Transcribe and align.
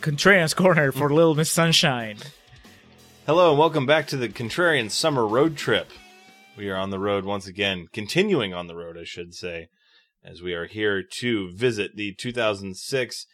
Contrarian's 0.00 0.54
Corner 0.54 0.92
for 0.92 1.10
Little 1.10 1.34
Miss 1.34 1.50
Sunshine. 1.50 2.18
Hello 3.26 3.50
and 3.50 3.58
welcome 3.58 3.84
back 3.84 4.06
to 4.08 4.16
the 4.16 4.28
Contrarian 4.28 4.90
Summer 4.90 5.26
Road 5.26 5.56
Trip. 5.56 5.88
We 6.56 6.70
are 6.70 6.76
on 6.76 6.90
the 6.90 7.00
road 7.00 7.24
once 7.24 7.46
again, 7.48 7.88
continuing 7.92 8.54
on 8.54 8.68
the 8.68 8.76
road, 8.76 8.96
I 8.96 9.04
should 9.04 9.34
say, 9.34 9.68
as 10.24 10.40
we 10.40 10.54
are 10.54 10.66
here 10.66 11.02
to 11.20 11.50
visit 11.52 11.96
the 11.96 12.14
2006 12.14 13.26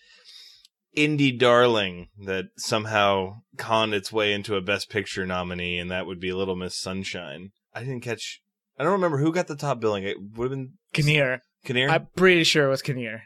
indie 0.97 1.39
darling 1.39 2.09
that 2.19 2.47
somehow 2.57 3.43
conned 3.59 3.95
its 3.95 4.11
way 4.11 4.33
into 4.33 4.57
a 4.57 4.63
Best 4.63 4.89
Picture 4.89 5.27
nominee, 5.27 5.79
and 5.79 5.91
that 5.91 6.07
would 6.07 6.19
be 6.19 6.33
Little 6.33 6.57
Miss 6.57 6.79
Sunshine. 6.79 7.53
I 7.75 7.81
didn't 7.81 8.01
catch. 8.01 8.41
I 8.79 8.85
don't 8.85 8.93
remember 8.93 9.19
who 9.19 9.33
got 9.33 9.49
the 9.49 9.57
top 9.57 9.81
billing. 9.81 10.05
It 10.05 10.17
would 10.35 10.51
have 10.51 10.59
been 10.59 10.73
Kinnear. 10.95 11.43
Kinnear. 11.65 11.91
I'm 11.91 12.09
pretty 12.17 12.45
sure 12.45 12.67
it 12.67 12.71
was 12.71 12.83
Kinnear. 12.83 13.25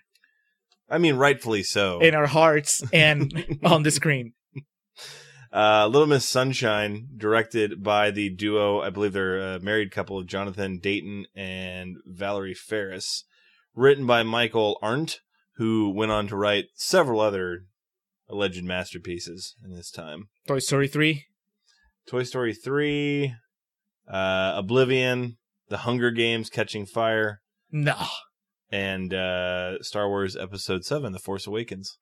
I 0.89 0.99
mean, 0.99 1.17
rightfully 1.17 1.63
so. 1.63 2.01
In 2.01 2.15
our 2.15 2.27
hearts 2.27 2.83
and 2.93 3.59
on 3.65 3.83
the 3.83 3.91
screen. 3.91 4.33
Uh, 5.53 5.87
Little 5.87 6.07
Miss 6.07 6.27
Sunshine, 6.29 7.09
directed 7.17 7.83
by 7.83 8.11
the 8.11 8.29
duo, 8.29 8.81
I 8.81 8.91
believe 8.91 9.13
they're 9.15 9.55
a 9.57 9.61
married 9.61 9.91
couple 9.91 10.19
of 10.19 10.27
Jonathan 10.27 10.79
Dayton 10.79 11.27
and 11.35 11.97
Valerie 12.07 12.55
Faris. 12.55 13.25
Written 13.75 14.07
by 14.07 14.23
Michael 14.25 14.79
Arndt, 14.83 15.21
who 15.57 15.91
went 15.91 16.13
on 16.13 16.27
to 16.29 16.37
write 16.37 16.67
several 16.75 17.21
other 17.21 17.65
alleged 18.29 18.65
masterpieces 18.65 19.55
in 19.65 19.71
his 19.71 19.91
time. 19.91 20.29
Toy 20.47 20.59
Story 20.59 20.89
3. 20.89 21.25
Toy 22.09 22.25
Story 22.25 22.55
3, 22.55 23.35
uh, 24.11 24.53
Oblivion, 24.57 25.37
The 25.69 25.79
Hunger 25.79 26.11
Games, 26.11 26.49
Catching 26.51 26.87
Fire, 26.87 27.41
No. 27.71 27.97
And 28.71 29.13
uh, 29.15 29.83
Star 29.83 30.09
Wars 30.09 30.37
Episode 30.37 30.85
7, 30.85 31.13
The 31.13 31.19
Force 31.19 31.47
Awakens. 31.47 31.99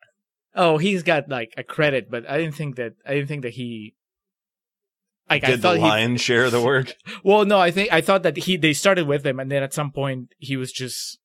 Oh, 0.54 0.78
he's 0.78 1.02
got 1.02 1.28
like 1.28 1.52
a 1.56 1.62
credit, 1.62 2.10
but 2.10 2.28
I 2.28 2.38
didn't 2.38 2.54
think 2.54 2.76
that 2.76 2.94
I 3.06 3.14
didn't 3.14 3.28
think 3.28 3.42
that 3.42 3.52
he 3.52 3.94
like 5.28 5.44
I 5.44 5.48
Did 5.48 5.62
the 5.62 5.74
lion 5.74 6.12
he 6.12 6.18
share 6.18 6.48
the 6.50 6.62
work? 6.62 6.94
Well, 7.24 7.44
no, 7.44 7.58
I 7.58 7.70
think 7.70 7.92
I 7.92 8.00
thought 8.00 8.22
that 8.22 8.36
he 8.36 8.56
they 8.56 8.72
started 8.72 9.06
with 9.06 9.26
him 9.26 9.38
and 9.38 9.50
then 9.50 9.62
at 9.62 9.74
some 9.74 9.90
point 9.90 10.28
he 10.38 10.56
was 10.56 10.72
just 10.72 11.18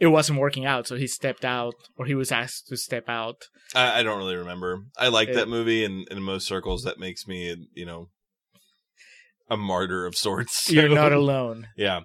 it 0.00 0.06
wasn't 0.06 0.38
working 0.38 0.64
out, 0.64 0.86
so 0.86 0.96
he 0.96 1.06
stepped 1.06 1.44
out 1.44 1.74
or 1.96 2.06
he 2.06 2.14
was 2.14 2.30
asked 2.30 2.68
to 2.68 2.76
step 2.76 3.08
out. 3.08 3.48
I, 3.74 4.00
I 4.00 4.02
don't 4.02 4.18
really 4.18 4.36
remember. 4.36 4.84
I 4.96 5.08
like 5.08 5.32
that 5.32 5.48
movie, 5.48 5.84
and 5.84 6.06
in 6.08 6.22
most 6.22 6.46
circles, 6.46 6.84
that 6.84 7.00
makes 7.00 7.26
me, 7.26 7.66
you 7.74 7.84
know, 7.84 8.08
a 9.50 9.56
martyr 9.56 10.06
of 10.06 10.14
sorts. 10.16 10.70
You're 10.70 10.88
not 10.88 11.12
alone. 11.22 11.68
yeah. 11.76 12.00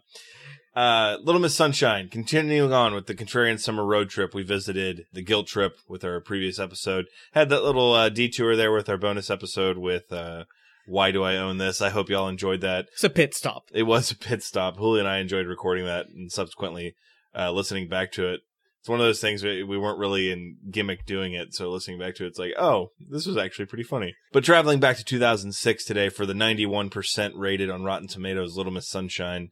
Uh, 0.75 1.17
Little 1.21 1.41
Miss 1.41 1.55
Sunshine. 1.55 2.09
Continuing 2.09 2.73
on 2.73 2.95
with 2.95 3.05
the 3.05 3.13
Contrarian 3.13 3.59
Summer 3.59 3.85
Road 3.85 4.09
Trip, 4.09 4.33
we 4.33 4.41
visited 4.41 5.05
the 5.13 5.21
Guilt 5.21 5.47
Trip 5.47 5.77
with 5.87 6.03
our 6.03 6.19
previous 6.19 6.57
episode. 6.57 7.05
Had 7.33 7.49
that 7.49 7.63
little 7.63 7.93
uh, 7.93 8.09
detour 8.09 8.55
there 8.55 8.71
with 8.71 8.89
our 8.89 8.97
bonus 8.97 9.29
episode 9.29 9.77
with 9.77 10.11
uh, 10.11 10.45
Why 10.87 11.11
Do 11.11 11.23
I 11.23 11.37
Own 11.37 11.59
This? 11.59 11.81
I 11.81 11.89
hope 11.89 12.09
y'all 12.09 12.27
enjoyed 12.27 12.61
that. 12.61 12.87
It's 12.93 13.03
a 13.03 13.09
pit 13.09 13.35
stop. 13.35 13.65
It 13.71 13.83
was 13.83 14.09
a 14.09 14.17
pit 14.17 14.41
stop. 14.41 14.77
Julio 14.77 15.01
and 15.01 15.07
I 15.07 15.19
enjoyed 15.19 15.45
recording 15.45 15.85
that 15.85 16.07
and 16.07 16.31
subsequently 16.31 16.95
uh, 17.37 17.51
listening 17.51 17.87
back 17.87 18.11
to 18.13 18.27
it. 18.33 18.41
It's 18.79 18.89
one 18.89 18.99
of 18.99 19.05
those 19.05 19.21
things 19.21 19.43
we, 19.43 19.63
we 19.63 19.77
weren't 19.77 19.99
really 19.99 20.29
in 20.29 20.57
gimmick 20.69 21.05
doing 21.05 21.33
it, 21.33 21.53
so 21.53 21.69
listening 21.69 21.99
back 21.99 22.15
to 22.15 22.25
it, 22.25 22.27
it's 22.27 22.39
like, 22.39 22.51
oh, 22.59 22.89
this 22.99 23.25
was 23.25 23.37
actually 23.37 23.65
pretty 23.65 23.85
funny. 23.85 24.13
But 24.33 24.43
traveling 24.43 24.81
back 24.81 24.97
to 24.97 25.05
2006 25.05 25.85
today 25.85 26.09
for 26.09 26.25
the 26.25 26.33
91% 26.33 27.31
rated 27.35 27.69
on 27.69 27.85
Rotten 27.85 28.09
Tomatoes 28.09 28.57
Little 28.57 28.73
Miss 28.73 28.89
Sunshine. 28.89 29.51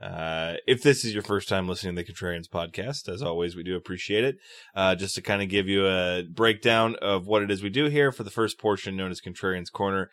Uh, 0.00 0.54
if 0.66 0.82
this 0.82 1.04
is 1.04 1.12
your 1.12 1.22
first 1.22 1.48
time 1.48 1.68
listening 1.68 1.96
to 1.96 2.02
the 2.02 2.12
Contrarians 2.12 2.48
podcast, 2.48 3.08
as 3.08 3.20
always, 3.20 3.56
we 3.56 3.64
do 3.64 3.76
appreciate 3.76 4.24
it. 4.24 4.36
Uh, 4.74 4.94
just 4.94 5.14
to 5.16 5.22
kind 5.22 5.42
of 5.42 5.48
give 5.48 5.68
you 5.68 5.86
a 5.86 6.22
breakdown 6.22 6.96
of 7.02 7.26
what 7.26 7.42
it 7.42 7.50
is 7.50 7.62
we 7.62 7.70
do 7.70 7.86
here 7.86 8.12
for 8.12 8.22
the 8.22 8.30
first 8.30 8.58
portion 8.58 8.96
known 8.96 9.10
as 9.10 9.20
Contrarians 9.20 9.72
Corner 9.72 10.10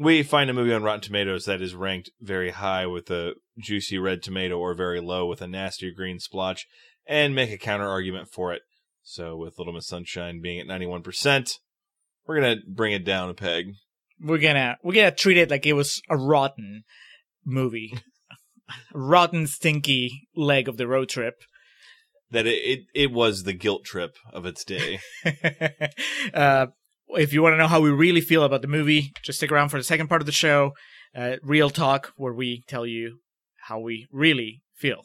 we 0.00 0.22
find 0.22 0.48
a 0.48 0.54
movie 0.54 0.72
on 0.72 0.82
Rotten 0.82 1.02
Tomatoes 1.02 1.44
that 1.44 1.60
is 1.60 1.74
ranked 1.74 2.10
very 2.22 2.52
high 2.52 2.86
with 2.86 3.10
a 3.10 3.34
juicy 3.58 3.98
red 3.98 4.22
tomato 4.22 4.58
or 4.58 4.72
very 4.72 4.98
low 4.98 5.26
with 5.26 5.42
a 5.42 5.46
nasty 5.46 5.92
green 5.92 6.18
splotch 6.18 6.66
and 7.06 7.34
make 7.34 7.50
a 7.50 7.58
counter 7.58 7.86
argument 7.86 8.30
for 8.30 8.50
it. 8.54 8.62
So 9.02 9.36
with 9.36 9.58
Little 9.58 9.74
Miss 9.74 9.86
Sunshine 9.86 10.40
being 10.40 10.58
at 10.58 10.66
91%, 10.66 11.58
we're 12.26 12.40
going 12.40 12.56
to 12.56 12.62
bring 12.66 12.94
it 12.94 13.04
down 13.04 13.28
a 13.28 13.34
peg. 13.34 13.74
We're 14.22 14.38
gonna 14.38 14.76
we're 14.82 14.92
gonna 14.92 15.12
treat 15.12 15.38
it 15.38 15.50
like 15.50 15.64
it 15.64 15.72
was 15.72 16.02
a 16.10 16.16
rotten 16.16 16.84
movie. 17.42 17.94
Rotten 18.92 19.46
stinky 19.46 20.28
leg 20.34 20.68
of 20.68 20.76
the 20.76 20.86
road 20.86 21.08
trip. 21.08 21.42
That 22.30 22.46
it, 22.46 22.58
it, 22.64 22.80
it 22.94 23.12
was 23.12 23.42
the 23.42 23.52
guilt 23.52 23.84
trip 23.84 24.16
of 24.32 24.46
its 24.46 24.64
day. 24.64 25.00
uh, 26.34 26.66
if 27.08 27.32
you 27.32 27.42
want 27.42 27.54
to 27.54 27.56
know 27.56 27.66
how 27.66 27.80
we 27.80 27.90
really 27.90 28.20
feel 28.20 28.44
about 28.44 28.62
the 28.62 28.68
movie, 28.68 29.12
just 29.22 29.38
stick 29.38 29.50
around 29.50 29.70
for 29.70 29.78
the 29.78 29.84
second 29.84 30.08
part 30.08 30.22
of 30.22 30.26
the 30.26 30.32
show, 30.32 30.72
uh, 31.14 31.36
Real 31.42 31.70
Talk, 31.70 32.12
where 32.16 32.32
we 32.32 32.62
tell 32.68 32.86
you 32.86 33.18
how 33.66 33.80
we 33.80 34.06
really 34.12 34.62
feel. 34.74 35.02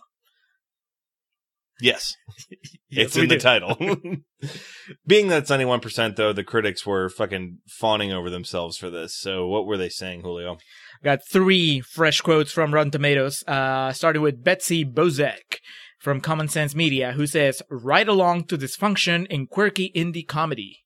yes, 1.82 2.16
Yes, 2.90 3.08
it's 3.08 3.18
in 3.18 3.28
the 3.28 3.38
title. 3.38 3.76
Being 5.08 5.28
that 5.30 5.44
it's 5.44 5.52
91%, 5.52 6.16
though, 6.16 6.32
the 6.32 6.44
critics 6.44 6.86
were 6.86 7.10
fucking 7.10 7.60
fawning 7.68 8.14
over 8.14 8.30
themselves 8.30 8.78
for 8.78 8.90
this. 8.90 9.20
So 9.20 9.48
what 9.48 9.66
were 9.66 9.78
they 9.78 9.90
saying, 9.90 10.22
Julio? 10.22 10.58
Got 11.04 11.28
three 11.30 11.82
fresh 11.82 12.22
quotes 12.22 12.52
from 12.52 12.74
Rotten 12.74 12.92
Tomatoes, 12.92 13.44
uh, 13.48 13.92
starting 13.94 14.22
with 14.22 14.44
Betsy 14.44 14.84
Bozdech 14.84 15.60
from 16.00 16.22
Common 16.22 16.48
Sense 16.48 16.76
Media, 16.76 17.14
who 17.14 17.28
says, 17.28 17.62
Right 17.70 18.08
along 18.08 18.46
to 18.46 18.58
dysfunction 18.58 19.28
in 19.28 19.48
quirky 19.48 19.92
indie 19.96 20.28
comedy. 20.28 20.86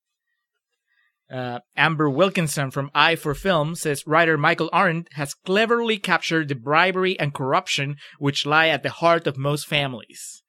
Uh, 1.32 1.60
Amber 1.78 2.10
Wilkinson 2.10 2.72
from 2.72 2.90
Eye 2.96 3.16
for 3.16 3.36
Film 3.36 3.76
says 3.76 4.08
writer 4.08 4.36
Michael 4.36 4.70
Arndt 4.74 5.10
has 5.14 5.36
cleverly 5.36 6.00
captured 6.00 6.48
the 6.48 6.56
bribery 6.56 7.20
and 7.20 7.36
corruption 7.36 7.98
which 8.18 8.48
lie 8.48 8.68
at 8.68 8.82
the 8.82 8.90
heart 8.90 9.28
of 9.28 9.38
most 9.38 9.68
families. 9.68 10.42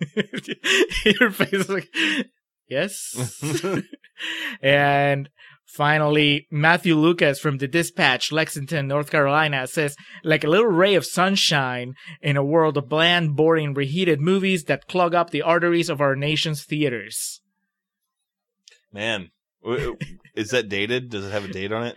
Your 1.04 1.32
face 1.32 1.52
is 1.52 1.68
like, 1.68 1.88
yes. 2.68 3.42
and 4.62 5.28
finally, 5.72 6.46
Matthew 6.50 6.94
Lucas 6.94 7.38
from 7.38 7.58
the 7.58 7.68
Dispatch, 7.68 8.30
Lexington, 8.30 8.86
North 8.86 9.10
Carolina, 9.10 9.66
says, 9.66 9.96
like 10.22 10.44
a 10.44 10.48
little 10.48 10.66
ray 10.66 10.94
of 10.94 11.06
sunshine 11.06 11.94
in 12.20 12.36
a 12.36 12.44
world 12.44 12.76
of 12.76 12.88
bland, 12.88 13.36
boring, 13.36 13.74
reheated 13.74 14.20
movies 14.20 14.64
that 14.64 14.86
clog 14.86 15.14
up 15.14 15.30
the 15.30 15.42
arteries 15.42 15.88
of 15.88 16.00
our 16.00 16.14
nation's 16.14 16.64
theaters. 16.64 17.40
Man, 18.92 19.30
is 20.34 20.50
that 20.50 20.68
dated? 20.68 21.10
Does 21.10 21.24
it 21.24 21.32
have 21.32 21.44
a 21.46 21.52
date 21.52 21.72
on 21.72 21.86
it? 21.86 21.96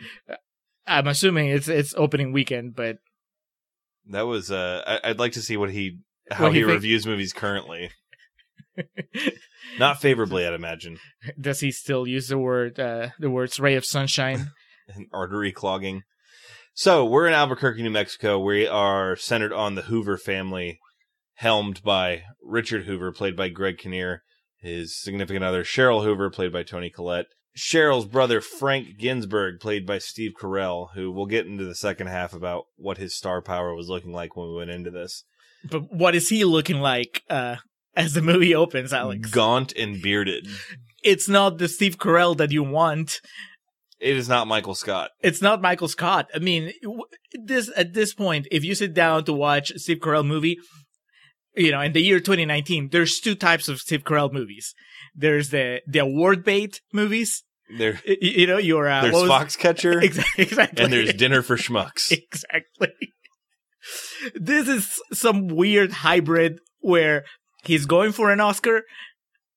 I'm 0.88 1.08
assuming 1.08 1.50
it's 1.50 1.68
it's 1.68 1.94
opening 1.98 2.32
weekend, 2.32 2.76
but 2.76 2.98
That 4.10 4.28
was. 4.28 4.52
Uh, 4.52 4.84
I, 4.86 5.10
I'd 5.10 5.20
like 5.20 5.34
to 5.34 5.42
see 5.42 5.58
what 5.58 5.72
he 5.72 6.00
how 6.32 6.52
he 6.52 6.60
he 6.60 6.64
reviews 6.64 7.06
movies 7.06 7.34
currently. 7.34 7.90
Not 9.80 10.02
favorably, 10.02 10.46
I'd 10.46 10.54
imagine. 10.54 10.98
does 11.40 11.60
he 11.60 11.72
still 11.72 12.08
use 12.08 12.28
the 12.28 12.38
word 12.38 12.80
uh, 12.80 13.10
the 13.20 13.30
words 13.30 13.60
ray 13.60 13.76
of 13.76 13.86
sunshine? 13.86 14.52
And 14.88 15.08
artery 15.12 15.52
clogging. 15.52 16.04
So 16.76 17.04
we're 17.06 17.26
in 17.26 17.34
Albuquerque, 17.34 17.82
New 17.82 17.90
Mexico. 17.90 18.38
We 18.38 18.68
are 18.68 19.16
centered 19.16 19.52
on 19.52 19.74
the 19.74 19.82
Hoover 19.82 20.16
family, 20.16 20.78
helmed 21.34 21.82
by 21.82 22.22
Richard 22.44 22.84
Hoover, 22.84 23.12
played 23.12 23.36
by 23.36 23.50
Greg 23.50 23.80
Kinnear, 23.80 24.22
his 24.60 25.02
significant 25.02 25.44
other 25.44 25.64
Cheryl 25.64 26.04
Hoover, 26.04 26.30
played 26.30 26.54
by 26.54 26.62
Toni 26.62 26.92
Collette. 26.92 27.26
Cheryl's 27.58 28.06
brother 28.06 28.42
Frank 28.42 29.00
Ginsburg, 29.00 29.60
played 29.60 29.88
by 29.88 29.98
Steve 29.98 30.34
Carell, 30.40 30.90
who 30.94 31.12
we'll 31.12 31.26
get 31.26 31.48
into 31.48 31.64
the 31.66 31.74
second 31.74 32.06
half 32.08 32.34
about 32.34 32.66
what 32.76 33.00
his 33.00 33.16
star 33.16 33.42
power 33.42 33.74
was 33.74 33.90
looking 33.90 34.12
like 34.12 34.36
when 34.36 34.50
we 34.50 34.56
went 34.56 34.70
into 34.70 34.92
this. 34.92 35.24
But 35.68 35.92
what 35.92 36.14
is 36.14 36.30
he 36.30 36.46
looking 36.46 36.80
like 36.80 37.24
uh, 37.30 37.56
as 37.96 38.14
the 38.14 38.22
movie 38.22 38.54
opens, 38.56 38.94
Alex? 38.94 39.30
Gaunt 39.30 39.74
and 39.78 40.02
bearded. 40.02 40.48
it's 41.04 41.28
not 41.30 41.58
the 41.58 41.68
Steve 41.68 41.98
Carell 41.98 42.36
that 42.38 42.52
you 42.52 42.64
want. 42.64 43.20
It 44.00 44.18
is 44.18 44.28
not 44.28 44.48
Michael 44.48 44.76
Scott. 44.76 45.12
It's 45.22 45.42
not 45.42 45.62
Michael 45.62 45.88
Scott. 45.88 46.30
I 46.36 46.40
mean, 46.40 46.74
this 47.34 47.72
at 47.76 47.94
this 47.94 48.14
point, 48.14 48.48
if 48.52 48.64
you 48.64 48.76
sit 48.76 48.94
down 48.94 49.24
to 49.26 49.34
watch 49.34 49.72
a 49.72 49.80
Steve 49.80 50.00
Carell 50.00 50.26
movie, 50.26 50.58
you 51.56 51.72
know, 51.72 51.80
in 51.82 51.94
the 51.94 52.02
year 52.02 52.20
2019, 52.20 52.90
there's 52.92 53.20
two 53.20 53.36
types 53.36 53.70
of 53.70 53.80
Steve 53.80 54.04
Carell 54.04 54.32
movies. 54.32 54.74
There's 55.16 55.50
the 55.50 55.82
the 55.88 56.00
award 56.00 56.44
bait 56.44 56.82
movies. 56.92 57.44
There, 57.80 58.00
You 58.06 58.46
know, 58.46 58.58
your 58.58 58.88
uh, 58.88 59.04
there's 59.04 59.16
Foxcatcher, 59.16 60.04
exactly. 60.38 60.84
and 60.84 60.94
there's 60.94 61.14
Dinner 61.14 61.42
for 61.42 61.56
Schmucks. 61.56 62.12
exactly. 62.32 62.90
This 64.36 64.68
is 64.68 65.00
some 65.14 65.48
weird 65.48 65.92
hybrid 65.92 66.60
where 66.80 67.24
he's 67.68 67.86
going 67.86 68.12
for 68.12 68.32
an 68.32 68.40
Oscar, 68.40 68.84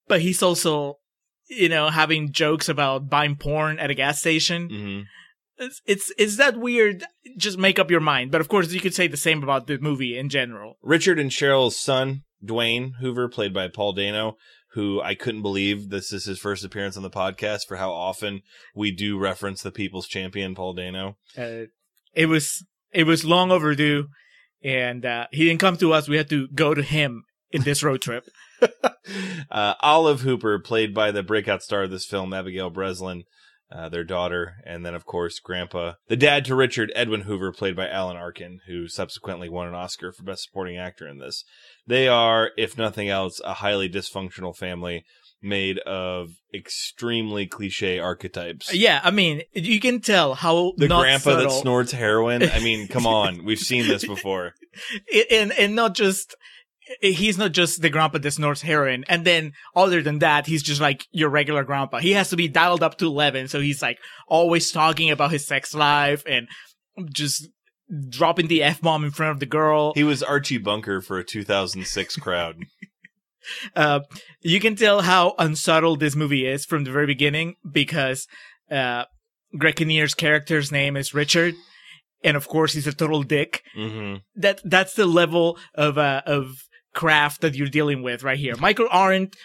but 0.07 0.21
he's 0.21 0.41
also, 0.43 0.95
you 1.47 1.69
know, 1.69 1.89
having 1.89 2.31
jokes 2.31 2.69
about 2.69 3.09
buying 3.09 3.35
porn 3.35 3.79
at 3.79 3.89
a 3.91 3.95
gas 3.95 4.19
station. 4.19 4.69
hmm 4.69 5.01
It's, 5.65 5.81
it's 5.85 6.13
it's 6.17 6.37
that 6.37 6.57
weird. 6.57 7.03
Just 7.37 7.57
make 7.57 7.79
up 7.79 7.91
your 7.91 7.99
mind. 8.01 8.31
But 8.31 8.41
of 8.41 8.47
course, 8.47 8.71
you 8.71 8.79
could 8.79 8.93
say 8.95 9.07
the 9.07 9.17
same 9.17 9.43
about 9.43 9.67
the 9.67 9.77
movie 9.77 10.17
in 10.17 10.29
general. 10.29 10.77
Richard 10.81 11.19
and 11.19 11.31
Cheryl's 11.31 11.77
son, 11.77 12.23
Dwayne 12.43 12.91
Hoover, 13.01 13.27
played 13.27 13.53
by 13.53 13.67
Paul 13.67 13.91
Dano, 13.93 14.37
who 14.73 15.01
I 15.01 15.15
couldn't 15.15 15.41
believe 15.41 15.89
this 15.89 16.13
is 16.13 16.25
his 16.25 16.39
first 16.39 16.63
appearance 16.63 16.95
on 16.95 17.03
the 17.03 17.09
podcast 17.09 17.67
for 17.67 17.75
how 17.77 17.91
often 17.91 18.41
we 18.73 18.91
do 18.91 19.17
reference 19.19 19.61
the 19.61 19.71
people's 19.71 20.07
champion, 20.07 20.55
Paul 20.55 20.73
Dano. 20.75 21.17
Uh, 21.37 21.65
it 22.13 22.27
was 22.27 22.65
it 22.93 23.03
was 23.05 23.25
long 23.25 23.51
overdue, 23.51 24.07
and 24.63 25.05
uh, 25.05 25.27
he 25.31 25.45
didn't 25.45 25.59
come 25.59 25.75
to 25.77 25.91
us. 25.93 26.07
We 26.07 26.17
had 26.17 26.29
to 26.29 26.47
go 26.53 26.73
to 26.73 26.81
him 26.83 27.23
in 27.51 27.63
this 27.63 27.83
road 27.83 28.01
trip. 28.01 28.29
uh, 29.51 29.73
Olive 29.81 30.21
Hoover, 30.21 30.59
played 30.59 30.93
by 30.93 31.11
the 31.11 31.23
breakout 31.23 31.63
star 31.63 31.83
of 31.83 31.91
this 31.91 32.05
film, 32.05 32.33
Abigail 32.33 32.69
Breslin, 32.69 33.23
uh, 33.71 33.89
their 33.89 34.03
daughter, 34.03 34.55
and 34.65 34.85
then, 34.85 34.95
of 34.95 35.05
course, 35.05 35.39
Grandpa, 35.39 35.93
the 36.07 36.17
dad 36.17 36.43
to 36.45 36.55
Richard, 36.55 36.91
Edwin 36.95 37.21
Hoover, 37.21 37.51
played 37.51 37.75
by 37.75 37.87
Alan 37.87 38.17
Arkin, 38.17 38.61
who 38.67 38.87
subsequently 38.87 39.47
won 39.47 39.67
an 39.67 39.75
Oscar 39.75 40.11
for 40.11 40.23
Best 40.23 40.43
Supporting 40.43 40.77
Actor 40.77 41.07
in 41.07 41.19
this. 41.19 41.43
They 41.85 42.07
are, 42.07 42.51
if 42.57 42.77
nothing 42.77 43.09
else, 43.09 43.39
a 43.45 43.55
highly 43.55 43.89
dysfunctional 43.89 44.55
family 44.55 45.05
made 45.41 45.79
of 45.79 46.31
extremely 46.53 47.47
cliche 47.47 47.99
archetypes. 47.99 48.73
Yeah, 48.73 48.99
I 49.03 49.11
mean, 49.11 49.43
you 49.53 49.79
can 49.79 50.01
tell 50.01 50.33
how 50.33 50.73
The 50.77 50.87
grandpa 50.87 51.35
that 51.35 51.51
snorts 51.51 51.91
heroin. 51.91 52.43
I 52.43 52.59
mean, 52.59 52.87
come 52.87 53.07
on. 53.07 53.45
We've 53.45 53.59
seen 53.59 53.87
this 53.87 54.05
before. 54.05 54.53
and 55.31 55.51
and 55.53 55.75
not 55.75 55.95
just 55.95 56.35
he's 57.01 57.37
not 57.37 57.51
just 57.51 57.81
the 57.81 57.89
grandpa 57.89 58.17
that 58.17 58.31
snorts 58.31 58.61
heroin 58.61 59.05
and 59.07 59.25
then 59.25 59.53
other 59.75 60.01
than 60.01 60.19
that 60.19 60.47
he's 60.47 60.63
just 60.63 60.81
like 60.81 61.05
your 61.11 61.29
regular 61.29 61.63
grandpa. 61.63 61.99
He 61.99 62.13
has 62.13 62.29
to 62.29 62.35
be 62.35 62.47
dialed 62.47 62.83
up 62.83 62.97
to 62.97 63.05
11 63.05 63.47
so 63.47 63.59
he's 63.59 63.81
like 63.81 63.99
always 64.27 64.71
talking 64.71 65.11
about 65.11 65.31
his 65.31 65.45
sex 65.45 65.73
life 65.73 66.23
and 66.27 66.47
just 67.11 67.47
dropping 68.09 68.47
the 68.47 68.63
f-bomb 68.63 69.03
in 69.03 69.11
front 69.11 69.31
of 69.31 69.39
the 69.39 69.45
girl. 69.45 69.93
He 69.93 70.03
was 70.03 70.23
Archie 70.23 70.57
Bunker 70.57 71.01
for 71.01 71.17
a 71.19 71.23
2006 71.23 72.15
crowd. 72.17 72.57
uh 73.75 74.01
you 74.41 74.59
can 74.59 74.75
tell 74.75 75.01
how 75.01 75.33
unsubtle 75.39 75.95
this 75.95 76.15
movie 76.15 76.45
is 76.45 76.65
from 76.65 76.83
the 76.83 76.91
very 76.91 77.07
beginning 77.07 77.55
because 77.69 78.27
uh 78.71 79.05
Greg 79.57 79.75
Kinnear's 79.75 80.13
character's 80.13 80.71
name 80.71 80.97
is 80.97 81.13
Richard 81.13 81.55
and 82.23 82.35
of 82.35 82.47
course 82.47 82.73
he's 82.73 82.87
a 82.87 82.93
total 82.93 83.23
dick. 83.23 83.63
Hmm 83.75 84.15
that 84.35 84.61
that's 84.63 84.93
the 84.95 85.05
level 85.05 85.57
of 85.75 85.97
uh, 85.97 86.21
of 86.25 86.63
craft 86.93 87.41
that 87.41 87.55
you're 87.55 87.67
dealing 87.67 88.01
with 88.03 88.23
right 88.23 88.37
here. 88.37 88.55
Michael 88.57 88.87
Arndt, 88.91 89.35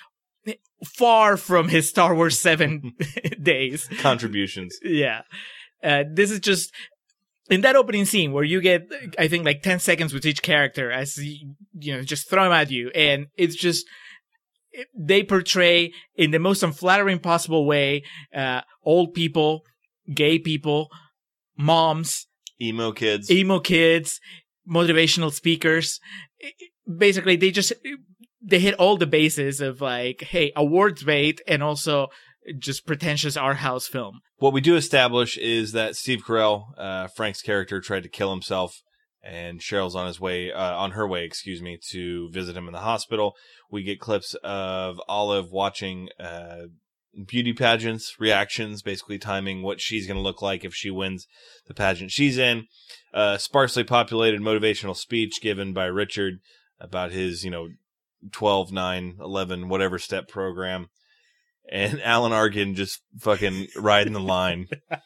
far 0.85 1.37
from 1.37 1.69
his 1.69 1.89
Star 1.89 2.15
Wars 2.15 2.39
Seven 2.39 2.93
days. 3.43 3.89
Contributions. 3.99 4.79
Yeah, 4.83 5.23
uh, 5.83 6.05
this 6.13 6.31
is 6.31 6.41
just 6.41 6.73
in 7.51 7.61
that 7.63 7.77
opening 7.77 8.05
scene 8.05 8.33
where 8.33 8.45
you 8.45 8.61
get, 8.61 8.83
I 9.19 9.29
think, 9.29 9.45
like 9.45 9.63
ten 9.63 9.79
seconds 9.79 10.13
with 10.13 10.25
each 10.27 10.43
character 10.43 10.91
as 10.91 11.17
you, 11.19 11.55
you 11.79 11.95
know 11.97 12.03
just 12.03 12.29
throw 12.29 12.45
them 12.45 12.53
at 12.53 12.71
you, 12.71 12.91
and 12.95 13.27
it's 13.37 13.57
just 13.57 13.87
they 14.97 15.23
portray 15.23 15.93
in 16.17 16.31
the 16.31 16.39
most 16.39 16.63
unflattering 16.63 17.21
possible 17.21 17.67
way 17.67 18.03
uh, 18.35 18.63
old 18.83 19.15
people, 19.15 19.63
gay 20.13 20.39
people, 20.39 20.89
moms, 21.57 22.27
Emo 22.61 22.93
kids. 22.93 23.31
emo 23.31 23.61
kids, 23.61 24.21
motivational 24.69 25.33
speakers. 25.33 26.01
Basically, 26.87 27.37
they 27.37 27.51
just 27.51 27.73
they 28.43 28.59
hit 28.59 28.75
all 28.75 28.97
the 28.97 29.07
bases 29.07 29.61
of 29.61 29.81
like, 29.81 30.23
hey, 30.23 30.53
awards 30.55 31.03
bait, 31.03 31.41
and 31.47 31.63
also 31.63 32.09
just 32.59 32.87
pretentious 32.87 33.37
art 33.37 33.59
house 33.59 33.87
film. 33.87 34.21
what 34.39 34.53
we 34.53 34.61
do 34.61 34.77
establish 34.77 35.39
is 35.39 35.73
that 35.73 35.97
Steve 35.97 36.23
Carell, 36.27 36.67
uh, 36.77 37.09
Frank's 37.09 37.41
character, 37.41 37.81
tried 37.81 38.03
to 38.03 38.09
kill 38.09 38.31
himself, 38.31 38.83
and 39.23 39.61
Cheryl's 39.61 39.97
on 39.97 40.07
his 40.07 40.21
way, 40.21 40.53
uh, 40.53 40.77
on 40.77 40.91
her 40.91 41.09
way, 41.09 41.25
excuse 41.25 41.63
me, 41.63 41.79
to 41.91 42.29
visit 42.31 42.57
him 42.57 42.67
in 42.67 42.73
the 42.73 42.81
hospital. 42.81 43.35
We 43.71 43.83
get 43.83 44.01
clips 44.01 44.35
of 44.45 45.01
Olive 45.09 45.51
watching 45.51 46.11
uh, 46.21 46.67
beauty 47.27 47.55
pageants, 47.55 48.17
reactions, 48.19 48.83
basically 48.83 49.19
timing 49.19 49.63
what 49.63 49.81
she's 49.81 50.07
going 50.07 50.19
to 50.19 50.23
look 50.23 50.43
like 50.43 50.65
if 50.65 50.75
she 50.75 50.91
wins 50.91 51.27
the 51.67 51.75
pageant 51.75 52.11
she's 52.11 52.37
in. 52.37 52.67
Uh, 53.13 53.39
sparsely 53.39 53.85
populated 53.85 54.41
motivational 54.41 54.97
speech 54.97 55.41
given 55.41 55.73
by 55.73 55.87
Richard 55.87 56.41
about 56.81 57.13
his, 57.13 57.45
you 57.45 57.51
know, 57.51 57.69
12, 58.33 58.73
9, 58.73 59.17
11, 59.21 59.69
whatever 59.69 59.99
step 59.99 60.29
program. 60.29 60.89
And 61.71 62.01
Alan 62.05 62.33
Arkin 62.33 62.75
just 62.75 63.03
fucking 63.19 63.69
riding 63.77 64.13
the 64.13 64.21
line. 64.21 64.69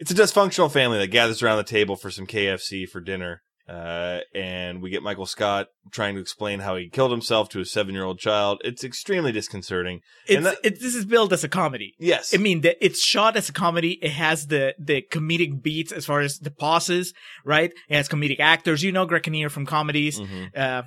It's 0.00 0.12
a 0.12 0.14
dysfunctional 0.14 0.70
family 0.70 0.98
that 0.98 1.08
gathers 1.08 1.42
around 1.42 1.56
the 1.56 1.64
table 1.64 1.96
for 1.96 2.08
some 2.08 2.26
KFC 2.26 2.88
for 2.88 3.00
dinner. 3.00 3.42
Uh, 3.68 4.20
and 4.34 4.80
we 4.80 4.88
get 4.88 5.02
Michael 5.02 5.26
Scott 5.26 5.66
trying 5.92 6.14
to 6.14 6.20
explain 6.20 6.60
how 6.60 6.74
he 6.76 6.88
killed 6.88 7.10
himself 7.10 7.50
to 7.50 7.60
a 7.60 7.64
seven 7.66 7.94
year 7.94 8.04
old 8.04 8.18
child. 8.18 8.60
It's 8.64 8.82
extremely 8.82 9.30
disconcerting. 9.30 10.00
It's, 10.26 10.42
that- 10.42 10.56
it, 10.64 10.80
this 10.80 10.94
is 10.94 11.04
billed 11.04 11.32
as 11.34 11.44
a 11.44 11.48
comedy. 11.48 11.94
Yes. 11.98 12.32
I 12.34 12.38
mean, 12.38 12.62
the, 12.62 12.82
it's 12.84 13.02
shot 13.04 13.36
as 13.36 13.48
a 13.48 13.52
comedy. 13.52 13.98
It 14.00 14.12
has 14.12 14.46
the 14.46 14.74
the 14.78 15.02
comedic 15.10 15.62
beats 15.62 15.92
as 15.92 16.06
far 16.06 16.20
as 16.20 16.38
the 16.38 16.50
pauses, 16.50 17.12
right? 17.44 17.70
It 17.90 17.94
has 17.96 18.08
comedic 18.08 18.40
actors. 18.40 18.82
You 18.82 18.92
know, 18.92 19.04
Greg 19.04 19.24
Kinnear 19.24 19.50
from 19.50 19.66
comedies. 19.66 20.18
Mhm. 20.18 20.56
Uh, 20.56 20.82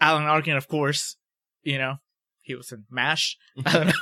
Alan 0.00 0.24
Arkin, 0.24 0.56
of 0.56 0.66
course. 0.66 1.16
You 1.62 1.78
know, 1.78 1.96
he 2.48 2.56
was 2.56 2.72
in 2.72 2.84
MASH. 2.90 3.36
I 3.64 3.72
don't 3.72 3.86
know. 3.86 3.92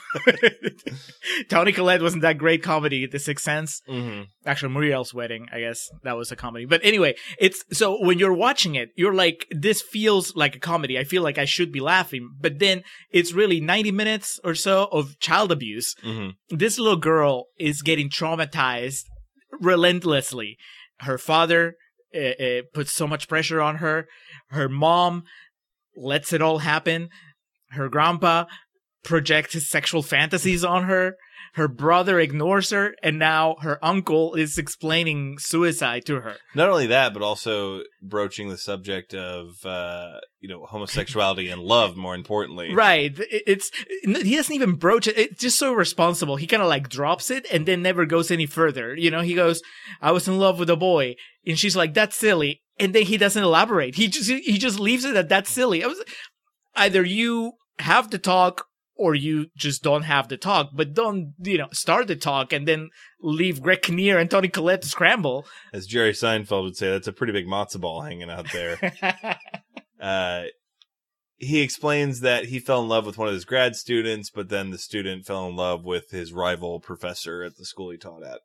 Toni 1.51 1.73
Collette 1.73 2.01
wasn't 2.03 2.23
that 2.23 2.39
great 2.39 2.63
comedy. 2.63 3.07
The 3.07 3.19
Sixth 3.19 3.45
Sense. 3.45 3.83
Mhm. 3.89 4.27
actually 4.47 4.73
Muriel's 4.73 5.13
wedding, 5.13 5.49
I 5.53 5.61
guess 5.61 5.89
that 6.05 6.17
was 6.17 6.33
a 6.33 6.37
comedy. 6.37 6.65
But 6.65 6.81
anyway, 6.85 7.17
it's 7.39 7.63
so 7.73 8.01
when 8.03 8.19
you're 8.19 8.33
watching 8.33 8.75
it, 8.77 8.89
you're 8.97 9.15
like, 9.15 9.47
this 9.51 9.83
feels 9.83 10.35
like 10.35 10.57
a 10.57 10.61
comedy. 10.61 10.99
I 10.99 11.05
feel 11.05 11.23
like 11.23 11.37
I 11.39 11.45
should 11.45 11.71
be 11.73 11.81
laughing, 11.81 12.31
but 12.41 12.59
then 12.59 12.83
it's 13.11 13.33
really 13.35 13.61
90 13.61 13.93
minutes 13.93 14.41
or 14.45 14.55
so 14.55 14.85
of 14.93 15.19
child 15.21 15.53
abuse. 15.53 15.95
Mhm. 16.05 16.33
This 16.49 16.79
little 16.79 16.97
girl 16.97 17.47
is 17.59 17.83
getting 17.83 18.09
traumatized 18.09 19.05
relentlessly. 19.61 20.57
Her 21.01 21.19
father 21.19 21.75
uh, 22.15 22.19
uh, 22.43 22.63
puts 22.73 22.93
so 22.93 23.07
much 23.07 23.29
pressure 23.29 23.61
on 23.61 23.77
her. 23.77 24.07
Her 24.51 24.69
mom 24.69 25.25
lets 25.97 26.33
it 26.33 26.41
all 26.43 26.59
happen. 26.59 27.09
Her 27.71 27.89
grandpa 27.89 28.45
projects 29.05 29.55
his 29.55 29.69
sexual 29.69 30.03
fantasies 30.03 30.65
on 30.65 30.85
her. 30.85 31.17
Her 31.55 31.69
brother 31.69 32.21
ignores 32.21 32.69
her, 32.69 32.95
and 33.03 33.19
now 33.19 33.57
her 33.63 33.83
uncle 33.83 34.35
is 34.35 34.59
explaining 34.59 35.39
suicide 35.39 36.05
to 36.05 36.21
her. 36.21 36.37
Not 36.55 36.69
only 36.69 36.87
that, 36.89 37.15
but 37.15 37.23
also 37.23 37.81
broaching 38.03 38.51
the 38.51 38.59
subject 38.59 39.15
of, 39.15 39.65
uh, 39.65 40.19
you 40.39 40.51
know, 40.51 40.67
homosexuality 40.67 41.49
and 41.49 41.63
love, 41.63 41.97
more 41.97 42.15
importantly. 42.15 42.75
Right. 42.75 43.15
It's 43.31 43.71
he 44.05 44.37
doesn't 44.37 44.55
even 44.55 44.75
broach 44.75 45.07
it. 45.07 45.17
It's 45.17 45.41
just 45.41 45.59
so 45.59 45.73
irresponsible. 45.73 46.37
He 46.37 46.47
kind 46.47 46.63
of 46.63 46.69
like 46.69 46.91
drops 46.91 47.31
it 47.31 47.47
and 47.51 47.65
then 47.65 47.81
never 47.81 48.05
goes 48.05 48.31
any 48.31 48.45
further. 48.45 48.95
You 48.95 49.11
know, 49.11 49.23
he 49.23 49.33
goes, 49.33 49.63
"I 50.03 50.13
was 50.13 50.29
in 50.29 50.39
love 50.39 50.59
with 50.59 50.69
a 50.69 50.77
boy," 50.77 51.15
and 51.47 51.59
she's 51.59 51.77
like, 51.77 51.95
"That's 51.95 52.17
silly," 52.17 52.61
and 52.79 52.95
then 52.95 53.05
he 53.05 53.17
doesn't 53.17 53.43
elaborate. 53.43 53.95
He 53.95 54.09
just 54.09 54.31
he 54.31 54.59
just 54.59 54.79
leaves 54.79 55.07
it 55.07 55.17
at 55.17 55.31
that's 55.31 55.49
silly. 55.49 55.83
I 55.83 55.87
was 55.87 56.05
either 56.77 57.05
you 57.05 57.53
have 57.79 58.11
the 58.11 58.19
talk 58.19 58.67
or 58.97 59.15
you 59.15 59.47
just 59.57 59.83
don't 59.83 60.03
have 60.03 60.29
the 60.29 60.37
talk, 60.37 60.71
but 60.73 60.95
don't 60.95 61.35
you 61.43 61.59
know 61.59 61.69
start 61.73 62.07
the 62.07 62.17
talk 62.17 62.53
and 62.53 62.67
then 62.67 62.91
leave 63.21 63.63
Greg 63.63 63.83
Kinnear 63.83 64.19
and 64.19 64.31
Toni 64.31 64.49
Collette 64.49 64.83
to 64.83 64.89
scramble. 64.89 65.47
As 65.73 65.87
Jerry 65.87 66.13
Seinfeld 66.13 66.63
would 66.65 66.77
say, 66.77 66.91
that's 66.91 67.09
a 67.09 67.13
pretty 67.13 67.33
big 67.33 67.47
matzo 67.47 67.81
ball 67.81 68.01
hanging 68.01 68.31
out 68.31 68.51
there. 68.53 68.79
uh, 70.01 70.45
he 71.37 71.61
explains 71.61 72.21
that 72.21 72.47
he 72.47 72.59
fell 72.59 72.83
in 72.83 72.89
love 72.89 73.05
with 73.05 73.19
one 73.19 73.29
of 73.29 73.35
his 73.35 73.45
grad 73.45 73.77
students, 73.77 74.31
but 74.31 74.49
then 74.49 74.71
the 74.71 74.79
student 74.79 75.27
fell 75.27 75.47
in 75.47 75.57
love 75.57 75.85
with 75.85 76.11
his 76.11 76.33
rival 76.33 76.81
professor 76.81 77.43
at 77.43 77.57
the 77.57 77.67
school 77.67 77.91
he 77.91 77.99
taught 77.99 78.25
at. 78.25 78.41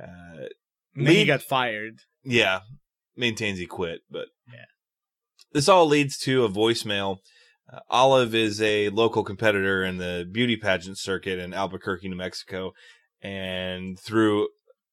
Uh, 0.00 0.46
then 0.94 1.06
he 1.14 1.24
got 1.24 1.42
fired. 1.42 2.00
yeah, 2.24 2.60
maintains 3.16 3.58
he 3.58 3.66
quit, 3.66 4.02
but. 4.10 4.28
This 5.52 5.68
all 5.68 5.86
leads 5.86 6.18
to 6.20 6.44
a 6.44 6.48
voicemail. 6.48 7.18
Uh, 7.72 7.80
Olive 7.90 8.34
is 8.34 8.60
a 8.62 8.88
local 8.90 9.24
competitor 9.24 9.84
in 9.84 9.98
the 9.98 10.28
beauty 10.30 10.56
pageant 10.56 10.98
circuit 10.98 11.38
in 11.38 11.54
Albuquerque, 11.54 12.08
New 12.08 12.16
Mexico, 12.16 12.72
and 13.22 13.98
through 13.98 14.48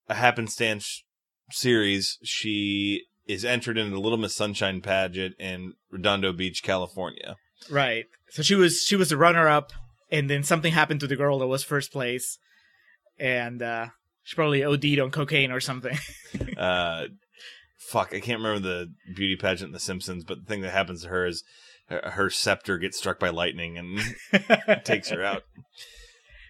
a 0.07 0.15
happenstance 0.15 1.03
series, 1.51 2.17
she 2.23 3.03
is 3.27 3.45
entered 3.45 3.77
into 3.77 3.91
the 3.91 3.99
Little 3.99 4.17
Miss 4.17 4.35
Sunshine 4.35 4.81
pageant 4.81 5.35
in 5.39 5.73
Redondo 5.91 6.31
Beach, 6.31 6.61
California. 6.63 7.35
Right. 7.69 8.05
So 8.29 8.43
she 8.43 8.55
was 8.55 8.83
she 8.83 8.95
was 8.95 9.11
a 9.11 9.17
runner 9.17 9.47
up, 9.47 9.71
and 10.11 10.29
then 10.29 10.43
something 10.43 10.73
happened 10.73 10.99
to 11.01 11.07
the 11.07 11.15
girl 11.15 11.39
that 11.39 11.47
was 11.47 11.63
first 11.63 11.91
place, 11.91 12.37
and 13.17 13.61
uh, 13.61 13.87
she 14.23 14.35
probably 14.35 14.63
OD'd 14.63 14.99
on 14.99 15.11
cocaine 15.11 15.51
or 15.51 15.59
something. 15.59 15.97
uh 16.57 17.05
fuck 17.89 18.13
i 18.13 18.19
can't 18.19 18.41
remember 18.41 18.59
the 18.59 18.91
beauty 19.15 19.35
pageant 19.35 19.69
in 19.69 19.73
the 19.73 19.79
simpsons 19.79 20.23
but 20.23 20.39
the 20.39 20.45
thing 20.45 20.61
that 20.61 20.71
happens 20.71 21.03
to 21.03 21.09
her 21.09 21.25
is 21.25 21.43
her, 21.87 22.11
her 22.11 22.29
scepter 22.29 22.77
gets 22.77 22.97
struck 22.97 23.19
by 23.19 23.29
lightning 23.29 23.77
and 23.77 24.85
takes 24.85 25.09
her 25.09 25.23
out. 25.23 25.43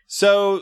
So 0.07 0.61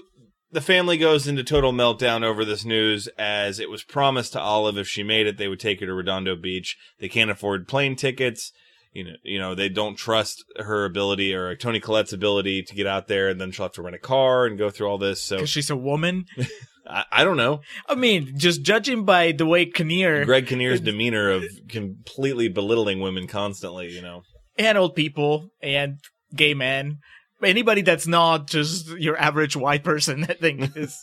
the 0.52 0.62
family 0.62 0.98
goes 0.98 1.28
into 1.28 1.44
total 1.44 1.74
meltdown 1.74 2.24
over 2.24 2.46
this 2.46 2.66
news 2.66 3.08
as 3.18 3.60
it 3.60 3.70
was 3.70 3.84
promised 3.84 4.34
to 4.34 4.40
olive 4.40 4.78
if 4.78 4.88
she 4.88 5.04
made 5.04 5.28
it 5.28 5.38
they 5.38 5.48
would 5.48 5.60
take 5.60 5.80
her 5.80 5.86
to 5.86 5.94
redondo 5.94 6.36
beach. 6.36 6.78
They 7.00 7.10
can't 7.10 7.32
afford 7.32 7.68
plane 7.68 7.96
tickets 7.96 8.52
you 8.94 9.04
know, 9.04 9.16
you 9.24 9.40
know, 9.40 9.56
they 9.56 9.70
don't 9.70 9.96
trust 9.96 10.44
her 10.58 10.86
ability 10.86 11.34
or 11.34 11.56
Toni 11.56 11.80
Collette's 11.80 12.14
ability 12.14 12.64
to 12.64 12.76
get 12.76 12.88
out 12.88 13.08
there, 13.08 13.30
and 13.30 13.42
then 13.42 13.52
she'll 13.52 13.66
have 13.66 13.74
to 13.74 13.82
rent 13.82 13.96
a 13.96 14.00
car 14.00 14.46
and 14.46 14.58
go 14.58 14.70
through 14.70 14.88
all 14.88 14.98
this. 14.98 15.22
So 15.22 15.38
Because 15.38 15.50
she's 15.50 15.70
a 15.70 15.76
woman. 15.76 16.26
I, 16.88 17.06
I 17.12 17.24
don't 17.24 17.38
know. 17.38 17.62
I 17.88 17.96
mean, 17.96 18.38
just 18.38 18.62
judging 18.62 19.06
by 19.06 19.32
the 19.32 19.46
way 19.46 19.66
Kinnear 19.66 20.26
Greg 20.26 20.48
Kinnear's 20.48 20.82
demeanor 20.82 21.30
of 21.30 21.44
completely 21.70 22.50
belittling 22.50 23.00
women 23.00 23.28
constantly, 23.28 23.90
you 23.90 24.02
know. 24.02 24.24
and 24.58 24.78
old 24.78 24.96
people 24.96 25.50
and 25.62 25.98
gay 26.36 26.54
men, 26.54 27.00
anybody 27.44 27.82
that's 27.82 28.08
not 28.08 28.48
just 28.48 28.90
your 28.98 29.18
average 29.18 29.56
white 29.56 29.84
person, 29.84 30.26
I 30.28 30.34
think 30.34 30.72
is 30.76 30.98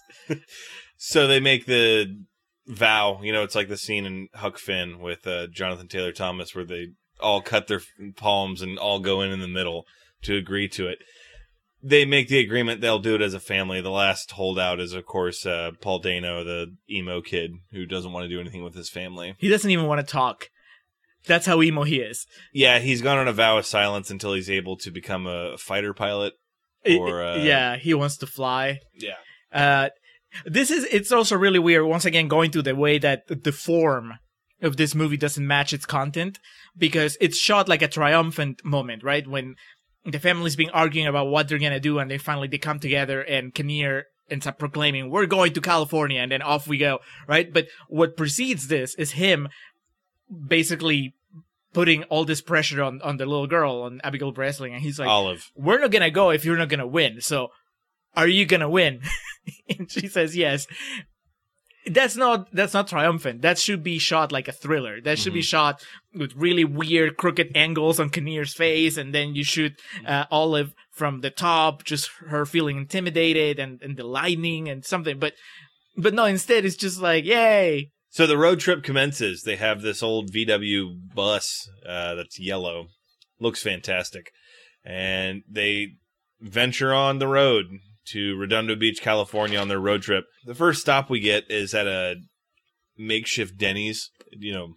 So 0.97 1.27
they 1.27 1.41
make 1.41 1.67
the 1.67 2.15
vow, 2.67 3.21
you 3.23 3.33
know, 3.33 3.43
it's 3.43 3.55
like 3.55 3.69
the 3.69 3.77
scene 3.77 4.05
in 4.05 4.29
Huck 4.35 4.59
Finn 4.59 5.01
with 5.01 5.27
uh, 5.27 5.47
Jonathan 5.47 5.89
Taylor 5.89 6.13
Thomas 6.13 6.55
where 6.55 6.65
they 6.65 6.89
all 7.21 7.41
cut 7.41 7.67
their 7.67 7.83
palms 8.17 8.63
and 8.63 8.79
all 8.79 9.01
go 9.01 9.21
in 9.21 9.31
in 9.31 9.41
the 9.41 9.49
middle 9.49 9.87
to 10.23 10.37
agree 10.37 10.69
to 10.69 10.89
it. 10.89 10.99
They 11.83 12.05
make 12.05 12.29
the 12.29 12.41
agreement 12.41 12.81
they'll 12.81 12.99
do 12.99 13.15
it 13.15 13.23
as 13.23 13.33
a 13.33 13.41
family. 13.41 13.81
The 13.81 13.91
last 13.91 14.33
holdout 14.33 14.81
is, 14.81 14.93
of 14.93 15.07
course, 15.07 15.47
uh, 15.47 15.71
Paul 15.81 16.01
Dano, 16.01 16.45
the 16.45 16.75
emo 16.91 17.23
kid 17.23 17.53
who 17.73 17.87
doesn't 17.87 18.13
want 18.13 18.25
to 18.25 18.29
do 18.29 18.41
anything 18.41 18.63
with 18.63 18.75
his 18.75 18.91
family. 18.91 19.35
he 19.39 19.49
doesn't 19.49 19.71
even 19.71 19.87
want 19.87 20.07
to 20.07 20.13
talk. 20.13 20.51
That's 21.27 21.47
how 21.47 21.63
emo 21.63 21.85
he 21.85 22.01
is. 22.01 22.27
Yeah, 22.53 22.79
he's 22.79 23.03
gone 23.03 23.19
on 23.19 23.29
a 23.29 23.33
vow 23.33 23.59
of 23.59 23.67
silence 23.67 24.11
until 24.11 24.35
he's 24.35 24.51
able 24.51 24.77
to 24.79 24.91
become 24.91 25.27
a 25.27 25.57
fighter 25.59 25.95
pilot. 25.95 26.35
Or, 26.87 27.23
uh, 27.23 27.37
yeah, 27.37 27.77
he 27.77 27.93
wants 27.93 28.17
to 28.19 28.27
fly. 28.27 28.81
Yeah. 28.95 29.17
Uh, 29.53 29.91
this 30.45 30.71
is 30.71 30.85
it's 30.85 31.13
also 31.13 31.37
really 31.37 31.59
weird. 31.59 31.85
Once 31.85 32.05
again, 32.05 32.29
going 32.29 32.51
to 32.53 32.63
the 32.63 32.75
way 32.75 32.99
that 32.99 33.25
the 33.29 33.53
form 33.53 34.15
of 34.63 34.77
this 34.77 34.95
movie 34.95 35.17
doesn't 35.17 35.47
match 35.47 35.73
its 35.73 35.87
content 35.87 36.39
because 36.77 37.17
it's 37.21 37.37
shot 37.37 37.69
like 37.69 37.83
a 37.83 37.89
triumphant 37.89 38.65
moment, 38.65 39.03
right? 39.03 39.27
When 39.27 39.57
the 40.05 40.19
family's 40.19 40.57
been 40.57 40.71
arguing 40.71 41.07
about 41.07 41.29
what 41.29 41.49
they're 41.49 41.59
gonna 41.59 41.81
do, 41.81 41.99
and 41.99 42.11
they 42.11 42.19
finally 42.19 42.49
they 42.49 42.59
come 42.59 42.79
together, 42.79 43.21
and 43.21 43.55
Kinnear 43.55 44.07
ends 44.31 44.47
up 44.47 44.59
proclaiming, 44.59 45.11
"We're 45.11 45.27
going 45.27 45.53
to 45.55 45.61
California," 45.61 46.21
and 46.21 46.33
then 46.33 46.43
off 46.43 46.67
we 46.67 46.79
go, 46.79 47.01
right? 47.27 47.53
But 47.53 47.69
what 47.89 48.17
precedes 48.17 48.69
this 48.69 48.95
is 48.95 49.13
him 49.13 49.49
basically 50.47 51.15
putting 51.73 52.05
all 52.05 52.25
this 52.25 52.41
pressure 52.41 52.83
on 52.83 53.01
on 53.03 53.17
the 53.17 53.27
little 53.27 53.47
girl 53.47 53.83
on 53.83 54.01
Abigail 54.03 54.33
Breslin, 54.33 54.73
and 54.73 54.83
he's 54.83 54.99
like, 54.99 55.09
Olive. 55.09 55.51
we're 55.55 55.81
not 55.81 55.91
gonna 55.91 56.11
go 56.11 56.31
if 56.31 56.45
you're 56.45 56.57
not 56.57 56.69
gonna 56.69 56.87
win. 56.87 57.21
So, 57.21 57.49
are 58.17 58.29
you 58.29 58.47
gonna 58.47 58.71
win? 58.71 59.03
and 59.79 59.91
she 59.91 60.09
says 60.09 60.37
yes. 60.37 60.67
That's 61.87 62.17
not 62.17 62.53
that's 62.53 62.75
not 62.75 62.89
triumphant. 62.89 63.41
That 63.41 63.59
should 63.59 63.83
be 63.83 63.99
shot 63.99 64.33
like 64.33 64.49
a 64.49 64.53
thriller. 64.53 65.01
That 65.01 65.19
should 65.19 65.33
be 65.33 65.43
shot 65.43 65.83
with 66.15 66.35
really 66.37 66.65
weird 66.65 67.17
crooked 67.17 67.53
angles 67.55 67.99
on 67.99 68.11
Kinnear's 68.11 68.53
face, 68.53 68.99
and 68.99 69.15
then 69.15 69.35
you 69.35 69.45
shoot 69.45 69.73
uh, 70.07 70.27
Olive 70.31 70.75
from 70.93 71.23
the 71.23 71.31
top, 71.31 71.85
just 71.85 72.11
her 72.29 72.45
feeling 72.45 72.77
intimidated 72.77 73.59
and, 73.59 73.81
and 73.81 73.97
the 73.97 74.05
lightning 74.05 74.69
and 74.69 74.85
something. 74.85 75.19
But 75.19 75.33
but 75.97 76.13
no, 76.13 76.27
instead 76.27 76.67
it's 76.67 76.77
just 76.77 77.01
like 77.01 77.25
yay. 77.25 77.93
So 78.11 78.27
the 78.27 78.37
road 78.37 78.61
trip 78.61 78.83
commences. 78.83 79.43
They 79.43 79.57
have 79.57 79.81
this 79.81 80.03
old 80.03 80.33
VW 80.33 81.15
bus 81.15 81.69
uh, 81.87 82.15
that's 82.15 82.39
yellow, 82.39 82.89
looks 83.39 83.63
fantastic, 83.63 84.33
and 84.85 85.43
they 85.49 85.93
venture 86.41 86.93
on 86.93 87.21
the 87.21 87.29
road 87.29 87.67
to 88.13 88.37
Redondo 88.37 88.77
Beach, 88.77 89.01
California, 89.01 89.59
on 89.59 89.69
their 89.69 89.81
road 89.81 90.03
trip. 90.03 90.25
The 90.45 90.55
first 90.55 90.81
stop 90.81 91.11
we 91.11 91.21
get 91.21 91.45
is 91.51 91.75
at 91.75 91.87
a 91.87 92.17
makeshift 92.97 93.57
Denny's. 93.57 94.11
You 94.33 94.53
know, 94.53 94.75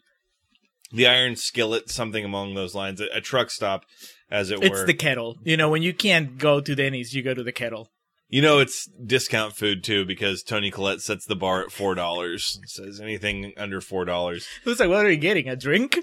the 0.92 1.08
Iron 1.08 1.36
Skillet, 1.36 1.90
something 1.90 2.26
along 2.26 2.56
those 2.56 2.76
lines, 2.76 3.02
a, 3.02 3.08
a 3.14 3.22
truck 3.22 3.50
stop, 3.52 3.86
as 4.30 4.52
it 4.52 4.60
It's 4.62 4.70
were. 4.70 4.76
It's 4.78 4.86
the 4.86 4.94
kettle. 4.94 5.38
You 5.44 5.58
know, 5.58 5.70
when 5.70 5.84
you 5.84 5.94
can't 5.94 6.38
go 6.38 6.62
to 6.62 6.76
Denny's, 6.76 7.14
you 7.14 7.24
go 7.24 7.34
to 7.34 7.44
the 7.44 7.52
kettle. 7.52 7.90
You 8.30 8.42
know 8.42 8.58
it's 8.58 8.90
discount 9.06 9.56
food 9.56 9.84
too 9.84 10.06
because 10.06 10.42
Toni 10.42 10.72
Collette 10.72 11.02
sets 11.02 11.26
the 11.26 11.36
bar 11.36 11.62
at 11.62 11.72
four 11.72 11.94
dollars. 11.94 12.60
Says 12.66 13.00
anything 13.00 13.54
under 13.58 13.80
four 13.80 14.06
dollars. 14.06 14.48
It 14.66 14.70
was 14.70 14.80
like, 14.80 14.90
what 14.90 15.06
are 15.06 15.12
you 15.12 15.18
getting? 15.18 15.48
A 15.48 15.56
drink? 15.56 16.00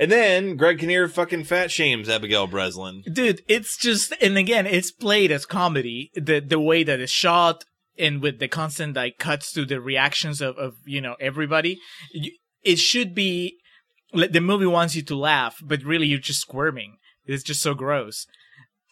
And 0.00 0.12
then 0.12 0.56
Greg 0.56 0.78
Kinnear 0.78 1.08
fucking 1.08 1.44
fat 1.44 1.70
shames 1.72 2.08
Abigail 2.08 2.46
Breslin. 2.46 3.02
dude 3.12 3.42
it's 3.48 3.76
just 3.76 4.12
and 4.20 4.38
again 4.38 4.66
it's 4.66 4.92
played 4.92 5.30
as 5.32 5.44
comedy 5.44 6.10
the 6.14 6.40
the 6.40 6.60
way 6.60 6.84
that 6.84 7.00
it's 7.00 7.12
shot 7.12 7.64
and 7.98 8.22
with 8.22 8.38
the 8.38 8.46
constant 8.48 8.94
like 8.94 9.18
cuts 9.18 9.52
to 9.52 9.64
the 9.64 9.80
reactions 9.80 10.40
of 10.40 10.56
of 10.56 10.76
you 10.86 11.00
know 11.00 11.16
everybody 11.20 11.78
it 12.62 12.78
should 12.78 13.14
be 13.14 13.58
the 14.12 14.40
movie 14.40 14.66
wants 14.66 14.94
you 14.96 15.02
to 15.02 15.16
laugh 15.16 15.56
but 15.62 15.82
really 15.82 16.06
you're 16.06 16.18
just 16.20 16.40
squirming 16.40 16.96
it's 17.26 17.42
just 17.42 17.60
so 17.62 17.74
gross 17.74 18.26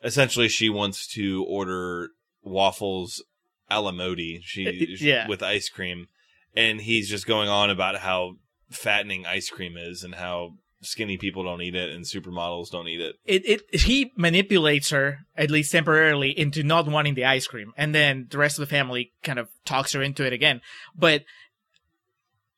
Essentially, 0.05 0.49
she 0.49 0.69
wants 0.69 1.07
to 1.15 1.43
order 1.49 2.11
waffles 2.43 3.25
a 3.71 3.81
la 3.81 3.91
Modi. 3.91 4.37
Uh, 4.37 4.41
she 4.45 4.97
Yeah. 5.01 5.27
with 5.27 5.43
ice 5.43 5.69
cream, 5.69 6.07
and 6.55 6.83
he's 6.83 7.09
just 7.09 7.27
going 7.27 7.49
on 7.49 7.71
about 7.71 7.97
how 8.01 8.35
fattening 8.71 9.25
ice 9.27 9.49
cream 9.49 9.77
is 9.77 10.05
and 10.05 10.15
how 10.17 10.59
skinny 10.87 11.17
people 11.17 11.45
don't 11.45 11.63
eat 11.63 11.75
it 11.75 11.91
and 11.91 12.05
supermodels 12.05 12.71
don't 12.71 12.89
eat 12.89 13.01
it. 13.01 13.17
it, 13.25 13.43
it 13.47 13.81
he 13.81 14.13
manipulates 14.17 14.91
her 14.91 15.21
at 15.37 15.51
least 15.51 15.73
temporarily 15.73 16.31
into 16.39 16.63
not 16.63 16.89
wanting 16.89 17.15
the 17.15 17.25
ice 17.25 17.47
cream. 17.47 17.73
And 17.77 17.95
then 17.95 18.29
the 18.31 18.39
rest 18.39 18.59
of 18.59 18.67
the 18.67 18.75
family 18.75 19.13
kind 19.23 19.39
of 19.39 19.49
talks 19.65 19.93
her 19.93 20.03
into 20.03 20.25
it 20.25 20.33
again. 20.33 20.61
But 20.95 21.25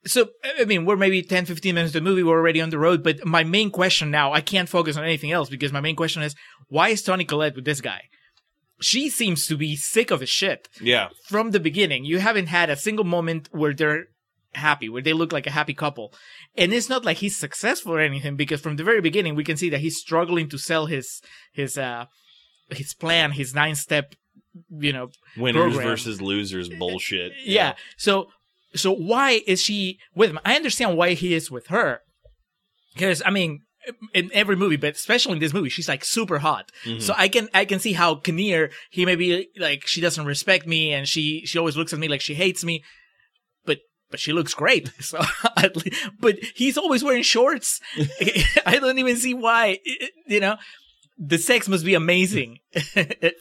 so 0.06 0.28
i 0.58 0.64
mean 0.64 0.86
we're 0.86 0.96
maybe 0.96 1.22
10 1.22 1.44
15 1.44 1.74
minutes 1.74 1.90
into 1.90 1.98
the 2.02 2.08
movie 2.08 2.22
we're 2.22 2.38
already 2.38 2.60
on 2.60 2.70
the 2.70 2.78
road. 2.78 3.02
But 3.02 3.26
my 3.26 3.44
main 3.44 3.70
question 3.70 4.10
now 4.10 4.32
i 4.32 4.40
can't 4.40 4.68
focus 4.68 4.96
on 4.96 5.04
anything 5.04 5.32
else 5.32 5.48
because 5.48 5.72
my 5.72 5.80
main 5.80 5.96
question 5.96 6.22
is 6.22 6.34
why 6.68 6.90
is 6.90 7.02
toni 7.02 7.24
collette 7.24 7.56
with 7.56 7.64
this 7.64 7.80
guy? 7.80 8.02
She 8.80 9.10
seems 9.10 9.46
to 9.48 9.56
be 9.56 9.74
sick 9.74 10.12
of 10.12 10.20
his 10.20 10.28
shit. 10.28 10.68
Yeah, 10.80 11.08
from 11.24 11.50
the 11.50 11.58
beginning. 11.58 12.04
You 12.04 12.20
haven't 12.20 12.46
had 12.46 12.70
a 12.70 12.76
single 12.76 13.04
moment 13.04 13.48
where 13.50 13.74
they're 13.74 14.04
happy, 14.54 14.88
where 14.88 15.02
they 15.02 15.12
look 15.12 15.32
like 15.32 15.46
a 15.46 15.50
happy 15.50 15.74
couple. 15.74 16.12
And 16.56 16.72
it's 16.72 16.88
not 16.88 17.04
like 17.04 17.18
he's 17.18 17.36
successful 17.36 17.92
or 17.92 18.00
anything 18.00 18.36
because 18.36 18.60
from 18.60 18.76
the 18.76 18.84
very 18.84 19.00
beginning 19.00 19.34
we 19.34 19.44
can 19.44 19.56
see 19.56 19.70
that 19.70 19.80
he's 19.80 19.98
struggling 19.98 20.48
to 20.50 20.58
sell 20.58 20.86
his 20.86 21.20
his 21.52 21.76
uh 21.78 22.06
his 22.70 22.94
plan, 22.94 23.32
his 23.32 23.54
nine 23.54 23.74
step, 23.74 24.14
you 24.70 24.92
know. 24.92 25.10
winners 25.36 25.72
Program. 25.74 25.88
versus 25.88 26.20
losers 26.20 26.68
bullshit. 26.68 27.32
Yeah. 27.44 27.74
So 27.96 28.28
so 28.74 28.92
why 28.92 29.42
is 29.46 29.62
she 29.62 29.98
with 30.14 30.30
him? 30.30 30.40
I 30.44 30.54
understand 30.56 30.96
why 30.96 31.14
he 31.14 31.34
is 31.34 31.50
with 31.50 31.68
her. 31.68 32.00
Because 32.94 33.22
I 33.24 33.30
mean 33.30 33.62
in 34.12 34.30
every 34.34 34.56
movie, 34.56 34.76
but 34.76 34.94
especially 34.94 35.32
in 35.34 35.38
this 35.38 35.54
movie, 35.54 35.70
she's 35.70 35.88
like 35.88 36.04
super 36.04 36.40
hot. 36.40 36.70
Mhm. 36.84 37.00
So 37.00 37.14
I 37.16 37.28
can 37.28 37.48
I 37.54 37.64
can 37.64 37.78
see 37.78 37.92
how 37.94 38.16
Kinnear 38.16 38.70
he 38.90 39.06
may 39.06 39.16
be 39.16 39.48
like 39.56 39.86
she 39.86 40.00
doesn't 40.00 40.26
respect 40.26 40.66
me 40.66 40.92
and 40.92 41.06
she 41.08 41.46
she 41.46 41.58
always 41.58 41.76
looks 41.76 41.92
at 41.92 41.98
me 41.98 42.08
like 42.08 42.20
she 42.20 42.34
hates 42.34 42.64
me, 42.64 42.82
but 44.10 44.20
she 44.20 44.32
looks 44.32 44.54
great. 44.54 44.90
So 45.00 45.20
but 46.20 46.38
he's 46.54 46.76
always 46.78 47.02
wearing 47.04 47.22
shorts. 47.22 47.80
I 48.66 48.78
don't 48.80 48.98
even 48.98 49.16
see 49.16 49.34
why. 49.34 49.78
You 50.26 50.40
know, 50.40 50.56
the 51.18 51.38
sex 51.38 51.68
must 51.68 51.84
be 51.84 51.94
amazing 51.94 52.58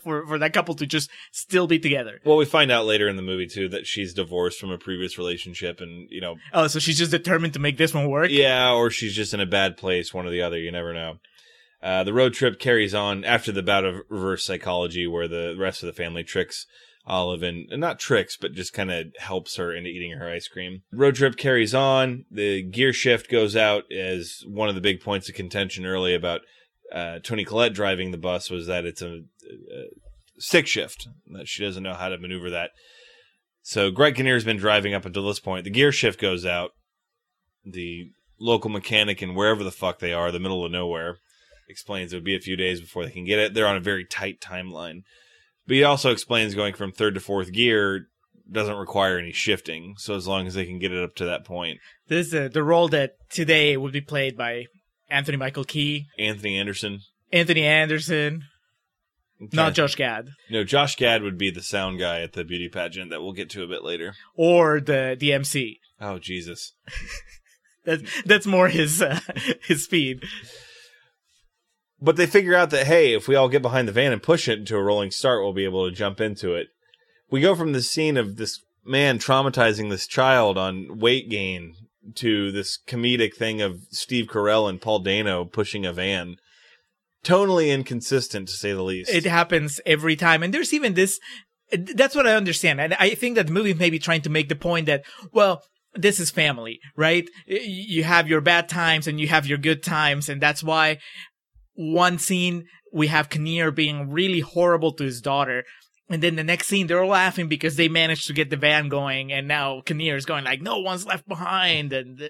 for 0.03 0.25
for 0.25 0.39
that 0.39 0.53
couple 0.53 0.75
to 0.75 0.86
just 0.86 1.09
still 1.31 1.67
be 1.67 1.77
together. 1.79 2.19
Well, 2.25 2.38
we 2.38 2.45
find 2.45 2.71
out 2.71 2.86
later 2.86 3.07
in 3.07 3.15
the 3.17 3.21
movie 3.21 3.47
too 3.47 3.69
that 3.69 3.86
she's 3.86 4.13
divorced 4.13 4.59
from 4.59 4.71
a 4.71 4.77
previous 4.77 5.17
relationship, 5.17 5.79
and 5.81 6.07
you 6.09 6.21
know, 6.21 6.36
Oh, 6.53 6.67
so 6.67 6.79
she's 6.79 6.97
just 6.97 7.12
determined 7.12 7.53
to 7.53 7.59
make 7.59 7.77
this 7.77 7.93
one 7.93 8.09
work. 8.09 8.29
yeah, 8.31 8.71
or 8.74 8.89
she's 8.89 9.15
just 9.15 9.33
in 9.33 9.39
a 9.39 9.45
bad 9.45 9.77
place, 9.77 10.13
one 10.13 10.25
or 10.25 10.31
the 10.31 10.41
other. 10.41 10.57
You 10.59 10.71
never 10.71 10.93
know. 10.93 11.17
Uh, 11.83 12.03
the 12.03 12.13
road 12.13 12.33
trip 12.33 12.59
carries 12.59 12.95
on 12.95 13.24
after 13.24 13.51
the 13.51 13.62
bout 13.62 13.86
of 13.86 14.01
reverse 14.09 14.43
psychology, 14.43 15.05
where 15.05 15.27
the 15.27 15.55
rest 15.59 15.83
of 15.83 15.88
the 15.88 15.93
family 15.93 16.24
tricks 16.24 16.65
Olive 17.08 17.42
and, 17.42 17.72
and 17.72 17.80
not 17.80 18.00
tricks, 18.00 18.38
but 18.40 18.54
just 18.54 18.74
kind 18.74 18.92
of 18.92 19.08
helps 19.18 19.56
her 19.56 19.74
into 19.74 19.90
eating 19.90 20.12
her 20.12 20.30
ice 20.30 20.48
cream. 20.48 20.82
Road 20.92 21.16
trip 21.16 21.38
carries 21.38 21.74
on. 21.74 22.26
The 22.30 22.62
gear 22.62 22.92
shift 22.92 23.32
goes 23.32 23.56
out 23.56 23.84
as 23.92 24.44
one 24.46 24.68
of 24.70 24.76
the 24.76 24.82
big 24.82 25.02
points 25.02 25.30
of 25.30 25.36
contention 25.36 25.86
early 25.86 26.14
about 26.14 26.42
uh, 26.92 27.20
Toni 27.20 27.46
Collette 27.46 27.74
driving 27.74 28.12
the 28.12 28.18
bus 28.18 28.50
was 28.50 28.68
that 28.68 28.86
it's 28.86 29.02
a, 29.02 29.22
a 29.46 29.86
stick 30.38 30.68
shift 30.68 31.08
that 31.34 31.48
she 31.48 31.64
doesn't 31.64 31.84
know 31.84 31.94
how 31.94 32.10
to 32.10 32.18
maneuver 32.18 32.50
that. 32.50 32.72
So 33.62 33.90
Greg 33.92 34.16
Kinnear's 34.16 34.46
been 34.46 34.58
driving 34.58 34.94
up 34.94 35.06
until 35.06 35.28
this 35.28 35.40
point. 35.40 35.64
The 35.64 35.70
gear 35.70 35.92
shift 35.92 36.20
goes 36.20 36.46
out. 36.46 36.72
The 37.66 38.12
local 38.40 38.70
mechanic 38.70 39.22
in 39.22 39.36
wherever 39.36 39.64
the 39.64 39.72
fuck 39.72 40.00
they 40.00 40.14
are, 40.14 40.32
the 40.32 40.40
middle 40.40 40.64
of 40.64 40.72
nowhere, 40.72 41.18
explains 41.70 42.14
it 42.14 42.18
would 42.18 42.24
be 42.24 42.36
a 42.36 42.40
few 42.40 42.56
days 42.56 42.80
before 42.80 43.06
they 43.06 43.12
can 43.12 43.26
get 43.26 43.40
it. 43.40 43.54
They're 43.54 43.68
on 43.68 43.76
a 43.76 43.82
very 43.82 44.06
tight 44.06 44.40
timeline. 44.40 45.04
But 45.67 45.75
he 45.75 45.83
also 45.83 46.12
explains 46.12 46.55
going 46.55 46.74
from 46.74 46.91
third 46.91 47.13
to 47.15 47.19
fourth 47.19 47.51
gear 47.51 48.07
doesn't 48.50 48.77
require 48.77 49.17
any 49.17 49.33
shifting. 49.33 49.95
So 49.97 50.15
as 50.15 50.27
long 50.27 50.47
as 50.47 50.53
they 50.53 50.65
can 50.65 50.79
get 50.79 50.93
it 50.93 51.03
up 51.03 51.15
to 51.15 51.25
that 51.25 51.43
point. 51.43 51.79
This 52.07 52.27
is 52.27 52.33
uh, 52.33 52.47
the 52.51 52.63
role 52.63 52.88
that 52.89 53.15
today 53.29 53.75
would 53.75 53.91
be 53.91 54.00
played 54.01 54.38
by 54.38 54.65
Anthony 55.09 55.38
Michael 55.38 55.65
Key, 55.65 56.05
Anthony 56.17 56.57
Anderson. 56.57 57.01
Anthony 57.33 57.65
Anderson, 57.65 58.43
not 59.51 59.74
Josh 59.74 59.95
Gad, 59.95 60.29
No, 60.50 60.63
Josh 60.63 60.95
Gad 60.95 61.24
would 61.24 61.38
be 61.38 61.50
the 61.50 61.62
sound 61.62 62.00
guy 62.00 62.21
at 62.21 62.31
the 62.33 62.45
beauty 62.45 62.69
pageant 62.69 63.09
that 63.12 63.21
we'll 63.21 63.33
get 63.33 63.50
to 63.50 63.63
a 63.63 63.67
bit 63.67 63.83
later. 63.83 64.13
or 64.36 64.79
the 64.79 65.17
the 65.19 65.33
MC. 65.33 65.79
Oh 66.00 66.19
Jesus. 66.19 66.74
That's 67.86 68.03
that's 68.24 68.45
more 68.45 68.67
his 68.67 69.01
uh, 69.01 69.19
his 69.62 69.86
speed. 69.86 70.24
But 72.00 72.16
they 72.16 72.27
figure 72.27 72.56
out 72.56 72.70
that 72.72 72.88
hey, 72.88 73.13
if 73.13 73.27
we 73.27 73.36
all 73.36 73.50
get 73.50 73.62
behind 73.62 73.88
the 73.88 73.92
van 73.94 74.13
and 74.13 74.22
push 74.22 74.48
it 74.48 74.60
into 74.60 74.77
a 74.77 74.84
rolling 74.84 75.12
start, 75.12 75.42
we'll 75.42 75.54
be 75.54 75.66
able 75.66 75.89
to 75.89 75.96
jump 75.96 76.22
into 76.22 76.54
it. 76.54 76.68
We 77.30 77.42
go 77.42 77.56
from 77.56 77.74
the 77.74 77.82
scene 77.82 78.18
of 78.18 78.38
this 78.38 78.62
man 78.86 79.20
traumatizing 79.20 79.89
this 79.89 80.08
child 80.08 80.58
on 80.58 81.00
weight 81.00 81.30
gain 81.30 81.75
to 82.16 82.51
this 82.51 82.80
comedic 82.88 83.36
thing 83.36 83.62
of 83.62 83.82
Steve 83.92 84.27
Carell 84.27 84.70
and 84.70 84.82
Paul 84.82 85.00
Dano 85.00 85.44
pushing 85.44 85.86
a 85.86 85.94
van. 85.94 86.38
Tonally 87.24 87.74
inconsistent 87.74 88.48
to 88.48 88.54
say 88.54 88.72
the 88.72 88.84
least. 88.84 89.12
It 89.12 89.25
happens 89.25 89.82
every 89.86 90.16
time, 90.16 90.44
and 90.44 90.54
there's 90.54 90.74
even 90.74 90.94
this. 90.94 91.20
That's 91.72 92.16
what 92.16 92.27
I 92.27 92.36
understand, 92.36 92.80
and 92.80 92.94
I 92.94 93.16
think 93.16 93.36
that 93.36 93.48
the 93.48 93.54
movie 93.54 93.74
may 93.74 93.89
be 93.89 94.00
trying 94.00 94.22
to 94.22 94.30
make 94.30 94.50
the 94.50 94.56
point 94.56 94.86
that 94.86 95.04
well. 95.32 95.63
This 95.94 96.20
is 96.20 96.30
family, 96.30 96.80
right? 96.96 97.27
You 97.48 98.04
have 98.04 98.27
your 98.27 98.39
bad 98.39 98.70
times 98.70 99.08
and 99.08 99.20
you 99.20 99.30
have 99.30 99.48
your 99.48 99.58
good 99.58 99.82
times, 99.82 100.30
and 100.30 100.39
that's 100.39 100.63
why 100.63 101.00
one 101.77 102.17
scene 102.17 102.65
we 102.91 103.07
have 103.07 103.29
Kinnear 103.29 103.72
being 103.72 104.10
really 104.10 104.39
horrible 104.39 104.91
to 104.93 105.03
his 105.03 105.22
daughter, 105.22 105.63
and 106.10 106.24
then 106.24 106.36
the 106.36 106.43
next 106.43 106.67
scene 106.67 106.88
they're 106.88 107.05
laughing 107.05 107.48
because 107.48 107.75
they 107.75 107.88
managed 107.88 108.27
to 108.27 108.34
get 108.34 108.50
the 108.50 108.57
van 108.57 108.89
going, 108.89 109.31
and 109.31 109.48
now 109.48 109.81
Kinnear 109.81 110.15
is 110.15 110.25
going 110.25 110.43
like, 110.43 110.62
"No 110.62 110.79
one's 110.79 111.05
left 111.05 111.27
behind," 111.27 111.93
and 111.93 112.29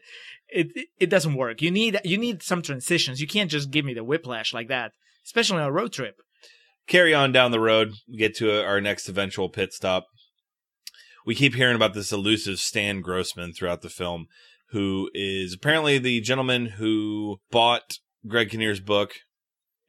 it 0.49 0.87
it, 0.99 1.09
doesn't 1.09 1.35
work. 1.35 1.61
You 1.61 1.71
need 1.71 1.99
you 2.03 2.17
need 2.17 2.43
some 2.43 2.61
transitions. 2.61 3.21
You 3.21 3.27
can't 3.27 3.49
just 3.51 3.71
give 3.71 3.85
me 3.85 3.93
the 3.93 4.03
whiplash 4.03 4.53
like 4.53 4.67
that, 4.67 4.91
especially 5.25 5.59
on 5.59 5.67
a 5.67 5.71
road 5.71 5.93
trip. 5.93 6.15
carry 6.87 7.13
on 7.13 7.33
down 7.33 7.51
the 7.51 7.59
road, 7.59 7.93
we 8.09 8.17
get 8.17 8.35
to 8.37 8.63
our 8.65 8.79
next 8.79 9.09
eventual 9.09 9.49
pit 9.49 9.73
stop. 9.73 10.07
We 11.25 11.35
keep 11.35 11.55
hearing 11.55 11.75
about 11.75 11.93
this 11.93 12.13
elusive 12.13 12.59
Stan 12.59 13.01
Grossman 13.01 13.53
throughout 13.53 13.81
the 13.81 13.89
film, 13.89 14.27
who 14.69 15.09
is 15.13 15.53
apparently 15.53 15.97
the 15.97 16.21
gentleman 16.21 16.65
who 16.65 17.39
bought 17.51 17.99
Greg 18.25 18.49
Kinnear's 18.49 18.79
book 18.79 19.15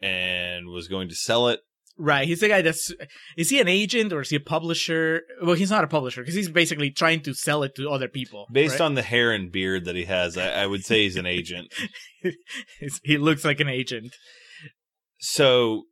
and 0.00 0.68
was 0.68 0.88
going 0.88 1.08
to 1.08 1.14
sell 1.14 1.48
it. 1.48 1.60
Right, 2.00 2.28
he's 2.28 2.40
the 2.40 2.48
guy 2.48 2.62
that's. 2.62 2.92
Is 3.36 3.50
he 3.50 3.60
an 3.60 3.66
agent 3.66 4.12
or 4.12 4.20
is 4.20 4.30
he 4.30 4.36
a 4.36 4.40
publisher? 4.40 5.22
Well, 5.42 5.56
he's 5.56 5.70
not 5.70 5.82
a 5.82 5.88
publisher 5.88 6.22
because 6.22 6.36
he's 6.36 6.48
basically 6.48 6.92
trying 6.92 7.22
to 7.22 7.34
sell 7.34 7.64
it 7.64 7.74
to 7.74 7.90
other 7.90 8.06
people. 8.06 8.46
Based 8.52 8.78
right? 8.78 8.86
on 8.86 8.94
the 8.94 9.02
hair 9.02 9.32
and 9.32 9.50
beard 9.50 9.84
that 9.86 9.96
he 9.96 10.04
has, 10.04 10.38
I, 10.38 10.62
I 10.62 10.66
would 10.66 10.84
say 10.84 11.02
he's 11.02 11.16
an 11.16 11.26
agent. 11.26 11.72
He 13.02 13.18
looks 13.18 13.44
like 13.44 13.60
an 13.60 13.68
agent. 13.68 14.14
So 15.18 15.84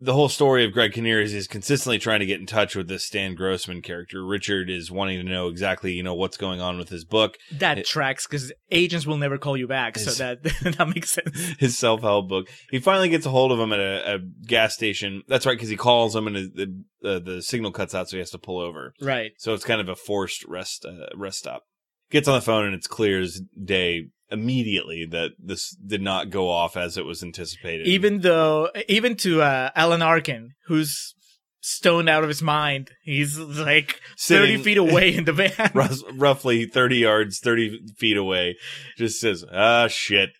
the 0.00 0.12
whole 0.12 0.28
story 0.28 0.64
of 0.64 0.72
Greg 0.72 0.92
Kinnear 0.92 1.20
is 1.20 1.32
he's 1.32 1.48
consistently 1.48 1.98
trying 1.98 2.20
to 2.20 2.26
get 2.26 2.38
in 2.40 2.46
touch 2.46 2.76
with 2.76 2.86
this 2.88 3.04
Stan 3.04 3.34
Grossman 3.34 3.82
character. 3.82 4.24
Richard 4.24 4.70
is 4.70 4.90
wanting 4.90 5.18
to 5.18 5.28
know 5.30 5.48
exactly, 5.48 5.92
you 5.92 6.02
know, 6.02 6.14
what's 6.14 6.36
going 6.36 6.60
on 6.60 6.78
with 6.78 6.88
his 6.88 7.04
book. 7.04 7.36
That 7.52 7.78
It- 7.78 7.86
tracks 7.86 8.26
because 8.26 8.52
agents 8.70 9.06
will 9.06 9.16
never 9.18 9.38
call 9.38 9.56
you 9.56 9.66
back, 9.66 9.98
so 9.98 10.10
that 10.12 10.42
that 10.62 10.88
makes 10.88 11.10
sense. 11.12 11.54
his 11.58 11.76
self 11.78 12.02
help 12.02 12.28
book. 12.28 12.48
He 12.70 12.78
finally 12.78 13.08
gets 13.08 13.26
a 13.26 13.30
hold 13.30 13.50
of 13.52 13.58
him 13.58 13.72
at 13.72 13.80
a, 13.80 14.14
a 14.14 14.18
gas 14.46 14.74
station. 14.74 15.22
That's 15.26 15.46
right, 15.46 15.54
because 15.56 15.68
he 15.68 15.76
calls 15.76 16.14
him 16.14 16.26
and 16.26 16.36
the 16.36 16.82
the 17.00 17.20
the 17.20 17.42
signal 17.42 17.72
cuts 17.72 17.94
out, 17.94 18.08
so 18.08 18.16
he 18.16 18.20
has 18.20 18.30
to 18.30 18.38
pull 18.38 18.60
over. 18.60 18.94
Right. 19.00 19.32
So 19.38 19.52
it's 19.54 19.64
kind 19.64 19.80
of 19.80 19.88
a 19.88 19.96
forced 19.96 20.44
rest 20.46 20.84
uh, 20.84 21.06
rest 21.16 21.38
stop. 21.38 21.64
Gets 22.10 22.26
on 22.28 22.34
the 22.36 22.40
phone 22.40 22.64
and 22.64 22.74
it's 22.74 22.86
clear 22.86 23.20
as 23.20 23.42
day 23.62 24.06
immediately 24.30 25.06
that 25.06 25.32
this 25.38 25.74
did 25.74 26.02
not 26.02 26.30
go 26.30 26.50
off 26.50 26.76
as 26.76 26.96
it 26.96 27.04
was 27.04 27.22
anticipated. 27.22 27.86
Even 27.86 28.20
though, 28.20 28.70
even 28.88 29.16
to 29.16 29.42
uh, 29.42 29.70
Alan 29.74 30.02
Arkin, 30.02 30.52
who's 30.66 31.14
stoned 31.60 32.08
out 32.08 32.22
of 32.22 32.28
his 32.28 32.42
mind, 32.42 32.90
he's 33.02 33.38
like 33.38 34.00
thirty 34.18 34.56
feet 34.58 34.78
away 34.78 35.14
in 35.14 35.24
the 35.24 35.32
van. 35.32 35.70
Roughly 36.14 36.66
30 36.66 36.96
yards, 36.96 37.40
30 37.40 37.94
feet 37.96 38.16
away, 38.16 38.56
just 38.96 39.20
says, 39.20 39.44
ah, 39.52 39.88
shit. 39.88 40.30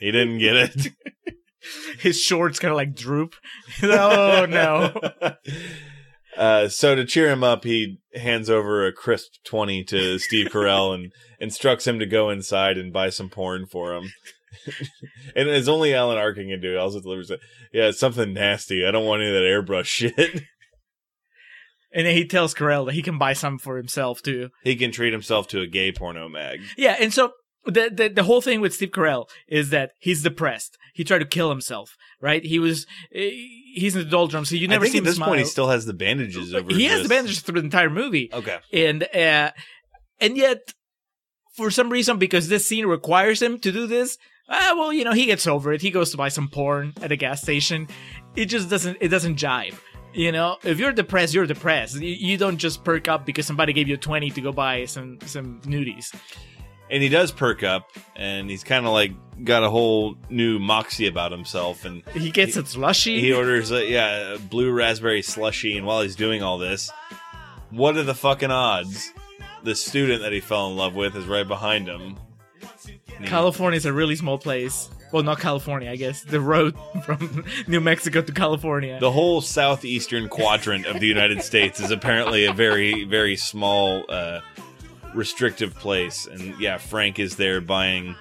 He 0.00 0.10
didn't 0.10 0.38
get 0.38 0.56
it. 0.56 0.92
his 1.98 2.20
shorts 2.20 2.58
kind 2.58 2.70
of 2.70 2.76
like 2.76 2.94
droop. 2.94 3.34
oh 3.82 4.46
no! 4.48 4.92
Uh, 6.36 6.68
so 6.68 6.94
to 6.94 7.04
cheer 7.04 7.28
him 7.28 7.44
up, 7.44 7.64
he 7.64 7.98
hands 8.14 8.48
over 8.48 8.86
a 8.86 8.92
crisp 8.92 9.32
20 9.44 9.84
to 9.84 10.18
Steve 10.18 10.48
Carell 10.48 10.94
and 10.94 11.12
instructs 11.40 11.86
him 11.86 11.98
to 11.98 12.06
go 12.06 12.30
inside 12.30 12.78
and 12.78 12.92
buy 12.92 13.10
some 13.10 13.28
porn 13.28 13.66
for 13.66 13.94
him. 13.94 14.12
and 15.36 15.48
it's 15.48 15.68
only 15.68 15.94
Alan 15.94 16.18
Arkin 16.18 16.48
can 16.48 16.60
do. 16.60 16.72
He 16.72 16.76
also 16.76 17.00
delivers 17.00 17.30
it. 17.30 17.40
Yeah, 17.72 17.88
it's 17.88 17.98
something 17.98 18.32
nasty. 18.32 18.86
I 18.86 18.90
don't 18.90 19.06
want 19.06 19.22
any 19.22 19.30
of 19.30 19.34
that 19.34 19.42
airbrush 19.42 19.84
shit. 19.86 20.42
And 21.94 22.06
then 22.06 22.14
he 22.16 22.26
tells 22.26 22.54
Carell 22.54 22.86
that 22.86 22.94
he 22.94 23.02
can 23.02 23.18
buy 23.18 23.34
some 23.34 23.58
for 23.58 23.76
himself 23.76 24.22
too. 24.22 24.48
he 24.64 24.76
can 24.76 24.92
treat 24.92 25.12
himself 25.12 25.48
to 25.48 25.60
a 25.60 25.66
gay 25.66 25.92
porno 25.92 26.28
mag. 26.28 26.60
Yeah, 26.76 26.96
and 26.98 27.12
so 27.12 27.32
the, 27.64 27.90
the 27.94 28.08
the 28.08 28.22
whole 28.24 28.40
thing 28.40 28.60
with 28.60 28.74
Steve 28.74 28.90
Carell 28.90 29.28
is 29.48 29.70
that 29.70 29.92
he's 29.98 30.22
depressed. 30.22 30.76
He 30.94 31.04
tried 31.04 31.18
to 31.20 31.24
kill 31.26 31.48
himself, 31.50 31.96
right? 32.20 32.44
He 32.44 32.58
was 32.58 32.86
eh, 33.14 33.30
he's 33.74 33.94
in 33.96 34.02
the 34.04 34.10
doldrums, 34.10 34.48
so 34.50 34.56
you 34.56 34.68
never 34.68 34.84
I 34.84 34.88
think 34.88 34.92
see 34.92 34.98
at 34.98 35.04
this 35.04 35.16
smile. 35.16 35.28
point 35.28 35.40
he 35.40 35.46
still 35.46 35.68
has 35.68 35.86
the 35.86 35.94
bandages 35.94 36.52
over. 36.54 36.72
he 36.72 36.84
has 36.86 37.02
the 37.02 37.08
bandages 37.08 37.40
through 37.40 37.60
the 37.60 37.64
entire 37.64 37.90
movie, 37.90 38.30
Okay. 38.32 38.58
and 38.72 39.04
uh, 39.14 39.50
and 40.20 40.36
yet 40.36 40.74
for 41.56 41.70
some 41.70 41.90
reason 41.90 42.18
because 42.18 42.48
this 42.48 42.66
scene 42.66 42.86
requires 42.86 43.40
him 43.40 43.58
to 43.60 43.72
do 43.72 43.86
this. 43.86 44.18
Ah, 44.48 44.74
well, 44.76 44.92
you 44.92 45.04
know, 45.04 45.12
he 45.12 45.26
gets 45.26 45.46
over 45.46 45.72
it. 45.72 45.80
He 45.82 45.90
goes 45.90 46.10
to 46.10 46.16
buy 46.16 46.28
some 46.28 46.48
porn 46.48 46.92
at 47.00 47.12
a 47.12 47.16
gas 47.16 47.40
station. 47.40 47.86
It 48.36 48.46
just 48.46 48.68
doesn't. 48.68 48.98
It 49.00 49.08
doesn't 49.08 49.36
jive. 49.36 49.74
You 50.14 50.30
know, 50.30 50.58
if 50.62 50.78
you're 50.78 50.92
depressed, 50.92 51.32
you're 51.32 51.46
depressed. 51.46 51.94
You, 51.96 52.08
you 52.10 52.36
don't 52.36 52.58
just 52.58 52.84
perk 52.84 53.08
up 53.08 53.24
because 53.24 53.46
somebody 53.46 53.72
gave 53.72 53.88
you 53.88 53.96
twenty 53.96 54.30
to 54.30 54.40
go 54.42 54.52
buy 54.52 54.84
some 54.84 55.18
some 55.24 55.60
nudies. 55.62 56.12
And 56.92 57.02
he 57.02 57.08
does 57.08 57.32
perk 57.32 57.64
up 57.64 57.90
and 58.14 58.48
he's 58.48 58.62
kind 58.62 58.86
of 58.86 58.92
like 58.92 59.12
got 59.44 59.64
a 59.64 59.70
whole 59.70 60.14
new 60.30 60.58
moxie 60.60 61.08
about 61.08 61.32
himself 61.32 61.84
and 61.84 62.02
He 62.10 62.30
gets 62.30 62.56
a 62.56 62.64
slushy. 62.64 63.18
he 63.20 63.32
orders 63.32 63.72
a 63.72 63.84
yeah 63.90 64.34
a 64.34 64.38
blue 64.38 64.70
raspberry 64.70 65.22
slushy 65.22 65.76
and 65.76 65.84
while 65.86 66.02
he's 66.02 66.14
doing 66.14 66.42
all 66.44 66.58
this 66.58 66.90
what 67.70 67.96
are 67.96 68.02
the 68.04 68.14
fucking 68.14 68.50
odds 68.52 69.10
the 69.64 69.74
student 69.74 70.22
that 70.22 70.32
he 70.32 70.40
fell 70.40 70.68
in 70.70 70.76
love 70.76 70.94
with 70.94 71.16
is 71.16 71.24
right 71.26 71.48
behind 71.48 71.88
him 71.88 72.16
California 73.24 73.76
is 73.76 73.86
a 73.86 73.92
really 73.92 74.16
small 74.16 74.36
place. 74.38 74.88
Well, 75.12 75.22
not 75.22 75.38
California, 75.38 75.90
I 75.90 75.96
guess. 75.96 76.22
The 76.24 76.40
road 76.40 76.74
from 77.04 77.44
New 77.68 77.80
Mexico 77.80 78.22
to 78.22 78.32
California. 78.32 78.98
the 78.98 79.10
whole 79.12 79.40
southeastern 79.40 80.28
quadrant 80.28 80.86
of 80.86 80.98
the 81.00 81.06
united 81.06 81.42
states 81.42 81.78
is 81.80 81.90
apparently 81.90 82.44
a 82.46 82.52
very 82.52 83.04
very 83.04 83.36
small 83.36 84.04
uh 84.08 84.40
restrictive 85.14 85.74
place 85.74 86.26
and 86.26 86.58
yeah 86.60 86.76
frank 86.78 87.18
is 87.18 87.36
there 87.36 87.60
buying 87.60 88.14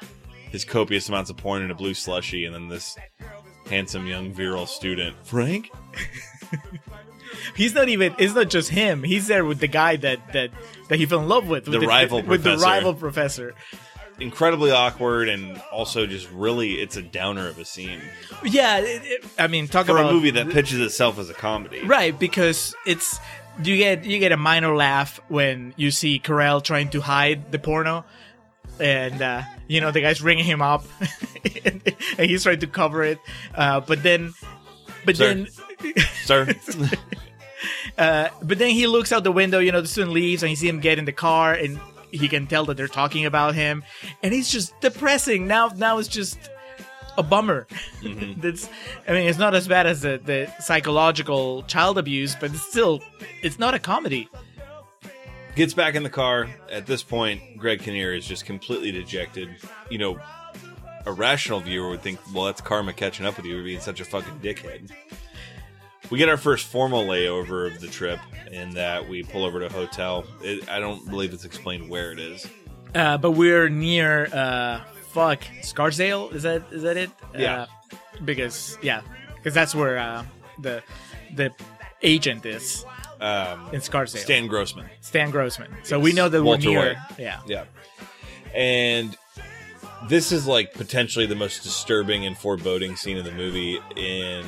his 0.51 0.65
copious 0.65 1.07
amounts 1.09 1.29
of 1.29 1.37
porn 1.37 1.61
in 1.61 1.71
a 1.71 1.75
blue 1.75 1.93
slushy 1.93 2.45
and 2.45 2.53
then 2.53 2.67
this 2.67 2.97
handsome 3.69 4.05
young 4.07 4.31
virile 4.33 4.65
student 4.65 5.15
frank 5.25 5.69
He's 7.55 7.73
not 7.73 7.89
even. 7.89 8.13
It's 8.17 8.33
not 8.35 8.49
just 8.49 8.69
him. 8.69 9.03
He's 9.03 9.27
there 9.27 9.43
with 9.45 9.59
the 9.59 9.67
guy 9.67 9.95
that 9.97 10.33
that 10.33 10.51
that 10.89 10.99
he 10.99 11.05
fell 11.05 11.19
in 11.19 11.27
love 11.27 11.47
with. 11.47 11.67
with 11.67 11.79
The 11.81 11.87
rival 11.87 12.21
with 12.21 12.43
the 12.43 12.51
professor. 12.51 12.65
rival 12.65 12.93
professor. 12.93 13.55
incredibly 14.19 14.69
awkward 14.71 15.27
and 15.29 15.57
also 15.71 16.05
just 16.05 16.29
really 16.31 16.73
it's 16.73 16.95
a 16.97 17.01
downer 17.01 17.47
of 17.47 17.57
a 17.57 17.65
scene 17.65 17.99
Yeah, 18.43 18.79
it, 18.79 19.01
it- 19.03 19.25
I 19.39 19.47
mean, 19.47 19.67
talk 19.67 19.87
for 19.87 19.93
about 19.97 20.11
a 20.11 20.13
movie 20.13 20.29
that 20.31 20.49
pitches 20.51 20.79
itself 20.79 21.17
as 21.17 21.29
a 21.29 21.33
comedy 21.33 21.81
right 21.85 22.17
because 22.19 22.75
it's 22.85 23.19
you 23.63 23.77
get 23.77 24.05
you 24.05 24.19
get 24.19 24.31
a 24.31 24.37
minor 24.37 24.75
laugh 24.75 25.19
when 25.27 25.73
you 25.77 25.91
see 25.91 26.19
Carell 26.19 26.63
trying 26.63 26.89
to 26.89 27.01
hide 27.01 27.51
the 27.51 27.59
porno. 27.59 28.05
and 28.79 29.21
uh, 29.21 29.41
you 29.67 29.81
know 29.81 29.91
the 29.91 30.01
guy's 30.01 30.21
ringing 30.21 30.45
him 30.45 30.61
up, 30.61 30.83
and, 31.65 31.81
and 32.17 32.29
he's 32.29 32.43
trying 32.43 32.59
to 32.59 32.67
cover 32.67 33.03
it, 33.03 33.19
uh, 33.55 33.79
but 33.81 34.01
then, 34.03 34.33
but 35.05 35.17
Sir. 35.17 35.33
then. 35.35 35.47
Sir, 36.25 36.47
Uh, 37.97 38.29
but 38.41 38.57
then 38.57 38.71
he 38.71 38.87
looks 38.87 39.11
out 39.11 39.23
the 39.23 39.31
window, 39.31 39.59
you 39.59 39.71
know, 39.71 39.81
the 39.81 39.87
student 39.87 40.13
leaves 40.13 40.41
and 40.41 40.49
you 40.49 40.55
see 40.55 40.67
him 40.67 40.79
get 40.79 40.97
in 40.97 41.05
the 41.05 41.11
car 41.11 41.53
and 41.53 41.79
he 42.09 42.27
can 42.27 42.47
tell 42.47 42.65
that 42.65 42.75
they're 42.75 42.87
talking 42.87 43.25
about 43.25 43.53
him 43.53 43.83
and 44.23 44.33
he's 44.33 44.49
just 44.49 44.79
depressing. 44.81 45.45
Now 45.47 45.67
now 45.75 45.99
it's 45.99 46.07
just 46.07 46.39
a 47.21 47.23
bummer. 47.23 47.67
That's 48.37 48.67
I 49.07 49.13
mean, 49.13 49.29
it's 49.29 49.37
not 49.39 49.55
as 49.55 49.67
bad 49.67 49.87
as 49.87 50.01
the, 50.01 50.19
the 50.23 50.51
psychological 50.59 51.63
child 51.63 51.97
abuse, 51.97 52.35
but 52.35 52.51
it's 52.51 52.61
still 52.61 53.01
it's 53.41 53.57
not 53.57 53.73
a 53.73 53.79
comedy. 53.79 54.27
gets 55.55 55.73
back 55.73 55.95
in 55.95 56.03
the 56.03 56.09
car. 56.09 56.49
At 56.69 56.85
this 56.85 57.03
point, 57.03 57.57
Greg 57.57 57.79
Kinnear 57.81 58.13
is 58.13 58.25
just 58.25 58.45
completely 58.45 58.91
dejected. 58.91 59.49
You 59.89 59.97
know, 59.97 60.19
a 61.05 61.11
rational 61.11 61.59
viewer 61.59 61.89
would 61.89 62.01
think, 62.01 62.19
well, 62.33 62.45
that's 62.45 62.61
karma 62.61 62.93
catching 62.93 63.25
up 63.25 63.37
with 63.37 63.45
you 63.45 63.57
for 63.57 63.63
being 63.63 63.79
such 63.79 63.99
a 64.01 64.05
fucking 64.05 64.39
dickhead. 64.39 64.91
We 66.09 66.17
get 66.17 66.27
our 66.27 66.37
first 66.37 66.67
formal 66.67 67.05
layover 67.05 67.71
of 67.73 67.79
the 67.79 67.87
trip 67.87 68.19
in 68.51 68.71
that 68.71 69.07
we 69.07 69.23
pull 69.23 69.45
over 69.45 69.59
to 69.61 69.67
a 69.67 69.71
hotel. 69.71 70.25
It, 70.41 70.69
I 70.69 70.79
don't 70.79 71.09
believe 71.09 71.33
it's 71.33 71.45
explained 71.45 71.89
where 71.89 72.11
it 72.11 72.19
is. 72.19 72.45
Uh, 72.93 73.17
but 73.17 73.31
we're 73.31 73.69
near 73.69 74.25
uh 74.33 74.81
fuck 75.13 75.41
Scarsdale, 75.61 76.29
is 76.29 76.43
that 76.43 76.63
is 76.71 76.83
that 76.83 76.97
it? 76.97 77.09
Yeah. 77.37 77.61
Uh, 77.61 77.65
because 78.25 78.77
yeah, 78.81 79.01
because 79.35 79.53
that's 79.53 79.73
where 79.75 79.97
uh 79.97 80.23
the 80.59 80.83
the 81.35 81.51
agent 82.01 82.45
is 82.45 82.85
Um, 83.19 83.69
in 83.73 83.81
Scarsdale. 83.81 84.21
Stan 84.23 84.47
Grossman. 84.47 84.87
Stan 85.01 85.29
Grossman. 85.31 85.69
So 85.83 85.97
Yes. 85.97 86.03
we 86.03 86.13
know 86.13 86.29
that 86.29 86.43
Walter 86.43 86.69
we're 86.69 86.73
near. 86.85 86.93
White. 86.95 87.19
Yeah. 87.19 87.39
Yeah. 87.45 87.65
And 88.55 89.15
this 90.09 90.31
is 90.31 90.47
like 90.47 90.73
potentially 90.73 91.25
the 91.27 91.35
most 91.35 91.61
disturbing 91.63 92.25
and 92.25 92.35
foreboding 92.37 92.95
scene 92.95 93.17
in 93.17 93.23
the 93.25 93.31
movie. 93.31 93.79
In 93.95 94.43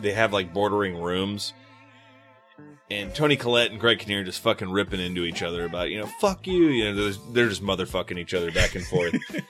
they 0.00 0.12
have 0.12 0.32
like 0.32 0.52
bordering 0.52 1.00
rooms, 1.00 1.52
and 2.92 3.14
Toni 3.14 3.36
Collette 3.36 3.70
and 3.70 3.80
Greg 3.80 4.00
Kinnear 4.00 4.22
just 4.24 4.40
fucking 4.40 4.70
ripping 4.70 5.00
into 5.00 5.24
each 5.24 5.42
other 5.42 5.64
about 5.64 5.90
you 5.90 6.00
know 6.00 6.06
fuck 6.20 6.46
you. 6.46 6.68
You 6.68 6.92
know 6.92 6.94
they're, 7.04 7.20
they're 7.32 7.48
just 7.48 7.62
motherfucking 7.62 8.18
each 8.18 8.34
other 8.34 8.50
back 8.52 8.74
and 8.74 8.86
forth. 8.86 9.14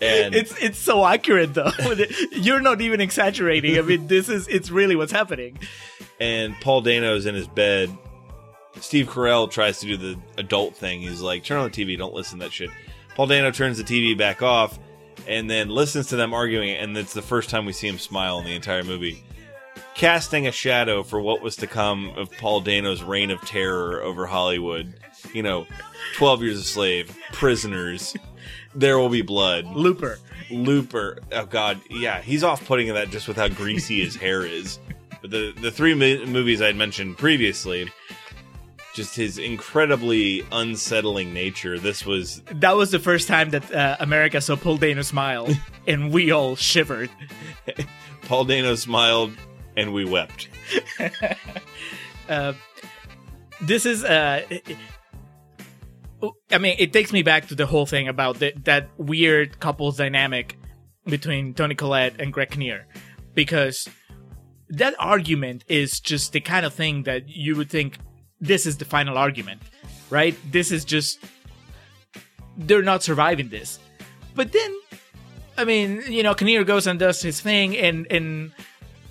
and 0.00 0.34
It's 0.34 0.56
it's 0.62 0.78
so 0.78 1.04
accurate 1.04 1.54
though. 1.54 1.70
You're 2.32 2.60
not 2.60 2.80
even 2.80 3.00
exaggerating. 3.00 3.78
I 3.78 3.82
mean, 3.82 4.06
this 4.06 4.28
is 4.28 4.46
it's 4.48 4.70
really 4.70 4.96
what's 4.96 5.12
happening. 5.12 5.58
and 6.20 6.54
Paul 6.60 6.82
Dano's 6.82 7.26
in 7.26 7.34
his 7.34 7.48
bed. 7.48 7.96
Steve 8.80 9.08
Carell 9.08 9.50
tries 9.50 9.80
to 9.80 9.86
do 9.86 9.96
the 9.96 10.18
adult 10.38 10.76
thing. 10.76 11.00
He's 11.00 11.20
like, 11.20 11.44
turn 11.44 11.58
on 11.58 11.70
the 11.70 11.84
TV, 11.84 11.98
don't 11.98 12.14
listen 12.14 12.38
to 12.38 12.44
that 12.46 12.52
shit. 12.52 12.70
Paul 13.16 13.26
Dano 13.26 13.50
turns 13.50 13.78
the 13.78 13.84
TV 13.84 14.16
back 14.16 14.42
off 14.42 14.78
and 15.26 15.50
then 15.50 15.68
listens 15.68 16.06
to 16.08 16.16
them 16.16 16.32
arguing, 16.32 16.70
and 16.70 16.96
it's 16.96 17.12
the 17.12 17.20
first 17.20 17.50
time 17.50 17.66
we 17.66 17.72
see 17.72 17.88
him 17.88 17.98
smile 17.98 18.38
in 18.38 18.44
the 18.44 18.54
entire 18.54 18.84
movie. 18.84 19.22
Casting 19.94 20.46
a 20.46 20.52
shadow 20.52 21.02
for 21.02 21.20
what 21.20 21.42
was 21.42 21.56
to 21.56 21.66
come 21.66 22.10
of 22.16 22.30
Paul 22.38 22.60
Dano's 22.60 23.02
reign 23.02 23.30
of 23.30 23.40
terror 23.42 24.00
over 24.02 24.26
Hollywood. 24.26 24.94
You 25.34 25.42
know, 25.42 25.66
12 26.16 26.42
Years 26.42 26.58
a 26.58 26.62
Slave, 26.62 27.16
Prisoners, 27.32 28.16
There 28.74 28.98
Will 28.98 29.08
Be 29.10 29.22
Blood, 29.22 29.66
Looper. 29.66 30.18
Looper. 30.50 31.18
Oh 31.32 31.44
God, 31.44 31.80
yeah, 31.90 32.20
he's 32.22 32.42
off 32.42 32.64
putting 32.66 32.88
in 32.88 32.94
that 32.94 33.10
just 33.10 33.28
with 33.28 33.36
how 33.36 33.48
greasy 33.48 34.02
his 34.02 34.16
hair 34.16 34.44
is. 34.44 34.78
But 35.20 35.30
the 35.30 35.52
the 35.60 35.70
three 35.70 35.94
mo- 35.94 36.24
movies 36.26 36.62
I'd 36.62 36.76
mentioned 36.76 37.18
previously, 37.18 37.92
just 38.94 39.14
his 39.14 39.38
incredibly 39.38 40.42
unsettling 40.50 41.32
nature. 41.34 41.78
This 41.78 42.06
was 42.06 42.40
That 42.52 42.76
was 42.76 42.90
the 42.90 42.98
first 42.98 43.28
time 43.28 43.50
that 43.50 43.70
uh, 43.72 43.96
America 44.00 44.40
saw 44.40 44.56
Paul 44.56 44.78
Dano 44.78 45.02
smile, 45.02 45.46
and 45.86 46.10
we 46.10 46.30
all 46.32 46.56
shivered. 46.56 47.10
Paul 48.22 48.44
Dano 48.46 48.74
smiled 48.76 49.32
and 49.80 49.92
we 49.92 50.04
wept. 50.04 50.48
Uh, 52.28 52.52
this 53.60 53.84
is 53.84 54.04
uh, 54.04 54.40
I 56.52 56.58
mean, 56.58 56.76
it 56.78 56.92
takes 56.92 57.12
me 57.12 57.22
back 57.22 57.48
to 57.48 57.54
the 57.54 57.66
whole 57.66 57.86
thing 57.86 58.08
about 58.08 58.38
the, 58.38 58.52
that 58.64 58.88
weird 58.98 59.58
couples 59.60 59.96
dynamic 59.96 60.56
between 61.06 61.54
Toni 61.54 61.74
Collette 61.74 62.20
and 62.20 62.32
Greg 62.32 62.50
Kinnear, 62.50 62.86
because 63.34 63.88
that 64.68 64.94
argument 64.98 65.64
is 65.68 65.98
just 65.98 66.32
the 66.32 66.40
kind 66.40 66.66
of 66.66 66.74
thing 66.74 67.04
that 67.04 67.28
you 67.28 67.56
would 67.56 67.70
think 67.70 67.98
this 68.40 68.66
is 68.66 68.76
the 68.76 68.84
final 68.84 69.16
argument, 69.18 69.62
right? 70.10 70.36
This 70.50 70.70
is 70.70 70.84
just 70.84 71.18
they're 72.56 72.82
not 72.82 73.02
surviving 73.02 73.48
this, 73.48 73.78
but 74.34 74.52
then, 74.52 74.76
I 75.56 75.64
mean, 75.64 76.02
you 76.06 76.22
know, 76.22 76.34
Kinnear 76.34 76.64
goes 76.64 76.86
and 76.86 76.98
does 76.98 77.22
his 77.22 77.40
thing, 77.40 77.76
and 77.76 78.06
and 78.10 78.52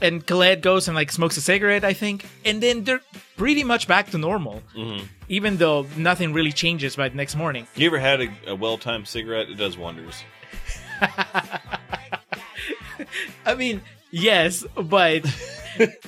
and 0.01 0.25
Collette 0.25 0.61
goes 0.61 0.87
and 0.87 0.95
like 0.95 1.11
smokes 1.11 1.37
a 1.37 1.41
cigarette, 1.41 1.83
I 1.83 1.93
think, 1.93 2.25
and 2.45 2.61
then 2.61 2.83
they're 2.83 3.01
pretty 3.37 3.63
much 3.63 3.87
back 3.87 4.11
to 4.11 4.17
normal, 4.17 4.61
mm-hmm. 4.75 5.05
even 5.27 5.57
though 5.57 5.85
nothing 5.97 6.33
really 6.33 6.51
changes 6.51 6.95
by 6.95 7.09
the 7.09 7.15
next 7.15 7.35
morning. 7.35 7.67
You 7.75 7.87
ever 7.87 7.99
had 7.99 8.21
a, 8.21 8.29
a 8.47 8.55
well 8.55 8.77
timed 8.77 9.07
cigarette? 9.07 9.49
It 9.49 9.55
does 9.55 9.77
wonders. 9.77 10.23
I 13.45 13.55
mean, 13.55 13.81
yes, 14.11 14.65
but 14.75 15.25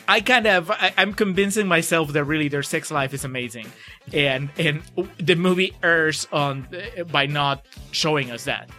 I 0.08 0.21
kind 0.21 0.47
of 0.47 0.71
I, 0.71 0.93
I'm 0.97 1.13
convincing 1.13 1.67
myself 1.67 2.13
that 2.13 2.23
really 2.23 2.47
their 2.47 2.63
sex 2.63 2.91
life 2.91 3.13
is 3.13 3.23
amazing, 3.23 3.71
and 4.13 4.49
and 4.58 4.82
the 5.17 5.36
movie 5.36 5.73
errs 5.84 6.27
on 6.32 6.67
by 7.12 7.25
not 7.25 7.65
showing 7.91 8.32
us 8.32 8.45
that. 8.45 8.69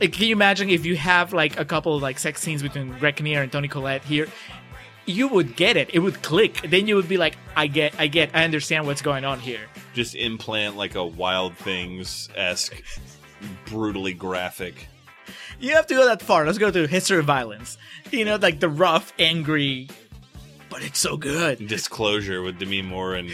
Like, 0.00 0.12
can 0.12 0.26
you 0.26 0.32
imagine 0.32 0.68
if 0.70 0.84
you 0.84 0.96
have 0.96 1.32
like 1.32 1.58
a 1.58 1.64
couple 1.64 1.94
of 1.96 2.02
like 2.02 2.18
sex 2.18 2.40
scenes 2.40 2.62
between 2.62 2.96
Greg 2.98 3.16
Kinnear 3.16 3.42
and 3.42 3.52
Toni 3.52 3.68
Collette 3.68 4.04
here? 4.04 4.28
You 5.04 5.28
would 5.28 5.56
get 5.56 5.76
it. 5.76 5.90
It 5.92 5.98
would 5.98 6.22
click. 6.22 6.60
Then 6.68 6.86
you 6.86 6.96
would 6.96 7.08
be 7.08 7.16
like, 7.16 7.36
I 7.56 7.66
get, 7.66 7.94
I 7.98 8.06
get, 8.06 8.30
I 8.34 8.44
understand 8.44 8.86
what's 8.86 9.02
going 9.02 9.24
on 9.24 9.40
here. 9.40 9.60
Just 9.94 10.14
implant 10.14 10.76
like 10.76 10.94
a 10.94 11.04
Wild 11.04 11.56
Things 11.56 12.28
esque, 12.36 12.80
brutally 13.66 14.14
graphic. 14.14 14.88
You 15.58 15.72
have 15.72 15.86
to 15.88 15.94
go 15.94 16.06
that 16.06 16.22
far. 16.22 16.46
Let's 16.46 16.58
go 16.58 16.70
to 16.70 16.86
History 16.86 17.18
of 17.18 17.24
Violence. 17.24 17.78
You 18.10 18.24
know, 18.24 18.36
like 18.36 18.60
the 18.60 18.68
rough, 18.68 19.12
angry, 19.18 19.88
but 20.68 20.82
it's 20.82 20.98
so 20.98 21.16
good. 21.16 21.66
disclosure 21.66 22.42
with 22.42 22.58
Demi 22.58 22.82
Moore 22.82 23.14
and 23.14 23.30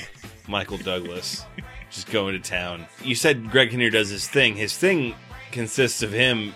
Michael 0.48 0.78
Douglas 0.78 1.44
just 1.90 2.10
going 2.10 2.34
to 2.34 2.40
town. 2.40 2.86
You 3.02 3.14
said 3.14 3.50
Greg 3.50 3.70
Kinnear 3.70 3.90
does 3.90 4.08
his 4.08 4.28
thing. 4.28 4.56
His 4.56 4.76
thing 4.76 5.14
consists 5.52 6.02
of 6.02 6.12
him 6.12 6.54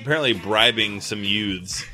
apparently 0.00 0.32
bribing 0.32 1.00
some 1.00 1.22
youths 1.22 1.84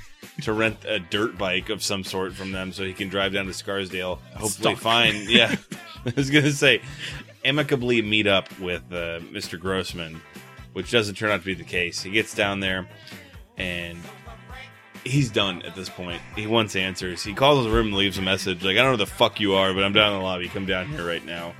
to 0.42 0.52
rent 0.52 0.84
a 0.84 0.98
dirt 0.98 1.38
bike 1.38 1.70
of 1.70 1.82
some 1.82 2.04
sort 2.04 2.32
from 2.34 2.52
them 2.52 2.72
so 2.72 2.84
he 2.84 2.92
can 2.92 3.08
drive 3.08 3.32
down 3.32 3.46
to 3.46 3.54
Scarsdale, 3.54 4.16
hopefully 4.34 4.74
Stalk. 4.74 4.78
find 4.78 5.16
yeah. 5.30 5.54
I 6.06 6.12
was 6.16 6.30
gonna 6.30 6.52
say 6.52 6.82
amicably 7.44 8.02
meet 8.02 8.26
up 8.26 8.46
with 8.60 8.82
uh, 8.92 9.20
Mr. 9.32 9.58
Grossman, 9.58 10.20
which 10.72 10.90
doesn't 10.90 11.16
turn 11.16 11.30
out 11.30 11.40
to 11.40 11.46
be 11.46 11.54
the 11.54 11.64
case. 11.64 12.02
He 12.02 12.10
gets 12.10 12.34
down 12.34 12.60
there 12.60 12.86
and 13.56 13.98
he's 15.04 15.30
done 15.30 15.62
at 15.62 15.74
this 15.74 15.88
point. 15.88 16.20
He 16.34 16.46
wants 16.46 16.76
answers. 16.76 17.22
He 17.24 17.32
calls 17.34 17.64
his 17.64 17.72
room 17.72 17.88
and 17.88 17.96
leaves 17.96 18.18
a 18.18 18.22
message 18.22 18.62
like, 18.62 18.76
"I 18.76 18.82
don't 18.82 18.86
know 18.86 18.90
who 18.92 18.96
the 18.98 19.06
fuck 19.06 19.40
you 19.40 19.54
are, 19.54 19.72
but 19.72 19.82
I'm 19.82 19.92
down 19.92 20.12
in 20.12 20.18
the 20.18 20.24
lobby. 20.24 20.48
Come 20.48 20.66
down 20.66 20.88
here 20.88 21.06
right 21.06 21.24
now." 21.24 21.54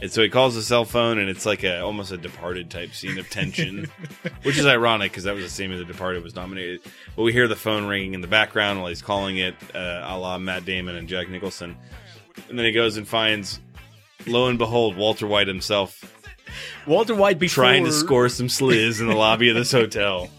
And 0.00 0.12
so 0.12 0.22
he 0.22 0.28
calls 0.28 0.54
his 0.54 0.66
cell 0.66 0.84
phone, 0.84 1.18
and 1.18 1.28
it's 1.28 1.44
like 1.44 1.64
a 1.64 1.80
almost 1.80 2.12
a 2.12 2.16
Departed 2.16 2.70
type 2.70 2.94
scene 2.94 3.18
of 3.18 3.28
tension, 3.30 3.90
which 4.42 4.56
is 4.56 4.66
ironic 4.66 5.10
because 5.10 5.24
that 5.24 5.34
was 5.34 5.44
the 5.44 5.50
same 5.50 5.72
as 5.72 5.78
the 5.78 5.84
Departed 5.84 6.22
was 6.22 6.34
nominated. 6.34 6.80
But 7.16 7.22
we 7.22 7.32
hear 7.32 7.48
the 7.48 7.56
phone 7.56 7.86
ringing 7.86 8.14
in 8.14 8.20
the 8.20 8.28
background 8.28 8.80
while 8.80 8.88
he's 8.88 9.02
calling 9.02 9.38
it, 9.38 9.54
uh, 9.74 10.04
a 10.06 10.18
la 10.18 10.38
Matt 10.38 10.64
Damon 10.64 10.96
and 10.96 11.08
Jack 11.08 11.28
Nicholson. 11.28 11.76
And 12.48 12.58
then 12.58 12.64
he 12.64 12.72
goes 12.72 12.96
and 12.96 13.08
finds, 13.08 13.60
lo 14.26 14.46
and 14.46 14.58
behold, 14.58 14.96
Walter 14.96 15.26
White 15.26 15.48
himself 15.48 16.04
Walter 16.86 17.14
White 17.14 17.38
before 17.38 17.64
trying 17.64 17.84
to 17.84 17.92
score 17.92 18.28
some 18.28 18.48
sliz 18.48 19.00
in 19.00 19.08
the 19.08 19.14
lobby 19.14 19.48
of 19.48 19.56
this 19.56 19.72
hotel. 19.72 20.28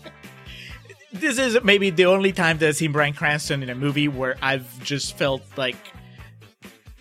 This 1.11 1.39
is 1.39 1.57
maybe 1.63 1.89
the 1.89 2.05
only 2.05 2.31
time 2.31 2.59
that 2.59 2.67
I've 2.67 2.75
seen 2.75 2.91
Bryan 2.91 3.15
Cranston 3.15 3.63
in 3.63 3.69
a 3.71 3.75
movie 3.75 4.07
where 4.07 4.37
I've 4.43 4.83
just 4.83 5.17
felt 5.17 5.41
like, 5.57 5.75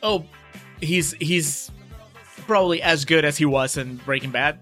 oh, 0.02 0.24
he's 0.80 1.12
he's 1.12 1.70
probably 2.48 2.82
as 2.82 3.04
good 3.04 3.24
as 3.24 3.36
he 3.38 3.44
was 3.44 3.76
in 3.76 3.96
Breaking 3.98 4.32
Bad. 4.32 4.58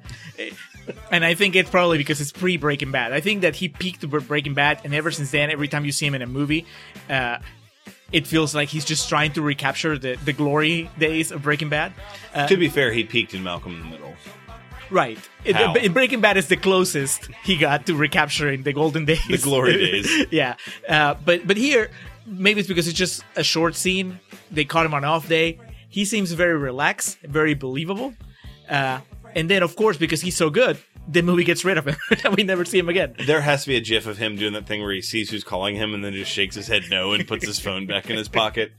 And 1.11 1.25
I 1.25 1.35
think 1.35 1.57
it's 1.57 1.70
probably 1.70 1.99
because 1.99 2.20
it's 2.20 2.31
pre 2.33 2.57
Breaking 2.59 2.92
Bad. 2.92 3.12
I 3.12 3.20
think 3.20 3.40
that 3.40 3.57
he 3.57 3.68
peaked 3.68 4.05
with 4.05 4.29
Breaking 4.29 4.55
Bad, 4.55 4.81
and 4.85 4.94
ever 4.94 5.11
since 5.11 5.31
then, 5.31 5.51
every 5.51 5.68
time 5.68 5.85
you 5.85 5.92
see 5.92 6.07
him 6.07 6.14
in 6.14 6.22
a 6.22 6.27
movie, 6.27 6.66
uh, 7.09 7.38
it 8.12 8.27
feels 8.27 8.55
like 8.55 8.68
he's 8.68 8.85
just 8.85 9.09
trying 9.09 9.33
to 9.33 9.42
recapture 9.42 9.99
the, 9.99 10.16
the 10.25 10.33
glory 10.33 10.88
days 10.99 11.33
of 11.33 11.42
Breaking 11.42 11.68
Bad. 11.70 11.92
Uh, 12.35 12.46
to 12.46 12.57
be 12.57 12.68
fair, 12.68 12.92
he 12.92 13.03
peaked 13.03 13.35
in 13.35 13.42
Malcolm 13.42 13.75
in 13.75 13.81
the 13.81 13.87
Middle. 13.88 14.14
Right. 14.88 15.18
It- 15.44 15.57
in 15.85 15.92
Breaking 15.92 16.20
Bad 16.20 16.37
is 16.37 16.46
the 16.46 16.57
closest 16.57 17.29
he 17.42 17.57
got 17.57 17.87
to 17.87 17.96
recapturing 17.96 18.62
the 18.62 18.72
golden 18.72 19.07
days, 19.07 19.27
The 19.29 19.38
glory 19.38 19.72
days. 20.03 20.27
yeah, 20.31 20.55
uh, 20.88 21.14
but 21.25 21.46
but 21.49 21.57
here 21.57 21.90
maybe 22.25 22.61
it's 22.61 22.68
because 22.68 22.87
it's 22.87 22.96
just 22.99 23.25
a 23.35 23.42
short 23.42 23.75
scene. 23.75 24.20
They 24.53 24.64
caught 24.64 24.87
him 24.87 24.94
on 24.94 25.05
off 25.05 25.29
day. 25.29 25.59
He 25.97 26.05
seems 26.05 26.31
very 26.33 26.59
relaxed, 26.71 27.17
very 27.39 27.55
believable. 27.55 28.11
Uh, 28.69 28.99
And 29.39 29.49
then, 29.51 29.63
of 29.63 29.73
course, 29.77 29.99
because 29.99 30.21
he's 30.27 30.37
so 30.37 30.49
good, 30.51 30.77
the 31.09 31.23
movie 31.23 31.45
gets 31.45 31.64
rid 31.64 31.79
of 31.79 31.87
him, 31.87 31.97
and 32.25 32.37
we 32.37 32.42
never 32.42 32.64
see 32.64 32.79
him 32.79 32.88
again. 32.88 33.14
There 33.27 33.40
has 33.40 33.62
to 33.62 33.69
be 33.69 33.77
a 33.77 33.81
gif 33.81 34.07
of 34.07 34.19
him 34.19 34.37
doing 34.37 34.53
that 34.55 34.66
thing 34.66 34.83
where 34.83 34.92
he 34.92 35.03
sees 35.03 35.31
who's 35.31 35.45
calling 35.45 35.77
him 35.77 35.95
and 35.95 36.05
then 36.05 36.12
just 36.12 36.31
shakes 36.31 36.55
his 36.55 36.66
head 36.66 36.85
no 36.90 37.12
and 37.12 37.27
puts 37.27 37.47
his 37.47 37.61
phone 37.61 37.87
back 37.87 38.11
in 38.11 38.16
his 38.16 38.29
pocket. 38.29 38.73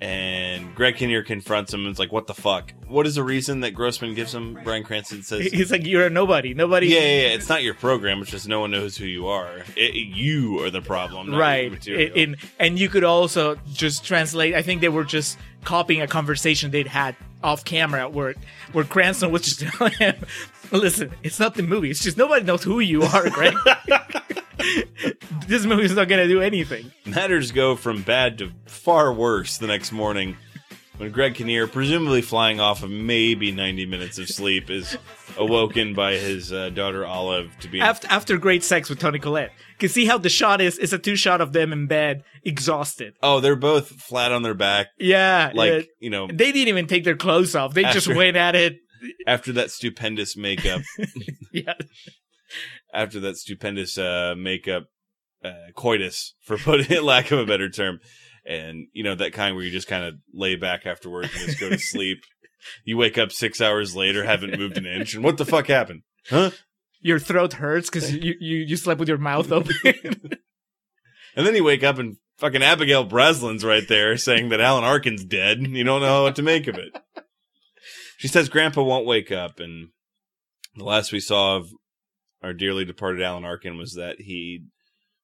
And 0.00 0.74
Greg 0.74 0.96
Kinnear 0.96 1.22
confronts 1.22 1.72
him 1.72 1.86
and 1.86 1.92
is 1.92 1.98
like, 1.98 2.12
"What 2.12 2.26
the 2.26 2.34
fuck? 2.34 2.72
What 2.88 3.06
is 3.06 3.14
the 3.14 3.22
reason 3.22 3.60
that 3.60 3.70
Grossman 3.70 4.14
gives 4.14 4.34
him?" 4.34 4.58
Bryan 4.64 4.82
Cranston 4.82 5.22
says, 5.22 5.46
He's 5.52 5.70
like, 5.70 5.86
"You're 5.86 6.06
a 6.06 6.10
nobody. 6.10 6.52
Nobody." 6.52 6.88
Yeah, 6.88 6.98
yeah, 6.98 7.06
yeah, 7.06 7.28
it's 7.28 7.48
not 7.48 7.62
your 7.62 7.74
program. 7.74 8.20
It's 8.20 8.30
just 8.30 8.48
no 8.48 8.60
one 8.60 8.72
knows 8.72 8.96
who 8.96 9.06
you 9.06 9.28
are. 9.28 9.62
It, 9.76 9.94
you 9.94 10.62
are 10.64 10.70
the 10.70 10.82
problem, 10.82 11.30
not 11.30 11.38
right. 11.38 11.86
In, 11.86 12.36
and 12.58 12.78
you 12.78 12.88
could 12.88 13.04
also 13.04 13.56
just 13.72 14.04
translate. 14.04 14.54
I 14.54 14.62
think 14.62 14.80
they 14.80 14.88
were 14.88 15.04
just 15.04 15.38
copying 15.64 16.02
a 16.02 16.06
conversation 16.08 16.70
they'd 16.70 16.88
had 16.88 17.16
off 17.42 17.64
camera 17.64 18.08
where 18.08 18.34
where 18.72 18.84
Cranston 18.84 19.30
was 19.30 19.42
just 19.42 19.60
telling 19.76 19.92
him, 19.94 20.16
"Listen, 20.72 21.12
it's 21.22 21.38
not 21.38 21.54
the 21.54 21.62
movie. 21.62 21.90
It's 21.90 22.02
just 22.02 22.16
nobody 22.16 22.44
knows 22.44 22.62
who 22.62 22.80
you 22.80 23.02
are, 23.02 23.28
Greg. 23.30 23.54
this 25.46 25.64
movie's 25.64 25.94
not 25.94 26.08
gonna 26.08 26.28
do 26.28 26.40
anything." 26.40 26.92
Matters 27.06 27.52
go 27.52 27.76
from 27.76 28.02
bad 28.02 28.38
to 28.38 28.50
far 28.66 29.12
worse 29.12 29.58
the 29.58 29.66
next 29.66 29.92
morning 29.92 30.36
when 30.98 31.10
Greg 31.10 31.34
Kinnear, 31.34 31.66
presumably 31.66 32.22
flying 32.22 32.60
off 32.60 32.82
of 32.82 32.90
maybe 32.90 33.50
90 33.50 33.86
minutes 33.86 34.18
of 34.18 34.28
sleep, 34.28 34.70
is 34.70 34.96
awoken 35.36 35.92
by 35.92 36.12
his 36.12 36.52
uh, 36.52 36.70
daughter 36.70 37.04
Olive 37.04 37.50
to 37.60 37.68
be. 37.68 37.80
After 37.80 38.06
after 38.08 38.38
great 38.38 38.62
sex 38.62 38.88
with 38.88 39.00
Toni 39.00 39.18
Collette, 39.18 39.50
can 39.78 39.88
see 39.88 40.06
how 40.06 40.18
the 40.18 40.28
shot 40.28 40.60
is. 40.60 40.78
It's 40.78 40.92
a 40.92 40.98
two 40.98 41.16
shot 41.16 41.40
of 41.40 41.52
them 41.52 41.72
in 41.72 41.86
bed, 41.86 42.22
exhausted. 42.44 43.14
oh, 43.22 43.40
they're 43.40 43.56
both 43.56 43.88
flat 43.88 44.32
on 44.32 44.42
their 44.42 44.54
back. 44.54 44.88
Yeah, 44.98 45.50
Like, 45.54 45.72
yeah. 45.72 45.80
you 46.00 46.10
know, 46.10 46.28
they 46.28 46.52
didn't 46.52 46.68
even 46.68 46.86
take 46.86 47.04
their 47.04 47.16
clothes 47.16 47.54
off. 47.54 47.74
They 47.74 47.84
just 47.84 48.08
went 48.08 48.36
at 48.36 48.54
it. 48.54 48.78
After 49.26 49.52
that 49.52 49.70
stupendous 49.70 50.36
makeup, 50.36 50.82
Yeah, 51.52 51.74
after 52.92 53.20
that 53.20 53.36
stupendous 53.36 53.98
uh, 53.98 54.34
makeup 54.36 54.84
uh, 55.44 55.70
coitus, 55.74 56.34
for 56.42 56.56
putting 56.56 57.02
lack 57.04 57.30
of 57.30 57.38
a 57.38 57.46
better 57.46 57.68
term, 57.68 58.00
and 58.44 58.86
you 58.92 59.04
know 59.04 59.14
that 59.14 59.32
kind 59.32 59.56
where 59.56 59.64
you 59.64 59.70
just 59.70 59.88
kind 59.88 60.04
of 60.04 60.14
lay 60.32 60.56
back 60.56 60.86
afterwards 60.86 61.30
and 61.34 61.46
just 61.46 61.60
go 61.60 61.68
to 61.68 61.78
sleep. 61.78 62.18
You 62.84 62.96
wake 62.96 63.18
up 63.18 63.30
six 63.30 63.60
hours 63.60 63.94
later, 63.94 64.24
haven't 64.24 64.58
moved 64.58 64.78
an 64.78 64.86
inch, 64.86 65.14
and 65.14 65.22
what 65.22 65.36
the 65.36 65.44
fuck 65.44 65.66
happened? 65.66 66.02
Huh? 66.30 66.50
your 67.04 67.18
throat 67.18 67.52
hurts 67.52 67.88
because 67.90 68.12
you, 68.12 68.34
you 68.40 68.56
you 68.56 68.76
slept 68.76 68.98
with 68.98 69.08
your 69.08 69.18
mouth 69.18 69.52
open. 69.52 69.76
And 71.36 71.44
then 71.44 71.56
you 71.56 71.64
wake 71.64 71.82
up 71.82 71.98
and 71.98 72.16
fucking 72.36 72.62
Abigail 72.62 73.02
Breslin's 73.02 73.64
right 73.64 73.82
there 73.88 74.16
saying 74.16 74.50
that 74.50 74.60
Alan 74.60 74.84
Arkin's 74.84 75.24
dead. 75.24 75.66
You 75.66 75.82
don't 75.82 76.00
know 76.00 76.22
what 76.22 76.36
to 76.36 76.42
make 76.42 76.68
of 76.68 76.76
it. 76.76 76.96
She 78.18 78.28
says 78.28 78.48
Grandpa 78.48 78.82
won't 78.82 79.06
wake 79.06 79.32
up, 79.32 79.60
and 79.60 79.88
the 80.76 80.84
last 80.84 81.12
we 81.12 81.20
saw 81.20 81.56
of 81.56 81.68
our 82.42 82.52
dearly 82.52 82.84
departed 82.84 83.22
Alan 83.22 83.44
Arkin 83.44 83.76
was 83.76 83.94
that 83.94 84.20
he 84.20 84.64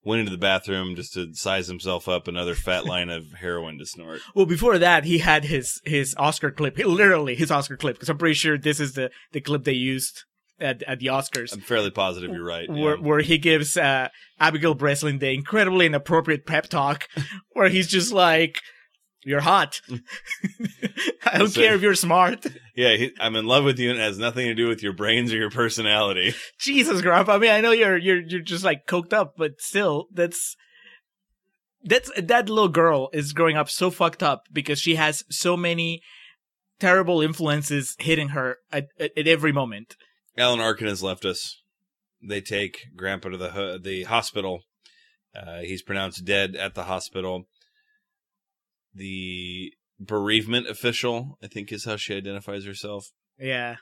went 0.03 0.21
into 0.21 0.33
the 0.33 0.39
bathroom 0.39 0.97
just 0.97 1.13
to 1.13 1.35
size 1.35 1.69
himself 1.69 2.09
up 2.09 2.27
another 2.27 2.55
fat 2.55 2.87
line 2.87 3.11
of 3.11 3.33
heroin 3.33 3.79
to 3.79 3.87
snort. 3.87 4.21
well, 4.35 4.47
before 4.47 4.79
that, 4.79 5.05
he 5.05 5.19
had 5.19 5.45
his 5.45 5.81
his 5.85 6.15
Oscar 6.19 6.51
clip. 6.51 6.77
He- 6.77 6.85
literally 6.85 7.35
his 7.35 7.51
Oscar 7.51 7.77
clip 7.77 7.97
because 7.97 8.09
I'm 8.09 8.19
pretty 8.19 8.35
sure 8.35 8.57
this 8.57 8.81
is 8.81 8.95
the 8.95 9.11
the 9.33 9.41
clip 9.41 9.65
they 9.65 9.73
used 9.73 10.25
at 10.59 10.83
at 10.85 10.99
the 10.99 11.07
Oscars. 11.07 11.53
I'm 11.53 11.61
fairly 11.61 11.91
positive 11.91 12.31
you're 12.31 12.45
right. 12.45 12.69
Where, 12.69 12.97
yeah. 12.97 13.03
where 13.03 13.21
he 13.21 13.39
gives 13.39 13.77
uh, 13.77 14.09
Abigail 14.39 14.75
Breslin 14.75 15.19
the 15.19 15.31
incredibly 15.31 15.87
inappropriate 15.87 16.47
pep 16.47 16.69
talk, 16.69 17.09
where 17.53 17.69
he's 17.69 17.89
just 17.89 18.13
like, 18.13 18.57
"You're 19.25 19.41
hot. 19.41 19.81
I 21.27 21.39
don't 21.39 21.49
So- 21.49 21.61
care 21.61 21.75
if 21.75 21.83
you're 21.83 21.95
smart." 21.95 22.47
Yeah, 22.75 22.97
he, 22.97 23.13
I'm 23.21 23.37
in 23.37 23.47
love 23.47 23.65
with 23.65 23.79
you, 23.79 23.91
and 23.91 23.99
it 23.99 24.03
has 24.03 24.19
nothing 24.19 24.47
to 24.47 24.55
do 24.55 24.69
with 24.69 24.83
your 24.83 24.93
brains 24.95 25.33
or 25.33 25.37
your 25.37 25.51
personality. 25.51 26.35
Jesus, 26.59 27.03
Grandpa. 27.03 27.35
I 27.35 27.39
mean, 27.39 27.51
I 27.51 27.61
know 27.61 27.73
you're 27.73 27.97
you're 27.99 28.21
you're 28.21 28.41
just 28.41 28.65
like 28.65 28.87
coked 28.87 29.13
up, 29.13 29.35
but 29.37 29.61
still, 29.61 30.07
that's 30.13 30.57
that's 31.83 32.11
that 32.21 32.49
little 32.49 32.69
girl 32.69 33.09
is 33.13 33.33
growing 33.33 33.57
up 33.57 33.69
so 33.71 33.91
fucked 33.91 34.23
up 34.23 34.45
because 34.53 34.81
she 34.81 34.95
has 34.97 35.25
so 35.31 35.57
many 35.57 36.01
terrible 36.79 37.21
influences 37.21 37.95
hitting 37.99 38.29
her 38.31 38.57
at, 38.73 38.87
at, 38.99 39.11
at 39.17 39.29
every 39.29 39.53
moment. 39.53 39.97
Alan 40.39 40.61
Arkin 40.61 40.87
has 40.87 41.03
left 41.03 41.25
us. 41.25 41.61
They 42.23 42.41
take 42.41 42.87
Grandpa 42.97 43.31
to 43.31 43.37
the 43.37 43.79
the 43.83 44.05
hospital. 44.05 44.61
Uh, 45.35 45.61
he's 45.61 45.83
pronounced 45.83 46.25
dead 46.25 46.57
at 46.57 46.75
the 46.75 46.85
hospital. 46.85 47.45
The 48.95 49.73
bereavement 49.99 50.69
official, 50.69 51.39
I 51.43 51.47
think, 51.47 51.73
is 51.73 51.85
how 51.85 51.97
she 51.97 52.17
identifies 52.17 52.65
herself. 52.65 53.07
Yeah, 53.39 53.77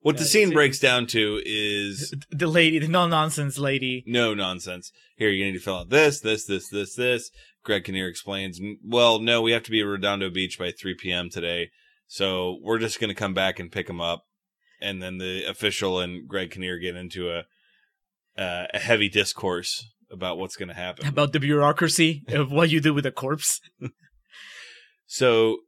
What 0.00 0.16
the 0.16 0.24
scene 0.24 0.50
breaks 0.50 0.78
down 0.80 1.06
to 1.08 1.40
is 1.44 2.12
the 2.30 2.46
lady, 2.48 2.78
the 2.80 2.88
no 2.88 3.06
nonsense 3.06 3.58
lady. 3.58 4.02
no 4.06 4.34
nonsense. 4.34 4.90
Here, 5.16 5.30
you 5.30 5.44
need 5.44 5.52
to 5.52 5.60
fill 5.60 5.76
out 5.78 5.90
this, 5.90 6.20
this, 6.20 6.44
this, 6.46 6.68
this, 6.68 6.94
this. 6.94 7.30
Greg 7.64 7.84
Kinnear 7.84 8.08
explains, 8.08 8.60
well, 8.84 9.20
no, 9.20 9.40
we 9.42 9.52
have 9.52 9.62
to 9.64 9.70
be 9.70 9.80
at 9.80 9.86
Redondo 9.86 10.30
Beach 10.30 10.58
by 10.58 10.72
3 10.72 10.96
p.m. 10.96 11.30
today. 11.30 11.70
So 12.08 12.58
we're 12.62 12.80
just 12.80 12.98
going 12.98 13.08
to 13.10 13.14
come 13.14 13.34
back 13.34 13.60
and 13.60 13.70
pick 13.70 13.88
him 13.88 14.00
up. 14.00 14.24
And 14.80 15.00
then 15.00 15.18
the 15.18 15.44
official 15.44 16.00
and 16.00 16.26
Greg 16.26 16.50
Kinnear 16.50 16.78
get 16.78 16.96
into 16.96 17.30
a, 17.30 17.44
uh, 18.36 18.66
a 18.74 18.78
heavy 18.80 19.08
discourse 19.08 19.88
about 20.12 20.38
what's 20.38 20.56
going 20.56 20.68
to 20.68 20.74
happen. 20.74 21.06
About 21.06 21.32
the 21.32 21.40
bureaucracy 21.40 22.22
of 22.28 22.52
what 22.52 22.70
you 22.70 22.80
do 22.80 22.94
with 22.94 23.06
a 23.06 23.12
corpse. 23.12 23.60
So 25.12 25.58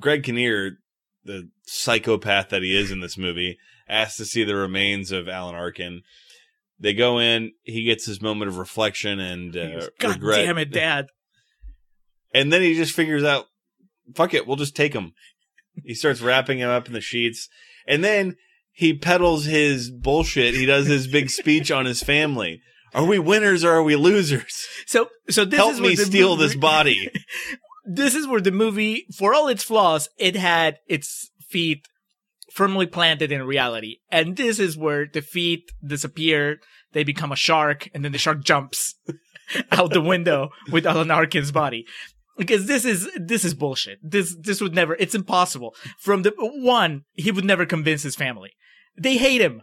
Greg 0.00 0.24
Kinnear, 0.24 0.78
the 1.22 1.50
psychopath 1.66 2.48
that 2.48 2.62
he 2.62 2.76
is 2.76 2.90
in 2.90 2.98
this 2.98 3.16
movie, 3.16 3.58
asks 3.88 4.16
to 4.16 4.24
see 4.24 4.42
the 4.42 4.56
remains 4.56 5.12
of 5.12 5.28
Alan 5.28 5.54
Arkin. 5.54 6.02
They 6.80 6.92
go 6.92 7.20
in. 7.20 7.52
He 7.62 7.84
gets 7.84 8.06
his 8.06 8.20
moment 8.20 8.48
of 8.50 8.58
reflection 8.58 9.20
and 9.20 9.56
uh, 9.56 9.68
goes, 9.68 9.90
God 10.00 10.14
regret. 10.14 10.44
damn 10.44 10.58
it, 10.58 10.72
Dad. 10.72 11.06
And 12.34 12.52
then 12.52 12.60
he 12.60 12.74
just 12.74 12.92
figures 12.92 13.22
out, 13.22 13.46
fuck 14.14 14.34
it, 14.34 14.46
we'll 14.46 14.56
just 14.56 14.76
take 14.76 14.92
him. 14.92 15.14
He 15.84 15.94
starts 15.94 16.20
wrapping 16.20 16.58
him 16.58 16.68
up 16.68 16.86
in 16.86 16.92
the 16.92 17.00
sheets. 17.00 17.48
And 17.86 18.04
then 18.04 18.36
he 18.72 18.92
peddles 18.92 19.46
his 19.46 19.90
bullshit. 19.90 20.54
He 20.54 20.66
does 20.66 20.86
his 20.86 21.06
big 21.06 21.30
speech 21.30 21.70
on 21.70 21.86
his 21.86 22.02
family. 22.02 22.60
Are 22.96 23.04
we 23.04 23.18
winners 23.18 23.62
or 23.62 23.72
are 23.72 23.82
we 23.82 23.94
losers? 23.94 24.66
So, 24.86 25.08
so 25.28 25.44
this 25.44 25.58
Help 25.58 25.74
is 25.74 25.80
me 25.80 25.96
steal 25.96 26.30
movie- 26.36 26.48
this 26.48 26.56
body. 26.56 27.10
this 27.84 28.14
is 28.14 28.26
where 28.26 28.40
the 28.40 28.50
movie, 28.50 29.06
for 29.16 29.34
all 29.34 29.48
its 29.48 29.62
flaws, 29.62 30.08
it 30.18 30.34
had 30.34 30.78
its 30.88 31.30
feet 31.48 31.86
firmly 32.50 32.86
planted 32.86 33.30
in 33.30 33.42
reality. 33.42 33.96
And 34.10 34.36
this 34.36 34.58
is 34.58 34.78
where 34.78 35.06
the 35.06 35.20
feet 35.20 35.70
disappear, 35.86 36.58
they 36.92 37.04
become 37.04 37.30
a 37.32 37.36
shark, 37.36 37.90
and 37.92 38.02
then 38.02 38.12
the 38.12 38.18
shark 38.18 38.42
jumps 38.42 38.94
out 39.70 39.92
the 39.92 40.00
window 40.00 40.48
with 40.72 40.86
Alan 40.86 41.10
Arkin's 41.10 41.52
body. 41.52 41.84
Because 42.38 42.66
this 42.66 42.84
is 42.84 43.08
this 43.18 43.44
is 43.44 43.54
bullshit. 43.54 43.98
This 44.02 44.36
this 44.38 44.60
would 44.60 44.74
never. 44.74 44.94
It's 44.96 45.14
impossible. 45.14 45.74
From 45.98 46.22
the 46.22 46.32
one, 46.38 47.04
he 47.14 47.30
would 47.30 47.44
never 47.46 47.64
convince 47.64 48.02
his 48.02 48.16
family. 48.16 48.52
They 48.98 49.16
hate 49.16 49.40
him. 49.40 49.62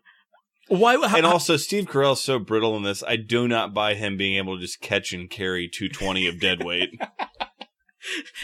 Why? 0.67 0.95
How, 1.07 1.17
and 1.17 1.25
also, 1.25 1.57
Steve 1.57 1.85
Carell's 1.85 2.21
so 2.21 2.39
brittle 2.39 2.75
in 2.77 2.83
this. 2.83 3.03
I 3.03 3.17
do 3.17 3.47
not 3.47 3.73
buy 3.73 3.95
him 3.95 4.17
being 4.17 4.37
able 4.37 4.55
to 4.55 4.61
just 4.61 4.81
catch 4.81 5.13
and 5.13 5.29
carry 5.29 5.67
220 5.67 6.27
of 6.27 6.39
dead 6.39 6.63
weight. 6.63 6.89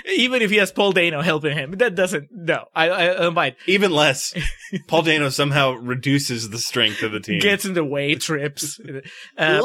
even 0.05 0.41
if 0.41 0.49
he 0.51 0.58
has 0.58 0.71
Paul 0.71 0.91
Dano 0.91 1.21
helping 1.21 1.58
him, 1.58 1.71
that 1.73 1.95
doesn't. 1.95 2.29
No, 2.32 2.65
I 2.73 2.89
I, 2.89 3.12
I 3.12 3.17
don't 3.17 3.34
buy 3.34 3.47
it. 3.47 3.58
Even 3.67 3.91
less. 3.91 4.34
Paul 4.88 5.03
Dano 5.03 5.29
somehow 5.29 5.73
reduces 5.73 6.49
the 6.49 6.58
strength 6.58 7.03
of 7.03 7.12
the 7.12 7.19
team. 7.19 7.39
Gets 7.39 7.65
in 7.65 7.73
the 7.73 7.86
way, 7.86 8.15
trips. 8.15 8.79
Uh, 9.38 9.62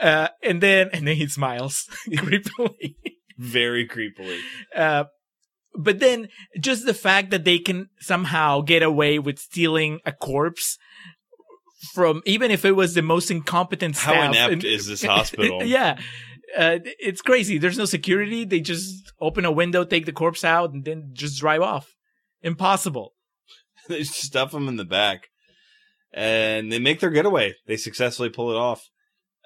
uh, 0.00 0.28
and 0.42 0.60
then 0.60 0.90
and 0.92 1.06
then 1.06 1.16
he 1.16 1.28
smiles 1.28 1.86
creepily. 2.08 2.96
Very 3.38 3.86
creepily. 3.86 4.40
Uh, 4.74 5.04
but 5.74 5.98
then 6.00 6.28
just 6.60 6.86
the 6.86 6.94
fact 6.94 7.30
that 7.30 7.44
they 7.44 7.58
can 7.58 7.88
somehow 8.00 8.60
get 8.60 8.82
away 8.82 9.18
with 9.18 9.38
stealing 9.38 10.00
a 10.06 10.12
corpse 10.12 10.78
from 11.94 12.22
even 12.26 12.50
if 12.50 12.64
it 12.64 12.72
was 12.72 12.94
the 12.94 13.02
most 13.02 13.30
incompetent 13.30 13.96
How 13.96 14.12
staff 14.12 14.28
inept 14.50 14.64
in- 14.64 14.70
is 14.70 14.86
this 14.86 15.02
hospital? 15.04 15.62
yeah. 15.64 15.98
Uh, 16.56 16.78
it's 16.98 17.20
crazy. 17.20 17.58
There's 17.58 17.76
no 17.76 17.84
security. 17.84 18.44
They 18.44 18.60
just 18.60 19.12
open 19.20 19.44
a 19.44 19.52
window, 19.52 19.84
take 19.84 20.06
the 20.06 20.12
corpse 20.12 20.44
out, 20.44 20.72
and 20.72 20.82
then 20.82 21.10
just 21.12 21.38
drive 21.40 21.60
off. 21.60 21.94
Impossible. 22.42 23.12
they 23.88 24.02
stuff 24.02 24.54
him 24.54 24.66
in 24.66 24.76
the 24.76 24.84
back. 24.86 25.28
And 26.12 26.72
they 26.72 26.78
make 26.78 27.00
their 27.00 27.10
getaway. 27.10 27.54
They 27.66 27.76
successfully 27.76 28.30
pull 28.30 28.50
it 28.50 28.56
off. 28.56 28.88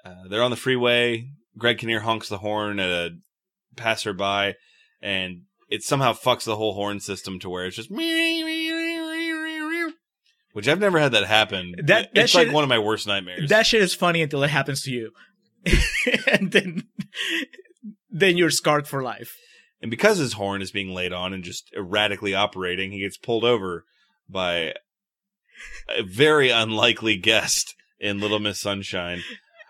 Uh, 0.05 0.29
they're 0.29 0.43
on 0.43 0.51
the 0.51 0.55
freeway. 0.57 1.27
Greg 1.57 1.77
Kinnear 1.77 1.99
honks 1.99 2.29
the 2.29 2.37
horn 2.37 2.79
at 2.79 2.89
a 2.89 3.09
passerby, 3.75 4.55
and 5.01 5.41
it 5.73 5.83
somehow 5.83 6.13
fucks 6.13 6.43
the 6.45 6.55
whole 6.55 6.73
horn 6.73 6.99
system 6.99 7.39
to 7.39 7.49
where 7.49 7.65
it's 7.65 7.75
just 7.75 7.89
which 10.53 10.67
I've 10.67 10.79
never 10.79 10.99
had 10.99 11.13
that 11.13 11.25
happen. 11.25 11.73
That- 11.77 12.13
that 12.13 12.23
it's 12.23 12.35
like 12.35 12.51
one 12.51 12.63
of 12.63 12.69
my 12.69 12.79
worst 12.79 13.07
nightmares. 13.07 13.49
That 13.49 13.65
shit 13.65 13.81
is 13.81 13.93
funny 13.95 14.21
until 14.21 14.43
it 14.43 14.49
happens 14.51 14.83
to 14.83 14.91
you, 14.91 15.11
and 16.31 16.51
then 16.51 16.83
then 18.09 18.37
you're 18.37 18.51
scarred 18.51 18.87
for 18.87 19.01
life. 19.01 19.35
and 19.81 19.89
because 19.89 20.17
his 20.19 20.33
horn 20.33 20.61
is 20.61 20.71
being 20.71 20.93
laid 20.93 21.11
on 21.11 21.33
and 21.33 21.43
just 21.43 21.71
erratically 21.75 22.35
operating, 22.35 22.91
he 22.91 22.99
gets 22.99 23.17
pulled 23.17 23.43
over 23.43 23.83
by 24.29 24.73
a 25.89 26.03
very 26.03 26.49
unlikely 26.51 27.17
guest 27.17 27.75
in 27.99 28.19
Little 28.19 28.39
Miss 28.39 28.59
Sunshine. 28.59 29.23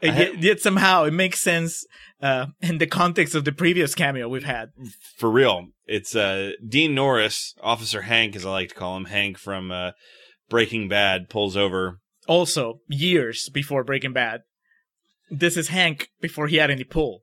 Yet, 0.04 0.44
yet 0.44 0.60
somehow 0.60 1.06
it 1.06 1.14
makes 1.14 1.40
sense 1.40 1.86
uh, 2.22 2.48
in 2.62 2.78
the 2.78 2.88
context 2.88 3.36
of 3.36 3.46
the 3.46 3.52
previous 3.52 3.96
cameo 3.96 4.28
we've 4.28 4.44
had. 4.44 4.70
For 5.18 5.32
real. 5.32 5.68
It's 5.86 6.16
uh, 6.16 6.52
Dean 6.68 6.94
Norris, 6.96 7.56
Officer 7.62 8.02
Hank, 8.02 8.36
as 8.36 8.46
I 8.46 8.52
like 8.52 8.70
to 8.70 8.76
call 8.76 8.98
him. 8.98 9.06
Hank 9.06 9.38
from 9.38 9.72
uh, 9.72 9.92
Breaking 10.50 10.88
Bad 10.88 11.30
pulls 11.30 11.58
over. 11.58 12.00
Also, 12.28 12.80
years 12.88 13.50
before 13.50 13.84
Breaking 13.84 14.14
Bad. 14.14 14.42
This 15.30 15.58
is 15.58 15.70
Hank 15.70 16.10
before 16.22 16.48
he 16.48 16.58
had 16.58 16.72
any 16.72 16.84
pull. 16.84 17.22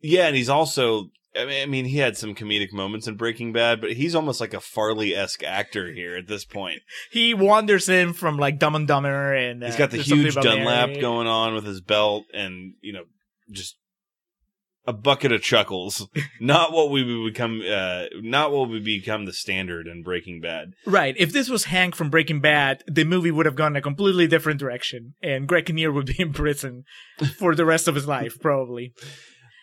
Yeah, 0.00 0.26
and 0.26 0.36
he's 0.36 0.48
also. 0.48 1.10
I 1.34 1.46
mean, 1.46 1.62
I 1.62 1.66
mean, 1.66 1.84
he 1.86 1.98
had 1.98 2.16
some 2.16 2.34
comedic 2.34 2.72
moments 2.72 3.08
in 3.08 3.16
Breaking 3.16 3.52
Bad, 3.52 3.80
but 3.80 3.92
he's 3.92 4.14
almost 4.14 4.40
like 4.40 4.52
a 4.52 4.60
Farley 4.60 5.14
esque 5.14 5.42
actor 5.42 5.90
here 5.90 6.16
at 6.16 6.26
this 6.26 6.44
point. 6.44 6.80
He 7.10 7.34
wanders 7.34 7.88
in 7.88 8.12
from 8.12 8.38
like 8.38 8.58
Dumb 8.58 8.74
and 8.74 8.88
Dumber, 8.88 9.34
and 9.34 9.62
uh, 9.62 9.66
He's 9.66 9.76
got 9.76 9.90
the 9.90 9.98
huge 9.98 10.34
Dunlap 10.34 10.90
Mary. 10.90 11.00
going 11.00 11.26
on 11.26 11.54
with 11.54 11.64
his 11.64 11.80
belt, 11.80 12.24
and 12.32 12.74
you 12.80 12.92
know, 12.92 13.04
just 13.50 13.76
a 14.86 14.92
bucket 14.92 15.32
of 15.32 15.42
chuckles. 15.42 16.08
not 16.40 16.72
what 16.72 16.90
we 16.90 17.04
would 17.04 17.32
become. 17.32 17.62
Uh, 17.66 18.04
not 18.16 18.52
what 18.52 18.68
would 18.68 18.84
become 18.84 19.24
the 19.24 19.32
standard 19.32 19.86
in 19.86 20.02
Breaking 20.02 20.40
Bad. 20.40 20.72
Right. 20.86 21.14
If 21.18 21.32
this 21.32 21.48
was 21.48 21.64
Hank 21.64 21.94
from 21.94 22.10
Breaking 22.10 22.40
Bad, 22.40 22.82
the 22.86 23.04
movie 23.04 23.30
would 23.30 23.46
have 23.46 23.56
gone 23.56 23.76
a 23.76 23.82
completely 23.82 24.26
different 24.26 24.60
direction, 24.60 25.14
and 25.22 25.46
Greg 25.46 25.66
Kinnear 25.66 25.92
would 25.92 26.06
be 26.06 26.16
in 26.20 26.32
prison 26.32 26.84
for 27.38 27.54
the 27.54 27.64
rest 27.64 27.88
of 27.88 27.94
his 27.94 28.06
life, 28.06 28.38
probably. 28.40 28.92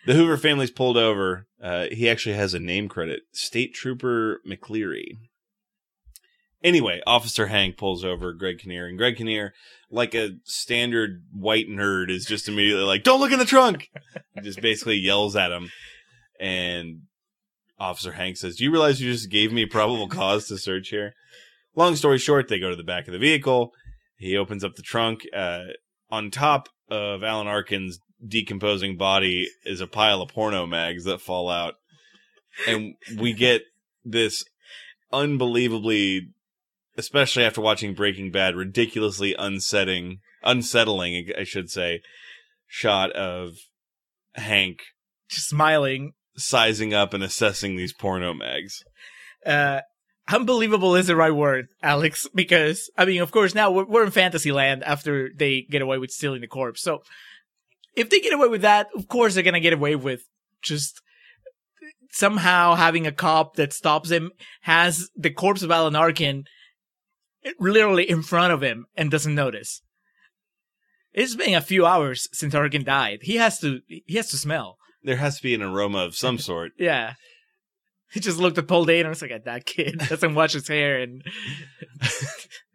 The 0.06 0.14
Hoover 0.14 0.36
family's 0.36 0.70
pulled 0.70 0.96
over. 0.96 1.46
Uh, 1.62 1.86
he 1.90 2.08
actually 2.08 2.34
has 2.34 2.54
a 2.54 2.60
name 2.60 2.88
credit: 2.88 3.22
State 3.32 3.74
Trooper 3.74 4.40
McCleary. 4.48 5.18
Anyway, 6.62 7.00
Officer 7.06 7.46
Hank 7.46 7.76
pulls 7.76 8.04
over 8.04 8.32
Greg 8.32 8.58
Kinnear, 8.58 8.86
and 8.86 8.98
Greg 8.98 9.16
Kinnear, 9.16 9.54
like 9.90 10.14
a 10.14 10.36
standard 10.44 11.22
white 11.32 11.68
nerd, 11.68 12.10
is 12.10 12.26
just 12.26 12.48
immediately 12.48 12.84
like, 12.84 13.02
"Don't 13.02 13.20
look 13.20 13.32
in 13.32 13.38
the 13.38 13.44
trunk!" 13.44 13.90
he 14.34 14.40
just 14.42 14.60
basically 14.60 14.96
yells 14.96 15.36
at 15.36 15.52
him, 15.52 15.70
and 16.38 17.02
Officer 17.78 18.12
Hank 18.12 18.36
says, 18.36 18.56
"Do 18.56 18.64
you 18.64 18.70
realize 18.70 19.00
you 19.00 19.12
just 19.12 19.30
gave 19.30 19.52
me 19.52 19.64
probable 19.66 20.08
cause 20.08 20.48
to 20.48 20.58
search 20.58 20.88
here?" 20.88 21.14
Long 21.74 21.96
story 21.96 22.18
short, 22.18 22.48
they 22.48 22.58
go 22.58 22.70
to 22.70 22.76
the 22.76 22.82
back 22.82 23.06
of 23.06 23.12
the 23.12 23.18
vehicle. 23.18 23.72
He 24.16 24.36
opens 24.36 24.64
up 24.64 24.74
the 24.74 24.82
trunk. 24.82 25.26
Uh, 25.32 25.64
on 26.10 26.30
top 26.30 26.68
of 26.90 27.22
Alan 27.22 27.46
Arkin's 27.46 28.00
decomposing 28.26 28.96
body 28.96 29.48
is 29.64 29.80
a 29.80 29.86
pile 29.86 30.22
of 30.22 30.30
porno 30.30 30.66
mags 30.66 31.04
that 31.04 31.20
fall 31.20 31.48
out, 31.48 31.74
and 32.66 32.94
we 33.18 33.32
get 33.32 33.62
this 34.04 34.44
unbelievably, 35.12 36.28
especially 36.96 37.44
after 37.44 37.60
watching 37.60 37.94
Breaking 37.94 38.30
Bad, 38.30 38.56
ridiculously 38.56 39.34
unsettling, 39.38 40.20
unsettling, 40.42 41.30
I 41.36 41.44
should 41.44 41.70
say, 41.70 42.00
shot 42.66 43.10
of 43.12 43.56
Hank 44.34 44.80
Just 45.28 45.48
smiling. 45.48 46.12
sizing 46.36 46.94
up 46.94 47.14
and 47.14 47.22
assessing 47.24 47.76
these 47.76 47.92
porno 47.92 48.32
mags. 48.32 48.84
Uh, 49.44 49.80
unbelievable 50.28 50.94
is 50.94 51.08
the 51.08 51.16
right 51.16 51.34
word, 51.34 51.66
Alex, 51.82 52.28
because, 52.34 52.90
I 52.96 53.04
mean, 53.04 53.22
of 53.22 53.32
course, 53.32 53.54
now 53.54 53.70
we're, 53.70 53.86
we're 53.86 54.04
in 54.04 54.10
fantasy 54.10 54.52
land 54.52 54.84
after 54.84 55.30
they 55.34 55.62
get 55.62 55.82
away 55.82 55.98
with 55.98 56.10
stealing 56.10 56.42
the 56.42 56.46
corpse. 56.46 56.82
So, 56.82 57.02
if 57.96 58.10
they 58.10 58.20
get 58.20 58.32
away 58.32 58.48
with 58.48 58.62
that, 58.62 58.88
of 58.96 59.08
course 59.08 59.34
they're 59.34 59.42
gonna 59.42 59.60
get 59.60 59.72
away 59.72 59.96
with 59.96 60.22
just 60.62 61.00
somehow 62.10 62.74
having 62.74 63.06
a 63.06 63.12
cop 63.12 63.56
that 63.56 63.72
stops 63.72 64.10
him, 64.10 64.32
has 64.62 65.08
the 65.16 65.30
corpse 65.30 65.62
of 65.62 65.70
Alan 65.70 65.96
Arkin 65.96 66.44
literally 67.58 68.08
in 68.08 68.22
front 68.22 68.52
of 68.52 68.62
him 68.62 68.86
and 68.96 69.10
doesn't 69.10 69.34
notice. 69.34 69.82
It's 71.12 71.34
been 71.34 71.54
a 71.54 71.60
few 71.60 71.86
hours 71.86 72.28
since 72.32 72.54
Arkin 72.54 72.84
died. 72.84 73.20
He 73.22 73.36
has 73.36 73.58
to, 73.60 73.80
he 73.86 74.16
has 74.16 74.30
to 74.30 74.36
smell. 74.36 74.76
There 75.02 75.16
has 75.16 75.38
to 75.38 75.42
be 75.42 75.54
an 75.54 75.62
aroma 75.62 75.98
of 75.98 76.14
some 76.14 76.38
sort. 76.50 76.72
Yeah. 76.78 77.14
He 78.12 78.20
just 78.20 78.38
looked 78.38 78.58
at 78.58 78.66
Paul 78.66 78.84
Dano 78.84 79.00
and 79.00 79.08
was 79.10 79.22
like, 79.22 79.44
that 79.44 79.66
kid 79.66 79.98
doesn't 80.08 80.34
wash 80.34 80.52
his 80.52 80.68
hair 80.68 81.00
in 81.00 81.22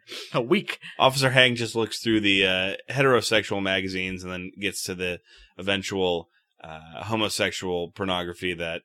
a 0.34 0.42
week. 0.42 0.80
Officer 1.00 1.32
Hank 1.32 1.58
just 1.58 1.76
looks 1.76 2.00
through 2.00 2.22
the 2.22 2.46
uh, 2.46 2.74
heterosexual 2.90 3.62
magazines 3.62 4.24
and 4.24 4.32
then 4.32 4.52
gets 4.60 4.84
to 4.84 4.96
the 4.96 5.20
eventual 5.58 6.30
uh, 6.64 7.04
homosexual 7.04 7.92
pornography 7.92 8.54
that 8.54 8.82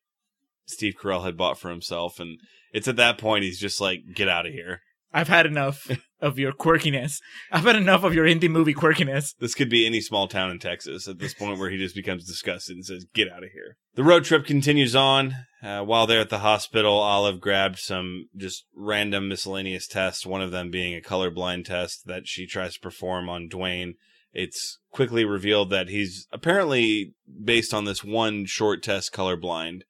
Steve 0.66 0.94
Carell 1.00 1.24
had 1.24 1.36
bought 1.36 1.58
for 1.58 1.70
himself. 1.70 2.20
And 2.20 2.38
it's 2.72 2.88
at 2.88 2.96
that 2.96 3.18
point 3.18 3.44
he's 3.44 3.60
just 3.60 3.80
like, 3.80 4.00
get 4.14 4.28
out 4.28 4.46
of 4.46 4.52
here. 4.52 4.80
I've 5.12 5.28
had 5.28 5.46
enough 5.46 5.90
of 6.20 6.38
your 6.38 6.52
quirkiness. 6.52 7.18
I've 7.50 7.64
had 7.64 7.76
enough 7.76 8.04
of 8.04 8.14
your 8.14 8.26
indie 8.26 8.50
movie 8.50 8.74
quirkiness. 8.74 9.34
This 9.38 9.54
could 9.54 9.68
be 9.68 9.86
any 9.86 10.00
small 10.00 10.28
town 10.28 10.50
in 10.50 10.58
Texas 10.58 11.08
at 11.08 11.18
this 11.18 11.34
point 11.34 11.58
where 11.58 11.70
he 11.70 11.78
just 11.78 11.94
becomes 11.94 12.26
disgusted 12.26 12.76
and 12.76 12.84
says, 12.84 13.06
get 13.12 13.30
out 13.30 13.42
of 13.42 13.50
here. 13.50 13.76
The 13.94 14.04
road 14.04 14.24
trip 14.24 14.46
continues 14.46 14.94
on. 14.94 15.34
Uh, 15.62 15.82
while 15.82 16.06
they're 16.06 16.20
at 16.20 16.30
the 16.30 16.38
hospital, 16.38 16.94
Olive 16.94 17.40
grabbed 17.40 17.78
some 17.78 18.28
just 18.36 18.64
random 18.74 19.28
miscellaneous 19.28 19.86
tests, 19.86 20.24
one 20.24 20.40
of 20.40 20.50
them 20.50 20.70
being 20.70 20.96
a 20.96 21.06
colorblind 21.06 21.66
test 21.66 22.06
that 22.06 22.26
she 22.26 22.46
tries 22.46 22.74
to 22.74 22.80
perform 22.80 23.28
on 23.28 23.48
Dwayne. 23.48 23.94
It's 24.32 24.78
quickly 24.90 25.24
revealed 25.24 25.70
that 25.70 25.88
he's 25.88 26.26
apparently, 26.32 27.14
based 27.44 27.74
on 27.74 27.84
this 27.84 28.02
one 28.02 28.46
short 28.46 28.82
test, 28.82 29.12
colorblind, 29.12 29.82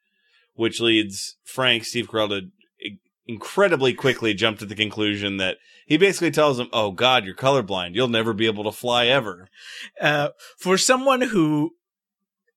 which 0.54 0.80
leads 0.80 1.36
Frank, 1.44 1.84
Steve 1.84 2.08
Carell, 2.08 2.28
to 2.30 2.50
incredibly 3.26 3.94
quickly 3.94 4.34
jump 4.34 4.58
to 4.58 4.66
the 4.66 4.74
conclusion 4.74 5.36
that 5.36 5.58
he 5.86 5.96
basically 5.96 6.32
tells 6.32 6.58
him, 6.58 6.68
Oh 6.72 6.90
God, 6.90 7.24
you're 7.24 7.34
colorblind. 7.34 7.94
You'll 7.94 8.08
never 8.08 8.32
be 8.32 8.46
able 8.46 8.64
to 8.64 8.72
fly 8.72 9.06
ever. 9.06 9.48
Uh, 10.00 10.30
for 10.58 10.76
someone 10.76 11.20
who 11.20 11.70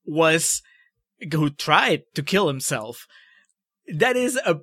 was, 0.04 0.64
who 1.32 1.50
tried 1.50 2.04
to 2.16 2.24
kill 2.24 2.48
himself, 2.48 3.08
that 3.88 4.16
is 4.16 4.38
a, 4.46 4.60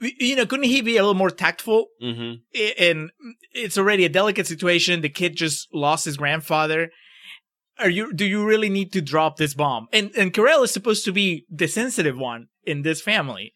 you 0.00 0.36
know, 0.36 0.46
couldn't 0.46 0.66
he 0.66 0.80
be 0.80 0.96
a 0.96 1.02
little 1.02 1.14
more 1.14 1.30
tactful? 1.30 1.86
Mm-hmm. 2.02 2.42
And 2.78 3.10
it's 3.52 3.78
already 3.78 4.04
a 4.04 4.08
delicate 4.08 4.46
situation. 4.46 5.00
The 5.00 5.08
kid 5.08 5.36
just 5.36 5.68
lost 5.72 6.04
his 6.04 6.16
grandfather. 6.16 6.90
Are 7.78 7.90
you, 7.90 8.12
do 8.12 8.24
you 8.24 8.46
really 8.46 8.68
need 8.68 8.92
to 8.92 9.00
drop 9.00 9.36
this 9.36 9.54
bomb? 9.54 9.88
And, 9.92 10.10
and 10.16 10.32
Carell 10.32 10.64
is 10.64 10.72
supposed 10.72 11.04
to 11.06 11.12
be 11.12 11.46
the 11.50 11.66
sensitive 11.66 12.18
one 12.18 12.48
in 12.64 12.82
this 12.82 13.00
family. 13.00 13.54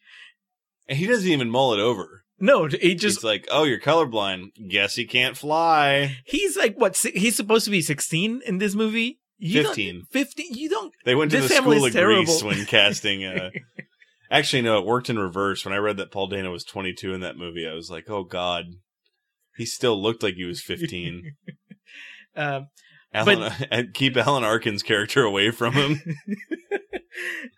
And 0.87 0.97
he 0.97 1.07
doesn't 1.07 1.29
even 1.29 1.49
mull 1.49 1.73
it 1.73 1.79
over. 1.79 2.25
No, 2.39 2.67
he 2.67 2.95
just 2.95 3.19
He's 3.19 3.23
like, 3.23 3.47
"Oh, 3.49 3.63
you're 3.63 3.79
colorblind. 3.79 4.49
Guess 4.69 4.95
he 4.95 5.05
can't 5.05 5.37
fly." 5.37 6.17
He's 6.25 6.57
like 6.57 6.75
what? 6.75 6.97
He's 6.97 7.35
supposed 7.35 7.63
to 7.65 7.71
be 7.71 7.81
sixteen 7.81 8.41
in 8.45 8.57
this 8.57 8.75
movie. 8.75 9.19
You 9.37 9.63
15. 9.63 10.03
Fifteen. 10.11 10.53
You 10.53 10.69
don't. 10.69 10.93
They 11.03 11.15
went 11.15 11.31
to 11.31 11.41
the 11.41 11.49
school 11.49 11.85
of 11.85 11.93
Grease 11.93 12.41
when 12.43 12.65
casting. 12.67 13.25
Uh... 13.25 13.49
Actually, 14.31 14.61
no, 14.61 14.79
it 14.79 14.85
worked 14.85 15.09
in 15.09 15.19
reverse. 15.19 15.65
When 15.65 15.73
I 15.73 15.77
read 15.77 15.97
that 15.97 16.11
Paul 16.11 16.27
Dano 16.27 16.51
was 16.51 16.63
22 16.63 17.13
in 17.13 17.21
that 17.21 17.37
movie, 17.37 17.67
I 17.67 17.73
was 17.73 17.89
like, 17.89 18.09
"Oh 18.09 18.23
God." 18.23 18.65
He 19.57 19.65
still 19.65 20.01
looked 20.01 20.21
like 20.21 20.35
he 20.35 20.43
was 20.45 20.61
15. 20.61 21.35
Um, 22.37 22.67
Alan, 23.13 23.53
and 23.71 23.93
keep 23.93 24.17
Alan 24.17 24.43
Arkin's 24.43 24.83
character 24.83 25.23
away 25.23 25.51
from 25.51 25.71
him. 25.71 26.01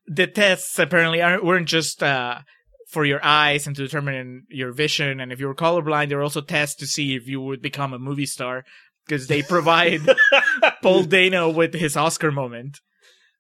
the 0.08 0.28
tests 0.28 0.78
apparently 0.78 1.20
aren't 1.20 1.44
weren't 1.44 1.68
just 1.68 2.04
uh, 2.04 2.42
for 2.88 3.04
your 3.04 3.20
eyes 3.26 3.66
and 3.66 3.76
to 3.76 3.82
determine 3.82 4.44
your 4.50 4.72
vision, 4.72 5.20
and 5.20 5.32
if 5.32 5.40
you 5.40 5.48
were 5.48 5.56
colorblind, 5.56 6.10
there 6.10 6.20
were 6.20 6.24
also 6.24 6.42
tests 6.42 6.76
to 6.76 6.86
see 6.86 7.16
if 7.16 7.28
you 7.28 7.42
would 7.42 7.60
become 7.60 7.92
a 7.92 7.98
movie 7.98 8.28
star 8.28 8.66
because 9.08 9.28
they 9.28 9.42
provide 9.42 10.02
Paul 10.82 11.04
Dano 11.04 11.50
with 11.50 11.74
his 11.74 11.96
Oscar 11.96 12.32
moment. 12.32 12.80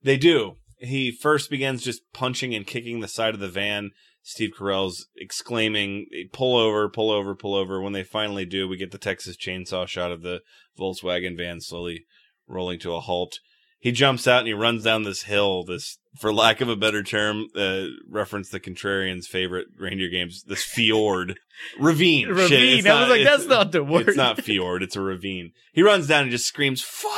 They 0.03 0.17
do. 0.17 0.55
He 0.79 1.11
first 1.11 1.49
begins 1.49 1.83
just 1.83 2.01
punching 2.13 2.53
and 2.53 2.65
kicking 2.65 2.99
the 2.99 3.07
side 3.07 3.33
of 3.33 3.39
the 3.39 3.49
van. 3.49 3.91
Steve 4.21 4.51
Carell's 4.57 5.07
exclaiming, 5.15 6.05
pull 6.33 6.57
over, 6.57 6.89
pull 6.89 7.11
over, 7.11 7.33
pull 7.33 7.55
over. 7.55 7.81
When 7.81 7.93
they 7.93 8.03
finally 8.03 8.45
do, 8.45 8.67
we 8.67 8.77
get 8.77 8.91
the 8.91 8.97
Texas 8.97 9.37
chainsaw 9.37 9.87
shot 9.87 10.11
of 10.11 10.21
the 10.21 10.41
Volkswagen 10.77 11.37
van 11.37 11.61
slowly 11.61 12.05
rolling 12.47 12.79
to 12.79 12.93
a 12.93 12.99
halt. 12.99 13.39
He 13.79 13.91
jumps 13.91 14.27
out 14.27 14.39
and 14.39 14.47
he 14.47 14.53
runs 14.53 14.83
down 14.83 15.03
this 15.03 15.23
hill, 15.23 15.63
this, 15.63 15.99
for 16.19 16.33
lack 16.33 16.61
of 16.61 16.69
a 16.69 16.75
better 16.75 17.03
term, 17.03 17.47
uh, 17.55 17.85
reference 18.09 18.49
the 18.49 18.59
contrarian's 18.59 19.27
favorite 19.27 19.67
reindeer 19.77 20.09
games, 20.09 20.43
this 20.43 20.63
fjord. 20.63 21.37
Ravine. 21.79 22.27
Ravine. 22.27 22.79
it's 22.79 22.87
I 22.87 23.01
was 23.01 23.09
like, 23.09 23.23
that's 23.23 23.45
not 23.45 23.71
the 23.71 23.83
word. 23.83 24.09
It's 24.09 24.17
not 24.17 24.41
fjord, 24.41 24.81
it's 24.83 24.95
a 24.95 25.01
ravine. 25.01 25.51
He 25.73 25.83
runs 25.83 26.07
down 26.07 26.23
and 26.23 26.31
just 26.31 26.45
screams, 26.45 26.81
fuck! 26.81 27.13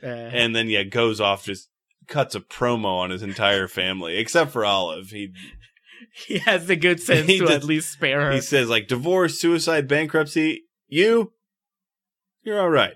Uh, 0.00 0.06
and 0.06 0.54
then 0.54 0.68
yeah 0.68 0.84
goes 0.84 1.20
off 1.20 1.44
just 1.44 1.68
cuts 2.06 2.36
a 2.36 2.40
promo 2.40 2.98
on 2.98 3.10
his 3.10 3.20
entire 3.22 3.66
family 3.66 4.16
except 4.16 4.52
for 4.52 4.64
olive 4.64 5.10
he 5.10 5.32
he 6.26 6.38
has 6.38 6.66
the 6.68 6.76
good 6.76 7.00
sense 7.00 7.26
to 7.26 7.38
does- 7.40 7.50
at 7.50 7.64
least 7.64 7.92
spare 7.92 8.26
her. 8.26 8.32
he 8.32 8.40
says 8.40 8.68
like 8.68 8.86
divorce 8.86 9.40
suicide 9.40 9.88
bankruptcy 9.88 10.62
you 10.86 11.32
you're 12.44 12.60
all 12.60 12.70
right 12.70 12.94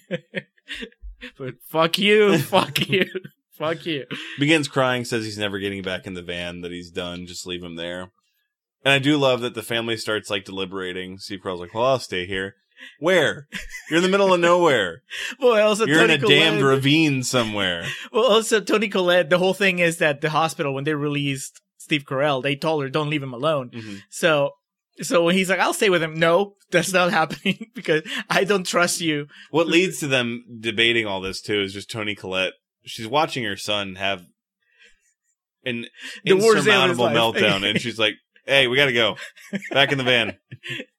but 1.38 1.54
fuck 1.68 1.98
you, 1.98 2.38
fuck 2.38 2.88
you, 2.88 3.06
fuck 3.52 3.84
you. 3.86 4.06
begins 4.38 4.68
crying 4.68 5.04
says 5.04 5.24
he's 5.24 5.38
never 5.38 5.58
getting 5.58 5.82
back 5.82 6.06
in 6.06 6.14
the 6.14 6.22
van 6.22 6.60
that 6.62 6.72
he's 6.72 6.90
done 6.90 7.26
just 7.26 7.46
leave 7.46 7.62
him 7.62 7.76
there 7.76 8.10
And 8.84 8.92
I 8.94 8.98
do 8.98 9.16
love 9.18 9.40
that 9.42 9.54
the 9.54 9.62
family 9.62 9.96
starts 9.96 10.30
like 10.30 10.44
deliberating. 10.44 11.18
Steve 11.18 11.40
Carell's 11.44 11.60
like, 11.60 11.74
"Well, 11.74 11.84
I'll 11.84 11.98
stay 11.98 12.26
here." 12.26 12.54
Where? 12.98 13.46
You're 13.90 13.98
in 13.98 14.02
the 14.02 14.08
middle 14.08 14.32
of 14.32 14.40
nowhere. 14.40 15.02
Well, 15.38 15.60
also 15.66 15.84
You're 15.86 15.98
Tony 15.98 16.14
in 16.14 16.20
a 16.20 16.22
Collette, 16.22 16.38
damned 16.38 16.62
ravine 16.62 17.22
somewhere. 17.22 17.84
Well, 18.12 18.24
also 18.24 18.60
Toni 18.60 18.88
Collette. 18.88 19.28
The 19.28 19.36
whole 19.38 19.52
thing 19.54 19.78
is 19.80 19.98
that 19.98 20.22
the 20.22 20.30
hospital 20.30 20.72
when 20.74 20.84
they 20.84 20.94
released 20.94 21.60
Steve 21.76 22.04
Carell, 22.04 22.42
they 22.42 22.56
told 22.56 22.82
her 22.82 22.88
don't 22.88 23.10
leave 23.10 23.22
him 23.22 23.34
alone. 23.34 23.68
Mhm. 23.70 24.00
So, 24.08 24.52
so 25.02 25.24
when 25.24 25.34
he's 25.34 25.48
like, 25.48 25.58
"I'll 25.58 25.74
stay 25.74 25.90
with 25.90 26.02
him," 26.02 26.14
no, 26.14 26.54
that's 26.70 26.92
not 26.92 27.10
happening 27.20 27.70
because 27.74 28.02
I 28.28 28.44
don't 28.44 28.66
trust 28.66 29.00
you. 29.00 29.26
What 29.50 29.66
leads 29.66 30.00
to 30.00 30.06
them 30.06 30.44
debating 30.60 31.06
all 31.06 31.20
this 31.20 31.40
too 31.40 31.60
is 31.60 31.72
just 31.72 31.90
Toni 31.90 32.14
Collette. 32.14 32.54
She's 32.84 33.06
watching 33.06 33.44
her 33.44 33.56
son 33.56 33.96
have 33.96 34.24
an 35.64 35.86
The 36.24 36.32
insurmountable 36.32 37.06
meltdown, 37.06 37.68
and 37.68 37.80
she's 37.80 37.98
like, 37.98 38.14
"Hey, 38.46 38.66
we 38.66 38.76
gotta 38.76 38.92
go 38.92 39.16
back 39.70 39.92
in 39.92 39.98
the 39.98 40.04
van." 40.04 40.36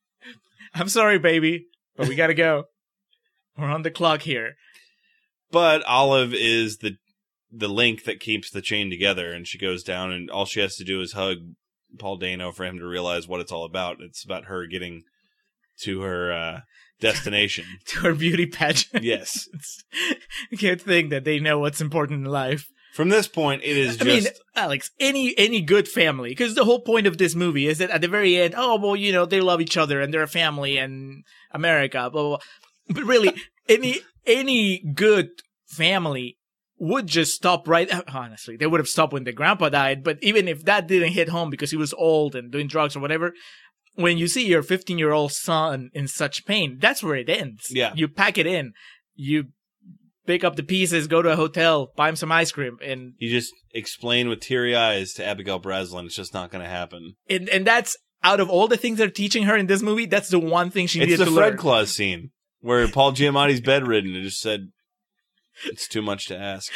I'm 0.73 0.89
sorry, 0.89 1.19
baby, 1.19 1.65
but 1.97 2.07
we 2.07 2.15
gotta 2.15 2.33
go. 2.33 2.65
We're 3.57 3.67
on 3.67 3.81
the 3.81 3.91
clock 3.91 4.21
here. 4.21 4.55
But 5.51 5.83
Olive 5.83 6.33
is 6.33 6.77
the 6.77 6.97
the 7.51 7.67
link 7.67 8.05
that 8.05 8.21
keeps 8.21 8.49
the 8.49 8.61
chain 8.61 8.89
together, 8.89 9.33
and 9.33 9.45
she 9.45 9.57
goes 9.57 9.83
down, 9.83 10.11
and 10.11 10.29
all 10.31 10.45
she 10.45 10.61
has 10.61 10.77
to 10.77 10.85
do 10.85 11.01
is 11.01 11.13
hug 11.13 11.37
Paul 11.99 12.17
Dano 12.17 12.51
for 12.51 12.65
him 12.65 12.77
to 12.79 12.85
realize 12.85 13.27
what 13.27 13.41
it's 13.41 13.51
all 13.51 13.65
about. 13.65 13.97
It's 14.01 14.23
about 14.23 14.45
her 14.45 14.65
getting 14.67 15.03
to 15.81 16.01
her 16.01 16.31
uh, 16.31 16.59
destination. 16.99 17.65
To 17.87 17.99
her 17.99 18.15
beauty 18.15 18.45
pageant. 18.45 19.03
yes. 19.03 19.47
can't 20.57 20.81
think 20.81 21.09
that 21.09 21.23
they 21.23 21.39
know 21.39 21.59
what's 21.59 21.81
important 21.81 22.25
in 22.25 22.31
life. 22.31 22.67
From 22.93 23.07
this 23.07 23.27
point, 23.27 23.63
it 23.63 23.77
is 23.77 24.01
I 24.01 24.03
just 24.03 24.25
mean, 24.25 24.33
Alex, 24.53 24.91
any 24.99 25.33
any 25.37 25.61
good 25.61 25.87
family, 25.87 26.31
because 26.31 26.55
the 26.55 26.65
whole 26.65 26.81
point 26.81 27.07
of 27.07 27.17
this 27.17 27.35
movie 27.35 27.67
is 27.67 27.77
that 27.77 27.89
at 27.89 28.01
the 28.01 28.09
very 28.09 28.35
end, 28.35 28.53
oh 28.57 28.77
well, 28.77 28.97
you 28.97 29.13
know, 29.13 29.25
they 29.25 29.39
love 29.39 29.61
each 29.61 29.77
other 29.77 30.01
and 30.01 30.13
they're 30.13 30.23
a 30.23 30.27
family 30.27 30.77
and 30.77 31.23
America, 31.51 32.09
blah 32.11 32.21
blah. 32.21 32.29
blah. 32.29 32.39
But 32.89 33.05
really, 33.05 33.33
any 33.69 34.01
any 34.27 34.79
good 34.93 35.29
family 35.67 36.37
would 36.81 37.05
just 37.05 37.33
stop 37.33 37.67
right. 37.67 37.89
Honestly, 38.13 38.57
they 38.57 38.65
would 38.65 38.79
have 38.79 38.87
stopped 38.87 39.13
when 39.13 39.23
the 39.23 39.31
grandpa 39.31 39.69
died. 39.69 40.03
But 40.03 40.17
even 40.23 40.47
if 40.47 40.65
that 40.65 40.87
didn't 40.87 41.13
hit 41.13 41.29
home 41.29 41.51
because 41.51 41.69
he 41.69 41.77
was 41.77 41.93
old 41.93 42.35
and 42.35 42.51
doing 42.51 42.67
drugs 42.67 42.95
or 42.95 42.99
whatever, 42.99 43.33
when 43.95 44.17
you 44.17 44.27
see 44.27 44.47
your 44.47 44.63
15 44.63 44.97
year 44.97 45.11
old 45.11 45.31
son 45.31 45.91
in 45.93 46.07
such 46.07 46.43
pain, 46.45 46.79
that's 46.81 47.03
where 47.03 47.15
it 47.15 47.29
ends. 47.29 47.67
Yeah. 47.69 47.93
you 47.95 48.07
pack 48.07 48.39
it 48.39 48.47
in, 48.47 48.73
you 49.13 49.49
pick 50.25 50.43
up 50.43 50.55
the 50.55 50.63
pieces, 50.63 51.05
go 51.07 51.21
to 51.21 51.29
a 51.29 51.35
hotel, 51.35 51.91
buy 51.95 52.09
him 52.09 52.15
some 52.15 52.31
ice 52.31 52.51
cream, 52.51 52.77
and 52.83 53.13
you 53.19 53.29
just 53.29 53.53
explain 53.75 54.27
with 54.27 54.39
teary 54.39 54.75
eyes 54.75 55.13
to 55.13 55.25
Abigail 55.25 55.59
Breslin. 55.59 56.07
It's 56.07 56.15
just 56.15 56.33
not 56.33 56.49
going 56.49 56.63
to 56.63 56.69
happen. 56.69 57.13
and 57.29 57.47
and 57.49 57.65
that's 57.65 57.95
out 58.23 58.39
of 58.39 58.49
all 58.49 58.67
the 58.67 58.77
things 58.77 58.97
they're 58.97 59.09
teaching 59.09 59.43
her 59.43 59.55
in 59.55 59.67
this 59.67 59.83
movie, 59.83 60.07
that's 60.07 60.29
the 60.29 60.39
one 60.39 60.71
thing 60.71 60.87
she 60.87 60.99
needs 60.99 61.11
to 61.11 61.17
do. 61.17 61.21
It's 61.23 61.29
needed 61.29 61.33
the 61.33 61.35
to 61.35 61.41
Fred 61.41 61.49
learn. 61.53 61.57
Claus 61.57 61.91
scene 61.95 62.31
where 62.59 62.87
Paul 62.87 63.11
Giamatti's 63.13 63.61
bedridden 63.61 64.15
and 64.15 64.23
just 64.23 64.39
said, 64.39 64.69
"It's 65.65 65.87
too 65.87 66.01
much 66.01 66.27
to 66.27 66.37
ask. 66.37 66.71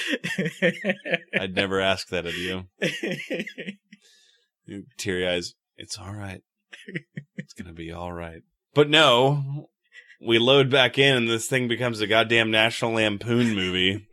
I'd 1.39 1.55
never 1.55 1.79
ask 1.79 2.07
that 2.09 2.25
of 2.25 2.35
you." 2.35 2.65
You 4.65 4.85
teary 4.97 5.27
eyes. 5.27 5.53
It's 5.77 5.97
all 5.99 6.13
right. 6.13 6.41
It's 7.35 7.53
gonna 7.53 7.73
be 7.73 7.91
all 7.91 8.11
right. 8.11 8.41
But 8.73 8.89
no, 8.89 9.69
we 10.19 10.39
load 10.39 10.69
back 10.69 10.97
in, 10.97 11.15
and 11.15 11.29
this 11.29 11.47
thing 11.47 11.67
becomes 11.67 12.01
a 12.01 12.07
goddamn 12.07 12.51
National 12.51 12.93
Lampoon 12.93 13.53
movie 13.53 14.07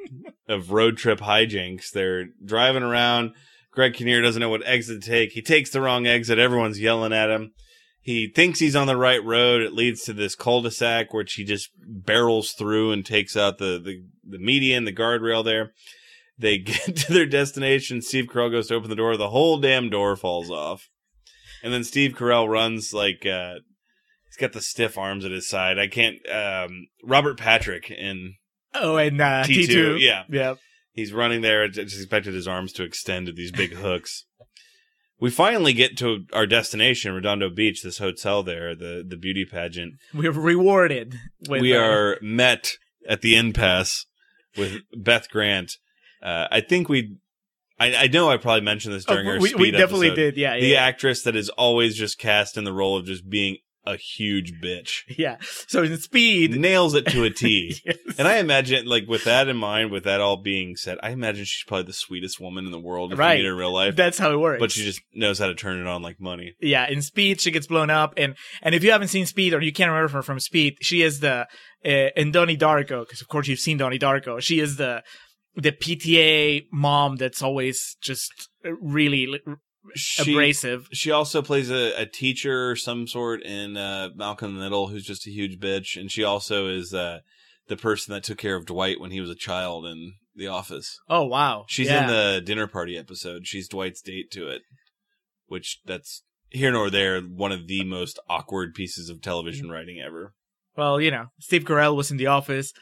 of 0.48 0.70
road 0.70 0.96
trip 0.96 1.20
hijinks. 1.20 1.90
They're 1.90 2.26
driving 2.44 2.82
around. 2.82 3.32
Greg 3.72 3.94
Kinnear 3.94 4.20
doesn't 4.20 4.40
know 4.40 4.50
what 4.50 4.66
exit 4.66 5.02
to 5.02 5.10
take. 5.10 5.32
He 5.32 5.40
takes 5.40 5.70
the 5.70 5.80
wrong 5.80 6.06
exit. 6.06 6.38
Everyone's 6.38 6.80
yelling 6.80 7.12
at 7.12 7.30
him. 7.30 7.52
He 8.02 8.28
thinks 8.28 8.58
he's 8.58 8.76
on 8.76 8.86
the 8.86 8.96
right 8.96 9.24
road. 9.24 9.62
It 9.62 9.72
leads 9.72 10.02
to 10.02 10.12
this 10.12 10.34
cul-de-sac 10.34 11.14
which 11.14 11.34
he 11.34 11.44
just 11.44 11.70
barrels 11.78 12.52
through 12.52 12.92
and 12.92 13.06
takes 13.06 13.36
out 13.36 13.58
the, 13.58 13.80
the, 13.82 14.04
the 14.26 14.38
median, 14.38 14.84
the 14.84 14.92
guardrail 14.92 15.44
there. 15.44 15.72
They 16.38 16.58
get 16.58 16.96
to 16.96 17.12
their 17.12 17.26
destination. 17.26 18.02
Steve 18.02 18.26
Carell 18.26 18.50
goes 18.50 18.68
to 18.68 18.74
open 18.74 18.90
the 18.90 18.96
door. 18.96 19.16
The 19.16 19.30
whole 19.30 19.58
damn 19.58 19.90
door 19.90 20.16
falls 20.16 20.50
off. 20.50 20.88
And 21.62 21.72
then 21.72 21.84
Steve 21.84 22.12
Carell 22.12 22.48
runs 22.48 22.92
like, 22.92 23.24
uh, 23.24 23.54
he's 24.26 24.36
got 24.36 24.52
the 24.52 24.60
stiff 24.60 24.98
arms 24.98 25.24
at 25.24 25.30
his 25.30 25.48
side. 25.48 25.78
I 25.78 25.86
can't, 25.86 26.16
um, 26.28 26.88
Robert 27.04 27.38
Patrick 27.38 27.90
in, 27.90 28.34
oh, 28.74 28.96
and 28.96 29.20
uh, 29.20 29.44
T2, 29.44 29.66
T2, 29.68 30.00
yeah. 30.00 30.24
yeah. 30.28 30.54
he's 30.92 31.12
running 31.12 31.40
there. 31.40 31.62
I 31.62 31.68
just 31.68 31.96
expected 31.96 32.34
his 32.34 32.48
arms 32.48 32.72
to 32.74 32.82
extend 32.82 33.26
to 33.26 33.32
these 33.32 33.52
big 33.52 33.74
hooks. 33.74 34.24
We 35.20 35.30
finally 35.30 35.72
get 35.72 35.96
to 35.98 36.24
our 36.32 36.46
destination, 36.46 37.14
Redondo 37.14 37.48
Beach, 37.48 37.84
this 37.84 37.98
hotel 37.98 38.42
there, 38.42 38.74
the, 38.74 39.04
the 39.06 39.16
beauty 39.16 39.44
pageant. 39.48 39.94
We're 40.12 40.32
rewarded. 40.32 41.14
With, 41.48 41.60
we 41.60 41.76
are 41.76 42.18
met 42.20 42.72
at 43.08 43.20
the 43.20 43.36
impasse 43.36 44.06
with 44.56 44.78
Beth 44.96 45.28
Grant. 45.30 45.78
Uh, 46.22 46.46
I 46.50 46.60
think 46.60 46.88
we, 46.88 47.16
I, 47.78 47.94
I 47.94 48.06
know 48.06 48.30
I 48.30 48.36
probably 48.36 48.60
mentioned 48.60 48.94
this 48.94 49.04
oh, 49.08 49.14
during 49.14 49.28
our 49.28 49.38
we, 49.38 49.48
speed 49.50 49.60
we 49.60 49.70
definitely 49.70 50.08
episode. 50.08 50.16
did. 50.22 50.36
Yeah, 50.36 50.58
The 50.58 50.66
yeah, 50.66 50.82
actress 50.82 51.22
that 51.22 51.36
is 51.36 51.48
always 51.50 51.96
just 51.96 52.18
cast 52.18 52.56
in 52.56 52.64
the 52.64 52.72
role 52.72 52.96
of 52.96 53.06
just 53.06 53.28
being 53.28 53.58
a 53.84 53.96
huge 53.96 54.52
bitch 54.62 55.00
yeah. 55.18 55.36
So 55.66 55.82
in 55.82 55.96
Speed, 55.98 56.52
nails 56.58 56.94
it 56.94 57.06
to 57.06 57.24
a 57.24 57.30
T. 57.42 57.76
Yes. 57.84 57.96
And 58.18 58.28
I 58.28 58.36
imagine, 58.38 58.86
like, 58.86 59.08
with 59.08 59.24
that 59.24 59.48
in 59.48 59.56
mind, 59.56 59.90
with 59.90 60.04
that 60.04 60.20
all 60.20 60.36
being 60.36 60.76
said, 60.76 60.98
I 61.02 61.10
imagine 61.10 61.44
she's 61.44 61.64
probably 61.66 61.86
the 61.86 61.92
sweetest 61.92 62.40
woman 62.40 62.64
in 62.64 62.70
the 62.70 62.78
world 62.78 63.12
if 63.12 63.18
Right. 63.18 63.32
you 63.32 63.38
meet 63.42 63.46
her 63.46 63.52
in 63.54 63.58
real 63.58 63.72
life. 63.72 63.96
that's 63.96 64.18
how 64.18 64.32
it 64.32 64.36
works. 64.38 64.60
But 64.60 64.70
she 64.70 64.84
just 64.84 65.00
knows 65.14 65.38
how 65.38 65.46
to 65.48 65.54
turn 65.54 65.80
it 65.80 65.86
on 65.86 66.00
like 66.02 66.20
money. 66.20 66.54
yeah, 66.60 66.88
in 66.88 67.02
Speed 67.02 67.40
she 67.40 67.50
gets 67.50 67.66
blown 67.66 67.90
up, 67.90 68.14
and 68.16 68.36
and 68.62 68.74
if 68.74 68.84
you 68.84 68.92
haven't 68.92 69.08
seen 69.08 69.26
Speed 69.26 69.52
or 69.54 69.60
you 69.60 69.72
can't 69.72 69.90
remember 69.90 70.12
her 70.12 70.22
from 70.22 70.38
Speed, 70.40 70.76
she 70.80 71.02
is 71.02 71.20
the 71.20 71.46
uh, 71.84 71.88
in 72.16 72.30
Donnie 72.30 72.56
Darko 72.56 73.04
because 73.04 73.20
of 73.20 73.28
course 73.28 73.48
you've 73.48 73.58
seen 73.58 73.78
Donnie 73.78 73.98
Darko. 73.98 74.40
She 74.40 74.60
is 74.60 74.76
the 74.76 75.02
the 75.56 75.72
PTA 75.72 76.66
mom 76.72 77.16
that's 77.16 77.42
always 77.42 77.96
just 78.02 78.30
really 78.80 79.26
She, 79.94 80.32
abrasive. 80.32 80.88
she 80.92 81.10
also 81.10 81.42
plays 81.42 81.70
a, 81.70 81.92
a 82.00 82.06
teacher 82.06 82.70
or 82.70 82.76
some 82.76 83.06
sort 83.06 83.42
in 83.42 83.76
uh, 83.76 84.10
Malcolm 84.14 84.50
in 84.50 84.56
the 84.56 84.62
Middle 84.62 84.88
who's 84.88 85.04
just 85.04 85.26
a 85.26 85.30
huge 85.30 85.58
bitch. 85.58 86.00
And 86.00 86.10
she 86.10 86.22
also 86.22 86.68
is 86.68 86.94
uh, 86.94 87.18
the 87.68 87.76
person 87.76 88.12
that 88.14 88.22
took 88.22 88.38
care 88.38 88.56
of 88.56 88.66
Dwight 88.66 89.00
when 89.00 89.10
he 89.10 89.20
was 89.20 89.30
a 89.30 89.34
child 89.34 89.86
in 89.86 90.14
The 90.36 90.46
Office. 90.46 90.98
Oh 91.08 91.24
wow, 91.24 91.64
She's 91.68 91.88
yeah. 91.88 92.02
in 92.02 92.06
the 92.08 92.40
dinner 92.40 92.66
party 92.66 92.96
episode. 92.96 93.46
She's 93.46 93.68
Dwight's 93.68 94.02
date 94.02 94.30
to 94.32 94.48
it, 94.48 94.62
which 95.46 95.80
that's 95.84 96.22
here 96.50 96.70
nor 96.70 96.90
there 96.90 97.20
one 97.20 97.50
of 97.52 97.66
the 97.66 97.82
most 97.84 98.18
awkward 98.28 98.74
pieces 98.74 99.08
of 99.08 99.20
television 99.22 99.68
writing 99.70 100.00
ever. 100.04 100.34
well, 100.76 101.00
you 101.00 101.10
know, 101.10 101.26
Steve 101.40 101.64
Carell 101.64 101.96
was 101.96 102.10
in 102.10 102.18
The 102.18 102.26
Office, 102.26 102.72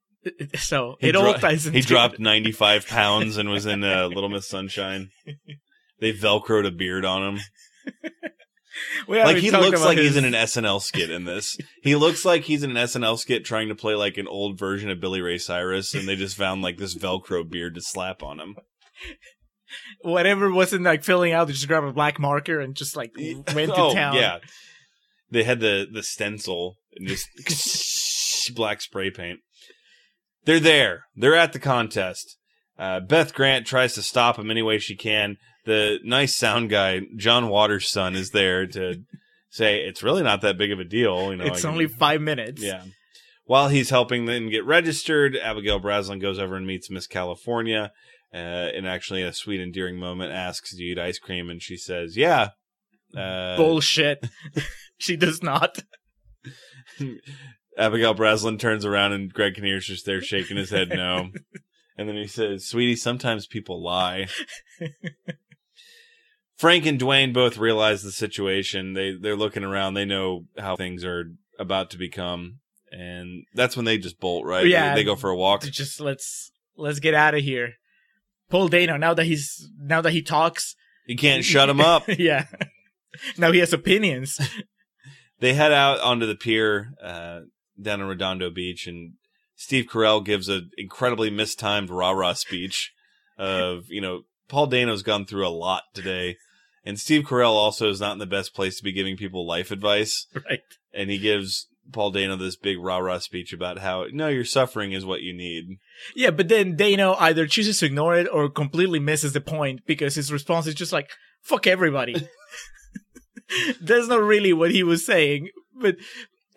so 0.56 0.96
He 1.00 1.08
it 1.08 1.16
all 1.16 1.34
ties 1.34 1.66
into 1.66 1.78
He 1.78 1.84
dropped 1.84 2.18
95 2.18 2.86
pounds 2.88 3.36
and 3.36 3.48
was 3.48 3.66
in 3.66 3.84
uh, 3.84 4.06
Little 4.12 4.28
Miss 4.28 4.48
Sunshine. 4.48 5.10
They 6.02 6.12
velcroed 6.12 6.66
a 6.66 6.72
beard 6.72 7.04
on 7.06 7.22
him. 7.22 7.40
Like 9.06 9.36
he 9.36 9.50
looks 9.50 9.84
like 9.84 9.98
his- 9.98 10.14
he's 10.14 10.16
in 10.16 10.24
an 10.24 10.32
SNL 10.32 10.80
skit 10.80 11.10
in 11.10 11.24
this. 11.24 11.58
He 11.82 11.94
looks 11.94 12.24
like 12.24 12.44
he's 12.44 12.62
in 12.62 12.70
an 12.70 12.76
SNL 12.76 13.18
skit 13.18 13.44
trying 13.44 13.68
to 13.68 13.74
play 13.74 13.94
like 13.94 14.16
an 14.16 14.26
old 14.26 14.58
version 14.58 14.88
of 14.88 14.98
Billy 14.98 15.20
Ray 15.20 15.36
Cyrus, 15.36 15.94
and 15.94 16.08
they 16.08 16.16
just 16.16 16.36
found 16.36 16.62
like 16.62 16.78
this 16.78 16.96
Velcro 16.96 17.48
beard 17.48 17.74
to 17.74 17.82
slap 17.82 18.22
on 18.22 18.40
him. 18.40 18.56
whatever 20.02 20.50
wasn't 20.50 20.84
like 20.84 21.04
filling 21.04 21.32
out. 21.32 21.48
They 21.48 21.52
just 21.52 21.68
grabbed 21.68 21.86
a 21.86 21.92
black 21.92 22.18
marker 22.18 22.60
and 22.60 22.74
just 22.74 22.96
like 22.96 23.12
went 23.16 23.74
to 23.74 23.74
oh 23.76 23.92
town. 23.94 24.14
yeah, 24.14 24.38
they 25.30 25.42
had 25.44 25.60
the 25.60 25.86
the 25.92 26.02
stencil 26.02 26.76
and 26.96 27.06
just 27.06 27.28
black 28.54 28.80
spray 28.80 29.10
paint. 29.10 29.40
They're 30.44 30.60
there. 30.60 31.04
They're 31.14 31.36
at 31.36 31.52
the 31.52 31.60
contest. 31.60 32.38
Uh, 32.82 32.98
Beth 32.98 33.32
Grant 33.32 33.64
tries 33.64 33.94
to 33.94 34.02
stop 34.02 34.36
him 34.40 34.50
any 34.50 34.60
way 34.62 34.80
she 34.80 34.96
can. 34.96 35.36
The 35.66 36.00
nice 36.02 36.34
sound 36.36 36.68
guy, 36.68 37.02
John 37.16 37.48
Waters' 37.48 37.88
son, 37.88 38.16
is 38.16 38.30
there 38.30 38.66
to 38.66 38.96
say 39.50 39.84
it's 39.84 40.02
really 40.02 40.24
not 40.24 40.40
that 40.40 40.58
big 40.58 40.72
of 40.72 40.80
a 40.80 40.84
deal. 40.84 41.30
You 41.30 41.36
know, 41.36 41.44
it's 41.44 41.60
can- 41.60 41.70
only 41.70 41.86
five 41.86 42.20
minutes. 42.20 42.60
yeah. 42.60 42.82
While 43.44 43.68
he's 43.68 43.90
helping 43.90 44.24
them 44.24 44.50
get 44.50 44.64
registered, 44.64 45.36
Abigail 45.36 45.78
Breslin 45.78 46.18
goes 46.18 46.40
over 46.40 46.56
and 46.56 46.66
meets 46.66 46.90
Miss 46.90 47.06
California, 47.06 47.92
uh, 48.34 48.36
and 48.36 48.84
actually, 48.88 49.22
a 49.22 49.32
sweet, 49.32 49.60
endearing 49.60 49.96
moment, 49.98 50.32
asks, 50.32 50.74
"Do 50.74 50.82
you 50.82 50.92
eat 50.92 50.98
ice 50.98 51.18
cream?" 51.20 51.50
And 51.50 51.62
she 51.62 51.76
says, 51.76 52.16
"Yeah." 52.16 52.48
Uh, 53.16 53.56
Bullshit. 53.56 54.26
she 54.98 55.16
does 55.16 55.40
not. 55.40 55.78
Abigail 57.78 58.14
Breslin 58.14 58.58
turns 58.58 58.84
around, 58.84 59.12
and 59.12 59.32
Greg 59.32 59.54
Kinnear's 59.54 59.86
just 59.86 60.04
there 60.04 60.20
shaking 60.20 60.56
his 60.56 60.70
head, 60.70 60.88
no. 60.88 61.30
and 61.96 62.08
then 62.08 62.16
he 62.16 62.26
says, 62.26 62.66
"Sweetie, 62.66 62.96
sometimes 62.96 63.46
people 63.46 63.82
lie." 63.82 64.26
Frank 66.56 66.86
and 66.86 67.00
Dwayne 67.00 67.32
both 67.32 67.58
realize 67.58 68.02
the 68.02 68.12
situation. 68.12 68.94
They 68.94 69.14
they're 69.20 69.36
looking 69.36 69.64
around. 69.64 69.94
They 69.94 70.04
know 70.04 70.46
how 70.58 70.76
things 70.76 71.04
are 71.04 71.32
about 71.58 71.90
to 71.90 71.98
become, 71.98 72.60
and 72.90 73.44
that's 73.54 73.76
when 73.76 73.84
they 73.84 73.98
just 73.98 74.20
bolt. 74.20 74.46
Right? 74.46 74.66
Yeah. 74.66 74.94
They, 74.94 75.00
they 75.00 75.04
go 75.04 75.16
for 75.16 75.30
a 75.30 75.36
walk. 75.36 75.62
Just 75.62 76.00
let's 76.00 76.52
let's 76.76 77.00
get 77.00 77.14
out 77.14 77.34
of 77.34 77.42
here. 77.42 77.74
Paul 78.48 78.68
Dano. 78.68 78.96
Now 78.96 79.14
that 79.14 79.24
he's 79.24 79.68
now 79.78 80.02
that 80.02 80.12
he 80.12 80.22
talks, 80.22 80.76
You 81.06 81.16
can't 81.16 81.44
shut 81.44 81.68
him 81.68 81.80
up. 81.80 82.04
yeah. 82.18 82.46
now 83.36 83.50
he 83.50 83.58
has 83.58 83.72
opinions. 83.72 84.38
they 85.40 85.54
head 85.54 85.72
out 85.72 86.00
onto 86.00 86.26
the 86.26 86.36
pier 86.36 86.92
uh, 87.02 87.40
down 87.80 88.00
in 88.00 88.06
Redondo 88.06 88.50
Beach, 88.50 88.86
and 88.86 89.14
Steve 89.62 89.86
Carell 89.86 90.24
gives 90.24 90.48
an 90.48 90.72
incredibly 90.76 91.30
mistimed 91.30 91.88
rah 91.88 92.10
rah 92.10 92.32
speech 92.32 92.92
of 93.38 93.84
you 93.90 94.00
know 94.00 94.22
Paul 94.48 94.66
Dano's 94.66 95.04
gone 95.04 95.24
through 95.24 95.46
a 95.46 95.50
lot 95.50 95.84
today, 95.94 96.36
and 96.84 96.98
Steve 96.98 97.22
Carell 97.22 97.52
also 97.52 97.88
is 97.88 98.00
not 98.00 98.14
in 98.14 98.18
the 98.18 98.26
best 98.26 98.54
place 98.56 98.76
to 98.78 98.82
be 98.82 98.90
giving 98.90 99.16
people 99.16 99.46
life 99.46 99.70
advice, 99.70 100.26
Right. 100.34 100.62
and 100.92 101.10
he 101.10 101.18
gives 101.18 101.68
Paul 101.92 102.10
Dano 102.10 102.34
this 102.34 102.56
big 102.56 102.78
rah 102.80 102.98
rah 102.98 103.20
speech 103.20 103.52
about 103.52 103.78
how 103.78 104.06
no, 104.12 104.26
your 104.26 104.44
suffering 104.44 104.90
is 104.90 105.06
what 105.06 105.22
you 105.22 105.32
need. 105.32 105.78
Yeah, 106.16 106.32
but 106.32 106.48
then 106.48 106.74
Dano 106.74 107.14
either 107.20 107.46
chooses 107.46 107.78
to 107.78 107.86
ignore 107.86 108.16
it 108.16 108.26
or 108.32 108.50
completely 108.50 108.98
misses 108.98 109.32
the 109.32 109.40
point 109.40 109.86
because 109.86 110.16
his 110.16 110.32
response 110.32 110.66
is 110.66 110.74
just 110.74 110.92
like, 110.92 111.08
fuck 111.40 111.68
everybody. 111.68 112.16
That's 113.80 114.08
not 114.08 114.22
really 114.22 114.52
what 114.52 114.72
he 114.72 114.82
was 114.82 115.06
saying. 115.06 115.50
But 115.80 115.96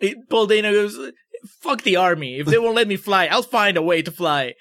it, 0.00 0.28
Paul 0.28 0.46
Dano 0.46 0.72
goes, 0.72 1.12
fuck 1.60 1.82
the 1.82 1.96
army. 1.96 2.38
If 2.38 2.46
they 2.46 2.58
won't 2.58 2.76
let 2.76 2.88
me 2.88 2.96
fly, 2.96 3.26
I'll 3.26 3.42
find 3.42 3.76
a 3.76 3.82
way 3.82 4.02
to 4.02 4.10
fly. 4.10 4.54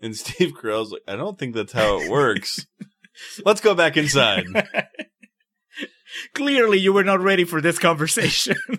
And 0.00 0.16
Steve 0.16 0.52
Carell's 0.52 0.92
like, 0.92 1.02
I 1.08 1.16
don't 1.16 1.38
think 1.38 1.54
that's 1.54 1.72
how 1.72 2.00
it 2.00 2.10
works. 2.10 2.66
Let's 3.44 3.60
go 3.60 3.74
back 3.74 3.96
inside. 3.96 4.44
Clearly, 6.34 6.78
you 6.78 6.92
were 6.92 7.04
not 7.04 7.20
ready 7.20 7.44
for 7.44 7.60
this 7.60 7.78
conversation. 7.78 8.56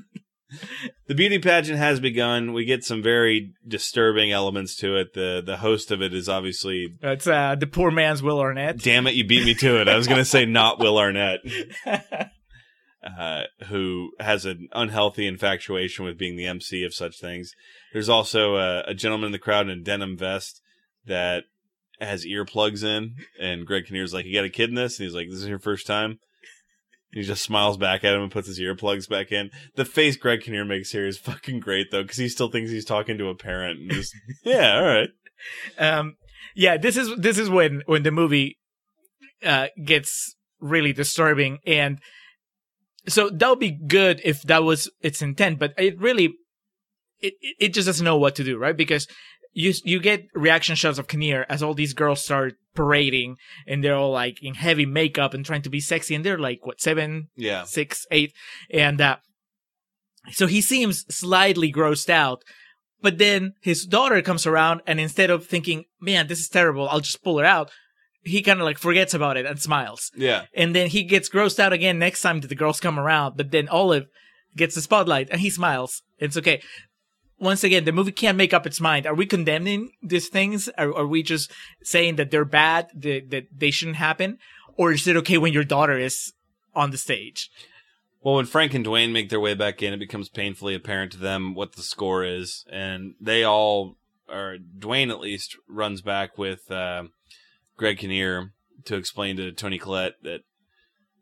The 1.08 1.16
beauty 1.16 1.40
pageant 1.40 1.78
has 1.78 2.00
begun. 2.00 2.54
We 2.54 2.66
get 2.66 2.84
some 2.84 3.04
very 3.04 3.54
disturbing 3.68 4.32
elements 4.32 4.76
to 4.78 4.96
it. 4.96 5.14
The 5.14 5.44
the 5.46 5.58
host 5.58 5.92
of 5.92 6.02
it 6.02 6.14
is 6.14 6.30
obviously 6.30 6.96
That's 7.02 7.28
uh, 7.28 7.56
the 7.56 7.68
poor 7.68 7.92
man's 7.92 8.24
Will 8.24 8.40
Arnett. 8.40 8.78
damn 8.78 9.06
it, 9.08 9.16
you 9.16 9.26
beat 9.26 9.46
me 9.46 9.54
to 9.56 9.82
it. 9.82 9.88
I 9.88 9.98
was 9.98 10.08
gonna 10.08 10.26
say 10.26 10.46
not 10.46 10.80
Will 10.80 10.98
Arnett. 10.98 11.40
Uh, 13.06 13.44
who 13.68 14.10
has 14.20 14.46
an 14.46 14.68
unhealthy 14.74 15.28
infatuation 15.28 16.04
with 16.04 16.18
being 16.18 16.36
the 16.36 16.48
MC 16.48 16.84
of 16.84 16.92
such 16.92 17.20
things. 17.20 17.52
There's 17.94 18.10
also 18.10 18.56
a, 18.56 18.82
a 18.88 18.94
gentleman 18.96 19.28
in 19.28 19.32
the 19.32 19.38
crowd 19.38 19.70
in 19.70 19.78
a 19.78 19.84
denim 19.84 20.18
vest 20.18 20.60
that 21.06 21.44
has 22.00 22.26
earplugs 22.26 22.84
in, 22.84 23.16
and 23.40 23.66
Greg 23.66 23.86
Kinnear's 23.86 24.14
like, 24.14 24.26
"You 24.26 24.34
got 24.34 24.44
a 24.44 24.50
kid 24.50 24.70
in 24.70 24.76
this?" 24.76 24.98
And 24.98 25.06
he's 25.06 25.14
like, 25.14 25.30
"This 25.30 25.42
is 25.42 25.48
your 25.48 25.60
first 25.60 25.86
time." 25.86 26.18
He 27.12 27.22
just 27.22 27.44
smiles 27.44 27.78
back 27.78 28.04
at 28.04 28.14
him 28.14 28.24
and 28.24 28.32
puts 28.32 28.48
his 28.48 28.60
earplugs 28.60 29.08
back 29.08 29.32
in. 29.32 29.50
The 29.76 29.86
face 29.86 30.18
Greg 30.18 30.42
Kinnear 30.42 30.66
makes 30.66 30.92
here 30.92 31.08
is 31.08 31.18
fucking 31.18 31.62
great 31.62 31.92
though, 31.92 32.02
because 32.02 32.18
he 32.18 32.28
still 32.28 32.50
thinks 32.50 32.72
he's 32.72 32.86
talking 32.86 33.18
to 33.18 33.30
a 33.30 33.36
parent. 33.36 33.80
And 33.80 33.92
just, 33.92 34.14
yeah, 34.44 34.76
all 34.76 34.84
right. 34.84 35.10
um, 35.78 36.18
yeah, 36.56 36.78
this 36.78 36.98
is 36.98 37.16
this 37.18 37.38
is 37.38 37.50
when 37.50 37.84
when 37.86 38.04
the 38.04 38.12
movie 38.12 38.58
uh, 39.44 39.68
gets 39.84 40.36
really 40.60 40.92
disturbing, 40.92 41.60
and 41.66 42.00
so 43.08 43.30
that 43.30 43.50
would 43.50 43.60
be 43.60 43.72
good 43.72 44.22
if 44.24 44.42
that 44.44 44.64
was 44.64 44.90
its 45.02 45.22
intent, 45.22 45.60
but 45.60 45.74
it 45.78 46.00
really 46.00 46.34
it 47.22 47.34
it 47.60 47.74
just 47.74 47.86
doesn't 47.88 48.04
know 48.06 48.18
what 48.18 48.36
to 48.36 48.44
do, 48.44 48.58
right? 48.58 48.76
Because 48.76 49.08
you 49.54 49.74
you 49.84 50.00
get 50.00 50.28
reaction 50.34 50.76
shots 50.76 50.98
of 51.00 51.08
Kinnear 51.08 51.46
as 51.50 51.64
all 51.64 51.74
these 51.74 51.94
girls 51.94 52.24
start 52.24 52.56
parading, 52.74 53.38
and 53.68 53.84
they're 53.84 53.96
all 53.96 54.12
like 54.12 54.44
in 54.44 54.56
heavy 54.56 54.86
makeup 54.86 55.34
and 55.34 55.46
trying 55.46 55.62
to 55.62 55.70
be 55.70 55.80
sexy, 55.80 56.14
and 56.16 56.26
they're 56.26 56.38
like 56.38 56.66
what 56.66 56.82
seven, 56.82 57.30
Yeah. 57.38 57.64
six, 57.64 58.06
eight, 58.12 58.34
and 58.70 59.00
uh, 59.00 59.18
so 60.32 60.48
he 60.48 60.62
seems 60.62 61.06
slightly 61.14 61.72
grossed 61.72 62.10
out. 62.10 62.44
But 63.02 63.18
then 63.20 63.54
his 63.62 63.86
daughter 63.86 64.22
comes 64.22 64.46
around, 64.48 64.82
and 64.88 65.00
instead 65.00 65.30
of 65.30 65.46
thinking, 65.46 65.86
"Man, 66.02 66.28
this 66.28 66.40
is 66.40 66.50
terrible," 66.50 66.90
I'll 66.90 67.02
just 67.02 67.24
pull 67.24 67.38
her 67.38 67.46
out, 67.46 67.72
he 68.26 68.42
kind 68.42 68.60
of 68.60 68.66
like 68.66 68.78
forgets 68.78 69.14
about 69.14 69.38
it 69.38 69.46
and 69.46 69.62
smiles. 69.62 70.12
Yeah. 70.16 70.46
And 70.54 70.76
then 70.76 70.90
he 70.90 71.04
gets 71.04 71.30
grossed 71.30 71.60
out 71.60 71.74
again 71.74 72.00
next 72.00 72.22
time 72.22 72.42
that 72.42 72.48
the 72.48 72.56
girls 72.56 72.80
come 72.80 73.00
around. 73.00 73.38
But 73.38 73.52
then 73.52 73.70
Olive 73.70 74.08
gets 74.56 74.76
the 74.76 74.82
spotlight, 74.82 75.30
and 75.30 75.40
he 75.40 75.50
smiles. 75.50 76.02
It's 76.18 76.38
okay. 76.38 76.62
Once 77.38 77.64
again, 77.64 77.84
the 77.84 77.92
movie 77.92 78.12
can't 78.12 78.38
make 78.38 78.54
up 78.54 78.66
its 78.66 78.82
mind. 78.82 79.06
Are 79.06 79.14
we 79.14 79.26
condemning 79.26 79.92
these 80.02 80.30
things? 80.30 80.70
Are, 80.78 80.96
are 80.96 81.08
we 81.08 81.22
just 81.22 81.52
saying 81.84 82.16
that 82.16 82.32
they're 82.32 82.46
bad, 82.46 82.88
that, 82.96 83.30
that 83.30 83.48
they 83.56 83.72
shouldn't 83.72 83.98
happen? 83.98 84.38
Or 84.78 84.92
is 84.92 85.08
it 85.08 85.18
okay 85.18 85.38
when 85.38 85.54
your 85.54 85.64
daughter 85.64 85.98
is 85.98 86.34
on 86.74 86.92
the 86.92 86.98
stage? 86.98 87.50
Well, 88.22 88.36
when 88.36 88.46
Frank 88.46 88.74
and 88.74 88.86
Dwayne 88.86 89.12
make 89.12 89.30
their 89.30 89.40
way 89.40 89.54
back 89.54 89.84
in, 89.84 89.94
it 89.94 90.00
becomes 90.00 90.30
painfully 90.30 90.74
apparent 90.74 91.12
to 91.12 91.20
them 91.20 91.54
what 91.54 91.76
the 91.76 91.84
score 91.84 92.24
is, 92.24 92.66
and 92.72 93.14
they 93.22 93.44
all, 93.44 93.98
or 94.28 94.58
Dwayne 94.80 95.12
at 95.12 95.20
least, 95.20 95.56
runs 95.70 96.02
back 96.02 96.36
with 96.36 96.72
uh, 96.72 97.04
Greg 97.78 97.98
Kinnear 97.98 98.54
to 98.86 98.96
explain 98.96 99.38
to 99.38 99.52
Toni 99.52 99.78
Collette 99.78 100.16
that 100.24 100.42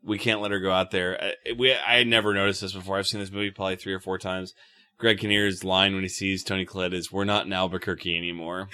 we 0.04 0.18
can't 0.18 0.41
let 0.41 0.51
her 0.51 0.60
go 0.60 0.72
out 0.72 0.91
there. 0.91 1.22
I, 1.22 1.54
we 1.58 1.74
I 1.74 1.97
had 1.97 2.08
never 2.08 2.34
noticed 2.34 2.62
this 2.62 2.74
before. 2.74 2.97
I've 2.97 3.08
seen 3.08 3.20
this 3.20 3.32
movie 3.32 3.51
probably 3.51 3.78
three 3.78 3.93
or 3.93 3.99
four 3.99 4.18
times. 4.18 4.54
Greg 4.97 5.20
Kinnear's 5.20 5.64
line 5.64 5.93
when 5.93 6.04
he 6.04 6.10
sees 6.10 6.43
Toni 6.43 6.66
Collette 6.66 6.93
is, 6.93 7.12
"We're 7.12 7.24
not 7.24 7.45
in 7.45 7.54
Albuquerque 7.54 8.18
anymore." 8.18 8.70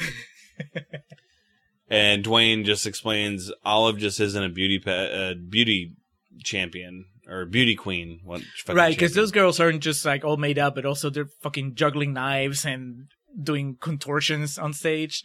and 1.90 2.24
Dwayne 2.24 2.66
just 2.66 2.86
explains 2.86 3.52
Olive 3.64 3.98
just 3.98 4.20
isn't 4.20 4.44
a 4.44 4.50
beauty 4.50 4.82
uh, 4.86 5.36
beauty 5.50 5.96
champion 6.44 7.06
or 7.28 7.46
beauty 7.46 7.76
queen. 7.76 8.22
Right, 8.68 8.96
because 8.96 9.14
those 9.14 9.32
girls 9.32 9.60
aren't 9.60 9.82
just 9.82 10.04
like 10.04 10.26
all 10.26 10.38
made 10.38 10.60
up, 10.60 10.76
but 10.76 10.86
also 10.86 11.10
they're 11.10 11.30
fucking 11.42 11.76
juggling 11.76 12.14
knives 12.14 12.66
and 12.66 13.08
doing 13.42 13.78
contortions 13.80 14.58
on 14.58 14.74
stage. 14.74 15.24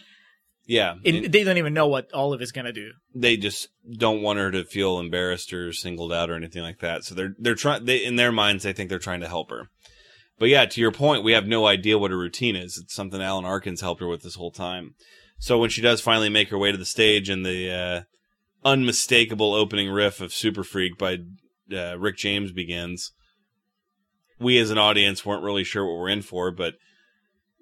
Yeah, 0.67 0.95
And 1.05 1.27
they 1.27 1.45
don't 1.45 1.59
even 1.59 1.75
know 1.75 1.87
what 1.87 2.13
Olive 2.15 2.41
is 2.41 2.53
gonna 2.53 2.73
do. 2.73 2.93
they 3.15 3.37
just 3.37 3.69
don't 3.99 4.23
want 4.23 4.39
her 4.39 4.51
to 4.51 4.65
feel 4.65 4.99
embarrassed 4.99 5.53
or 5.53 5.73
singled 5.73 6.13
out 6.13 6.31
or 6.31 6.35
anything 6.35 6.63
like 6.63 6.79
that. 6.81 7.05
So 7.05 7.15
they're 7.15 7.35
they're 7.39 7.55
trying. 7.55 7.85
They 7.85 8.05
in 8.05 8.17
their 8.17 8.33
minds, 8.33 8.65
they 8.65 8.73
think 8.73 8.89
they're 8.89 8.99
trying 8.99 9.21
to 9.21 9.29
help 9.29 9.51
her. 9.51 9.69
But 10.39 10.49
yeah, 10.49 10.65
to 10.65 10.81
your 10.81 10.91
point, 10.91 11.23
we 11.23 11.33
have 11.33 11.47
no 11.47 11.67
idea 11.67 11.99
what 11.99 12.11
her 12.11 12.19
routine 12.19 12.57
is. 12.57 12.77
It's 12.83 12.95
something 12.95 13.23
Alan 13.23 13.45
Arkins 13.45 13.83
helped 13.83 14.01
her 14.01 14.09
with 14.09 14.23
this 14.23 14.35
whole 14.35 14.51
time. 14.51 14.95
So 15.39 15.59
when 15.59 15.71
she 15.71 15.81
does 15.83 16.01
finally 16.01 16.29
make 16.29 16.49
her 16.49 16.59
way 16.59 16.73
to 16.73 16.79
the 16.79 16.85
stage 16.85 17.29
and 17.29 17.45
the 17.45 17.71
uh, 17.71 18.03
unmistakable 18.69 19.55
opening 19.55 19.91
riff 19.91 20.21
of 20.21 20.33
Super 20.33 20.65
Freak 20.65 20.99
by 20.99 21.19
uh, 21.73 21.99
Rick 21.99 22.17
James 22.17 22.51
begins, 22.51 23.13
we 24.41 24.59
as 24.59 24.71
an 24.71 24.79
audience 24.79 25.25
weren't 25.25 25.45
really 25.45 25.65
sure 25.65 25.85
what 25.85 25.99
we're 25.99 26.09
in 26.09 26.23
for, 26.23 26.51
but 26.51 26.75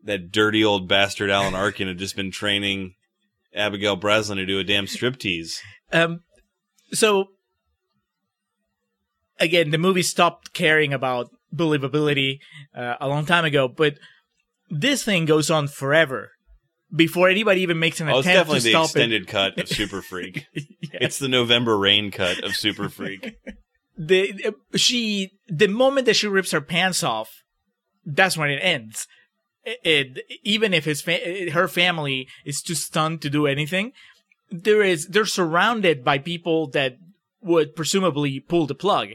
that 0.04 0.30
dirty 0.32 0.64
old 0.64 0.88
bastard 0.88 1.30
Alan 1.30 1.54
Arkin 1.54 1.88
had 1.88 1.98
just 1.98 2.16
been 2.16 2.30
training 2.30 2.94
Abigail 3.54 3.96
Breslin 3.96 4.38
to 4.38 4.46
do 4.46 4.58
a 4.58 4.64
damn 4.64 4.86
striptease. 4.86 5.58
Um, 5.92 6.20
so 6.92 7.28
again, 9.38 9.70
the 9.70 9.78
movie 9.78 10.02
stopped 10.02 10.52
caring 10.52 10.92
about 10.92 11.30
believability 11.54 12.38
uh, 12.74 12.96
a 13.00 13.08
long 13.08 13.26
time 13.26 13.44
ago, 13.44 13.68
but 13.68 13.98
this 14.70 15.04
thing 15.04 15.26
goes 15.26 15.50
on 15.50 15.68
forever 15.68 16.30
before 16.94 17.28
anybody 17.28 17.60
even 17.62 17.78
makes 17.78 18.00
an 18.00 18.08
Oh, 18.08 18.18
it's 18.18 18.26
attempt 18.26 18.50
to 18.50 18.54
definitely 18.54 18.60
the 18.60 18.70
stop 18.70 18.84
extended 18.84 19.26
cut 19.26 19.58
of 19.58 19.68
Super 19.76 20.02
Freak. 20.02 20.46
it. 20.52 20.64
Yeah. 20.80 20.98
It's 21.02 21.18
the 21.18 21.28
November 21.28 21.76
rain 21.78 22.10
cut 22.10 22.42
of 22.44 22.54
Super 22.54 22.88
Freak. 22.88 23.36
the 23.98 24.54
she 24.74 25.32
the 25.48 25.68
moment 25.68 26.06
that 26.06 26.16
she 26.16 26.26
rips 26.26 26.52
her 26.52 26.60
pants 26.60 27.02
off, 27.02 27.42
that's 28.04 28.36
when 28.36 28.50
it 28.50 28.60
ends. 28.60 29.06
It, 29.64 30.18
even 30.42 30.74
if 30.74 30.84
his 30.84 31.00
fa- 31.02 31.50
her 31.52 31.68
family 31.68 32.26
is 32.44 32.60
too 32.62 32.74
stunned 32.74 33.22
to 33.22 33.30
do 33.30 33.46
anything, 33.46 33.92
there 34.50 34.82
is 34.82 35.06
they're 35.06 35.24
surrounded 35.26 36.04
by 36.04 36.18
people 36.18 36.66
that 36.70 36.96
would 37.40 37.76
presumably 37.76 38.40
pull 38.40 38.66
the 38.66 38.74
plug. 38.74 39.10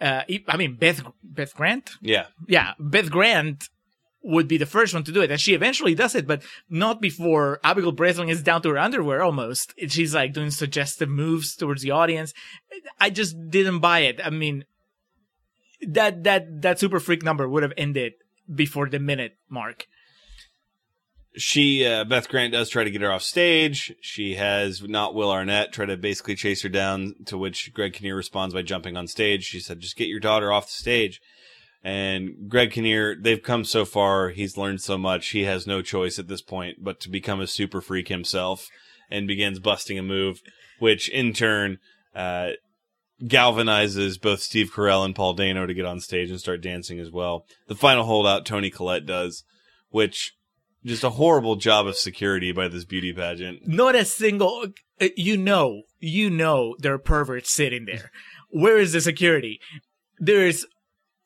Uh, 0.00 0.22
I 0.48 0.56
mean 0.58 0.76
Beth 0.76 1.02
Beth 1.24 1.54
Grant, 1.54 1.92
Yeah. 2.02 2.26
yeah, 2.46 2.74
Beth 2.78 3.10
Grant 3.10 3.68
would 4.22 4.48
be 4.48 4.58
the 4.58 4.66
first 4.66 4.92
one 4.92 5.04
to 5.04 5.12
do 5.12 5.22
it, 5.22 5.30
and 5.30 5.40
she 5.40 5.54
eventually 5.54 5.94
does 5.94 6.14
it, 6.14 6.26
but 6.26 6.42
not 6.68 7.00
before 7.00 7.60
Abigail 7.64 7.92
Breslin 7.92 8.28
is 8.28 8.42
down 8.42 8.60
to 8.62 8.70
her 8.70 8.78
underwear 8.78 9.22
almost. 9.22 9.72
She's 9.88 10.14
like 10.14 10.32
doing 10.34 10.50
suggestive 10.50 11.08
moves 11.08 11.54
towards 11.54 11.80
the 11.82 11.92
audience. 11.92 12.34
I 13.00 13.08
just 13.10 13.36
didn't 13.50 13.78
buy 13.78 14.00
it. 14.00 14.20
I 14.22 14.30
mean, 14.30 14.64
that 15.86 16.24
that 16.24 16.62
that 16.62 16.78
super 16.80 17.00
freak 17.00 17.22
number 17.22 17.48
would 17.48 17.62
have 17.62 17.72
ended 17.78 18.14
before 18.52 18.88
the 18.88 18.98
minute 18.98 19.36
mark. 19.48 19.86
She, 21.38 21.84
uh, 21.84 22.04
Beth 22.04 22.28
Grant 22.28 22.54
does 22.54 22.70
try 22.70 22.84
to 22.84 22.90
get 22.90 23.02
her 23.02 23.12
off 23.12 23.22
stage. 23.22 23.94
She 24.00 24.36
has 24.36 24.82
not 24.82 25.14
Will 25.14 25.30
Arnett 25.30 25.70
try 25.72 25.84
to 25.84 25.96
basically 25.96 26.34
chase 26.34 26.62
her 26.62 26.70
down, 26.70 27.14
to 27.26 27.36
which 27.36 27.74
Greg 27.74 27.92
Kinnear 27.92 28.16
responds 28.16 28.54
by 28.54 28.62
jumping 28.62 28.96
on 28.96 29.06
stage. 29.06 29.44
She 29.44 29.60
said, 29.60 29.80
just 29.80 29.96
get 29.96 30.08
your 30.08 30.20
daughter 30.20 30.50
off 30.50 30.66
the 30.66 30.72
stage. 30.72 31.20
And 31.84 32.48
Greg 32.48 32.72
Kinnear, 32.72 33.14
they've 33.14 33.42
come 33.42 33.64
so 33.64 33.84
far. 33.84 34.30
He's 34.30 34.56
learned 34.56 34.80
so 34.80 34.96
much. 34.96 35.28
He 35.28 35.44
has 35.44 35.66
no 35.66 35.82
choice 35.82 36.18
at 36.18 36.26
this 36.26 36.42
point 36.42 36.82
but 36.82 37.00
to 37.00 37.10
become 37.10 37.40
a 37.40 37.46
super 37.46 37.82
freak 37.82 38.08
himself 38.08 38.66
and 39.10 39.28
begins 39.28 39.58
busting 39.58 39.98
a 39.98 40.02
move, 40.02 40.40
which 40.78 41.08
in 41.10 41.32
turn, 41.34 41.78
uh, 42.14 42.52
galvanizes 43.22 44.20
both 44.20 44.40
Steve 44.40 44.70
Carell 44.74 45.04
and 45.04 45.14
Paul 45.14 45.34
Dano 45.34 45.66
to 45.66 45.74
get 45.74 45.86
on 45.86 46.00
stage 46.00 46.30
and 46.30 46.38
start 46.40 46.60
dancing 46.60 46.98
as 46.98 47.10
well. 47.10 47.46
The 47.68 47.74
final 47.74 48.04
holdout, 48.04 48.44
Toni 48.46 48.70
Collette 48.70 49.06
does, 49.06 49.44
which 49.90 50.34
just 50.84 51.04
a 51.04 51.10
horrible 51.10 51.56
job 51.56 51.86
of 51.86 51.96
security 51.96 52.52
by 52.52 52.68
this 52.68 52.84
beauty 52.84 53.12
pageant. 53.12 53.66
Not 53.66 53.94
a 53.94 54.04
single. 54.04 54.66
uh, 55.00 55.08
You 55.16 55.36
know, 55.36 55.82
you 55.98 56.30
know, 56.30 56.76
there 56.78 56.94
are 56.94 56.98
perverts 56.98 57.52
sitting 57.52 57.86
there. 57.86 58.10
where 58.50 58.78
is 58.78 58.92
the 58.92 59.00
security? 59.00 59.60
There's 60.18 60.64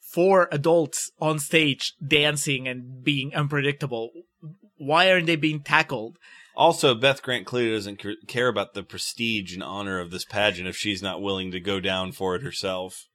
four 0.00 0.48
adults 0.50 1.10
on 1.20 1.38
stage 1.38 1.94
dancing 2.04 2.66
and 2.66 3.02
being 3.04 3.34
unpredictable. 3.34 4.10
Why 4.76 5.10
aren't 5.12 5.26
they 5.26 5.36
being 5.36 5.60
tackled? 5.62 6.16
Also, 6.60 6.94
Beth 6.94 7.22
Grant 7.22 7.46
clearly 7.46 7.72
doesn't 7.72 8.02
care 8.28 8.48
about 8.48 8.74
the 8.74 8.82
prestige 8.82 9.54
and 9.54 9.62
honor 9.62 9.98
of 9.98 10.10
this 10.10 10.26
pageant 10.26 10.68
if 10.68 10.76
she's 10.76 11.00
not 11.00 11.22
willing 11.22 11.50
to 11.52 11.58
go 11.58 11.80
down 11.80 12.12
for 12.12 12.36
it 12.36 12.42
herself. 12.42 13.06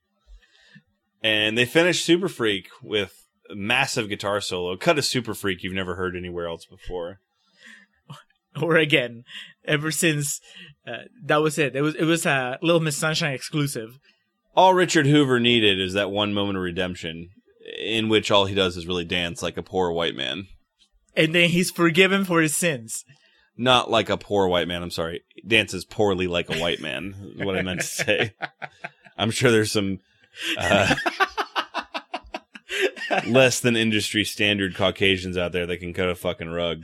And 1.22 1.56
they 1.56 1.66
finish 1.66 2.04
Super 2.04 2.28
Freak 2.28 2.70
with 2.82 3.28
a 3.48 3.54
massive 3.54 4.10
guitar 4.10 4.42
solo. 4.42 4.76
Cut 4.78 4.98
a 4.98 5.04
Super 5.04 5.36
Freak 5.36 5.62
you've 5.62 5.76
never 5.76 5.94
heard 5.94 6.16
anywhere 6.16 6.48
else 6.48 6.66
before. 6.66 7.20
Or 8.62 8.78
again, 8.78 9.26
ever 9.66 9.92
since 9.92 10.40
uh, 10.88 11.04
that 11.26 11.42
was 11.42 11.60
it. 11.60 11.76
It 11.76 11.82
was 11.82 11.94
it 11.96 12.06
was 12.06 12.26
a 12.26 12.58
Little 12.62 12.80
Miss 12.80 12.96
Sunshine 12.96 13.34
exclusive. 13.34 14.00
All 14.56 14.74
Richard 14.74 15.06
Hoover 15.06 15.42
needed 15.42 15.78
is 15.78 15.94
that 15.94 16.10
one 16.10 16.34
moment 16.34 16.58
of 16.58 16.64
redemption 16.64 17.32
in 17.78 18.08
which 18.08 18.32
all 18.32 18.46
he 18.46 18.56
does 18.56 18.78
is 18.78 18.88
really 18.88 19.04
dance 19.04 19.44
like 19.44 19.58
a 19.58 19.62
poor 19.62 19.92
white 19.92 20.16
man. 20.16 20.48
And 21.18 21.36
then 21.36 21.50
he's 21.50 21.70
forgiven 21.70 22.24
for 22.24 22.42
his 22.42 22.56
sins. 22.56 23.04
Not 23.58 23.90
like 23.90 24.10
a 24.10 24.18
poor 24.18 24.48
white 24.48 24.68
man, 24.68 24.84
I'm 24.84 24.92
sorry. 24.92 25.24
Dances 25.48 25.86
poorly 25.86 26.28
like 26.28 26.54
a 26.54 26.60
white 26.60 26.82
man, 26.82 27.34
is 27.36 27.46
what 27.46 27.58
I 27.58 27.62
meant 27.62 27.82
to 27.82 27.88
say. 27.88 28.34
I'm 29.18 29.32
sure 29.32 29.52
there's 29.52 29.72
some 29.72 30.00
uh, 30.58 30.96
less 33.28 33.62
than 33.62 33.76
industry 33.76 34.26
standard 34.26 34.76
Caucasians 34.76 35.38
out 35.38 35.54
there 35.54 35.66
that 35.66 35.78
can 35.78 35.94
cut 35.94 36.10
a 36.10 36.16
fucking 36.16 36.50
rug. 36.50 36.84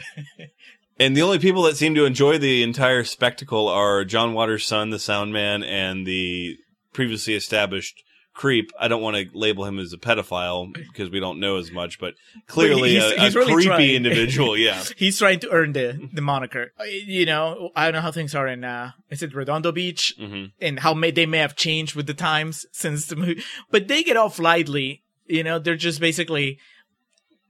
And 0.97 1.17
the 1.17 1.24
only 1.24 1.39
people 1.39 1.63
that 1.63 1.78
seem 1.78 1.95
to 1.95 2.05
enjoy 2.05 2.38
the 2.38 2.63
entire 2.63 3.03
spectacle 3.03 3.67
are 3.67 4.05
John 4.05 4.34
Waters' 4.34 4.65
son, 4.65 4.91
the 4.91 4.99
sound 4.99 5.34
man, 5.34 5.63
and 5.63 6.05
the 6.05 6.57
previously 6.93 7.34
established 7.34 8.03
creep. 8.34 8.71
I 8.79 8.88
don't 8.88 9.01
want 9.01 9.17
to 9.17 9.29
label 9.38 9.65
him 9.65 9.77
as 9.79 9.91
a 9.93 9.97
pedophile 9.97 10.73
because 10.73 11.09
we 11.09 11.19
don't 11.19 11.39
know 11.39 11.57
as 11.57 11.71
much, 11.71 11.99
but 11.99 12.15
clearly 12.47 12.91
he's- 12.91 13.11
a, 13.13 13.19
he's 13.21 13.36
a 13.36 13.39
really 13.39 13.53
creepy 13.53 13.67
trying. 13.67 13.89
individual. 13.95 14.57
Yeah. 14.57 14.84
He's 14.97 15.17
trying 15.19 15.39
to 15.41 15.49
earn 15.51 15.73
the 15.73 16.09
the 16.13 16.21
moniker. 16.21 16.71
Uh, 16.79 16.84
You 16.86 17.25
know, 17.25 17.71
I 17.75 17.86
don't 17.86 17.93
know 17.95 18.01
how 18.01 18.11
things 18.11 18.34
are 18.36 18.47
in 18.47 18.63
uh 18.63 18.91
is 19.09 19.21
it 19.23 19.34
Redondo 19.36 19.71
Beach 19.71 20.13
hmm 20.17 20.45
and 20.61 20.79
how 20.79 20.93
may 20.93 21.11
they 21.11 21.25
may 21.25 21.39
have 21.39 21.55
changed 21.55 21.95
with 21.95 22.07
the 22.07 22.13
times 22.13 22.65
since 22.71 23.05
the 23.07 23.15
movie. 23.15 23.43
But 23.69 23.88
they 23.88 24.03
get 24.03 24.17
off 24.17 24.39
lightly. 24.39 25.03
You 25.27 25.43
know, 25.43 25.59
they're 25.59 25.75
just 25.75 25.99
basically 25.99 26.57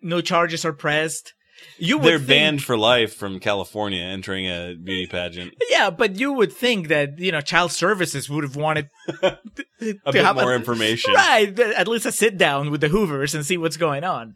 no 0.01 0.21
charges 0.21 0.65
are 0.65 0.73
pressed. 0.73 1.34
You 1.78 1.97
would 1.97 2.05
They're 2.05 2.18
think- 2.18 2.28
banned 2.28 2.64
for 2.64 2.78
life 2.78 3.16
from 3.16 3.39
California 3.39 4.01
entering 4.03 4.45
a 4.45 4.76
beauty 4.76 5.07
pageant. 5.07 5.55
Yeah, 5.70 5.89
but 5.89 6.16
you 6.20 6.32
would 6.34 6.53
think 6.53 6.89
that 6.89 7.18
you 7.20 7.32
know 7.32 7.41
child 7.41 7.72
services 7.72 8.30
would 8.30 8.43
have 8.43 8.55
wanted 8.55 8.89
A 9.24 9.38
to 9.82 9.99
bit 10.12 10.24
have 10.26 10.36
more 10.36 10.53
information. 10.55 11.14
right? 11.14 11.57
At 11.59 11.88
least 11.88 12.05
a 12.05 12.12
sit 12.12 12.38
down 12.38 12.70
with 12.72 12.82
the 12.82 12.89
Hoovers 12.89 13.34
and 13.34 13.45
see 13.45 13.57
what's 13.57 13.78
going 13.78 14.03
on. 14.03 14.36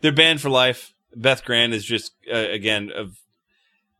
They're 0.00 0.12
banned 0.12 0.40
for 0.40 0.50
life. 0.50 0.92
Beth 1.16 1.44
Grant 1.44 1.74
is 1.74 1.84
just 1.84 2.12
uh, 2.32 2.36
again 2.36 2.90
of 2.94 3.16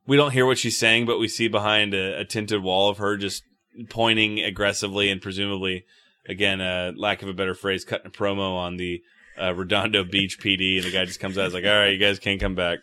we 0.07 0.17
don't 0.17 0.33
hear 0.33 0.47
what 0.47 0.59
she's 0.59 0.79
saying, 0.79 1.07
but 1.07 1.19
we 1.19 1.29
see 1.29 1.49
behind 1.49 1.95
a, 1.95 2.21
a 2.21 2.25
tinted 2.25 2.63
wall 2.63 2.89
of 2.91 2.99
her 2.99 3.17
just 3.17 3.43
pointing 3.89 4.41
aggressively 4.41 5.11
and 5.11 5.21
presumably, 5.23 5.85
again, 6.29 6.61
uh, 6.61 6.93
lack 6.97 7.23
of 7.23 7.29
a 7.29 7.33
better 7.33 7.55
phrase, 7.55 7.85
cutting 7.85 8.07
a 8.07 8.11
promo 8.11 8.57
on 8.57 8.77
the 8.77 9.03
uh, 9.41 9.55
Redondo 9.55 10.05
Beach 10.05 10.39
PD, 10.41 10.77
and 10.77 10.85
the 10.85 10.91
guy 10.91 11.05
just 11.05 11.21
comes 11.21 11.39
out 11.39 11.47
is 11.47 11.55
like, 11.55 11.65
"All 11.65 11.71
right, 11.71 11.93
you 11.93 11.99
guys 11.99 12.19
can't 12.19 12.41
come 12.41 12.55
back." 12.55 12.81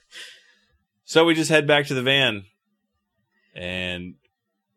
So 1.05 1.25
we 1.25 1.35
just 1.35 1.49
head 1.49 1.67
back 1.67 1.87
to 1.87 1.93
the 1.93 2.01
van, 2.01 2.45
and 3.55 4.15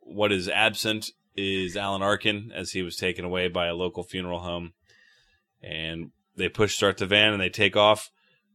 what 0.01 0.33
is 0.33 0.49
absent 0.49 1.11
is 1.37 1.77
Alan 1.77 2.03
Arkin 2.03 2.53
as 2.55 2.73
he 2.73 2.83
was 2.83 2.97
taken 2.97 3.25
away 3.25 3.49
by 3.49 3.67
a 3.67 3.75
local 3.75 4.03
funeral 4.03 4.41
home, 4.41 4.73
and 5.63 6.11
they 6.37 6.49
push 6.49 6.75
start 6.77 6.99
the 6.99 7.07
van 7.07 7.33
and 7.33 7.41
they 7.41 7.49
take 7.49 7.77
off 7.77 8.11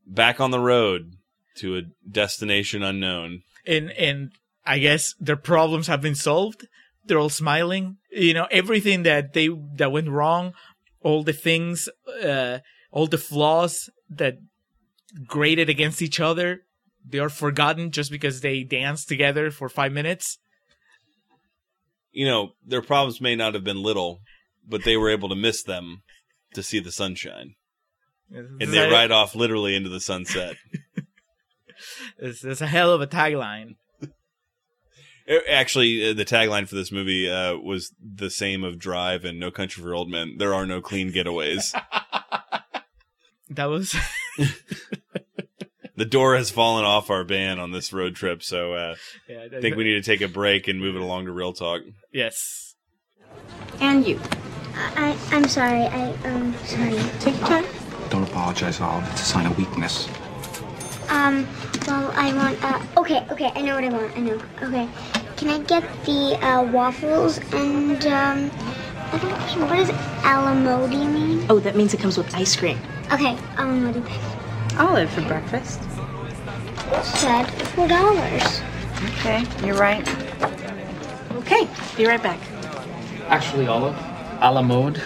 back 0.05 0.39
on 0.39 0.51
the 0.51 0.59
road 0.59 1.13
to 1.57 1.77
a 1.77 1.81
destination 2.09 2.83
unknown. 2.83 3.41
and 3.65 3.91
and 3.91 4.31
I 4.65 4.79
guess 4.79 5.13
their 5.19 5.37
problems 5.37 5.87
have 5.87 6.01
been 6.01 6.15
solved. 6.15 6.67
They're 7.05 7.19
all 7.19 7.29
smiling. 7.29 7.97
You 8.11 8.33
know, 8.33 8.47
everything 8.49 9.03
that 9.03 9.33
they 9.33 9.49
that 9.75 9.91
went 9.91 10.09
wrong, 10.09 10.53
all 11.01 11.23
the 11.23 11.33
things, 11.33 11.87
uh, 12.23 12.59
all 12.95 13.07
the 13.07 13.17
flaws 13.17 13.89
that 14.09 14.37
grated 15.27 15.69
against 15.69 16.01
each 16.01 16.19
other, 16.19 16.61
they 17.05 17.19
are 17.19 17.29
forgotten 17.29 17.91
just 17.91 18.09
because 18.09 18.39
they 18.39 18.63
danced 18.63 19.09
together 19.09 19.51
for 19.51 19.67
five 19.67 19.91
minutes. 19.91 20.39
You 22.13 22.25
know, 22.25 22.53
their 22.65 22.81
problems 22.81 23.19
may 23.19 23.35
not 23.35 23.53
have 23.53 23.65
been 23.65 23.83
little, 23.83 24.21
but 24.65 24.85
they 24.85 24.95
were 24.95 25.09
able 25.09 25.27
to 25.27 25.35
miss 25.35 25.61
them 25.61 26.03
to 26.53 26.63
see 26.63 26.79
the 26.79 26.91
sunshine. 26.91 27.55
And 28.31 28.59
they 28.59 28.89
ride 28.89 29.11
off 29.11 29.35
literally 29.35 29.75
into 29.75 29.89
the 29.89 29.99
sunset. 29.99 30.55
It's, 32.17 32.43
it's 32.45 32.61
a 32.61 32.67
hell 32.67 32.93
of 32.93 33.01
a 33.01 33.07
tagline. 33.07 33.75
Eh, 35.27 35.39
Actually, 35.49 36.09
uh, 36.09 36.13
the 36.13 36.23
tagline 36.23 36.69
for 36.69 36.75
this 36.75 36.89
movie 36.89 37.29
uh, 37.29 37.57
was 37.57 37.93
the 38.01 38.29
same 38.29 38.63
of 38.63 38.79
Drive 38.79 39.25
and 39.25 39.41
No 39.41 39.51
Country 39.51 39.83
for 39.83 39.93
Old 39.93 40.09
Men. 40.09 40.37
There 40.37 40.53
are 40.53 40.65
no 40.65 40.79
clean 40.79 41.11
getaways. 41.11 41.73
That 43.49 43.65
was 43.65 43.95
the 45.95 46.05
door 46.05 46.35
has 46.35 46.49
fallen 46.49 46.83
off 46.83 47.09
our 47.09 47.23
van 47.23 47.59
on 47.59 47.71
this 47.71 47.93
road 47.93 48.15
trip, 48.15 48.41
so 48.43 48.73
uh, 48.73 48.95
yeah, 49.29 49.43
I 49.43 49.61
think 49.61 49.75
we 49.75 49.83
need 49.83 49.93
to 49.93 50.01
take 50.01 50.21
a 50.21 50.27
break 50.27 50.67
and 50.67 50.79
move 50.79 50.95
it 50.95 51.01
along 51.01 51.25
to 51.25 51.31
real 51.31 51.53
talk. 51.53 51.81
yes. 52.11 52.75
And 53.79 54.05
you. 54.07 54.19
I, 54.75 55.17
I'm 55.31 55.47
sorry. 55.47 55.83
I, 55.83 56.11
um, 56.25 56.53
sorry. 56.65 56.97
Take 57.19 57.37
your 57.37 57.47
time. 57.47 57.65
Don't 58.09 58.23
apologize, 58.23 58.79
Olive. 58.81 59.07
It's 59.11 59.21
a 59.21 59.25
sign 59.25 59.45
of 59.45 59.57
weakness. 59.57 60.07
Um, 61.09 61.47
well, 61.87 62.11
I 62.15 62.33
want, 62.33 62.63
uh, 62.63 62.81
okay, 62.97 63.25
okay, 63.31 63.51
I 63.55 63.61
know 63.61 63.75
what 63.75 63.83
I 63.83 63.89
want. 63.89 64.17
I 64.17 64.21
know. 64.21 64.41
Okay. 64.61 64.89
Can 65.37 65.49
I 65.49 65.59
get 65.59 65.83
the, 66.05 66.37
uh, 66.45 66.63
waffles 66.63 67.37
and, 67.53 68.05
um, 68.07 68.51
I 69.11 69.17
don't 69.17 69.59
know, 69.59 69.65
what 69.67 69.75
does 69.75 69.89
alamodi 70.23 71.05
mean? 71.05 71.45
Oh, 71.49 71.59
that 71.59 71.75
means 71.75 71.93
it 71.93 71.99
comes 71.99 72.17
with 72.17 72.33
ice 72.35 72.55
cream. 72.55 72.79
Okay, 73.11 73.35
alamodi. 73.55 74.03
Olive 74.79 75.09
for 75.09 75.21
breakfast. 75.21 75.81
Said 77.03 77.45
four 77.73 77.87
dollars. 77.87 78.61
Okay, 79.11 79.45
you're 79.65 79.77
right. 79.77 80.07
Okay, 81.37 81.67
be 81.95 82.05
right 82.05 82.21
back. 82.21 82.39
Actually, 83.27 83.67
Olive, 83.67 83.95
a 84.41 84.51
la 84.51 84.61
mode 84.61 85.01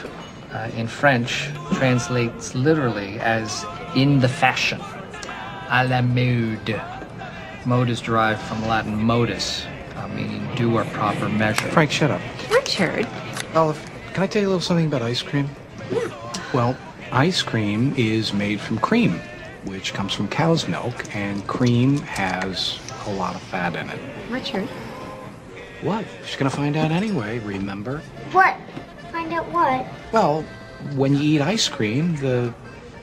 uh, 0.54 0.70
in 0.76 0.88
French 0.88 1.50
translates 1.74 2.56
literally 2.56 3.20
as 3.20 3.66
in 3.96 4.20
the 4.20 4.30
fashion. 4.30 4.80
A 5.70 5.86
la 5.88 6.02
mode. 6.02 6.82
Mode 7.66 7.90
is 7.90 8.00
derived 8.02 8.42
from 8.42 8.66
Latin 8.68 8.96
modus, 8.96 9.66
uh, 9.96 10.08
meaning 10.10 10.48
do 10.56 10.74
or 10.78 10.86
proper 10.86 11.28
measure. 11.28 11.68
Frank, 11.70 11.92
shut 11.92 12.10
up. 12.10 12.22
Richard. 12.50 13.06
Olive, 13.54 13.84
can 14.14 14.24
I 14.24 14.28
tell 14.28 14.42
you 14.42 14.48
a 14.48 14.52
little 14.52 14.62
something 14.62 14.86
about 14.86 15.02
ice 15.02 15.22
cream? 15.22 15.50
Yeah. 15.92 16.08
Well, 16.54 16.78
ice 17.12 17.42
cream 17.42 17.94
is 17.98 18.34
made 18.34 18.60
from 18.60 18.78
cream, 18.80 19.20
which 19.66 19.94
comes 19.94 20.14
from 20.14 20.28
cow's 20.28 20.68
milk, 20.68 21.16
and 21.16 21.46
cream 21.48 21.98
has 22.00 22.80
a 23.08 23.14
lot 23.14 23.36
of 23.36 23.42
fat 23.42 23.76
in 23.76 23.90
it. 23.90 24.00
Richard. 24.30 24.68
What? 25.82 26.06
She's 26.26 26.36
gonna 26.36 26.50
find 26.50 26.76
out 26.76 26.92
anyway, 26.92 27.40
remember? 27.40 28.00
What? 28.32 28.56
Find 29.12 29.34
out 29.34 29.50
what? 29.52 29.86
Well, 30.12 30.44
when 30.96 31.16
you 31.16 31.22
eat 31.22 31.42
ice 31.42 31.68
cream, 31.68 32.16
the 32.18 32.54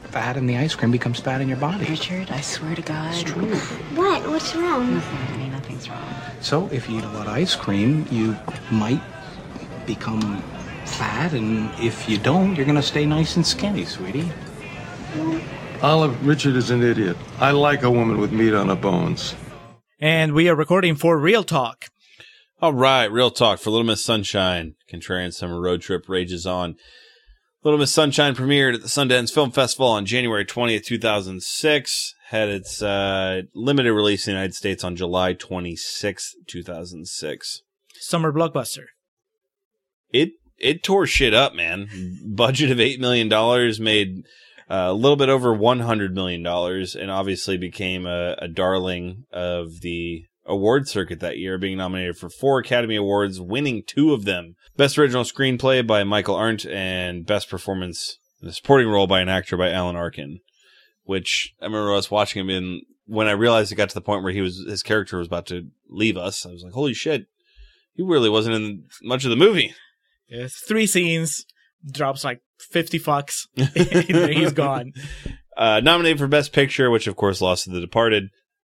fat 0.04 0.36
in 0.36 0.46
the 0.46 0.56
ice 0.56 0.74
cream 0.74 0.90
becomes 0.90 1.20
fat 1.20 1.40
in 1.40 1.48
your 1.48 1.56
body. 1.58 1.86
Richard, 1.86 2.30
I 2.30 2.40
swear 2.40 2.74
to 2.74 2.82
God. 2.82 3.12
It's 3.12 3.22
true. 3.22 3.54
What? 3.94 4.26
What's 4.28 4.54
wrong? 4.54 4.94
Nothing, 4.94 5.18
honey, 5.18 5.48
nothing's 5.50 5.88
wrong. 5.88 6.04
So 6.40 6.68
if 6.72 6.88
you 6.88 6.98
eat 6.98 7.04
a 7.04 7.08
lot 7.08 7.26
of 7.26 7.32
ice 7.32 7.54
cream, 7.54 8.06
you 8.10 8.36
might 8.70 9.00
become 9.86 10.42
fat, 10.88 11.32
and 11.32 11.70
if 11.80 12.08
you 12.08 12.18
don't, 12.18 12.56
you're 12.56 12.66
gonna 12.66 12.82
stay 12.82 13.06
nice 13.06 13.36
and 13.36 13.46
skinny, 13.46 13.84
sweetie. 13.84 14.30
Olive, 15.82 16.26
Richard 16.26 16.56
is 16.56 16.70
an 16.70 16.82
idiot. 16.82 17.16
I 17.38 17.50
like 17.50 17.82
a 17.82 17.90
woman 17.90 18.18
with 18.18 18.32
meat 18.32 18.54
on 18.54 18.68
her 18.68 18.76
bones. 18.76 19.34
And 20.00 20.32
we 20.32 20.48
are 20.48 20.54
recording 20.54 20.96
for 20.96 21.18
Real 21.18 21.44
Talk. 21.44 21.86
All 22.58 22.72
right, 22.72 23.04
real 23.04 23.30
talk 23.30 23.58
for 23.58 23.68
Little 23.68 23.84
Miss 23.84 24.02
Sunshine. 24.02 24.76
Contrarian 24.90 25.30
Summer 25.30 25.60
Road 25.60 25.82
Trip 25.82 26.08
rages 26.08 26.46
on. 26.46 26.76
Little 27.62 27.78
Miss 27.78 27.92
Sunshine 27.92 28.34
premiered 28.34 28.74
at 28.74 28.80
the 28.80 28.88
Sundance 28.88 29.30
Film 29.30 29.50
Festival 29.50 29.88
on 29.88 30.06
January 30.06 30.46
20th, 30.46 30.84
2006. 30.86 32.14
Had 32.28 32.48
its 32.48 32.80
uh, 32.80 33.42
limited 33.54 33.92
release 33.92 34.26
in 34.26 34.32
the 34.32 34.36
United 34.38 34.54
States 34.54 34.84
on 34.84 34.96
July 34.96 35.34
26th, 35.34 36.30
2006. 36.46 37.62
Summer 38.00 38.32
blockbuster. 38.32 38.84
It 40.10 40.30
it 40.58 40.82
tore 40.82 41.06
shit 41.06 41.34
up, 41.34 41.54
man. 41.54 41.88
Budget 42.24 42.70
of 42.70 42.78
$8 42.78 42.98
million, 42.98 43.28
made 43.82 44.24
uh, 44.68 44.88
a 44.88 44.94
little 44.94 45.16
bit 45.16 45.28
over 45.28 45.54
$100 45.54 46.12
million, 46.12 46.46
and 46.46 47.10
obviously 47.10 47.56
became 47.56 48.06
a, 48.06 48.34
a 48.38 48.48
darling 48.48 49.24
of 49.32 49.80
the 49.80 50.24
award 50.46 50.88
circuit 50.88 51.20
that 51.20 51.38
year, 51.38 51.58
being 51.58 51.78
nominated 51.78 52.16
for 52.16 52.28
four 52.28 52.58
Academy 52.58 52.96
Awards, 52.96 53.40
winning 53.40 53.82
two 53.86 54.12
of 54.12 54.24
them. 54.24 54.56
Best 54.76 54.98
Original 54.98 55.24
Screenplay 55.24 55.86
by 55.86 56.04
Michael 56.04 56.36
Arndt 56.36 56.66
and 56.66 57.26
Best 57.26 57.50
Performance 57.50 58.18
in 58.42 58.48
a 58.48 58.52
Supporting 58.52 58.88
Role 58.88 59.06
by 59.06 59.20
an 59.20 59.28
Actor 59.28 59.56
by 59.56 59.70
Alan 59.70 59.96
Arkin. 59.96 60.40
Which 61.04 61.54
I 61.62 61.66
remember 61.66 61.94
us 61.94 62.10
watching 62.10 62.40
him 62.40 62.50
in 62.50 62.82
when 63.06 63.28
I 63.28 63.32
realized 63.32 63.70
it 63.70 63.76
got 63.76 63.88
to 63.88 63.94
the 63.94 64.00
point 64.00 64.24
where 64.24 64.32
he 64.32 64.40
was 64.40 64.64
his 64.68 64.82
character 64.82 65.18
was 65.18 65.28
about 65.28 65.46
to 65.46 65.68
leave 65.88 66.16
us. 66.16 66.44
I 66.44 66.50
was 66.50 66.64
like, 66.64 66.72
"Holy 66.72 66.94
shit, 66.94 67.26
he 67.94 68.02
really 68.02 68.28
wasn't 68.28 68.56
in 68.56 68.84
much 69.02 69.24
of 69.24 69.30
the 69.30 69.36
movie." 69.36 69.72
Three 70.66 70.86
scenes, 70.86 71.44
drops 71.90 72.24
like 72.24 72.40
50 72.58 72.98
fucks, 72.98 73.46
and 73.56 74.32
he's 74.32 74.52
gone. 74.52 74.92
Uh, 75.56 75.80
nominated 75.80 76.18
for 76.18 76.26
Best 76.26 76.52
Picture, 76.52 76.90
which 76.90 77.06
of 77.06 77.16
course 77.16 77.40
lost 77.40 77.64
to 77.64 77.70
The 77.70 77.80
Departed, 77.80 78.24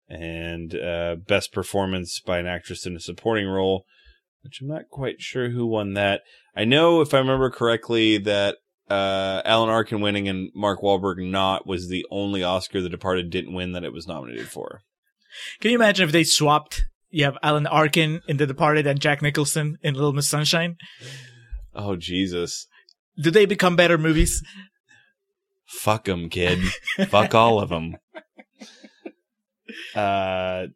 and 0.08 0.74
uh, 0.74 1.14
Best 1.24 1.52
Performance 1.52 2.18
by 2.18 2.40
an 2.40 2.48
Actress 2.48 2.84
in 2.84 2.96
a 2.96 2.98
Supporting 3.00 3.46
Role, 3.46 3.84
which 4.42 4.60
I'm 4.60 4.66
not 4.66 4.88
quite 4.90 5.20
sure 5.20 5.50
who 5.50 5.66
won 5.66 5.94
that. 5.94 6.22
I 6.56 6.64
know, 6.64 7.00
if 7.00 7.14
I 7.14 7.18
remember 7.18 7.48
correctly, 7.48 8.18
that 8.18 8.56
uh, 8.88 9.40
Alan 9.44 9.70
Arkin 9.70 10.00
winning 10.00 10.28
and 10.28 10.50
Mark 10.52 10.80
Wahlberg 10.80 11.18
not 11.18 11.64
was 11.64 11.88
the 11.88 12.04
only 12.10 12.42
Oscar 12.42 12.80
The 12.80 12.88
Departed 12.88 13.30
didn't 13.30 13.54
win 13.54 13.70
that 13.70 13.84
it 13.84 13.92
was 13.92 14.08
nominated 14.08 14.48
for. 14.48 14.80
Can 15.60 15.70
you 15.70 15.76
imagine 15.76 16.06
if 16.06 16.12
they 16.12 16.24
swapped? 16.24 16.86
You 17.10 17.24
have 17.24 17.38
Alan 17.40 17.68
Arkin 17.68 18.20
in 18.26 18.36
The 18.36 18.48
Departed 18.48 18.88
and 18.88 19.00
Jack 19.00 19.22
Nicholson 19.22 19.78
in 19.80 19.94
Little 19.94 20.12
Miss 20.12 20.26
Sunshine. 20.26 20.76
Oh 21.74 21.96
Jesus! 21.96 22.66
Do 23.20 23.30
they 23.30 23.46
become 23.46 23.76
better 23.76 23.98
movies? 23.98 24.42
Fuck 25.66 26.04
them, 26.04 26.28
kid. 26.28 26.58
Fuck 27.08 27.34
all 27.34 27.60
of 27.60 27.68
them. 27.68 27.96
Uh, 29.94 30.66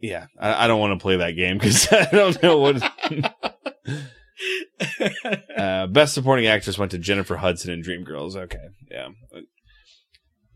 yeah, 0.00 0.26
I, 0.38 0.64
I 0.64 0.66
don't 0.66 0.80
want 0.80 0.98
to 0.98 1.02
play 1.02 1.16
that 1.16 1.32
game 1.32 1.58
because 1.58 1.86
I 1.92 2.08
don't 2.10 2.42
know 2.42 2.58
what. 2.58 2.82
uh, 5.56 5.86
best 5.88 6.14
supporting 6.14 6.46
actress 6.46 6.78
went 6.78 6.92
to 6.92 6.98
Jennifer 6.98 7.36
Hudson 7.36 7.72
in 7.72 7.82
Dreamgirls. 7.82 8.36
Okay, 8.36 8.68
yeah. 8.90 9.08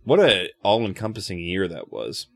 What 0.04 0.20
a 0.20 0.50
all-encompassing 0.62 1.38
year 1.38 1.68
that 1.68 1.92
was. 1.92 2.26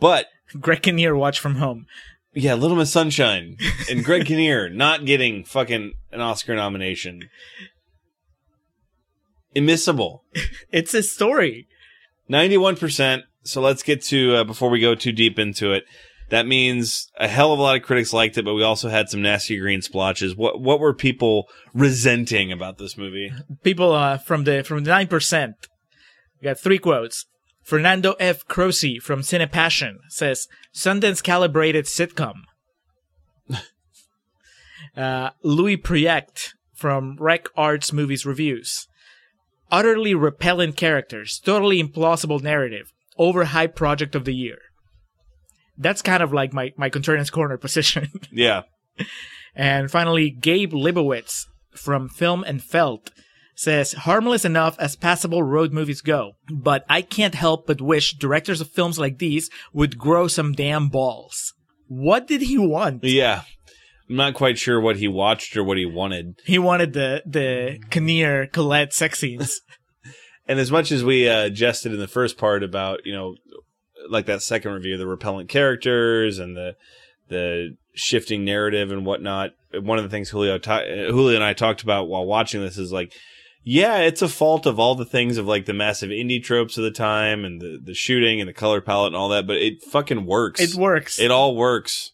But 0.00 0.26
Greg 0.60 0.82
Kinnear 0.82 1.16
watch 1.16 1.40
from 1.40 1.56
home. 1.56 1.86
Yeah, 2.38 2.54
Little 2.54 2.76
Miss 2.76 2.92
Sunshine 2.92 3.56
and 3.90 4.04
Greg 4.04 4.26
Kinnear 4.26 4.68
not 4.72 5.04
getting 5.04 5.44
fucking 5.44 5.92
an 6.12 6.20
Oscar 6.20 6.54
nomination. 6.54 7.28
Immiscible. 9.56 10.20
It's 10.70 10.94
a 10.94 11.02
story. 11.02 11.66
91%. 12.30 13.22
So 13.42 13.60
let's 13.60 13.82
get 13.82 14.02
to, 14.04 14.36
uh, 14.36 14.44
before 14.44 14.70
we 14.70 14.78
go 14.78 14.94
too 14.94 15.10
deep 15.10 15.38
into 15.38 15.72
it, 15.72 15.84
that 16.30 16.46
means 16.46 17.10
a 17.18 17.26
hell 17.26 17.52
of 17.52 17.58
a 17.58 17.62
lot 17.62 17.76
of 17.76 17.82
critics 17.82 18.12
liked 18.12 18.36
it, 18.38 18.44
but 18.44 18.54
we 18.54 18.62
also 18.62 18.88
had 18.88 19.08
some 19.08 19.22
nasty 19.22 19.58
green 19.58 19.82
splotches. 19.82 20.36
What, 20.36 20.60
what 20.60 20.78
were 20.78 20.94
people 20.94 21.48
resenting 21.72 22.52
about 22.52 22.78
this 22.78 22.96
movie? 22.98 23.32
People 23.62 23.92
uh, 23.92 24.18
from 24.18 24.44
the 24.44 24.62
from 24.62 24.84
the 24.84 24.90
nine 24.90 25.06
percent. 25.06 25.54
We 26.40 26.44
got 26.44 26.60
three 26.60 26.78
quotes. 26.78 27.24
Fernando 27.68 28.14
F. 28.18 28.48
Croce 28.48 28.98
from 28.98 29.20
Cine 29.20 29.52
Passion 29.52 29.98
says 30.08 30.48
Sundance 30.74 31.22
calibrated 31.22 31.84
sitcom. 31.84 32.44
uh, 34.96 35.30
Louis 35.42 35.76
Proyect 35.76 36.54
from 36.72 37.18
Rec 37.20 37.46
Arts 37.58 37.92
Movies 37.92 38.24
Reviews. 38.24 38.88
Utterly 39.70 40.14
repellent 40.14 40.78
characters, 40.78 41.38
totally 41.44 41.82
implausible 41.82 42.40
narrative, 42.40 42.90
overhyped 43.18 43.74
project 43.74 44.14
of 44.14 44.24
the 44.24 44.34
year. 44.34 44.60
That's 45.76 46.00
kind 46.00 46.22
of 46.22 46.32
like 46.32 46.54
my, 46.54 46.72
my 46.78 46.88
contrarian's 46.88 47.28
corner 47.38 47.58
position. 47.58 48.08
Yeah. 48.32 48.62
And 49.54 49.90
finally, 49.90 50.30
Gabe 50.30 50.72
Libowitz 50.72 51.44
from 51.74 52.08
Film 52.08 52.44
and 52.44 52.62
Felt 52.62 53.10
says, 53.58 53.92
harmless 53.92 54.44
enough 54.44 54.78
as 54.78 54.94
passable 54.94 55.42
road 55.42 55.72
movies 55.72 56.00
go, 56.00 56.32
but 56.48 56.84
I 56.88 57.02
can't 57.02 57.34
help 57.34 57.66
but 57.66 57.80
wish 57.80 58.16
directors 58.16 58.60
of 58.60 58.70
films 58.70 59.00
like 59.00 59.18
these 59.18 59.50
would 59.72 59.98
grow 59.98 60.28
some 60.28 60.52
damn 60.52 60.88
balls. 60.88 61.54
What 61.88 62.28
did 62.28 62.42
he 62.42 62.56
want? 62.56 63.02
Yeah. 63.02 63.42
I'm 64.08 64.16
not 64.16 64.34
quite 64.34 64.58
sure 64.58 64.80
what 64.80 64.96
he 64.96 65.08
watched 65.08 65.56
or 65.56 65.64
what 65.64 65.76
he 65.76 65.84
wanted. 65.84 66.38
He 66.44 66.58
wanted 66.58 66.92
the, 66.92 67.22
the 67.26 67.80
Kinnear 67.90 68.46
Collette 68.46 68.92
sex 68.92 69.18
scenes. 69.18 69.60
And 70.50 70.58
as 70.58 70.70
much 70.70 70.90
as 70.90 71.04
we 71.04 71.28
uh, 71.28 71.50
jested 71.50 71.92
in 71.92 71.98
the 71.98 72.08
first 72.08 72.38
part 72.38 72.62
about, 72.62 73.04
you 73.04 73.12
know, 73.12 73.34
like 74.08 74.24
that 74.24 74.40
second 74.40 74.72
review, 74.72 74.96
the 74.96 75.06
repellent 75.06 75.50
characters 75.50 76.38
and 76.38 76.56
the 76.56 76.74
the 77.28 77.76
shifting 77.92 78.46
narrative 78.46 78.90
and 78.90 79.04
whatnot, 79.04 79.50
one 79.78 79.98
of 79.98 80.04
the 80.04 80.08
things 80.08 80.30
Julio 80.30 80.56
ta- 80.56 80.86
Julio 80.86 81.34
and 81.34 81.44
I 81.44 81.52
talked 81.52 81.82
about 81.82 82.08
while 82.08 82.24
watching 82.24 82.62
this 82.62 82.78
is 82.78 82.90
like, 82.90 83.12
yeah, 83.64 83.98
it's 83.98 84.22
a 84.22 84.28
fault 84.28 84.66
of 84.66 84.78
all 84.78 84.94
the 84.94 85.04
things 85.04 85.36
of 85.36 85.46
like 85.46 85.66
the 85.66 85.74
massive 85.74 86.10
indie 86.10 86.42
tropes 86.42 86.78
of 86.78 86.84
the 86.84 86.90
time 86.90 87.44
and 87.44 87.60
the 87.60 87.78
the 87.82 87.94
shooting 87.94 88.40
and 88.40 88.48
the 88.48 88.54
color 88.54 88.80
palette 88.80 89.08
and 89.08 89.16
all 89.16 89.28
that, 89.30 89.46
but 89.46 89.56
it 89.56 89.82
fucking 89.82 90.24
works. 90.26 90.60
It 90.60 90.74
works. 90.74 91.18
It 91.18 91.30
all 91.30 91.54
works. 91.56 92.12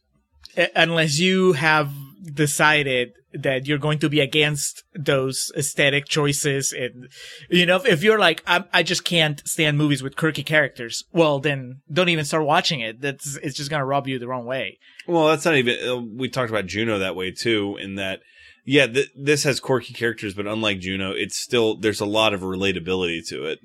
Unless 0.76 1.18
you 1.18 1.52
have 1.54 1.90
decided 2.32 3.12
that 3.32 3.66
you're 3.66 3.78
going 3.78 3.98
to 3.98 4.08
be 4.08 4.20
against 4.20 4.84
those 4.94 5.50
aesthetic 5.56 6.06
choices 6.06 6.72
and 6.72 7.08
you 7.50 7.66
know 7.66 7.76
if, 7.76 7.84
if 7.84 8.02
you're 8.04 8.18
like 8.18 8.42
I, 8.46 8.64
I 8.72 8.82
just 8.84 9.04
can't 9.04 9.42
stand 9.46 9.76
movies 9.76 10.02
with 10.04 10.14
quirky 10.16 10.44
characters 10.44 11.02
well 11.12 11.40
then 11.40 11.80
don't 11.92 12.08
even 12.08 12.24
start 12.24 12.44
watching 12.46 12.78
it 12.80 13.00
that's 13.00 13.36
it's 13.42 13.56
just 13.56 13.70
gonna 13.70 13.84
rub 13.84 14.06
you 14.06 14.18
the 14.20 14.28
wrong 14.28 14.46
way 14.46 14.78
Well, 15.08 15.26
that's 15.28 15.44
not 15.44 15.56
even. 15.56 15.88
uh, 15.88 15.96
We 16.16 16.28
talked 16.28 16.50
about 16.50 16.66
Juno 16.66 17.00
that 17.00 17.16
way 17.16 17.30
too, 17.32 17.76
in 17.80 17.96
that, 17.96 18.20
yeah, 18.64 18.86
th- 18.86 19.10
this 19.16 19.44
has 19.44 19.60
quirky 19.60 19.94
characters, 19.94 20.34
but 20.34 20.46
unlike 20.46 20.80
Juno, 20.80 21.12
it's 21.12 21.36
still 21.36 21.76
there's 21.76 22.00
a 22.00 22.06
lot 22.06 22.34
of 22.34 22.40
relatability 22.40 23.26
to 23.28 23.44
it. 23.46 23.60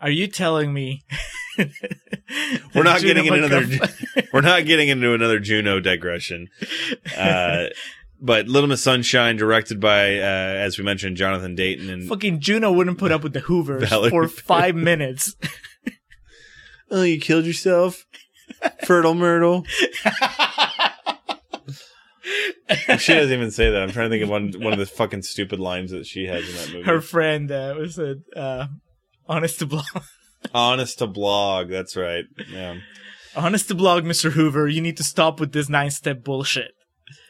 are 0.00 0.10
you 0.10 0.26
telling 0.26 0.72
me 0.72 1.04
We're 2.74 2.84
not 2.84 3.00
Juno 3.00 3.22
getting 3.22 3.26
into 3.26 3.56
another. 3.56 3.92
We're 4.32 4.40
not 4.42 4.64
getting 4.64 4.88
into 4.88 5.12
another 5.12 5.38
Juno 5.38 5.80
digression. 5.80 6.48
Uh, 7.16 7.66
but 8.20 8.46
Little 8.46 8.68
Miss 8.68 8.82
Sunshine, 8.82 9.36
directed 9.36 9.80
by, 9.80 10.18
uh, 10.18 10.22
as 10.22 10.78
we 10.78 10.84
mentioned, 10.84 11.16
Jonathan 11.16 11.54
Dayton, 11.54 11.90
and 11.90 12.08
fucking 12.08 12.40
juno 12.40 12.70
wouldn't 12.70 12.98
put 12.98 13.10
up 13.10 13.22
with 13.22 13.32
the 13.32 13.40
hoovers 13.40 13.88
Valerie 13.88 14.10
for 14.10 14.28
five 14.28 14.74
minutes 14.74 15.34
oh, 16.90 17.02
you 17.02 17.20
killed 17.20 17.44
yourself, 17.44 18.06
Fertile 18.84 19.14
Myrtle. 19.14 19.64
She 22.98 23.14
doesn't 23.14 23.32
even 23.32 23.50
say 23.50 23.70
that. 23.70 23.82
I'm 23.82 23.90
trying 23.90 24.10
to 24.10 24.14
think 24.14 24.22
of 24.24 24.28
one 24.30 24.52
one 24.60 24.72
of 24.72 24.78
the 24.78 24.86
fucking 24.86 25.22
stupid 25.22 25.58
lines 25.60 25.90
that 25.90 26.06
she 26.06 26.26
has 26.26 26.48
in 26.48 26.54
that 26.56 26.72
movie. 26.72 26.84
her 26.84 27.00
friend 27.00 27.50
uh, 27.50 27.74
was 27.78 27.98
a 27.98 28.16
uh, 28.36 28.66
honest 29.26 29.58
to 29.60 29.66
blog 29.66 29.84
Honest 30.54 30.98
to 30.98 31.06
blog. 31.06 31.68
That's 31.68 31.96
right. 31.96 32.24
Yeah. 32.50 32.76
honest 33.36 33.68
to 33.68 33.74
blog 33.74 34.04
mr 34.04 34.32
hoover 34.32 34.66
you 34.68 34.80
need 34.80 34.96
to 34.96 35.04
stop 35.04 35.38
with 35.40 35.52
this 35.52 35.68
nine 35.68 35.90
step 35.90 36.24
bullshit 36.24 36.72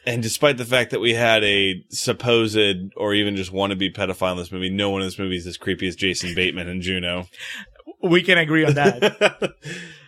And 0.05 0.23
despite 0.23 0.57
the 0.57 0.65
fact 0.65 0.91
that 0.91 0.99
we 1.01 1.13
had 1.13 1.43
a 1.43 1.83
supposed 1.89 2.57
or 2.95 3.13
even 3.13 3.35
just 3.35 3.51
wannabe 3.53 3.93
pedophile 3.95 4.31
in 4.33 4.37
this 4.37 4.51
movie, 4.51 4.69
no 4.69 4.89
one 4.89 5.01
in 5.01 5.07
this 5.07 5.19
movie 5.19 5.35
is 5.37 5.45
as 5.45 5.57
creepy 5.57 5.87
as 5.87 5.95
Jason 5.95 6.33
Bateman 6.33 6.67
and 6.67 6.81
Juno. 6.81 7.27
we 8.01 8.21
can 8.23 8.37
agree 8.37 8.65
on 8.65 8.73
that 8.75 9.53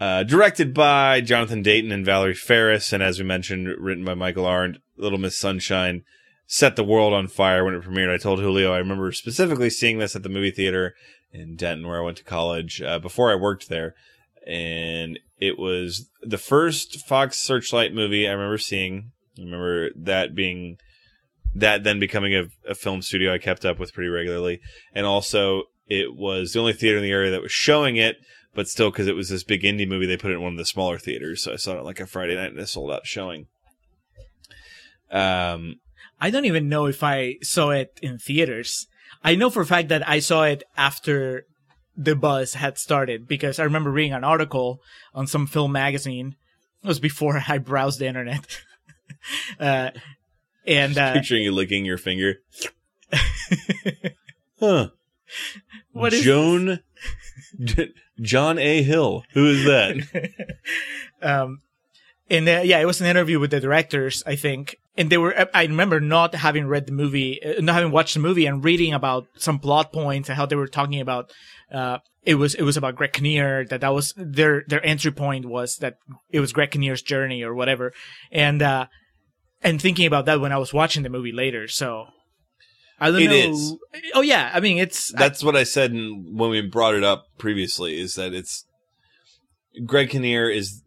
uh, 0.00 0.22
directed 0.24 0.74
by 0.74 1.20
Jonathan 1.20 1.62
Dayton 1.62 1.92
and 1.92 2.04
Valerie 2.04 2.34
Faris, 2.34 2.92
and 2.92 3.02
as 3.02 3.18
we 3.18 3.24
mentioned, 3.24 3.68
written 3.78 4.04
by 4.04 4.14
Michael 4.14 4.46
Arndt. 4.46 4.78
Little 4.96 5.18
Miss 5.18 5.36
Sunshine 5.36 6.04
set 6.46 6.76
the 6.76 6.84
world 6.84 7.12
on 7.12 7.26
fire 7.26 7.64
when 7.64 7.74
it 7.74 7.82
premiered. 7.82 8.12
I 8.12 8.18
told 8.18 8.38
Julio 8.38 8.72
I 8.72 8.78
remember 8.78 9.10
specifically 9.12 9.70
seeing 9.70 9.98
this 9.98 10.14
at 10.14 10.22
the 10.22 10.28
movie 10.28 10.50
theater 10.50 10.94
in 11.32 11.56
Denton, 11.56 11.86
where 11.86 11.98
I 11.98 12.04
went 12.04 12.16
to 12.18 12.24
college 12.24 12.80
uh, 12.80 12.98
before 12.98 13.30
I 13.30 13.34
worked 13.34 13.68
there, 13.68 13.94
and 14.46 15.18
it 15.38 15.58
was 15.58 16.08
the 16.22 16.38
first 16.38 17.06
Fox 17.06 17.38
Searchlight 17.38 17.92
movie 17.92 18.28
I 18.28 18.32
remember 18.32 18.58
seeing. 18.58 19.12
I 19.38 19.42
remember 19.42 19.90
that 19.96 20.34
being 20.34 20.78
that 21.54 21.84
then 21.84 22.00
becoming 22.00 22.34
a, 22.34 22.44
a 22.68 22.74
film 22.74 23.00
studio 23.02 23.32
I 23.32 23.38
kept 23.38 23.64
up 23.64 23.78
with 23.78 23.92
pretty 23.92 24.10
regularly, 24.10 24.60
and 24.92 25.06
also 25.06 25.64
it 25.86 26.14
was 26.14 26.52
the 26.52 26.60
only 26.60 26.72
theater 26.72 26.98
in 26.98 27.02
the 27.02 27.10
area 27.10 27.30
that 27.30 27.42
was 27.42 27.52
showing 27.52 27.96
it. 27.96 28.16
But 28.54 28.68
still, 28.68 28.90
because 28.90 29.08
it 29.08 29.16
was 29.16 29.28
this 29.28 29.42
big 29.42 29.62
indie 29.62 29.88
movie, 29.88 30.06
they 30.06 30.16
put 30.16 30.30
it 30.30 30.34
in 30.34 30.42
one 30.42 30.52
of 30.52 30.58
the 30.58 30.64
smaller 30.64 30.98
theaters. 30.98 31.42
So 31.42 31.52
I 31.52 31.56
saw 31.56 31.78
it 31.78 31.84
like 31.84 32.00
a 32.00 32.06
Friday 32.06 32.36
night 32.36 32.50
and 32.50 32.58
a 32.58 32.66
sold 32.66 32.92
out 32.92 33.06
showing. 33.06 33.46
Um, 35.10 35.80
I 36.20 36.30
don't 36.30 36.44
even 36.44 36.68
know 36.68 36.86
if 36.86 37.02
I 37.02 37.36
saw 37.42 37.70
it 37.70 37.98
in 38.00 38.18
theaters. 38.18 38.86
I 39.22 39.34
know 39.34 39.50
for 39.50 39.62
a 39.62 39.66
fact 39.66 39.88
that 39.88 40.08
I 40.08 40.20
saw 40.20 40.44
it 40.44 40.62
after 40.76 41.46
the 41.96 42.16
buzz 42.16 42.54
had 42.54 42.78
started 42.78 43.26
because 43.26 43.58
I 43.58 43.64
remember 43.64 43.90
reading 43.90 44.12
an 44.12 44.24
article 44.24 44.80
on 45.14 45.26
some 45.26 45.46
film 45.46 45.72
magazine. 45.72 46.36
It 46.82 46.88
was 46.88 47.00
before 47.00 47.42
I 47.48 47.58
browsed 47.58 47.98
the 47.98 48.06
internet. 48.06 48.46
uh, 49.60 49.90
and 50.66 50.96
uh, 50.96 51.12
picturing 51.12 51.42
you 51.42 51.52
licking 51.52 51.84
your 51.84 51.98
finger. 51.98 52.36
Huh. 54.60 54.90
what 55.92 56.12
is 56.12 56.22
Joan 56.22 56.78
John 58.20 58.58
A. 58.58 58.82
Hill. 58.82 59.24
Who 59.32 59.46
is 59.46 59.64
that? 59.64 60.40
um, 61.22 61.60
and 62.30 62.48
uh, 62.48 62.62
yeah, 62.64 62.78
it 62.78 62.86
was 62.86 63.00
an 63.00 63.06
interview 63.06 63.38
with 63.38 63.50
the 63.50 63.60
directors, 63.60 64.22
I 64.26 64.36
think, 64.36 64.76
and 64.96 65.10
they 65.10 65.18
were. 65.18 65.48
I 65.54 65.62
remember 65.64 66.00
not 66.00 66.34
having 66.34 66.66
read 66.66 66.86
the 66.86 66.92
movie, 66.92 67.42
uh, 67.42 67.60
not 67.60 67.74
having 67.74 67.92
watched 67.92 68.14
the 68.14 68.20
movie, 68.20 68.46
and 68.46 68.64
reading 68.64 68.94
about 68.94 69.26
some 69.36 69.58
plot 69.58 69.92
points 69.92 70.28
and 70.28 70.36
how 70.36 70.46
they 70.46 70.56
were 70.56 70.68
talking 70.68 71.00
about. 71.00 71.32
Uh, 71.70 71.98
it 72.24 72.36
was 72.36 72.54
it 72.54 72.62
was 72.62 72.76
about 72.76 72.96
Greg 72.96 73.12
Kinnear 73.12 73.66
that 73.66 73.82
that 73.82 73.92
was 73.92 74.14
their 74.16 74.64
their 74.66 74.84
entry 74.84 75.12
point 75.12 75.44
was 75.44 75.76
that 75.78 75.98
it 76.30 76.40
was 76.40 76.52
Greg 76.52 76.70
Kinnear's 76.70 77.02
journey 77.02 77.42
or 77.42 77.54
whatever, 77.54 77.92
and 78.32 78.62
uh, 78.62 78.86
and 79.62 79.80
thinking 79.80 80.06
about 80.06 80.24
that 80.24 80.40
when 80.40 80.52
I 80.52 80.58
was 80.58 80.72
watching 80.72 81.02
the 81.02 81.10
movie 81.10 81.32
later. 81.32 81.68
So 81.68 82.06
I 83.04 83.10
don't 83.10 83.22
It 83.22 83.28
know. 83.28 83.52
is. 83.52 83.74
Oh 84.14 84.20
yeah, 84.22 84.50
I 84.54 84.60
mean 84.60 84.78
it's 84.78 85.12
That's 85.12 85.42
what 85.44 85.56
I 85.56 85.64
said 85.64 85.92
in, 85.92 86.36
when 86.36 86.50
we 86.50 86.60
brought 86.62 86.94
it 86.94 87.04
up 87.04 87.26
previously. 87.38 88.00
Is 88.00 88.14
that 88.14 88.32
it's 88.32 88.64
Greg 89.84 90.10
Kinnear 90.10 90.48
is 90.48 90.82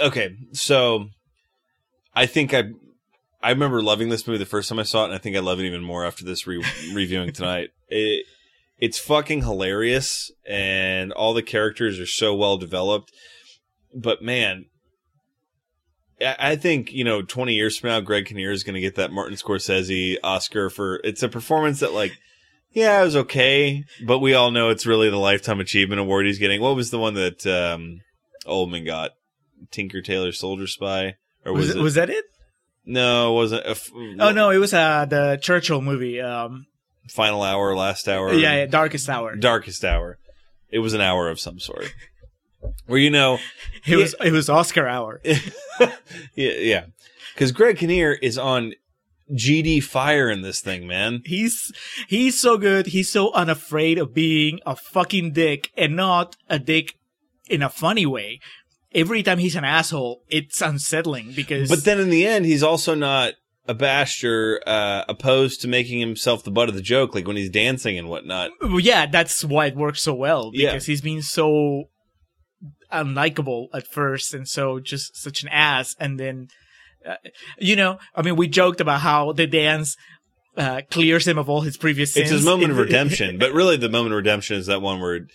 okay. 0.00 0.36
So 0.52 1.06
I 2.14 2.26
think 2.26 2.52
I 2.52 2.64
I 3.42 3.50
remember 3.50 3.82
loving 3.82 4.08
this 4.08 4.26
movie 4.26 4.38
the 4.38 4.46
first 4.46 4.68
time 4.68 4.78
I 4.78 4.82
saw 4.82 5.02
it, 5.02 5.06
and 5.06 5.14
I 5.14 5.18
think 5.18 5.36
I 5.36 5.40
love 5.40 5.60
it 5.60 5.64
even 5.64 5.82
more 5.82 6.04
after 6.04 6.24
this 6.24 6.46
re- 6.46 6.64
reviewing 6.92 7.32
tonight. 7.32 7.70
It 7.88 8.26
it's 8.78 8.98
fucking 8.98 9.42
hilarious, 9.42 10.30
and 10.46 11.12
all 11.12 11.32
the 11.32 11.42
characters 11.42 11.98
are 11.98 12.06
so 12.06 12.34
well 12.34 12.58
developed. 12.58 13.10
But 13.94 14.20
man, 14.22 14.66
I 16.20 16.36
I 16.38 16.56
think 16.56 16.92
you 16.92 17.04
know, 17.04 17.22
twenty 17.22 17.54
years 17.54 17.78
from 17.78 17.90
now, 17.90 18.00
Greg 18.00 18.26
Kinnear 18.26 18.50
is 18.50 18.64
going 18.64 18.74
to 18.74 18.80
get 18.80 18.96
that 18.96 19.12
Martin 19.12 19.36
Scorsese 19.36 20.16
Oscar 20.22 20.70
for 20.70 21.00
it's 21.04 21.22
a 21.22 21.28
performance 21.28 21.80
that 21.80 21.92
like, 21.92 22.12
yeah, 22.72 23.00
it 23.00 23.04
was 23.04 23.16
okay, 23.16 23.84
but 24.04 24.18
we 24.20 24.34
all 24.34 24.50
know 24.50 24.70
it's 24.70 24.86
really 24.86 25.10
the 25.10 25.16
lifetime 25.16 25.60
achievement 25.60 26.00
award 26.00 26.26
he's 26.26 26.38
getting. 26.38 26.60
What 26.60 26.76
was 26.76 26.90
the 26.90 26.98
one 26.98 27.14
that 27.14 27.46
um, 27.46 28.00
Oldman 28.46 28.84
got? 28.84 29.12
Tinker 29.70 30.02
Tailor 30.02 30.32
Soldier 30.32 30.66
Spy, 30.66 31.16
or 31.44 31.52
was, 31.52 31.68
was, 31.68 31.76
it? 31.76 31.82
was 31.82 31.94
that 31.94 32.10
it? 32.10 32.24
no, 32.84 33.32
it 33.32 33.34
wasn't. 33.34 33.66
A 33.66 33.70
f- 33.70 33.90
Oh 33.94 34.32
no, 34.32 34.50
it 34.50 34.58
was 34.58 34.72
uh 34.74 35.06
the 35.06 35.38
Churchill 35.40 35.80
movie. 35.82 36.20
Um, 36.20 36.66
Final 37.08 37.42
Hour, 37.42 37.74
Last 37.76 38.08
Hour, 38.08 38.32
yeah, 38.32 38.56
yeah, 38.56 38.66
Darkest 38.66 39.08
Hour. 39.08 39.36
Darkest 39.36 39.84
Hour. 39.84 40.18
It 40.68 40.80
was 40.80 40.94
an 40.94 41.00
hour 41.00 41.28
of 41.28 41.38
some 41.40 41.58
sort. 41.60 41.94
Where 42.86 42.98
you 42.98 43.10
know, 43.10 43.38
It 43.86 43.96
was 43.96 44.14
it 44.24 44.32
was 44.32 44.48
Oscar 44.48 44.86
hour. 44.86 45.20
yeah, 45.80 45.90
yeah, 46.34 46.84
because 47.34 47.52
Greg 47.52 47.78
Kinnear 47.78 48.12
is 48.12 48.36
on 48.36 48.74
GD 49.32 49.82
fire 49.82 50.28
in 50.28 50.42
this 50.42 50.60
thing, 50.60 50.86
man. 50.86 51.22
He's 51.24 51.72
he's 52.08 52.40
so 52.40 52.58
good. 52.58 52.86
He's 52.86 53.10
so 53.10 53.32
unafraid 53.32 53.98
of 53.98 54.14
being 54.14 54.60
a 54.66 54.76
fucking 54.76 55.32
dick 55.32 55.70
and 55.76 55.96
not 55.96 56.36
a 56.48 56.58
dick 56.58 56.96
in 57.48 57.62
a 57.62 57.68
funny 57.68 58.06
way. 58.06 58.40
Every 58.94 59.22
time 59.22 59.38
he's 59.38 59.56
an 59.56 59.64
asshole, 59.64 60.22
it's 60.28 60.60
unsettling 60.60 61.32
because 61.32 61.68
But 61.68 61.84
then 61.84 62.00
in 62.00 62.10
the 62.10 62.26
end, 62.26 62.46
he's 62.46 62.62
also 62.62 62.94
not 62.94 63.34
abashed 63.68 64.24
or 64.24 64.62
uh, 64.66 65.04
opposed 65.08 65.60
to 65.60 65.68
making 65.68 66.00
himself 66.00 66.44
the 66.44 66.50
butt 66.50 66.68
of 66.68 66.74
the 66.74 66.80
joke, 66.80 67.14
like 67.14 67.26
when 67.26 67.36
he's 67.36 67.50
dancing 67.50 67.98
and 67.98 68.08
whatnot. 68.08 68.52
Yeah, 68.62 69.06
that's 69.06 69.44
why 69.44 69.66
it 69.66 69.76
works 69.76 70.02
so 70.02 70.14
well 70.14 70.50
because 70.50 70.86
he's 70.86 71.00
been 71.00 71.22
so 71.22 71.88
unlikable 72.92 73.66
at 73.74 73.86
first 73.86 74.34
and 74.34 74.48
so 74.48 74.78
just 74.78 75.16
such 75.16 75.42
an 75.42 75.48
ass 75.48 75.94
and 75.98 76.20
then 76.20 76.48
uh, 77.06 77.16
you 77.58 77.76
know 77.76 77.98
i 78.14 78.22
mean 78.22 78.36
we 78.36 78.46
joked 78.48 78.80
about 78.80 79.00
how 79.00 79.32
the 79.32 79.46
dance 79.46 79.96
uh, 80.56 80.80
clears 80.90 81.26
him 81.26 81.36
of 81.36 81.50
all 81.50 81.60
his 81.60 81.76
previous 81.76 82.14
sins 82.14 82.30
It's 82.30 82.38
his 82.38 82.44
moment 82.44 82.70
of 82.70 82.78
redemption, 82.78 83.38
but 83.38 83.52
really 83.52 83.76
the 83.76 83.90
moment 83.90 84.14
of 84.14 84.16
redemption 84.16 84.56
is 84.56 84.66
that 84.66 84.80
one 84.80 85.00
where 85.00 85.26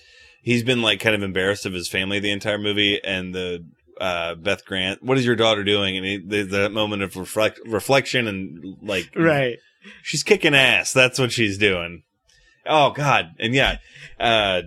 he's 0.42 0.64
been 0.64 0.82
like 0.82 1.00
kind 1.00 1.16
of 1.16 1.22
embarrassed 1.22 1.68
of 1.68 1.74
his 1.74 1.88
family 1.88 2.20
the 2.20 2.32
entire 2.32 2.58
movie, 2.58 3.00
and 3.04 3.36
the 3.36 3.64
uh, 4.00 4.34
Beth 4.34 4.66
Grant, 4.66 5.04
what 5.04 5.20
is 5.20 5.26
your 5.28 5.36
daughter 5.36 5.64
doing? 5.64 5.96
And 5.96 6.04
he, 6.04 6.18
the, 6.18 6.42
that 6.44 6.72
moment 6.72 7.04
of 7.04 7.16
reflect, 7.18 7.60
reflection 7.68 8.28
and 8.28 8.78
like, 8.82 9.12
right 9.16 9.60
she's 10.02 10.24
kicking 10.24 10.56
ass. 10.56 10.94
That's 10.94 11.20
what 11.20 11.32
she's 11.32 11.58
doing. 11.58 12.04
Oh 12.66 12.92
God, 12.92 13.32
and 13.40 13.54
yeah. 13.54 13.78
Uh, 14.20 14.62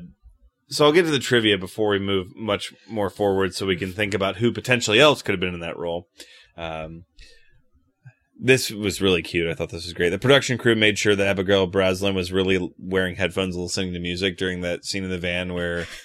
so 0.75 0.85
I'll 0.85 0.93
get 0.93 1.05
to 1.05 1.11
the 1.11 1.19
trivia 1.19 1.57
before 1.57 1.91
we 1.91 1.99
move 1.99 2.35
much 2.35 2.75
more 2.89 3.11
forward, 3.11 3.55
so 3.55 3.67
we 3.67 3.77
can 3.77 3.93
think 3.93 4.15
about 4.15 4.37
who 4.37 4.53
potentially 4.53 5.01
else 5.01 5.23
could 5.23 5.33
have 5.33 5.41
been 5.41 5.55
in 5.55 5.61
that 5.61 5.79
role. 5.79 6.09
Um, 6.57 7.05
this 8.39 8.71
was 8.71 9.01
really 9.01 9.23
cute. 9.23 9.49
I 9.49 9.55
thought 9.55 9.71
this 9.71 9.85
was 9.85 9.93
great. 9.93 10.11
The 10.11 10.19
production 10.19 10.59
crew 10.59 10.75
made 10.75 10.99
sure 10.99 11.15
that 11.15 11.27
Abigail 11.27 11.67
Breslin 11.67 12.15
was 12.15 12.33
really 12.33 12.73
wearing 12.79 13.17
headphones, 13.17 13.57
listening 13.57 13.93
to 13.95 14.01
music 14.01 14.37
during 14.37 14.61
that 14.63 14.85
scene 14.85 15.05
in 15.05 15.11
the 15.11 15.19
van 15.19 15.55
where. 15.55 15.87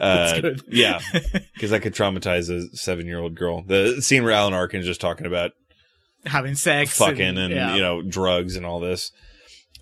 Uh, 0.00 0.54
yeah, 0.68 1.00
because 1.52 1.68
that 1.68 1.82
could 1.82 1.92
traumatize 1.92 2.48
a 2.48 2.74
seven-year-old 2.74 3.34
girl. 3.34 3.62
The 3.62 4.00
scene 4.00 4.24
where 4.24 4.32
Alan 4.32 4.54
Arkin's 4.54 4.86
just 4.86 5.02
talking 5.02 5.26
about 5.26 5.50
having 6.24 6.54
sex 6.54 6.96
fucking 6.96 7.36
and, 7.36 7.52
yeah. 7.52 7.74
you 7.74 7.82
know 7.82 8.00
drugs 8.00 8.56
and 8.56 8.64
all 8.64 8.80
this. 8.80 9.12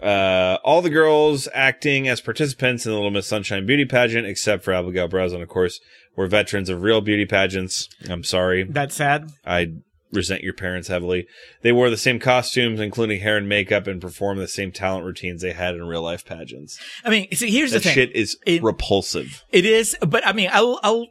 Uh, 0.02 0.58
all 0.64 0.80
the 0.82 0.90
girls 0.90 1.48
acting 1.52 2.08
as 2.08 2.20
participants 2.20 2.86
in 2.86 2.90
the 2.92 2.96
Little 2.96 3.10
Miss 3.10 3.26
Sunshine 3.26 3.66
beauty 3.66 3.84
pageant, 3.84 4.26
except 4.26 4.64
for 4.64 4.72
Abigail 4.72 5.08
Breslin, 5.08 5.42
of 5.42 5.48
course, 5.48 5.80
were 6.16 6.26
veterans 6.26 6.68
of 6.68 6.82
real 6.82 7.00
beauty 7.00 7.26
pageants. 7.26 7.88
I'm 8.08 8.24
sorry, 8.24 8.64
that's 8.64 8.94
sad 8.94 9.30
I 9.44 9.72
resent 10.12 10.42
your 10.42 10.54
parents 10.54 10.88
heavily. 10.88 11.26
They 11.62 11.70
wore 11.70 11.88
the 11.90 11.96
same 11.96 12.18
costumes, 12.18 12.80
including 12.80 13.20
hair 13.20 13.36
and 13.36 13.48
makeup, 13.48 13.86
and 13.86 14.00
performed 14.00 14.40
the 14.40 14.48
same 14.48 14.72
talent 14.72 15.04
routines 15.04 15.42
they 15.42 15.52
had 15.52 15.74
in 15.76 15.84
real 15.84 16.02
life 16.02 16.24
pageants. 16.24 16.80
i 17.04 17.10
mean 17.10 17.30
see 17.32 17.50
here's 17.50 17.70
That 17.72 17.78
the 17.80 17.84
thing 17.84 17.94
shit 17.94 18.16
is 18.16 18.36
It- 18.46 18.62
repulsive. 18.62 19.44
It 19.52 19.64
is, 19.64 19.96
but 20.00 20.26
I 20.26 20.32
mean, 20.32 20.50
I'll, 20.52 20.80
I'll, 20.82 21.06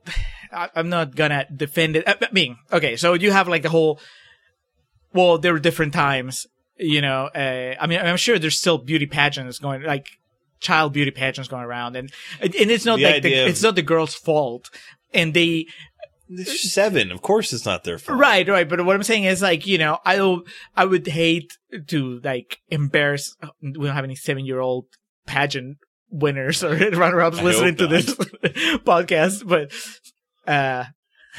I'm 0.51 0.89
not 0.89 1.15
gonna 1.15 1.45
defend 1.55 1.95
it. 1.95 2.03
I 2.07 2.17
mean, 2.31 2.57
okay, 2.73 2.95
so 2.97 3.13
you 3.13 3.31
have 3.31 3.47
like 3.47 3.61
the 3.61 3.69
whole, 3.69 3.99
well, 5.13 5.37
there 5.37 5.53
were 5.53 5.59
different 5.59 5.93
times, 5.93 6.45
you 6.80 7.01
know, 7.01 7.25
uh, 7.25 7.75
I 7.80 7.88
mean, 7.88 7.99
I'm 7.99 8.17
sure 8.17 8.39
there's 8.39 8.57
still 8.57 8.77
beauty 8.77 9.05
pageants 9.05 9.59
going, 9.59 9.84
like 9.84 10.07
child 10.59 10.93
beauty 10.93 11.11
pageants 11.11 11.47
going 11.47 11.63
around 11.63 11.95
and, 11.95 12.11
and 12.41 12.53
it's 12.55 12.86
not 12.86 12.99
The 12.99 13.05
like 13.05 13.23
the, 13.23 13.34
it's 13.34 13.61
not 13.61 13.75
the 13.75 13.82
girl's 13.82 14.15
fault. 14.15 14.69
And 15.13 15.34
they, 15.34 15.67
seven, 16.43 17.11
of 17.11 17.21
course, 17.21 17.51
it's 17.53 17.65
not 17.65 17.84
their 17.84 17.97
fault. 17.97 18.19
Right, 18.19 18.47
right. 18.47 18.67
But 18.67 18.86
what 18.86 18.95
I'm 18.95 19.03
saying 19.03 19.25
is 19.25 19.41
like, 19.41 19.67
you 19.67 19.77
know, 19.77 19.99
I 20.05 20.38
I 20.75 20.86
would 20.86 21.07
hate 21.07 21.57
to 21.88 22.19
like 22.23 22.59
embarrass, 22.69 23.36
we 23.61 23.71
don't 23.71 23.95
have 23.95 24.03
any 24.03 24.15
seven 24.15 24.45
year 24.45 24.59
old 24.59 24.86
pageant 25.25 25.77
winners 26.09 26.63
or 26.63 26.75
runner 26.91 27.21
ups 27.21 27.41
listening 27.41 27.75
to 27.77 27.88
this 27.88 28.05
podcast, 28.86 29.47
but, 29.47 29.71
uh, 30.51 30.86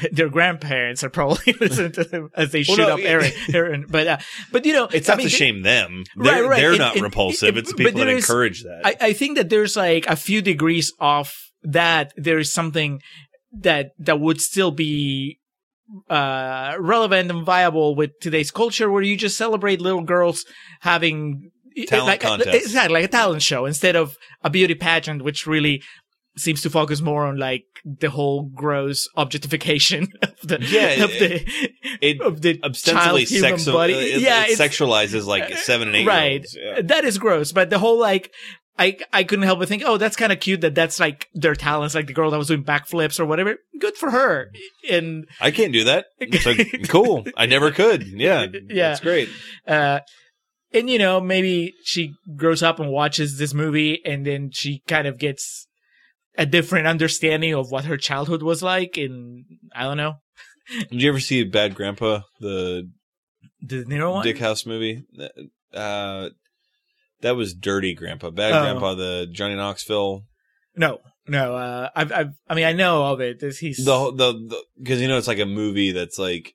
their 0.11 0.29
grandparents 0.29 1.03
are 1.03 1.09
probably 1.09 1.53
listening 1.59 1.91
to 1.93 2.03
them 2.03 2.29
as 2.35 2.51
they 2.51 2.63
Well, 2.67 2.77
shoot 2.77 2.87
no, 2.87 2.93
up 2.93 2.99
yeah. 2.99 3.09
Aaron, 3.09 3.31
Aaron. 3.53 3.85
But, 3.89 4.07
uh, 4.07 4.17
but 4.51 4.65
you 4.65 4.73
know, 4.73 4.85
It's 4.91 5.09
I 5.09 5.13
not 5.13 5.17
mean, 5.19 5.27
to 5.27 5.33
shame 5.35 5.61
them. 5.63 6.03
Right, 6.15 6.25
They're, 6.35 6.47
right. 6.49 6.57
they're 6.59 6.73
It- 6.73 6.77
not 6.79 6.95
it- 6.97 7.01
repulsive. 7.03 7.55
it- 7.55 7.59
it's 7.59 7.73
people 7.73 7.99
that 7.99 8.07
is- 8.07 8.23
encourage 8.23 8.63
that. 8.63 8.81
I, 8.83 8.95
I 9.09 9.13
think 9.13 9.37
that 9.37 9.49
there's 9.49 9.75
like 9.75 10.07
a 10.07 10.15
few 10.15 10.41
degrees 10.41 10.93
off 10.99 11.33
that 11.63 12.13
there 12.17 12.39
is 12.39 12.51
something 12.51 13.01
that 13.59 13.91
that 13.99 14.19
would 14.19 14.39
still 14.41 14.71
be 14.71 15.39
uh 16.09 16.75
relevant 16.79 17.29
and 17.29 17.45
viable 17.45 17.95
with 17.95 18.11
today's 18.21 18.49
culture 18.51 18.89
where 18.89 19.01
you 19.01 19.17
just 19.17 19.37
celebrate 19.37 19.81
little 19.81 20.01
girls 20.03 20.45
having 20.79 21.51
Talent 21.87 22.07
like 22.07 22.21
contest. 22.21 22.53
exactly 22.65 22.93
like 22.93 23.05
a 23.05 23.07
talent 23.09 23.41
show 23.41 23.65
instead 23.65 23.95
of 23.95 24.15
a 24.43 24.49
beauty 24.49 24.73
pageant 24.75 25.21
which 25.23 25.45
really 25.47 25.81
seems 26.37 26.61
to 26.61 26.69
focus 26.69 27.01
more 27.01 27.25
on 27.25 27.37
like 27.37 27.65
the 27.83 28.09
whole 28.09 28.43
gross 28.43 29.07
objectification 29.17 30.07
of 30.21 30.35
the 30.43 30.59
Yeah, 30.61 31.03
of 31.03 31.09
the 31.11 31.45
it 32.01 32.21
of 32.21 32.41
the 32.41 32.59
ostensibly 32.63 33.25
child 33.25 33.29
human 33.29 33.53
sexu- 33.59 33.73
body 33.73 33.93
uh, 33.93 33.97
it, 33.97 34.21
yeah 34.21 34.45
it 34.47 34.57
sexualizes 34.57 35.25
like 35.25 35.57
seven 35.57 35.89
and 35.89 35.97
eight 35.97 36.07
right 36.07 36.41
olds. 36.41 36.87
that 36.87 37.03
is 37.05 37.17
gross 37.17 37.51
but 37.51 37.69
the 37.69 37.79
whole 37.79 37.99
like 37.99 38.31
I, 38.79 38.97
I 39.13 39.23
couldn't 39.25 39.43
help 39.45 39.59
but 39.59 39.67
think, 39.67 39.83
oh, 39.85 39.97
that's 39.97 40.15
kind 40.15 40.31
of 40.31 40.39
cute 40.39 40.61
that 40.61 40.73
that's 40.73 40.99
like 40.99 41.27
their 41.35 41.53
talents, 41.53 41.93
like 41.93 42.07
the 42.07 42.13
girl 42.13 42.31
that 42.31 42.37
was 42.39 42.47
doing 42.47 42.63
backflips 42.63 43.19
or 43.19 43.25
whatever. 43.25 43.57
Good 43.79 43.95
for 43.95 44.09
her. 44.09 44.49
And, 44.89 45.27
I 45.39 45.51
can't 45.51 45.71
do 45.73 45.83
that. 45.83 46.05
Like, 46.19 46.87
cool. 46.87 47.25
I 47.37 47.45
never 47.45 47.69
could. 47.69 48.07
Yeah. 48.07 48.47
Yeah. 48.69 48.89
That's 48.89 49.01
great. 49.01 49.29
uh, 49.67 49.99
and 50.73 50.89
you 50.89 50.97
know, 50.97 51.21
maybe 51.21 51.73
she 51.83 52.13
grows 52.35 52.63
up 52.63 52.79
and 52.79 52.89
watches 52.89 53.37
this 53.37 53.53
movie 53.53 54.01
and 54.03 54.25
then 54.25 54.49
she 54.51 54.81
kind 54.87 55.05
of 55.05 55.19
gets 55.19 55.67
a 56.37 56.45
different 56.45 56.87
understanding 56.87 57.53
of 57.53 57.71
what 57.71 57.85
her 57.85 57.97
childhood 57.97 58.41
was 58.43 58.61
like. 58.63 58.97
And 58.97 59.45
I 59.75 59.83
don't 59.83 59.97
know, 59.97 60.15
Did 60.89 61.01
you 61.01 61.09
ever 61.09 61.19
see 61.19 61.43
Bad 61.43 61.75
Grandpa, 61.75 62.21
the 62.39 62.89
the 63.61 63.83
De 63.83 63.85
Niro 63.85 64.11
one? 64.13 64.23
Dick 64.23 64.37
House 64.39 64.65
movie? 64.65 65.03
Uh, 65.73 66.29
that 67.21 67.35
was 67.35 67.53
Dirty 67.53 67.93
Grandpa. 67.93 68.29
Bad 68.31 68.53
Oh. 68.53 68.61
Grandpa, 68.61 68.93
the 68.95 69.27
Johnny 69.31 69.55
Knoxville. 69.55 70.23
No, 70.75 70.99
no. 71.27 71.55
Uh, 71.55 71.89
I've, 71.95 72.11
I've, 72.11 72.29
I 72.49 72.55
mean, 72.55 72.65
I 72.65 72.73
know 72.73 73.05
of 73.05 73.21
it. 73.21 73.39
This- 73.39 73.59
He's 73.59 73.77
The, 73.83 74.11
the, 74.11 74.63
because 74.79 75.01
you 75.01 75.07
know, 75.07 75.17
it's 75.17 75.27
like 75.27 75.39
a 75.39 75.45
movie 75.45 75.91
that's 75.91 76.17
like, 76.17 76.53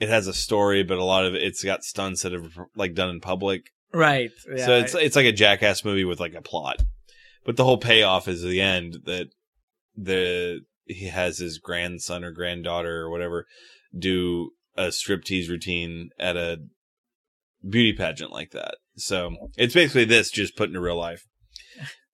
it 0.00 0.08
has 0.08 0.26
a 0.26 0.34
story, 0.34 0.82
but 0.82 0.98
a 0.98 1.04
lot 1.04 1.24
of 1.26 1.34
it, 1.34 1.42
it's 1.42 1.62
got 1.62 1.84
stunts 1.84 2.22
that 2.22 2.34
are 2.34 2.42
like 2.74 2.94
done 2.94 3.10
in 3.10 3.20
public. 3.20 3.66
right. 3.92 4.30
Yeah, 4.56 4.66
so 4.66 4.72
it's, 4.78 4.94
it's 4.94 5.16
like 5.16 5.26
a 5.26 5.32
jackass 5.32 5.84
movie 5.84 6.04
with 6.04 6.18
like 6.20 6.34
a 6.34 6.42
plot. 6.42 6.82
But 7.44 7.56
the 7.56 7.64
whole 7.64 7.78
payoff 7.78 8.28
is 8.28 8.42
the 8.42 8.60
end 8.60 8.98
that 9.04 9.28
the 9.96 10.60
he 10.86 11.08
has 11.08 11.38
his 11.38 11.58
grandson 11.58 12.24
or 12.24 12.30
granddaughter 12.30 13.02
or 13.02 13.10
whatever 13.10 13.46
do 13.96 14.50
a 14.76 14.88
striptease 14.88 15.48
routine 15.48 16.10
at 16.18 16.36
a 16.36 16.58
beauty 17.66 17.92
pageant 17.92 18.32
like 18.32 18.50
that. 18.50 18.76
So 18.96 19.34
it's 19.56 19.74
basically 19.74 20.04
this 20.04 20.30
just 20.30 20.56
put 20.56 20.68
into 20.68 20.80
real 20.80 20.98
life. 20.98 21.26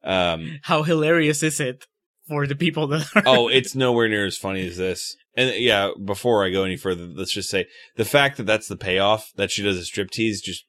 Um, 0.05 0.61
How 0.65 0.83
hilarious 0.83 1.43
is 1.43 1.61
it 1.61 1.87
for 2.29 2.47
the 2.47 2.55
people 2.55 2.87
that 2.89 3.09
are 3.17 3.23
oh, 3.27 3.49
it's 3.49 3.75
nowhere 3.75 4.09
near 4.09 4.27
as 4.27 4.37
funny 4.37 4.67
as 4.67 4.77
this. 4.77 5.17
And 5.37 5.55
yeah, 5.57 5.91
before 6.03 6.45
I 6.45 6.51
go 6.51 6.65
any 6.65 6.77
further, 6.77 7.07
let's 7.07 7.33
just 7.33 7.51
say 7.51 7.67
the 7.97 8.05
fact 8.05 8.37
that 8.37 8.47
that's 8.47 8.69
the 8.69 8.77
payoff 8.77 9.31
that 9.37 9.51
she 9.51 9.63
does 9.63 9.79
a 9.79 9.83
striptease, 9.83 10.43
just 10.43 10.65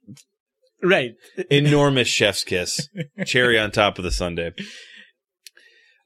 right. 0.81 1.15
enormous 1.49 2.07
chef's 2.09 2.43
kiss, 2.43 2.89
cherry 3.25 3.57
on 3.57 3.71
top 3.71 3.97
of 3.97 4.03
the 4.03 4.11
sundae. 4.11 4.51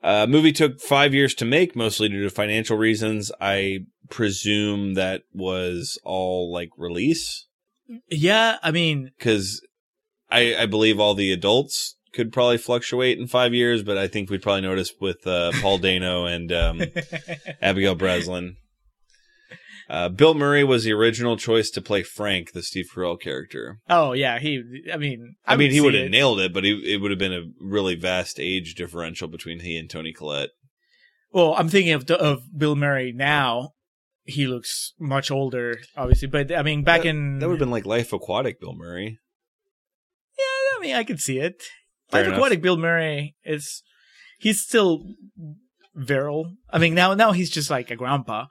Uh, 0.04 0.28
movie 0.28 0.52
took 0.52 0.80
five 0.80 1.14
years 1.14 1.34
to 1.34 1.46
make, 1.46 1.76
mostly 1.76 2.08
due 2.08 2.24
to 2.24 2.30
financial 2.30 2.78
reasons. 2.78 3.32
I 3.42 3.80
presume 4.10 4.94
that 4.94 5.24
was 5.34 6.00
all 6.04 6.52
like 6.54 6.70
release 6.78 7.48
Yeah, 8.10 8.58
I 8.62 8.72
mean, 8.72 9.12
because 9.18 9.66
I, 10.30 10.56
I 10.56 10.66
believe 10.66 11.00
all 11.00 11.16
the 11.16 11.32
adults 11.32 11.96
could 12.14 12.32
probably 12.32 12.58
fluctuate 12.58 13.20
in 13.20 13.28
five 13.28 13.54
years, 13.54 13.84
but 13.84 13.98
I 13.98 14.08
think 14.08 14.30
we'd 14.30 14.42
probably 14.42 14.62
notice 14.62 14.94
with 15.00 15.26
uh, 15.28 15.52
Paul 15.62 15.80
Dano 15.80 16.26
and 16.26 16.52
um, 16.52 16.82
Abigail 17.62 17.96
Breslin. 17.96 18.58
Uh, 19.90 20.10
Bill 20.10 20.34
Murray 20.34 20.64
was 20.64 20.84
the 20.84 20.94
original 20.94 21.38
choice 21.38 21.70
to 21.72 21.82
play 21.82 22.02
Frank, 22.02 22.54
the 22.54 22.64
Steve 22.64 22.90
Carell 22.94 23.20
character. 23.20 23.80
oh 23.90 24.14
yeah, 24.14 24.40
he. 24.40 24.64
I 24.92 24.98
mean, 24.98 25.36
I, 25.46 25.56
mean, 25.56 25.72
he 25.72 25.82
would 25.82 25.94
have 25.94 26.10
nailed 26.10 26.40
it, 26.40 26.54
but 26.54 26.64
he, 26.64 26.94
it 26.94 27.02
would 27.02 27.12
have 27.12 27.20
been 27.20 27.34
a 27.34 27.44
really 27.60 27.96
vast 27.96 28.40
age 28.40 28.76
differential 28.76 29.28
between 29.28 29.60
he 29.60 29.78
and 29.78 29.90
Toni 29.90 30.12
Collette. 30.12 30.50
Well, 31.32 31.54
I'm 31.58 31.70
thinking 31.70 31.94
of 31.94 32.10
of 32.10 32.44
Bill 32.58 32.76
Murray 32.76 33.12
now. 33.12 33.74
He 34.24 34.48
looks 34.48 34.94
much 35.00 35.30
older, 35.30 35.78
obviously, 35.96 36.28
but 36.28 36.52
I 36.52 36.64
mean, 36.64 36.84
back 36.84 37.04
that, 37.04 37.10
in 37.10 37.38
that 37.40 37.48
would 37.48 37.56
have 37.56 37.60
been 37.60 37.70
like 37.70 37.86
Life 37.86 38.12
Aquatic 38.12 38.60
Bill 38.60 38.74
Murray. 38.74 39.20
Yeah, 40.38 40.78
I 40.78 40.80
mean, 40.82 40.96
I 40.96 41.04
could 41.04 41.20
see 41.20 41.38
it. 41.38 41.62
Fair 42.10 42.22
Life 42.22 42.28
enough. 42.28 42.38
Aquatic 42.40 42.62
Bill 42.64 42.78
Murray 42.78 43.36
is 43.44 43.84
he's 44.40 44.62
still 44.62 45.04
virile. 45.94 46.54
I 46.72 46.80
mean, 46.80 46.96
now 46.96 47.14
now 47.14 47.34
he's 47.34 47.52
just 47.52 47.70
like 47.70 47.92
a 47.92 47.96
grandpa. 47.96 48.46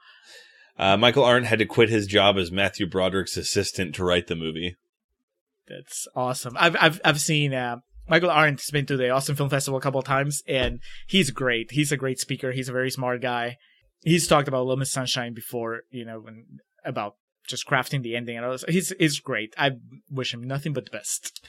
Uh, 0.77 0.97
Michael 0.97 1.23
Arndt 1.23 1.47
had 1.47 1.59
to 1.59 1.65
quit 1.65 1.89
his 1.89 2.07
job 2.07 2.37
as 2.37 2.51
Matthew 2.51 2.85
Broderick's 2.85 3.37
assistant 3.37 3.95
to 3.95 4.03
write 4.03 4.27
the 4.27 4.35
movie. 4.35 4.75
That's 5.67 6.07
awesome. 6.15 6.55
I've 6.59 6.75
I've 6.79 7.01
I've 7.03 7.21
seen 7.21 7.53
uh, 7.53 7.77
Michael 8.07 8.29
Arndt's 8.29 8.69
been 8.71 8.85
to 8.87 8.97
the 8.97 9.09
Austin 9.09 9.35
Film 9.35 9.49
Festival 9.49 9.77
a 9.77 9.81
couple 9.81 9.99
of 9.99 10.05
times, 10.05 10.43
and 10.47 10.79
he's 11.07 11.31
great. 11.31 11.71
He's 11.71 11.91
a 11.91 11.97
great 11.97 12.19
speaker. 12.19 12.51
He's 12.51 12.69
a 12.69 12.73
very 12.73 12.91
smart 12.91 13.21
guy. 13.21 13.57
He's 14.03 14.27
talked 14.27 14.47
about 14.47 14.63
Little 14.63 14.77
Miss 14.77 14.91
Sunshine 14.91 15.33
before, 15.33 15.81
you 15.89 16.05
know, 16.05 16.19
when 16.19 16.45
about 16.83 17.15
just 17.47 17.67
crafting 17.67 18.03
the 18.03 18.15
ending 18.15 18.37
and 18.37 18.45
all 18.45 18.51
this. 18.51 18.65
He's 18.67 18.93
he's 18.99 19.19
great. 19.19 19.53
I 19.57 19.71
wish 20.09 20.33
him 20.33 20.43
nothing 20.43 20.73
but 20.73 20.85
the 20.85 20.91
best. 20.91 21.45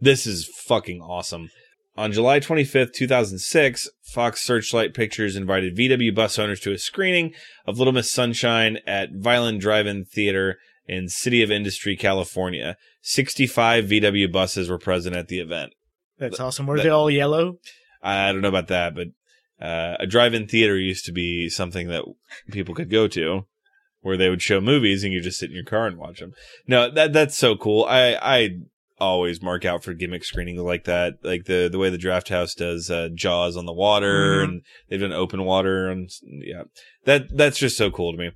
This 0.00 0.26
is 0.26 0.50
fucking 0.66 1.00
awesome. 1.00 1.50
On 1.94 2.10
July 2.10 2.40
25th, 2.40 2.94
2006, 2.94 3.88
Fox 4.02 4.42
Searchlight 4.42 4.94
Pictures 4.94 5.36
invited 5.36 5.76
VW 5.76 6.14
bus 6.14 6.38
owners 6.38 6.60
to 6.60 6.72
a 6.72 6.78
screening 6.78 7.34
of 7.66 7.76
Little 7.76 7.92
Miss 7.92 8.10
Sunshine 8.10 8.78
at 8.86 9.10
Violin 9.12 9.58
Drive-In 9.58 10.06
Theater 10.06 10.58
in 10.86 11.08
City 11.08 11.42
of 11.42 11.50
Industry, 11.50 11.96
California. 11.96 12.76
65 13.02 13.84
VW 13.84 14.32
buses 14.32 14.70
were 14.70 14.78
present 14.78 15.14
at 15.14 15.28
the 15.28 15.38
event. 15.38 15.74
That's 16.18 16.40
awesome. 16.40 16.66
Were 16.66 16.76
that- 16.76 16.82
they 16.84 16.88
all 16.88 17.10
yellow? 17.10 17.58
I 18.02 18.32
don't 18.32 18.40
know 18.40 18.48
about 18.48 18.68
that, 18.68 18.94
but 18.94 19.08
uh, 19.64 19.96
a 20.00 20.06
drive-in 20.06 20.48
theater 20.48 20.76
used 20.76 21.04
to 21.04 21.12
be 21.12 21.48
something 21.48 21.88
that 21.88 22.04
people 22.50 22.74
could 22.74 22.90
go 22.90 23.06
to, 23.08 23.46
where 24.00 24.16
they 24.16 24.28
would 24.28 24.42
show 24.42 24.60
movies 24.60 25.04
and 25.04 25.12
you 25.12 25.20
just 25.20 25.38
sit 25.38 25.50
in 25.50 25.54
your 25.54 25.64
car 25.64 25.86
and 25.86 25.98
watch 25.98 26.18
them. 26.18 26.32
No, 26.66 26.90
that 26.90 27.12
that's 27.12 27.36
so 27.38 27.54
cool. 27.54 27.84
I 27.84 28.16
I 28.20 28.48
always 29.02 29.42
mark 29.42 29.64
out 29.64 29.82
for 29.84 29.92
gimmick 29.94 30.24
screenings 30.24 30.60
like 30.60 30.84
that, 30.84 31.14
like 31.22 31.44
the 31.44 31.68
the 31.70 31.78
way 31.78 31.90
the 31.90 31.98
Draft 31.98 32.28
House 32.28 32.54
does 32.54 32.90
uh, 32.90 33.08
Jaws 33.14 33.56
on 33.56 33.66
the 33.66 33.72
water, 33.72 34.36
Mhm. 34.40 34.44
and 34.44 34.62
they've 34.88 35.00
done 35.00 35.12
open 35.12 35.44
water, 35.44 35.88
and 35.88 36.08
yeah, 36.22 36.62
that 37.04 37.36
that's 37.36 37.58
just 37.58 37.76
so 37.76 37.90
cool 37.90 38.12
to 38.12 38.18
me. 38.18 38.30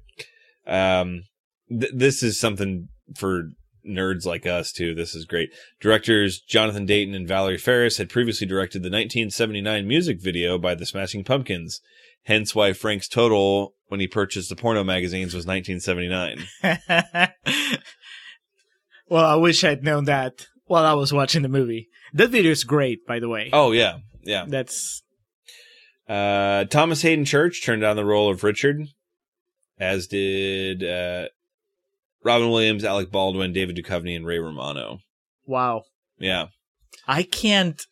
Um, 0.66 1.22
th- 1.70 1.92
this 1.94 2.22
is 2.22 2.38
something 2.38 2.88
for 3.16 3.50
nerds 3.88 4.26
like 4.26 4.46
us 4.46 4.72
too. 4.72 4.94
This 4.94 5.14
is 5.14 5.24
great. 5.24 5.50
Directors 5.80 6.40
Jonathan 6.40 6.86
Dayton 6.86 7.14
and 7.14 7.28
Valerie 7.28 7.56
Faris 7.58 7.98
had 7.98 8.08
previously 8.10 8.46
directed 8.46 8.80
the 8.82 8.90
1979 8.90 9.86
music 9.86 10.20
video 10.20 10.58
by 10.58 10.74
the 10.74 10.84
Smashing 10.86 11.22
Pumpkins. 11.22 11.80
Hence 12.24 12.52
why 12.52 12.72
Frank's 12.72 13.06
total 13.06 13.74
when 13.86 14.00
he 14.00 14.08
purchased 14.08 14.48
the 14.48 14.56
porno 14.56 14.82
magazines 14.82 15.32
was 15.32 15.46
1979. 15.46 16.48
well, 19.08 19.24
I 19.24 19.36
wish 19.36 19.62
I'd 19.62 19.84
known 19.84 20.04
that 20.06 20.46
while 20.66 20.84
I 20.84 20.94
was 20.94 21.12
watching 21.12 21.42
the 21.42 21.48
movie. 21.48 21.88
That 22.12 22.30
video 22.30 22.50
is 22.52 22.64
great, 22.64 23.06
by 23.06 23.18
the 23.18 23.28
way. 23.28 23.50
Oh 23.52 23.72
yeah, 23.72 23.98
yeah. 24.22 24.44
That's 24.46 25.02
Uh, 26.08 26.64
Thomas 26.66 27.02
Haden 27.02 27.24
Church 27.24 27.64
turned 27.64 27.82
down 27.82 27.96
the 27.96 28.04
role 28.04 28.30
of 28.30 28.44
Richard, 28.44 28.82
as 29.78 30.06
did 30.06 30.84
uh, 30.84 31.28
Robin 32.22 32.48
Williams, 32.50 32.84
Alec 32.84 33.10
Baldwin, 33.10 33.52
David 33.52 33.76
Duchovny, 33.76 34.14
and 34.16 34.26
Ray 34.26 34.38
Romano. 34.38 35.00
wow. 35.44 35.82
Yeah, 36.18 36.46
I 37.06 37.22
can't. 37.24 37.82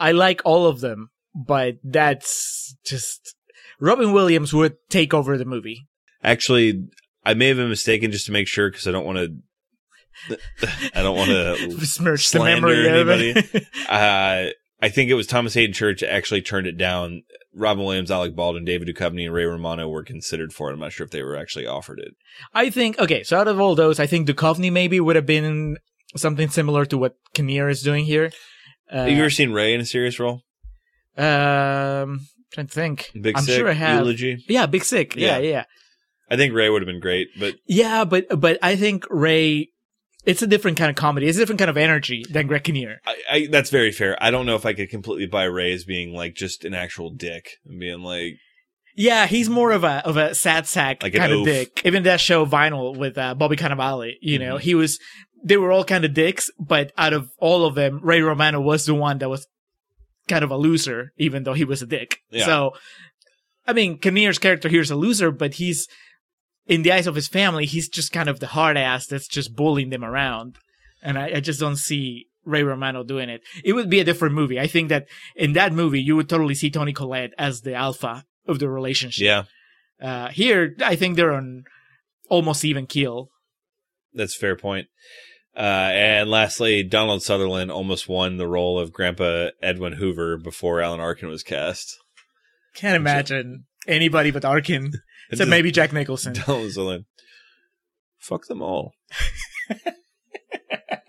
I 0.00 0.10
like 0.12 0.40
all 0.44 0.66
of 0.66 0.80
them, 0.80 1.10
but 1.34 1.76
that's 1.84 2.74
just 2.84 3.36
Robin 3.78 4.12
Williams 4.12 4.52
would 4.52 4.76
take 4.88 5.14
over 5.14 5.38
the 5.38 5.44
movie. 5.44 5.86
actually, 6.24 6.88
I 7.24 7.34
may 7.34 7.48
have 7.48 7.58
been 7.58 7.68
mistaken 7.68 8.10
just 8.10 8.26
to 8.26 8.32
make 8.32 8.48
sure 8.48 8.68
because 8.70 8.88
I 8.88 8.90
don't 8.90 9.04
want 9.06 9.18
to. 9.18 9.36
I 10.94 11.02
don't 11.02 11.16
want 11.16 11.30
to 11.30 11.76
Besmirch 11.78 12.30
the 12.30 12.44
memory 12.44 12.88
of 12.88 13.08
it. 13.08 13.66
uh, 13.88 14.50
I 14.82 14.88
think 14.88 15.10
it 15.10 15.14
was 15.14 15.26
Thomas 15.26 15.54
Haden 15.54 15.74
Church 15.74 16.02
actually 16.02 16.42
turned 16.42 16.66
it 16.66 16.76
down. 16.76 17.22
Robin 17.54 17.84
Williams, 17.84 18.10
Alec 18.10 18.36
Baldwin, 18.36 18.64
David 18.64 18.88
Duchovny, 18.88 19.24
and 19.24 19.34
Ray 19.34 19.44
Romano 19.44 19.88
were 19.88 20.04
considered 20.04 20.52
for 20.52 20.70
it. 20.70 20.74
I'm 20.74 20.80
not 20.80 20.92
sure 20.92 21.04
if 21.04 21.10
they 21.10 21.22
were 21.22 21.36
actually 21.36 21.66
offered 21.66 21.98
it. 21.98 22.14
I 22.54 22.70
think 22.70 22.98
okay. 22.98 23.22
So 23.22 23.38
out 23.38 23.48
of 23.48 23.60
all 23.60 23.74
those, 23.74 23.98
I 23.98 24.06
think 24.06 24.28
Duchovny 24.28 24.70
maybe 24.72 25.00
would 25.00 25.16
have 25.16 25.26
been 25.26 25.76
something 26.16 26.48
similar 26.48 26.84
to 26.86 26.96
what 26.98 27.16
Kinnear 27.34 27.68
is 27.68 27.82
doing 27.82 28.04
here. 28.04 28.30
Uh, 28.90 29.04
have 29.04 29.10
you 29.10 29.18
ever 29.18 29.30
seen 29.30 29.52
Ray 29.52 29.74
in 29.74 29.80
a 29.80 29.86
serious 29.86 30.18
role? 30.18 30.42
um, 31.16 32.20
trying 32.52 32.66
to 32.66 32.72
think. 32.72 33.10
Big 33.20 33.36
I'm 33.36 33.44
Sick, 33.44 33.56
sure 33.56 33.68
I 33.68 33.74
have. 33.74 34.00
Eulogy. 34.00 34.44
Yeah, 34.48 34.66
Big 34.66 34.84
Sick. 34.84 35.16
Yeah, 35.16 35.38
Yeah. 35.38 35.50
yeah. 35.50 35.64
I 36.30 36.36
think 36.36 36.54
Ray 36.54 36.70
would 36.70 36.82
have 36.82 36.86
been 36.86 37.00
great, 37.00 37.28
but 37.38 37.56
Yeah, 37.66 38.04
but 38.04 38.26
but 38.40 38.58
I 38.62 38.76
think 38.76 39.04
Ray, 39.10 39.70
it's 40.24 40.42
a 40.42 40.46
different 40.46 40.76
kind 40.76 40.90
of 40.90 40.96
comedy. 40.96 41.26
It's 41.26 41.38
a 41.38 41.40
different 41.40 41.58
kind 41.58 41.70
of 41.70 41.76
energy 41.76 42.24
than 42.28 42.46
Greg 42.46 42.64
Kinnear. 42.64 43.00
I, 43.06 43.16
I, 43.30 43.48
that's 43.50 43.70
very 43.70 43.92
fair. 43.92 44.16
I 44.22 44.30
don't 44.30 44.46
know 44.46 44.54
if 44.56 44.66
I 44.66 44.74
could 44.74 44.90
completely 44.90 45.26
buy 45.26 45.44
Ray 45.44 45.72
as 45.72 45.84
being 45.84 46.12
like 46.14 46.34
just 46.34 46.64
an 46.64 46.74
actual 46.74 47.10
dick 47.10 47.52
and 47.64 47.78
being 47.80 48.00
like, 48.02 48.34
Yeah, 48.96 49.26
he's 49.26 49.48
more 49.48 49.70
of 49.70 49.84
a 49.84 50.02
of 50.06 50.16
a 50.16 50.34
sad 50.34 50.66
sack 50.66 51.02
Like 51.02 51.14
kind 51.14 51.32
of 51.32 51.44
dick. 51.44 51.80
Even 51.84 52.02
that 52.04 52.20
show 52.20 52.44
Vinyl 52.44 52.96
with 52.96 53.16
uh, 53.16 53.34
Bobby 53.34 53.56
Cannavale, 53.56 54.12
you 54.20 54.38
know, 54.38 54.56
Mhm. 54.56 54.60
he 54.60 54.74
was. 54.74 54.98
They 55.42 55.56
were 55.56 55.72
all 55.72 55.84
kind 55.84 56.04
of 56.04 56.12
dicks, 56.12 56.50
but 56.58 56.92
out 56.98 57.14
of 57.14 57.30
all 57.38 57.64
of 57.64 57.74
them, 57.74 58.00
Ray 58.02 58.20
Romano 58.20 58.60
was 58.60 58.84
the 58.84 58.94
one 58.94 59.18
that 59.20 59.30
was 59.30 59.46
kind 60.28 60.44
of 60.44 60.50
a 60.50 60.56
loser, 60.56 61.12
even 61.16 61.44
though 61.44 61.54
he 61.54 61.64
was 61.64 61.80
a 61.80 61.86
dick. 61.86 62.18
Yeah. 62.30 62.44
So, 62.44 62.72
I 63.66 63.72
mean, 63.72 63.96
Kinnear's 63.98 64.38
character 64.38 64.68
here 64.68 64.82
is 64.82 64.90
a 64.90 64.96
loser, 64.96 65.30
but 65.30 65.54
he's 65.54 65.88
in 66.66 66.82
the 66.82 66.92
eyes 66.92 67.06
of 67.06 67.14
his 67.14 67.28
family, 67.28 67.66
he's 67.66 67.88
just 67.88 68.12
kind 68.12 68.28
of 68.28 68.40
the 68.40 68.46
hard 68.48 68.76
ass 68.76 69.06
that's 69.06 69.26
just 69.28 69.54
bullying 69.56 69.90
them 69.90 70.04
around. 70.04 70.56
And 71.02 71.18
I, 71.18 71.32
I 71.36 71.40
just 71.40 71.60
don't 71.60 71.76
see 71.76 72.26
Ray 72.44 72.62
Romano 72.62 73.02
doing 73.04 73.28
it. 73.28 73.42
It 73.64 73.72
would 73.72 73.90
be 73.90 74.00
a 74.00 74.04
different 74.04 74.34
movie. 74.34 74.58
I 74.60 74.66
think 74.66 74.88
that 74.90 75.06
in 75.36 75.52
that 75.54 75.72
movie, 75.72 76.00
you 76.00 76.16
would 76.16 76.28
totally 76.28 76.54
see 76.54 76.70
Toni 76.70 76.92
Collette 76.92 77.32
as 77.38 77.62
the 77.62 77.74
alpha 77.74 78.24
of 78.46 78.58
the 78.58 78.68
relationship. 78.68 79.24
yeah, 79.24 79.42
Uh, 80.00 80.28
here, 80.28 80.74
I 80.84 80.96
think 80.96 81.16
they're 81.16 81.32
on 81.32 81.64
almost 82.28 82.64
even 82.64 82.86
keel. 82.86 83.28
that's 84.14 84.36
a 84.36 84.38
fair 84.38 84.56
point. 84.56 84.88
Uh, 85.56 85.90
and 85.92 86.30
lastly, 86.30 86.82
Donald 86.82 87.22
Sutherland 87.22 87.70
almost 87.70 88.08
won 88.08 88.36
the 88.36 88.46
role 88.46 88.78
of 88.78 88.92
Grandpa 88.92 89.48
Edwin 89.62 89.94
Hoover 89.94 90.36
before 90.38 90.80
Alan 90.80 91.00
Arkin 91.00 91.28
was 91.28 91.42
cast. 91.42 91.96
Can't 92.74 92.96
imagine 92.96 93.64
anybody 93.88 94.30
but 94.30 94.44
Arkin, 94.44 94.92
except 95.30 95.38
just- 95.46 95.50
maybe 95.50 95.70
Jack 95.70 95.92
Nicholson. 95.92 96.32
Donald 96.46 96.70
Sutherland. 96.72 97.04
Fuck 98.18 98.46
them 98.46 98.60
all. 98.62 98.92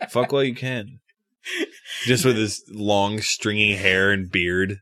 Fuck 0.10 0.32
while 0.32 0.44
you 0.44 0.56
can. 0.56 1.00
Just 2.04 2.26
with 2.26 2.38
his 2.38 2.64
long, 2.70 3.20
stringy 3.22 3.76
hair 3.76 4.12
and 4.12 4.30
beard. 4.32 4.80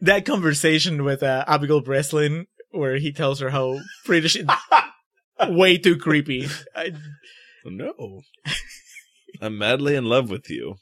That 0.00 0.24
conversation 0.24 1.04
with 1.04 1.22
uh, 1.22 1.44
Abigail 1.46 1.80
Breslin, 1.80 2.46
where 2.70 2.96
he 2.98 3.12
tells 3.12 3.40
her 3.40 3.50
how 3.50 3.78
British 4.06 4.36
is 4.36 4.46
way 5.48 5.78
too 5.78 5.96
creepy. 5.96 6.48
I, 6.74 6.92
No. 7.64 8.20
I'm 9.40 9.58
madly 9.58 9.94
in 9.94 10.04
love 10.04 10.30
with 10.30 10.48
you. 10.50 10.76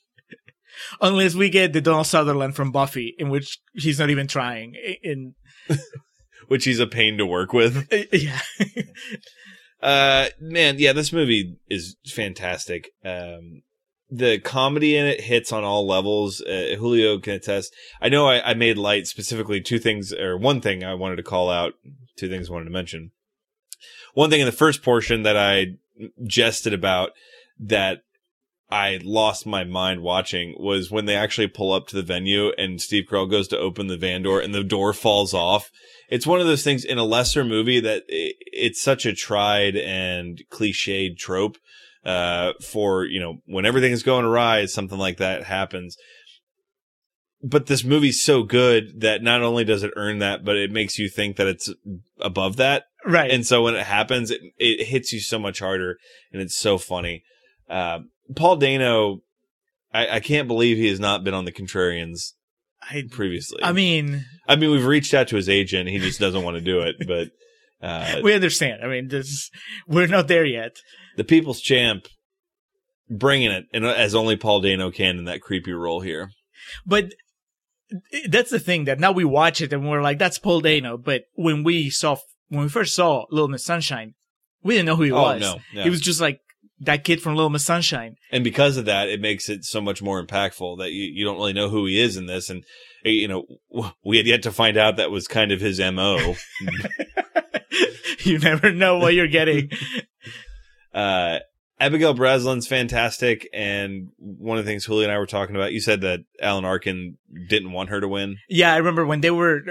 unless 1.01 1.35
we 1.35 1.49
get 1.51 1.73
the 1.73 1.81
Donald 1.81 2.07
Sutherland 2.07 2.55
from 2.55 2.71
Buffy, 2.73 3.15
in 3.19 3.29
which 3.29 3.59
he's 3.75 3.99
not 3.99 4.11
even 4.11 4.27
trying. 4.29 4.75
In 5.03 5.35
which 6.49 6.65
he's 6.65 6.81
a 6.81 6.87
pain 6.87 7.19
to 7.19 7.27
work 7.27 7.53
with. 7.53 7.89
yeah, 8.13 8.41
Uh, 9.83 10.27
man, 10.41 10.77
yeah, 10.79 10.93
this 10.93 11.13
movie 11.13 11.57
is 11.69 11.97
fantastic. 12.07 12.91
Um, 13.05 13.63
the 14.11 14.39
comedy 14.39 14.97
in 14.97 15.07
it 15.07 15.21
hits 15.21 15.53
on 15.53 15.65
all 15.65 15.87
levels. 15.87 16.41
Uh, 16.41 16.77
Julio 16.79 17.19
can 17.19 17.35
attest. 17.35 17.75
I 18.01 18.09
know 18.09 18.27
I, 18.27 18.51
I 18.51 18.55
made 18.55 18.79
light 18.79 19.07
specifically 19.07 19.61
two 19.61 19.79
things, 19.79 20.13
or 20.13 20.37
one 20.37 20.61
thing 20.61 20.85
I 20.85 20.95
wanted 20.95 21.17
to 21.17 21.23
call 21.23 21.51
out, 21.51 21.75
two 22.17 22.29
things 22.29 22.49
I 22.49 22.53
wanted 22.53 22.67
to 22.67 22.71
mention. 22.71 23.11
One 24.15 24.31
thing 24.31 24.41
in 24.41 24.47
the 24.47 24.53
first 24.53 24.83
portion 24.83 25.23
that 25.25 25.37
I 25.37 25.75
jested 26.27 26.73
about 26.73 27.11
that 27.59 28.03
I 28.71 28.99
lost 29.03 29.47
my 29.47 29.65
mind 29.65 30.03
watching 30.03 30.57
was 30.59 30.91
when 30.91 31.05
they 31.05 31.15
actually 31.15 31.49
pull 31.49 31.73
up 31.73 31.87
to 31.89 31.97
the 31.97 32.03
venue 32.03 32.51
and 32.59 32.81
Steve 32.81 33.05
Carell 33.09 33.31
goes 33.31 33.47
to 33.49 33.59
open 33.59 33.87
the 33.87 33.97
van 33.97 34.23
door 34.23 34.41
and 34.41 34.55
the 34.55 34.65
door 34.65 34.93
falls 34.93 35.33
off. 35.35 35.71
It's 36.09 36.27
one 36.27 36.41
of 36.41 36.47
those 36.47 36.63
things 36.63 36.85
in 36.85 36.99
a 36.99 37.05
lesser 37.05 37.45
movie 37.45 37.81
that 37.81 38.05
i 38.11 38.33
it's 38.59 38.81
such 38.81 39.05
a 39.05 39.13
tried 39.13 39.77
and 39.77 40.43
cliched 40.51 41.19
trope. 41.19 41.59
Uh, 42.05 42.53
for, 42.63 43.05
you 43.05 43.19
know, 43.19 43.39
when 43.47 43.67
everything 43.67 43.91
is 43.91 44.05
going 44.05 44.25
awry, 44.25 44.65
something 44.67 44.97
like 44.97 45.17
that 45.17 45.43
happens. 45.43 45.97
But 47.43 47.67
this 47.67 47.83
movie's 47.83 48.23
so 48.23 48.45
good 48.45 49.01
that 49.01 49.25
not 49.25 49.43
only 49.43 49.65
does 49.65 49.83
it 49.83 49.91
earn 49.97 50.21
that, 50.21 50.45
but 50.45 50.55
it 50.55 50.71
makes 50.71 51.01
you 51.01 51.09
think 51.09 51.35
that 51.35 51.49
it's 51.49 51.69
above 52.21 52.59
that. 52.59 52.85
right. 53.05 53.29
And 53.29 53.45
so 53.45 53.65
when 53.65 53.75
it 53.75 53.85
happens, 53.85 54.31
it, 54.31 54.41
it 54.57 54.87
hits 54.87 55.13
you 55.13 55.19
so 55.19 55.41
much 55.41 55.59
harder 55.59 55.99
and 56.33 56.41
it's 56.41 56.57
so 56.57 56.79
funny. 56.79 57.25
Uh, 57.69 58.01
Paul 58.37 58.55
Dano, 58.55 59.23
I, 59.93 60.09
I 60.09 60.21
can't 60.21 60.47
believe 60.47 60.77
he 60.77 60.89
has 60.91 61.01
not 61.01 61.25
been 61.25 61.35
on 61.35 61.45
the 61.45 61.51
Contrarians 61.51 62.35
I, 62.83 63.05
previously. 63.11 63.63
I 63.63 63.73
mean, 63.73 64.25
I 64.49 64.57
mean, 64.57 64.71
we've 64.71 64.85
reached 64.85 65.15
out 65.15 65.29
to 65.29 65.37
his 65.37 65.49
agent. 65.49 65.89
He 65.89 65.99
just 65.99 66.21
doesn't 66.21 66.43
want 66.45 66.57
to 66.57 66.61
do 66.61 66.81
it, 66.81 66.97
but, 67.07 67.29
uh, 67.83 68.21
we 68.23 68.33
understand. 68.33 68.83
I 68.83 68.87
mean, 68.89 69.09
this 69.09 69.51
we're 69.87 70.07
not 70.07 70.29
there 70.29 70.45
yet. 70.45 70.77
the 71.17 71.25
people's 71.25 71.61
champ 71.61 72.07
bringing 73.09 73.51
it 73.53 73.65
and 73.73 73.85
as 73.87 74.15
only 74.15 74.37
Paul 74.37 74.61
Dano 74.61 74.91
can 74.91 75.19
in 75.19 75.25
that 75.27 75.41
creepy 75.43 75.73
role 75.73 76.01
here. 76.01 76.31
But 76.85 77.13
that's 78.29 78.51
the 78.51 78.59
thing 78.59 78.85
that 78.87 78.99
now 78.99 79.13
we 79.13 79.25
watch 79.25 79.61
it 79.61 79.73
and 79.73 79.89
we're 79.89 80.03
like, 80.03 80.19
that's 80.19 80.39
Paul 80.39 80.61
Dano. 80.61 80.97
But 80.97 81.23
when 81.35 81.63
we 81.63 81.91
saw, 81.91 82.17
when 82.49 82.63
we 82.63 82.69
first 82.69 82.95
saw 82.95 83.27
Little 83.31 83.49
Miss 83.49 83.65
Sunshine, 83.65 84.15
we 84.63 84.75
didn't 84.75 84.87
know 84.87 84.97
who 84.97 85.05
he 85.05 85.13
Oh, 85.13 85.23
was. 85.23 85.41
no, 85.41 85.59
yeah. 85.73 85.85
He 85.85 85.91
was 85.91 86.01
just 86.01 86.21
like 86.21 86.41
that 86.81 87.05
kid 87.05 87.23
from 87.23 87.35
Little 87.35 87.51
Miss 87.51 87.65
Sunshine. 87.65 88.17
And 88.31 88.45
because 88.45 88.77
of 88.77 88.85
that, 88.85 89.09
it 89.09 89.21
makes 89.21 89.49
it 89.49 89.65
so 89.65 89.81
much 89.81 90.03
more 90.03 90.25
impactful 90.25 90.79
that 90.79 90.93
you, 90.93 91.05
you 91.05 91.25
don't 91.25 91.37
really 91.37 91.53
know 91.53 91.69
who 91.69 91.87
he 91.87 92.01
is 92.01 92.17
in 92.17 92.27
this. 92.27 92.51
And, 92.51 92.65
eh, 93.05 93.11
you 93.11 93.29
know, 93.29 93.47
we 94.05 94.19
had 94.19 94.27
yet 94.27 94.43
to 94.43 94.53
find 94.53 94.77
out 94.77 94.97
that 94.97 95.11
was 95.11 95.29
kind 95.29 95.53
of 95.53 95.61
his 95.61 95.81
MO. 95.81 96.35
you 98.21 98.39
never 98.39 98.73
know 98.73 98.99
what 98.99 99.15
you're 99.15 99.27
getting. 99.29 99.71
Uh, 100.95 101.41
Abigail 101.79 102.15
Breslin's 102.15 102.67
fantastic, 102.67 103.51
and 103.53 104.09
one 104.17 104.57
of 104.57 104.65
the 104.65 104.71
things 104.71 104.87
Julie 104.87 105.05
and 105.05 105.13
I 105.13 105.19
were 105.19 105.27
talking 105.27 105.55
about, 105.55 105.75
you 105.75 105.81
said 105.81 106.01
that 106.01 106.21
Alan 106.41 106.65
Arkin 106.65 107.19
didn't 107.51 107.73
want 107.73 107.91
her 107.91 108.01
to 108.01 108.09
win. 108.09 108.39
yeah, 108.49 108.73
I 108.73 108.79
remember 108.79 109.05
when 109.05 109.21
they 109.21 109.31
were, 109.31 109.63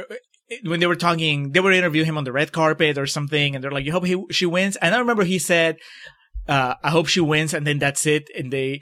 when 0.63 0.79
they 0.79 0.85
were 0.85 0.95
talking, 0.95 1.51
they 1.51 1.61
were 1.61 1.71
interviewing 1.71 2.05
him 2.05 2.19
on 2.19 2.23
the 2.23 2.31
red 2.31 2.51
carpet 2.51 2.99
or 2.99 3.07
something, 3.07 3.55
and 3.55 3.63
they're 3.63 3.71
like, 3.71 3.85
"You 3.85 3.91
hope 3.91 4.05
he, 4.05 4.23
she 4.29 4.45
wins." 4.45 4.75
And 4.75 4.93
I 4.93 4.99
remember 4.99 5.23
he 5.23 5.39
said, 5.39 5.77
uh, 6.47 6.75
"I 6.83 6.89
hope 6.91 7.07
she 7.07 7.19
wins," 7.19 7.53
and 7.53 7.65
then 7.65 7.79
that's 7.79 8.05
it. 8.05 8.29
And 8.37 8.51
they, 8.51 8.81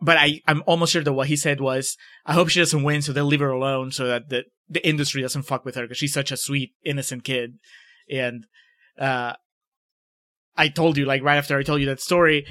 but 0.00 0.16
I, 0.16 0.40
I'm 0.46 0.62
almost 0.66 0.92
sure 0.92 1.02
that 1.02 1.12
what 1.12 1.28
he 1.28 1.36
said 1.36 1.60
was, 1.60 1.96
"I 2.26 2.34
hope 2.34 2.48
she 2.48 2.60
doesn't 2.60 2.82
win, 2.82 3.02
so 3.02 3.12
they'll 3.12 3.24
leave 3.24 3.40
her 3.40 3.50
alone, 3.50 3.90
so 3.90 4.06
that 4.06 4.28
the 4.28 4.44
the 4.68 4.86
industry 4.86 5.22
doesn't 5.22 5.42
fuck 5.42 5.64
with 5.64 5.74
her 5.74 5.82
because 5.82 5.98
she's 5.98 6.14
such 6.14 6.32
a 6.32 6.36
sweet, 6.36 6.72
innocent 6.84 7.24
kid." 7.24 7.58
And 8.10 8.46
uh, 8.98 9.34
I 10.56 10.68
told 10.68 10.96
you, 10.96 11.04
like 11.04 11.22
right 11.22 11.36
after 11.36 11.58
I 11.58 11.62
told 11.62 11.80
you 11.80 11.86
that 11.86 12.00
story. 12.00 12.46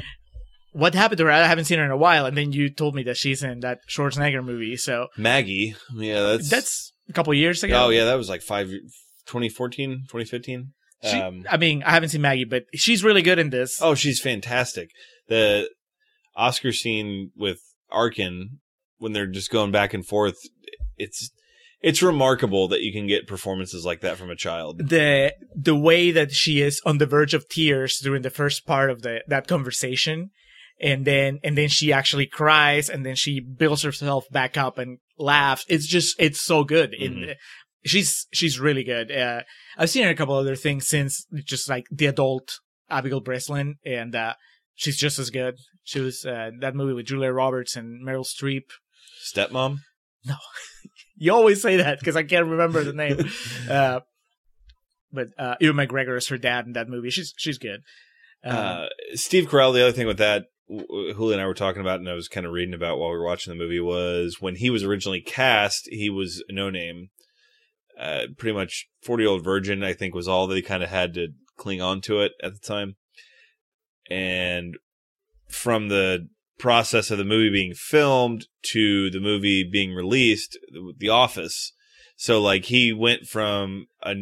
What 0.73 0.95
happened 0.95 1.17
to 1.17 1.25
her? 1.25 1.31
I 1.31 1.45
haven't 1.47 1.65
seen 1.65 1.79
her 1.79 1.83
in 1.83 1.91
a 1.91 1.97
while, 1.97 2.25
and 2.25 2.37
then 2.37 2.53
you 2.53 2.69
told 2.73 2.95
me 2.95 3.03
that 3.03 3.17
she's 3.17 3.43
in 3.43 3.59
that 3.59 3.79
Schwarzenegger 3.89 4.41
movie. 4.41 4.77
So 4.77 5.07
Maggie, 5.17 5.75
yeah, 5.93 6.21
that's 6.21 6.49
that's 6.49 6.93
a 7.09 7.13
couple 7.13 7.33
years 7.33 7.61
ago. 7.61 7.87
oh 7.87 7.89
yeah, 7.89 8.05
that 8.05 8.15
was 8.15 8.29
like 8.29 8.41
five, 8.41 8.67
2014, 8.67 10.03
2015. 10.07 10.71
She, 11.03 11.17
um, 11.19 11.45
I 11.49 11.57
mean, 11.57 11.81
I 11.83 11.91
haven't 11.91 12.09
seen 12.09 12.21
Maggie, 12.21 12.43
but 12.45 12.63
she's 12.75 13.03
really 13.03 13.21
good 13.21 13.39
in 13.39 13.49
this. 13.49 13.81
oh, 13.81 13.95
she's 13.95 14.21
fantastic. 14.21 14.89
The 15.27 15.69
Oscar 16.35 16.71
scene 16.71 17.31
with 17.35 17.59
Arkin 17.89 18.59
when 18.99 19.13
they're 19.13 19.25
just 19.27 19.49
going 19.49 19.71
back 19.71 19.93
and 19.95 20.05
forth, 20.05 20.37
it's 20.97 21.31
it's 21.81 22.03
remarkable 22.03 22.67
that 22.67 22.81
you 22.81 22.93
can 22.93 23.07
get 23.07 23.25
performances 23.27 23.83
like 23.83 24.01
that 24.01 24.17
from 24.17 24.29
a 24.29 24.35
child. 24.35 24.89
The 24.89 25.33
the 25.55 25.75
way 25.75 26.11
that 26.11 26.31
she 26.31 26.61
is 26.61 26.79
on 26.85 26.99
the 26.99 27.07
verge 27.07 27.33
of 27.33 27.49
tears 27.49 27.99
during 27.99 28.21
the 28.21 28.29
first 28.29 28.65
part 28.67 28.91
of 28.91 29.01
the 29.01 29.23
that 29.27 29.47
conversation, 29.47 30.29
and 30.79 31.03
then 31.05 31.39
and 31.43 31.57
then 31.57 31.67
she 31.69 31.91
actually 31.91 32.27
cries, 32.27 32.89
and 32.89 33.03
then 33.03 33.15
she 33.15 33.39
builds 33.39 33.81
herself 33.81 34.25
back 34.29 34.55
up 34.55 34.77
and 34.77 34.99
laughs. 35.17 35.65
It's 35.67 35.87
just 35.87 36.15
it's 36.19 36.41
so 36.41 36.63
good. 36.63 36.91
Mhm. 36.93 37.05
And 37.05 37.35
she's 37.85 38.27
she's 38.31 38.59
really 38.59 38.83
good. 38.83 39.11
Uh, 39.11 39.41
I've 39.77 39.89
seen 39.89 40.03
her 40.03 40.09
a 40.09 40.15
couple 40.15 40.35
other 40.35 40.55
things 40.55 40.87
since, 40.87 41.25
just 41.45 41.69
like 41.69 41.85
the 41.91 42.07
adult 42.07 42.59
Abigail 42.89 43.21
Breslin, 43.21 43.75
and 43.85 44.15
uh, 44.15 44.33
she's 44.75 44.97
just 44.97 45.19
as 45.19 45.29
good. 45.29 45.55
She 45.83 45.99
was 45.99 46.25
uh, 46.25 46.51
that 46.59 46.75
movie 46.75 46.93
with 46.93 47.07
Julia 47.07 47.31
Roberts 47.31 47.75
and 47.75 48.05
Meryl 48.05 48.25
Streep. 48.25 48.65
Stepmom. 49.33 49.79
No, 50.25 50.35
you 51.15 51.33
always 51.33 51.61
say 51.61 51.77
that 51.77 51.99
because 51.99 52.15
I 52.15 52.23
can't 52.23 52.47
remember 52.47 52.83
the 52.83 52.93
name. 52.93 53.19
uh, 53.69 54.01
but 55.11 55.27
uh, 55.37 55.55
Ewan 55.59 55.75
McGregor 55.87 56.17
is 56.17 56.27
her 56.29 56.37
dad 56.37 56.65
in 56.65 56.73
that 56.73 56.89
movie. 56.89 57.09
She's 57.09 57.33
she's 57.37 57.57
good. 57.57 57.81
Uh, 58.43 58.49
Uh, 58.49 58.87
Steve 59.13 59.47
Carell, 59.47 59.73
the 59.73 59.83
other 59.83 59.91
thing 59.91 60.07
with 60.07 60.17
that, 60.17 60.45
Julie 60.69 61.33
and 61.33 61.41
I 61.41 61.45
were 61.45 61.53
talking 61.53 61.81
about, 61.81 61.99
and 61.99 62.09
I 62.09 62.13
was 62.13 62.27
kind 62.27 62.45
of 62.45 62.53
reading 62.53 62.73
about 62.73 62.97
while 62.97 63.11
we 63.11 63.17
were 63.17 63.25
watching 63.25 63.51
the 63.51 63.61
movie, 63.61 63.79
was 63.79 64.37
when 64.39 64.55
he 64.55 64.69
was 64.69 64.83
originally 64.83 65.21
cast, 65.21 65.87
he 65.91 66.09
was 66.09 66.43
a 66.47 66.53
no 66.53 66.69
name. 66.69 67.09
Uh, 67.99 68.27
pretty 68.37 68.53
much 68.53 68.87
40 69.03 69.23
year 69.23 69.29
old 69.29 69.43
virgin, 69.43 69.83
I 69.83 69.93
think, 69.93 70.15
was 70.15 70.27
all 70.27 70.47
that 70.47 70.55
he 70.55 70.61
kind 70.61 70.83
of 70.83 70.89
had 70.89 71.13
to 71.15 71.29
cling 71.57 71.81
on 71.81 72.01
to 72.01 72.21
it 72.21 72.33
at 72.43 72.53
the 72.53 72.59
time. 72.59 72.95
And 74.09 74.77
from 75.47 75.89
the 75.89 76.27
process 76.57 77.11
of 77.11 77.17
the 77.17 77.25
movie 77.25 77.49
being 77.49 77.73
filmed 77.73 78.47
to 78.63 79.09
the 79.09 79.19
movie 79.19 79.63
being 79.63 79.93
released, 79.93 80.57
The 80.97 81.09
Office. 81.09 81.73
So, 82.15 82.41
like, 82.41 82.65
he 82.65 82.93
went 82.93 83.27
from 83.27 83.87
a 84.03 84.15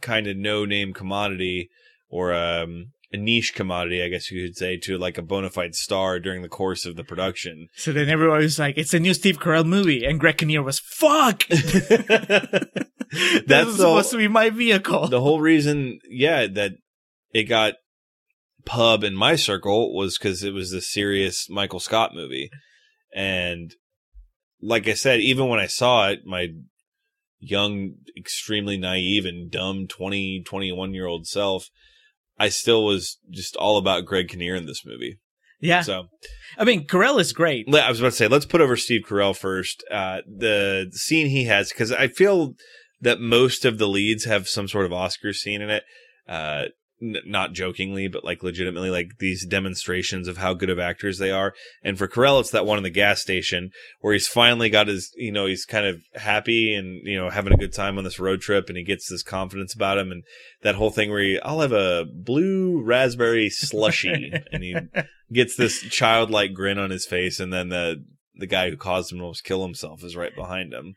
kind 0.00 0.26
of 0.26 0.36
no 0.36 0.64
name 0.64 0.92
commodity 0.92 1.70
or 2.08 2.32
um, 2.32 2.92
a 3.12 3.16
niche 3.16 3.54
commodity, 3.54 4.02
I 4.02 4.08
guess 4.08 4.30
you 4.30 4.46
could 4.46 4.56
say, 4.56 4.76
to 4.78 4.98
like 4.98 5.18
a 5.18 5.22
bona 5.22 5.50
fide 5.50 5.74
star 5.74 6.20
during 6.20 6.42
the 6.42 6.48
course 6.48 6.84
of 6.84 6.96
the 6.96 7.04
production. 7.04 7.68
so 7.74 7.92
then 7.92 8.08
everyone 8.08 8.38
was 8.38 8.58
like, 8.58 8.76
"It's 8.76 8.94
a 8.94 9.00
new 9.00 9.14
Steve 9.14 9.38
Carell 9.38 9.64
movie," 9.64 10.04
and 10.04 10.20
Greg 10.20 10.38
Kinnear 10.38 10.62
was, 10.62 10.78
"Fuck." 10.78 11.44
That's 13.46 13.46
This 13.46 13.68
is 13.68 13.76
the, 13.76 13.82
supposed 13.84 14.10
to 14.10 14.16
be 14.18 14.28
my 14.28 14.50
vehicle. 14.50 15.08
the 15.08 15.20
whole 15.20 15.40
reason, 15.40 15.98
yeah, 16.08 16.46
that 16.46 16.72
it 17.32 17.44
got 17.44 17.74
pub 18.64 19.04
in 19.04 19.14
my 19.14 19.36
circle 19.36 19.94
was 19.94 20.16
because 20.18 20.42
it 20.42 20.52
was 20.52 20.70
the 20.70 20.80
serious 20.80 21.48
Michael 21.50 21.80
Scott 21.80 22.14
movie. 22.14 22.50
And 23.14 23.74
like 24.60 24.88
I 24.88 24.94
said, 24.94 25.20
even 25.20 25.48
when 25.48 25.60
I 25.60 25.66
saw 25.66 26.08
it, 26.08 26.20
my 26.24 26.48
young, 27.40 27.94
extremely 28.16 28.76
naive 28.78 29.24
and 29.26 29.50
dumb 29.50 29.86
20, 29.86 30.42
21 30.44 30.94
year 30.94 31.06
old 31.06 31.26
self, 31.26 31.68
I 32.38 32.48
still 32.48 32.84
was 32.84 33.18
just 33.30 33.56
all 33.56 33.76
about 33.76 34.06
Greg 34.06 34.28
Kinnear 34.28 34.54
in 34.56 34.66
this 34.66 34.84
movie. 34.84 35.18
yeah, 35.60 35.82
So 35.82 36.04
I 36.58 36.64
mean, 36.64 36.86
Carell 36.86 37.20
is 37.20 37.32
great. 37.32 37.66
I 37.72 37.88
was 37.88 38.00
about 38.00 38.10
to 38.10 38.16
say, 38.16 38.28
let's 38.28 38.46
put 38.46 38.60
over 38.60 38.76
Steve 38.76 39.02
Carell 39.06 39.36
first. 39.36 39.84
Uh, 39.90 40.18
the 40.26 40.90
scene 40.92 41.26
he 41.28 41.44
has, 41.44 41.68
because 41.68 41.92
I 41.92 42.08
feel 42.08 42.54
that 43.00 43.20
most 43.20 43.64
of 43.64 43.78
the 43.78 43.88
leads 43.88 44.24
have 44.24 44.48
some 44.48 44.68
sort 44.68 44.86
of 44.86 44.92
Oscar 44.92 45.32
scene 45.32 45.62
in 45.62 45.70
it. 45.70 45.84
Uh, 46.26 46.64
n- 47.02 47.16
not 47.26 47.52
jokingly, 47.52 48.08
but 48.08 48.24
like 48.24 48.42
legitimately, 48.42 48.90
like 48.90 49.18
these 49.18 49.46
demonstrations 49.46 50.26
of 50.26 50.38
how 50.38 50.54
good 50.54 50.70
of 50.70 50.78
actors 50.78 51.18
they 51.18 51.30
are. 51.30 51.52
And 51.82 51.98
for 51.98 52.08
Carell, 52.08 52.40
it's 52.40 52.50
that 52.50 52.66
one 52.66 52.78
in 52.78 52.84
the 52.84 52.90
gas 52.90 53.20
station 53.20 53.70
where 54.00 54.12
he's 54.12 54.28
finally 54.28 54.70
got 54.70 54.88
his, 54.88 55.12
you 55.16 55.32
know, 55.32 55.46
he's 55.46 55.66
kind 55.66 55.86
of 55.86 56.00
happy 56.14 56.74
and, 56.74 57.00
you 57.04 57.18
know, 57.18 57.30
having 57.30 57.52
a 57.52 57.58
good 57.58 57.74
time 57.74 57.98
on 57.98 58.04
this 58.04 58.18
road 58.18 58.40
trip 58.40 58.68
and 58.68 58.78
he 58.78 58.84
gets 58.84 59.08
this 59.10 59.22
confidence 59.22 59.74
about 59.74 59.98
him. 59.98 60.10
And 60.10 60.22
that 60.62 60.76
whole 60.76 60.90
thing 60.90 61.10
where 61.10 61.22
he, 61.22 61.40
I'll 61.40 61.60
have 61.60 61.72
a 61.72 62.06
blue 62.10 62.82
raspberry 62.82 63.50
slushy 63.50 64.32
and 64.52 64.62
he 64.62 64.76
gets 65.32 65.56
this 65.56 65.80
childlike 65.80 66.54
grin 66.54 66.78
on 66.78 66.90
his 66.90 67.04
face, 67.04 67.40
and 67.40 67.52
then 67.52 67.68
the 67.68 68.04
the 68.36 68.46
guy 68.46 68.68
who 68.68 68.76
caused 68.76 69.12
him 69.12 69.18
to 69.18 69.24
almost 69.24 69.44
kill 69.44 69.62
himself 69.62 70.02
is 70.02 70.16
right 70.16 70.34
behind 70.34 70.72
him. 70.72 70.94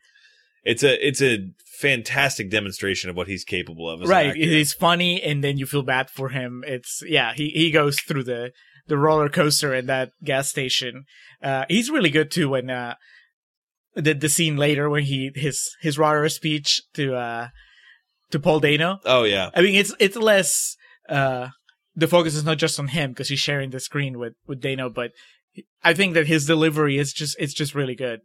It's 0.68 0.82
a 0.82 1.06
it's 1.06 1.22
a 1.22 1.48
fantastic 1.64 2.50
demonstration 2.50 3.08
of 3.08 3.16
what 3.16 3.26
he's 3.26 3.42
capable 3.42 3.88
of. 3.88 4.02
As 4.02 4.08
right, 4.08 4.36
it 4.36 4.52
is 4.52 4.74
funny, 4.74 5.22
and 5.22 5.42
then 5.42 5.56
you 5.56 5.64
feel 5.64 5.82
bad 5.82 6.10
for 6.10 6.28
him. 6.28 6.62
It's 6.66 7.02
yeah, 7.06 7.32
he 7.34 7.48
he 7.48 7.70
goes 7.70 7.98
through 8.00 8.24
the 8.24 8.52
the 8.86 8.98
roller 8.98 9.30
coaster 9.30 9.74
at 9.74 9.86
that 9.86 10.10
gas 10.22 10.50
station. 10.50 11.04
Uh, 11.42 11.64
he's 11.68 11.90
really 11.90 12.10
good 12.10 12.30
too 12.30 12.50
when 12.50 12.68
uh 12.68 12.96
the 13.94 14.12
the 14.12 14.28
scene 14.28 14.56
later 14.56 14.90
when 14.90 15.04
he 15.04 15.30
his 15.34 15.74
his 15.80 15.98
rah 15.98 16.28
speech 16.28 16.82
to 16.94 17.14
uh 17.14 17.48
to 18.30 18.38
Paul 18.38 18.60
Dano. 18.60 18.98
Oh 19.06 19.24
yeah. 19.24 19.48
I 19.54 19.62
mean, 19.62 19.74
it's 19.74 19.94
it's 19.98 20.16
less 20.16 20.76
uh 21.08 21.48
the 21.96 22.08
focus 22.08 22.34
is 22.34 22.44
not 22.44 22.58
just 22.58 22.78
on 22.78 22.88
him 22.88 23.10
because 23.10 23.30
he's 23.30 23.40
sharing 23.40 23.70
the 23.70 23.80
screen 23.80 24.18
with 24.18 24.34
with 24.46 24.60
Dano, 24.60 24.90
but 24.90 25.12
I 25.82 25.94
think 25.94 26.12
that 26.12 26.26
his 26.26 26.46
delivery 26.46 26.98
is 26.98 27.14
just 27.14 27.36
it's 27.38 27.54
just 27.54 27.74
really 27.74 27.94
good. 27.94 28.20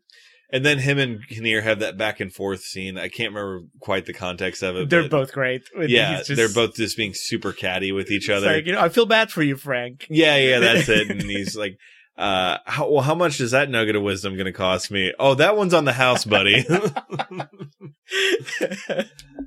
And 0.53 0.63
then 0.63 0.77
him 0.77 0.99
and 0.99 1.27
Kinnear 1.27 1.61
have 1.61 1.79
that 1.79 1.97
back 1.97 2.19
and 2.19 2.31
forth 2.31 2.61
scene. 2.61 2.97
I 2.97 3.09
can't 3.09 3.33
remember 3.33 3.65
quite 3.79 4.05
the 4.05 4.13
context 4.13 4.61
of 4.61 4.75
it. 4.77 4.87
They're 4.89 5.09
both 5.09 5.33
great. 5.33 5.63
yeah, 5.87 6.17
just- 6.19 6.35
they're 6.35 6.47
both 6.53 6.75
just 6.75 6.95
being 6.95 7.13
super 7.15 7.51
catty 7.51 7.91
with 7.91 8.11
each 8.11 8.29
other. 8.29 8.45
like, 8.45 8.65
you 8.67 8.71
know, 8.73 8.79
I 8.79 8.89
feel 8.89 9.07
bad 9.07 9.31
for 9.31 9.41
you, 9.41 9.57
Frank. 9.57 10.05
Yeah, 10.11 10.37
yeah, 10.37 10.59
that's 10.73 10.87
it. 10.89 11.09
And 11.09 11.23
he's 11.23 11.57
like, 11.57 11.77
uh, 12.19 12.59
how, 12.67 12.87
well, 12.87 13.01
how 13.01 13.15
much 13.15 13.41
is 13.41 13.49
that 13.49 13.71
nugget 13.71 13.95
of 13.95 14.03
wisdom 14.03 14.35
going 14.35 14.45
to 14.45 14.51
cost 14.53 14.91
me? 14.91 15.11
Oh, 15.19 15.33
that 15.33 15.57
one's 15.57 15.73
on 15.73 15.85
the 15.85 15.93
house, 15.93 16.23
buddy. 16.23 16.63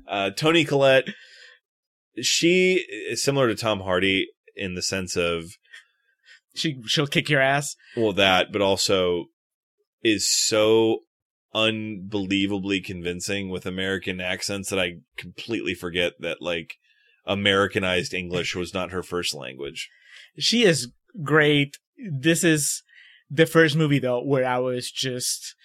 uh, 0.07 0.31
Toni 0.31 0.65
Collette, 0.65 1.07
she 2.21 2.85
is 3.09 3.23
similar 3.23 3.47
to 3.47 3.55
Tom 3.55 3.79
Hardy 3.81 4.27
in 4.55 4.75
the 4.75 4.81
sense 4.81 5.15
of, 5.15 5.45
she 6.55 6.81
she'll 6.87 7.07
kick 7.07 7.29
your 7.29 7.39
ass. 7.41 7.75
well, 7.95 8.13
that, 8.13 8.51
but 8.51 8.61
also 8.61 9.25
is 10.03 10.29
so 10.29 10.99
unbelievably 11.53 12.81
convincing 12.81 13.49
with 13.49 13.65
American 13.65 14.21
accents 14.21 14.69
that 14.69 14.79
I 14.79 14.97
completely 15.17 15.73
forget 15.73 16.13
that, 16.19 16.41
like, 16.41 16.75
Americanized 17.25 18.13
English 18.13 18.55
was 18.55 18.73
not 18.73 18.91
her 18.91 19.03
first 19.03 19.33
language. 19.33 19.89
She 20.39 20.63
is 20.63 20.91
great. 21.23 21.77
This 21.97 22.43
is 22.43 22.83
the 23.29 23.45
first 23.45 23.75
movie 23.75 23.99
though 23.99 24.23
where 24.23 24.47
I 24.47 24.59
was 24.59 24.89
just 24.89 25.55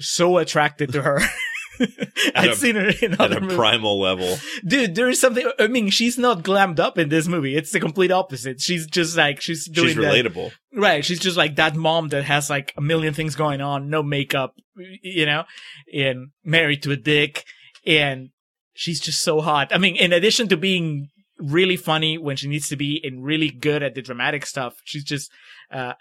so 0.00 0.38
attracted 0.38 0.92
to 0.92 1.02
her. 1.02 1.20
I'd 2.34 2.50
a- 2.50 2.56
seen 2.56 2.74
her 2.76 2.90
in 3.02 3.20
At 3.20 3.32
a 3.32 3.40
movies. 3.40 3.56
primal 3.56 4.00
level. 4.00 4.36
Dude, 4.66 4.94
there 4.94 5.08
is 5.08 5.20
something. 5.20 5.50
I 5.58 5.66
mean, 5.66 5.90
she's 5.90 6.18
not 6.18 6.42
glammed 6.42 6.78
up 6.80 6.98
in 6.98 7.08
this 7.08 7.28
movie. 7.28 7.56
It's 7.56 7.70
the 7.72 7.80
complete 7.80 8.10
opposite. 8.10 8.60
She's 8.60 8.86
just 8.86 9.16
like 9.16 9.40
she's 9.40 9.68
doing 9.68 9.88
She's 9.88 9.96
that- 9.96 10.12
relatable. 10.14 10.52
Right. 10.74 11.04
She's 11.04 11.18
just 11.18 11.36
like 11.36 11.56
that 11.56 11.74
mom 11.76 12.08
that 12.08 12.24
has 12.24 12.48
like 12.50 12.72
a 12.76 12.80
million 12.80 13.14
things 13.14 13.34
going 13.34 13.60
on, 13.60 13.90
no 13.90 14.02
makeup, 14.02 14.54
you 15.02 15.26
know, 15.26 15.44
and 15.92 16.28
married 16.44 16.82
to 16.84 16.92
a 16.92 16.96
dick. 16.96 17.44
And 17.86 18.30
she's 18.74 19.00
just 19.00 19.22
so 19.22 19.40
hot. 19.40 19.74
I 19.74 19.78
mean, 19.78 19.96
in 19.96 20.12
addition 20.12 20.48
to 20.48 20.56
being 20.56 21.08
really 21.38 21.76
funny 21.76 22.18
when 22.18 22.36
she 22.36 22.48
needs 22.48 22.68
to 22.68 22.76
be 22.76 23.00
and 23.02 23.24
really 23.24 23.48
good 23.50 23.82
at 23.82 23.94
the 23.94 24.02
dramatic 24.02 24.44
stuff, 24.44 24.74
she's 24.84 25.04
just, 25.04 25.30
uh, 25.72 25.94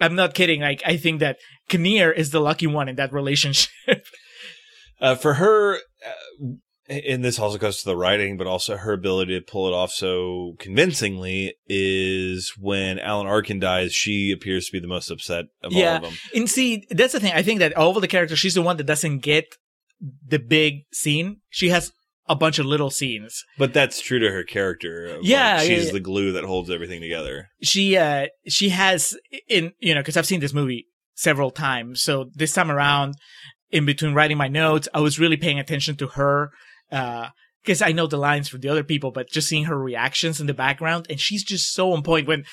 I'm 0.00 0.14
not 0.16 0.34
kidding. 0.34 0.62
Like, 0.62 0.82
I 0.86 0.96
think 0.96 1.20
that 1.20 1.36
Kinnear 1.68 2.10
is 2.10 2.30
the 2.30 2.40
lucky 2.40 2.66
one 2.66 2.88
in 2.88 2.96
that 2.96 3.12
relationship. 3.12 3.70
Uh, 5.00 5.14
for 5.14 5.34
her, 5.34 5.76
uh, 5.76 6.46
and 6.88 7.24
this 7.24 7.38
also 7.38 7.56
goes 7.56 7.78
to 7.78 7.84
the 7.84 7.96
writing, 7.96 8.36
but 8.36 8.46
also 8.46 8.76
her 8.76 8.92
ability 8.92 9.38
to 9.38 9.44
pull 9.44 9.68
it 9.68 9.72
off 9.72 9.92
so 9.92 10.56
convincingly 10.58 11.54
is 11.66 12.52
when 12.58 12.98
Alan 12.98 13.28
Arkin 13.28 13.60
dies, 13.60 13.92
she 13.92 14.32
appears 14.32 14.66
to 14.66 14.72
be 14.72 14.80
the 14.80 14.88
most 14.88 15.10
upset 15.10 15.46
of 15.62 15.72
all 15.74 15.82
of 15.82 16.02
them. 16.02 16.14
and 16.34 16.50
see, 16.50 16.84
that's 16.90 17.12
the 17.12 17.20
thing. 17.20 17.32
I 17.32 17.42
think 17.42 17.60
that 17.60 17.76
all 17.76 17.94
of 17.94 18.00
the 18.00 18.08
characters, 18.08 18.38
she's 18.40 18.54
the 18.54 18.62
one 18.62 18.76
that 18.78 18.84
doesn't 18.84 19.18
get 19.20 19.46
the 20.26 20.38
big 20.38 20.82
scene. 20.92 21.38
She 21.48 21.68
has 21.68 21.92
a 22.26 22.34
bunch 22.34 22.58
of 22.58 22.66
little 22.66 22.90
scenes. 22.90 23.44
But 23.58 23.72
that's 23.72 24.00
true 24.00 24.18
to 24.18 24.30
her 24.30 24.44
character. 24.44 25.06
Yeah, 25.06 25.12
like, 25.12 25.24
yeah, 25.24 25.58
she's 25.60 25.86
yeah. 25.86 25.92
the 25.92 26.00
glue 26.00 26.32
that 26.32 26.44
holds 26.44 26.70
everything 26.70 27.00
together. 27.00 27.48
she 27.62 27.96
uh 27.96 28.26
she 28.48 28.70
has 28.70 29.16
in 29.48 29.72
you 29.80 29.94
know 29.94 30.00
because 30.00 30.16
i've 30.16 30.26
seen 30.26 30.40
this 30.40 30.54
movie 30.54 30.86
several 31.14 31.50
times 31.50 32.02
so 32.02 32.30
this 32.34 32.52
time 32.52 32.70
around 32.70 33.14
in 33.70 33.86
between 33.86 34.14
writing 34.14 34.36
my 34.36 34.48
notes. 34.48 34.88
I 34.92 35.00
was 35.00 35.18
really 35.18 35.36
paying 35.36 35.58
attention 35.58 35.96
to 35.96 36.08
her 36.08 36.50
uh 36.90 37.28
because 37.62 37.80
i 37.82 37.92
know 37.92 38.08
the 38.08 38.16
lines 38.16 38.48
for 38.48 38.58
the 38.58 38.68
other 38.68 38.82
people 38.82 39.12
but 39.12 39.30
just 39.30 39.46
seeing 39.46 39.66
her 39.66 39.78
reactions 39.78 40.40
in 40.40 40.48
the 40.48 40.54
background 40.54 41.06
and 41.08 41.20
she's 41.20 41.44
just 41.44 41.72
so 41.72 41.92
on 41.92 42.02
point 42.02 42.26
when 42.26 42.44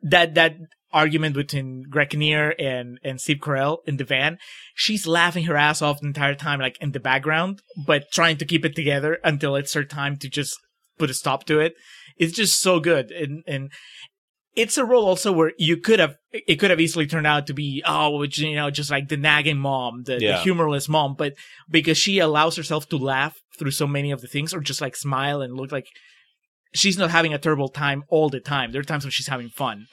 that 0.00 0.34
that 0.34 0.56
argument 0.90 1.34
between 1.34 1.82
Greg 1.90 2.08
Kinnear 2.08 2.54
and 2.58 2.98
and 3.04 3.20
Steve 3.20 3.40
Carell 3.42 3.78
in 3.86 3.98
the 3.98 4.04
van 4.04 4.38
she's 4.74 5.06
laughing 5.06 5.44
her 5.44 5.56
ass 5.56 5.82
off 5.82 6.00
the 6.00 6.06
entire 6.06 6.34
time 6.34 6.60
like 6.60 6.78
in 6.80 6.92
the 6.92 7.00
background 7.00 7.60
but 7.86 8.10
trying 8.10 8.38
to 8.38 8.46
keep 8.46 8.64
it 8.64 8.74
together 8.74 9.18
until 9.22 9.54
it's 9.54 9.74
her 9.74 9.84
time 9.84 10.16
to 10.16 10.30
just 10.30 10.56
put 10.98 11.10
a 11.10 11.14
stop 11.14 11.44
to 11.44 11.60
it. 11.60 11.74
It's 12.16 12.34
just 12.34 12.60
so 12.60 12.80
good 12.80 13.10
and 13.10 13.42
and 13.46 13.70
it's 14.58 14.76
a 14.76 14.84
role 14.84 15.06
also 15.06 15.32
where 15.32 15.52
you 15.56 15.76
could 15.76 15.98
have 15.98 16.16
it 16.32 16.56
could 16.56 16.70
have 16.70 16.80
easily 16.80 17.06
turned 17.06 17.26
out 17.26 17.46
to 17.46 17.54
be 17.54 17.82
oh 17.86 18.18
which, 18.18 18.38
you 18.38 18.54
know 18.54 18.70
just 18.70 18.90
like 18.90 19.08
the 19.08 19.16
nagging 19.16 19.58
mom 19.58 20.02
the, 20.04 20.18
the 20.18 20.36
humorless 20.38 20.88
mom 20.88 21.14
but 21.14 21.34
because 21.70 21.96
she 21.96 22.18
allows 22.18 22.56
herself 22.56 22.88
to 22.88 22.96
laugh 22.96 23.38
through 23.58 23.70
so 23.70 23.86
many 23.86 24.10
of 24.10 24.20
the 24.20 24.28
things 24.28 24.52
or 24.52 24.60
just 24.60 24.80
like 24.80 24.96
smile 24.96 25.40
and 25.40 25.56
look 25.56 25.72
like 25.72 25.86
she's 26.74 26.98
not 26.98 27.10
having 27.10 27.32
a 27.32 27.38
terrible 27.38 27.68
time 27.68 28.04
all 28.08 28.28
the 28.28 28.40
time. 28.40 28.72
There 28.72 28.80
are 28.80 28.84
times 28.84 29.04
when 29.04 29.10
she's 29.10 29.28
having 29.28 29.48
fun 29.48 29.86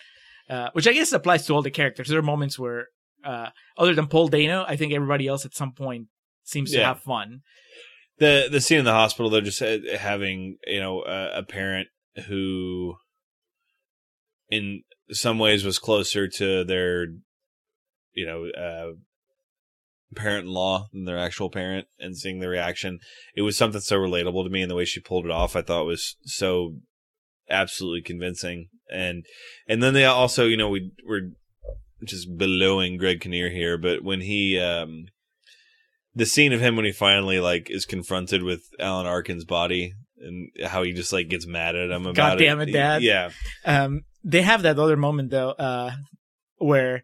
uh, 0.50 0.70
which 0.74 0.88
i 0.88 0.94
guess 0.94 1.12
applies 1.12 1.46
to 1.46 1.54
all 1.54 1.62
the 1.62 1.72
characters. 1.72 2.08
There 2.08 2.20
are 2.20 2.24
moments 2.24 2.60
where 2.60 2.88
uh, 3.24 3.50
other 3.78 3.96
than 3.96 4.06
paul 4.06 4.28
dano 4.28 4.64
i 4.68 4.76
think 4.76 4.94
everybody 4.94 5.28
else 5.28 5.46
at 5.46 5.56
some 5.56 5.72
point 5.72 6.08
seems 6.46 6.72
to 6.72 6.84
have 6.84 7.02
fun. 7.02 7.42
The 8.18 8.48
the 8.50 8.62
scene 8.62 8.80
in 8.80 8.86
the 8.86 8.94
hospital, 8.94 9.30
they're 9.30 9.42
just 9.42 9.62
uh, 9.62 9.78
having 9.98 10.58
you 10.66 10.80
know 10.80 11.04
a, 11.04 11.40
a 11.40 11.44
parent 11.44 11.90
who, 12.28 12.96
in 14.56 14.84
some 15.11 15.40
ways, 15.40 15.64
was 15.64 15.80
closer 15.80 16.27
to 16.27 16.64
their, 16.64 17.07
you 18.14 18.26
know, 18.26 18.45
uh, 18.49 18.94
parent-in-law 20.15 20.88
than 20.94 21.06
their 21.06 21.18
actual 21.18 21.49
parent, 21.49 21.88
and 21.99 22.18
seeing 22.18 22.40
the 22.40 22.49
reaction, 22.49 22.99
it 23.36 23.41
was 23.41 23.57
something 23.57 23.82
so 23.82 23.98
relatable 23.98 24.44
to 24.44 24.49
me, 24.49 24.61
and 24.61 24.72
the 24.72 24.76
way 24.76 24.86
she 24.86 24.99
pulled 24.99 25.26
it 25.26 25.32
off, 25.32 25.56
I 25.56 25.61
thought 25.61 25.86
was 25.86 26.15
so 26.23 26.76
absolutely 27.49 28.02
convincing, 28.02 28.69
and 28.90 29.26
and 29.68 29.84
then 29.84 29.94
they 29.94 30.06
also, 30.06 30.45
you 30.45 30.57
know, 30.57 30.69
we 30.69 30.91
we're 31.07 31.32
just 32.03 32.38
bellowing 32.38 32.98
Greg 32.98 33.22
Kinnear 33.22 33.49
here, 33.49 33.77
but 33.77 34.03
when 34.03 34.22
he 34.22 34.60
um 34.60 35.06
the 36.14 36.26
scene 36.26 36.53
of 36.53 36.61
him 36.61 36.76
when 36.76 36.86
he 36.86 36.91
finally 36.91 37.40
like 37.40 37.69
is 37.69 37.86
confronted 37.86 38.41
with 38.41 38.64
Alan 38.80 39.06
Arkin's 39.06 39.44
body 39.44 39.94
and 40.19 40.49
how 40.65 40.84
he 40.84 40.94
just 40.94 41.11
like 41.11 41.27
gets 41.27 41.45
mad 41.45 41.76
at 41.76 41.91
him 41.91 42.03
about 42.03 42.15
God 42.15 42.40
damn 42.40 42.61
it, 42.61 42.72
Dad. 42.72 43.02
Yeah, 43.02 43.32
Um, 43.65 44.02
they 44.26 44.41
have 44.41 44.64
that 44.64 44.77
other 44.80 44.97
moment 44.97 45.30
though, 45.30 45.52
uh, 45.52 45.91
where 46.57 47.03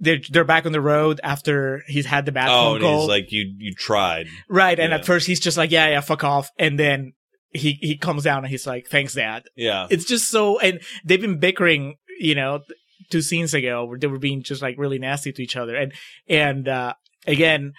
they're 0.00 0.20
they're 0.30 0.44
back 0.44 0.66
on 0.66 0.72
the 0.72 0.80
road 0.80 1.20
after 1.22 1.82
he's 1.86 2.06
had 2.06 2.26
the 2.26 2.32
bad 2.32 2.48
oh, 2.48 2.50
phone 2.50 2.74
and 2.76 2.82
call, 2.82 3.00
he's 3.00 3.08
like, 3.08 3.32
"You 3.32 3.54
you 3.56 3.74
tried." 3.74 4.26
right? 4.48 4.78
And 4.78 4.90
yeah. 4.90 4.96
at 4.96 5.06
first 5.06 5.26
he's 5.26 5.40
just 5.40 5.56
like, 5.56 5.70
"Yeah, 5.70 5.88
yeah, 5.88 6.00
fuck 6.00 6.24
off," 6.24 6.50
and 6.58 6.78
then 6.78 7.12
he 7.50 7.78
he 7.80 7.96
comes 7.96 8.24
down 8.24 8.38
and 8.38 8.48
he's 8.48 8.66
like, 8.66 8.88
"Thanks, 8.88 9.14
Dad." 9.14 9.44
Yeah, 9.56 9.86
It's 9.88 10.04
just 10.04 10.28
so, 10.28 10.58
and 10.58 10.80
they've 11.04 11.20
been 11.20 11.38
bickering, 11.38 11.96
you 12.18 12.34
know, 12.34 12.60
two 13.10 13.22
scenes 13.22 13.54
ago 13.54 13.84
where 13.84 13.98
they 13.98 14.08
were 14.08 14.18
being 14.18 14.42
just 14.42 14.60
like 14.60 14.76
really 14.76 14.98
nasty 14.98 15.32
to 15.32 15.42
each 15.42 15.56
other, 15.56 15.76
and 15.76 15.92
and 16.28 16.68
uh, 16.68 16.94
again, 17.26 17.72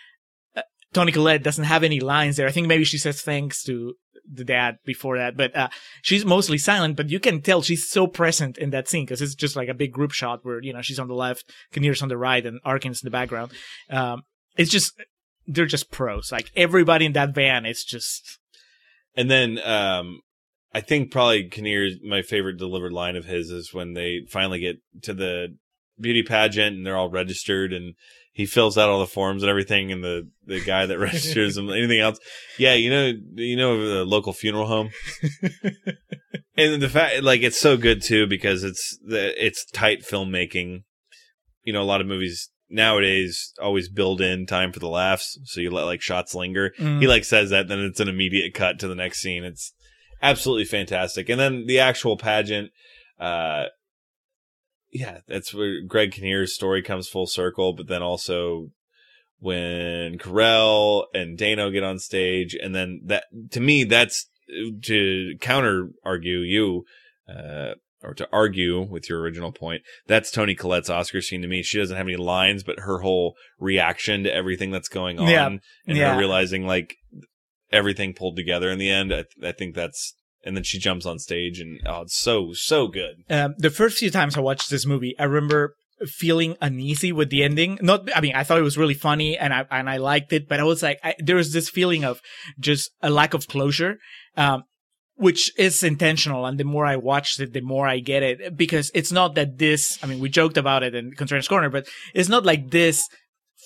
uh, 0.56 0.62
Toni 0.94 1.12
Collette 1.12 1.44
doesn't 1.44 1.66
have 1.66 1.84
any 1.84 2.00
lines 2.00 2.38
there. 2.38 2.48
I 2.48 2.52
think 2.52 2.68
maybe 2.68 2.86
she 2.86 2.98
says 2.98 3.22
thanks 3.22 3.64
to 3.64 3.96
the 4.32 4.44
dad 4.44 4.78
before 4.86 5.18
that, 5.18 5.38
but 5.38 5.56
uh, 5.56 5.70
she's 6.02 6.26
mostly 6.26 6.58
silent. 6.58 6.96
But 6.96 7.10
you 7.10 7.20
can 7.20 7.42
tell 7.42 7.62
she's 7.62 7.88
so 7.88 8.08
present 8.08 8.58
in 8.58 8.72
that 8.72 8.88
scene 8.88 9.06
because 9.06 9.22
it's 9.22 9.36
just 9.36 9.56
like 9.56 9.70
a 9.70 9.74
big 9.74 9.92
group 9.92 10.12
shot 10.12 10.40
where 10.44 10.62
you 10.62 10.74
know 10.74 10.82
she's 10.82 11.00
on 11.00 11.08
the 11.08 11.16
left, 11.16 11.52
Kinnear's 11.72 12.02
on 12.02 12.10
the 12.10 12.18
right, 12.18 12.46
and 12.46 12.60
Arkin's 12.64 13.02
in 13.02 13.08
the 13.08 13.12
background. 13.12 13.52
Um, 13.90 14.24
it's 14.58 14.72
just 14.72 14.94
they're 15.48 15.66
just 15.66 15.92
pros. 15.92 16.32
Like 16.32 16.52
everybody 16.56 17.06
in 17.06 17.14
that 17.14 17.36
van 17.36 17.66
is 17.66 17.84
just 17.84 18.40
and 19.16 19.30
then 19.30 19.60
um, 19.64 20.22
I 20.74 20.82
think 20.82 21.12
probably 21.12 21.48
Kinnear's 21.50 21.96
my 22.04 22.22
favorite 22.22 22.58
delivered 22.58 22.92
line 22.92 23.16
of 23.16 23.26
his 23.26 23.50
is 23.50 23.74
when 23.74 23.94
they 23.94 24.22
finally 24.30 24.60
get 24.60 24.78
to 25.04 25.14
the 25.14 25.56
beauty 26.00 26.24
pageant 26.24 26.76
and 26.76 26.86
they're 26.86 26.98
all 26.98 27.10
registered 27.10 27.72
and 27.72 27.96
he 28.36 28.46
fills 28.46 28.78
out 28.78 28.90
all 28.90 29.00
the 29.00 29.08
forms 29.08 29.44
and 29.44 29.50
everything 29.50 29.94
and 29.94 30.04
the 30.04 30.30
the 30.46 30.60
guy 30.60 30.86
that 30.86 31.00
registers 31.10 31.58
him, 31.58 31.70
anything 31.70 32.02
else. 32.02 32.20
Yeah 32.60 32.74
you 32.74 32.90
know 32.90 33.14
you 33.36 33.56
know 33.56 33.88
the 33.88 34.06
local 34.06 34.34
funeral 34.34 34.68
home? 34.68 34.90
And 36.58 36.82
the 36.82 36.90
fact 36.90 37.22
like 37.22 37.42
it's 37.42 37.60
so 37.60 37.76
good 37.76 38.02
too 38.02 38.28
because 38.28 38.64
it's 38.64 38.98
the 39.06 39.34
it's 39.44 39.66
tight 39.72 40.04
filmmaking. 40.04 40.84
You 41.64 41.74
know 41.74 41.82
a 41.82 41.84
lot 41.84 42.02
of 42.02 42.08
movies 42.08 42.50
nowadays 42.70 43.54
always 43.62 43.90
build 43.90 44.22
in 44.22 44.46
time 44.46 44.72
for 44.72 44.80
the 44.80 44.88
laughs 44.88 45.38
so 45.44 45.62
you 45.62 45.70
let 45.70 45.84
like 45.84 46.02
shots 46.02 46.34
linger. 46.34 46.72
Mm. 46.80 47.02
he 47.02 47.08
like 47.08 47.26
says 47.26 47.50
that 47.50 47.68
then 47.68 47.80
it's 47.80 48.00
an 48.00 48.08
immediate 48.08 48.54
cut 48.54 48.80
to 48.80 48.88
the 48.88 48.96
next 48.96 49.20
scene. 49.20 49.44
It's 49.44 49.74
absolutely 50.22 50.66
fantastic. 50.66 51.28
And 51.30 51.40
then 51.40 51.66
the 51.68 51.80
actual 51.80 52.18
pageant 52.18 52.72
uh 53.20 53.66
yeah 54.98 55.20
that's 55.28 55.54
where 55.54 55.82
greg 55.82 56.12
kinnear's 56.12 56.54
story 56.56 56.82
comes 56.82 57.08
full 57.08 57.28
circle 57.28 57.74
but 57.74 57.88
then 57.88 58.02
also 58.02 58.70
when 59.40 60.18
Carell 60.18 61.06
and 61.14 61.38
Dano 61.38 61.70
get 61.70 61.84
on 61.84 62.00
stage, 62.00 62.56
and 62.56 62.74
then 62.74 63.02
that 63.06 63.26
to 63.52 63.60
me 63.60 63.84
that's 63.84 64.28
to 64.84 65.36
counter 65.42 65.90
argue 66.04 66.38
you, 66.40 66.86
uh, 67.30 67.74
or 68.02 68.14
to 68.16 68.28
argue 68.32 68.82
with 68.82 69.10
your 69.10 69.20
original 69.20 69.52
point, 69.52 69.82
that's 70.08 70.32
Toni 70.32 70.56
Collette's 70.56 70.90
Oscar 70.90 71.22
scene 71.22 71.42
to 71.42 71.48
me. 71.48 71.64
She 71.64 71.78
doesn't 71.78 71.98
have 71.98 72.08
any 72.08 72.16
lines, 72.16 72.64
but 72.64 72.80
her 72.80 73.00
whole 73.00 73.36
reaction 73.60 74.24
to 74.24 74.34
everything 74.34 74.72
that's 74.72 74.88
going 74.90 75.20
on 75.20 75.28
Yeah. 75.28 75.48
and 75.48 75.62
Yeah. 75.86 76.14
her 76.14 76.20
realizing 76.20 76.66
like 76.66 76.96
everything 77.72 78.14
pulled 78.14 78.38
together 78.38 78.70
in 78.70 78.80
the 78.80 78.90
end. 78.90 79.14
I, 79.14 79.26
I 79.44 79.52
think 79.52 79.76
that's, 79.76 80.16
and 80.46 80.56
then 80.56 80.64
she 80.64 80.80
jumps 80.80 81.06
on 81.06 81.20
stage 81.20 81.60
and 81.60 81.80
oh, 81.86 82.02
it's 82.02 82.16
so, 82.16 82.54
so 82.54 82.88
good. 82.88 83.24
um, 83.30 83.56
the 83.58 83.70
first 83.70 83.98
few 83.98 84.12
times 84.12 84.38
I 84.38 84.42
watched 84.42 84.70
this 84.70 84.86
movie, 84.86 85.16
I 85.20 85.24
remember 85.24 85.76
feeling 86.06 86.58
uneasy 86.62 87.12
with 87.12 87.30
the 87.30 87.44
ending. 87.44 87.80
Not, 87.82 88.16
I 88.16 88.22
mean, 88.22 88.36
I 88.36 88.44
thought 88.44 88.60
it 88.60 88.64
was 88.64 88.78
really 88.78 88.94
funny 88.94 89.38
and 89.38 89.54
I 89.54 89.66
and 89.72 89.90
I 89.90 89.98
liked 89.98 90.34
it, 90.34 90.48
but 90.48 90.60
I 90.60 90.64
was 90.64 90.84
like, 90.84 91.00
I, 91.04 91.16
there 91.20 91.38
was 91.38 91.54
this 91.54 91.70
feeling 91.70 92.04
of 92.04 92.22
just 92.60 92.92
a 93.02 93.10
lack 93.10 93.34
of 93.34 93.48
closure, 93.48 93.98
um, 94.36 94.64
which 95.16 95.58
is 95.58 95.84
intentional. 95.84 96.46
And 96.46 96.60
the 96.60 96.66
more 96.66 96.86
I 96.86 96.98
watched 96.98 97.40
it, 97.40 97.54
the 97.54 97.62
more 97.62 97.88
I 97.88 98.00
get 98.00 98.24
it 98.24 98.58
because 98.58 98.92
it's 98.94 99.12
not 99.12 99.36
that 99.36 99.58
this. 99.58 99.98
I 100.04 100.08
mean, 100.08 100.20
we 100.20 100.30
joked 100.30 100.58
about 100.58 100.84
it 100.84 100.94
in 100.94 101.14
Contrarians 101.14 101.50
Corner, 101.50 101.70
but 101.70 101.88
it's 102.14 102.30
not 102.30 102.46
like 102.46 102.72
this 102.72 103.08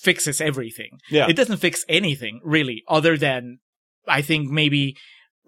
fixes 0.04 0.40
everything. 0.40 1.00
Yeah. 1.10 1.28
It 1.28 1.36
doesn't 1.36 1.58
fix 1.58 1.84
anything 1.90 2.42
really, 2.44 2.84
other 2.88 3.18
than 3.18 3.60
I 4.08 4.22
think 4.22 4.50
maybe 4.50 4.96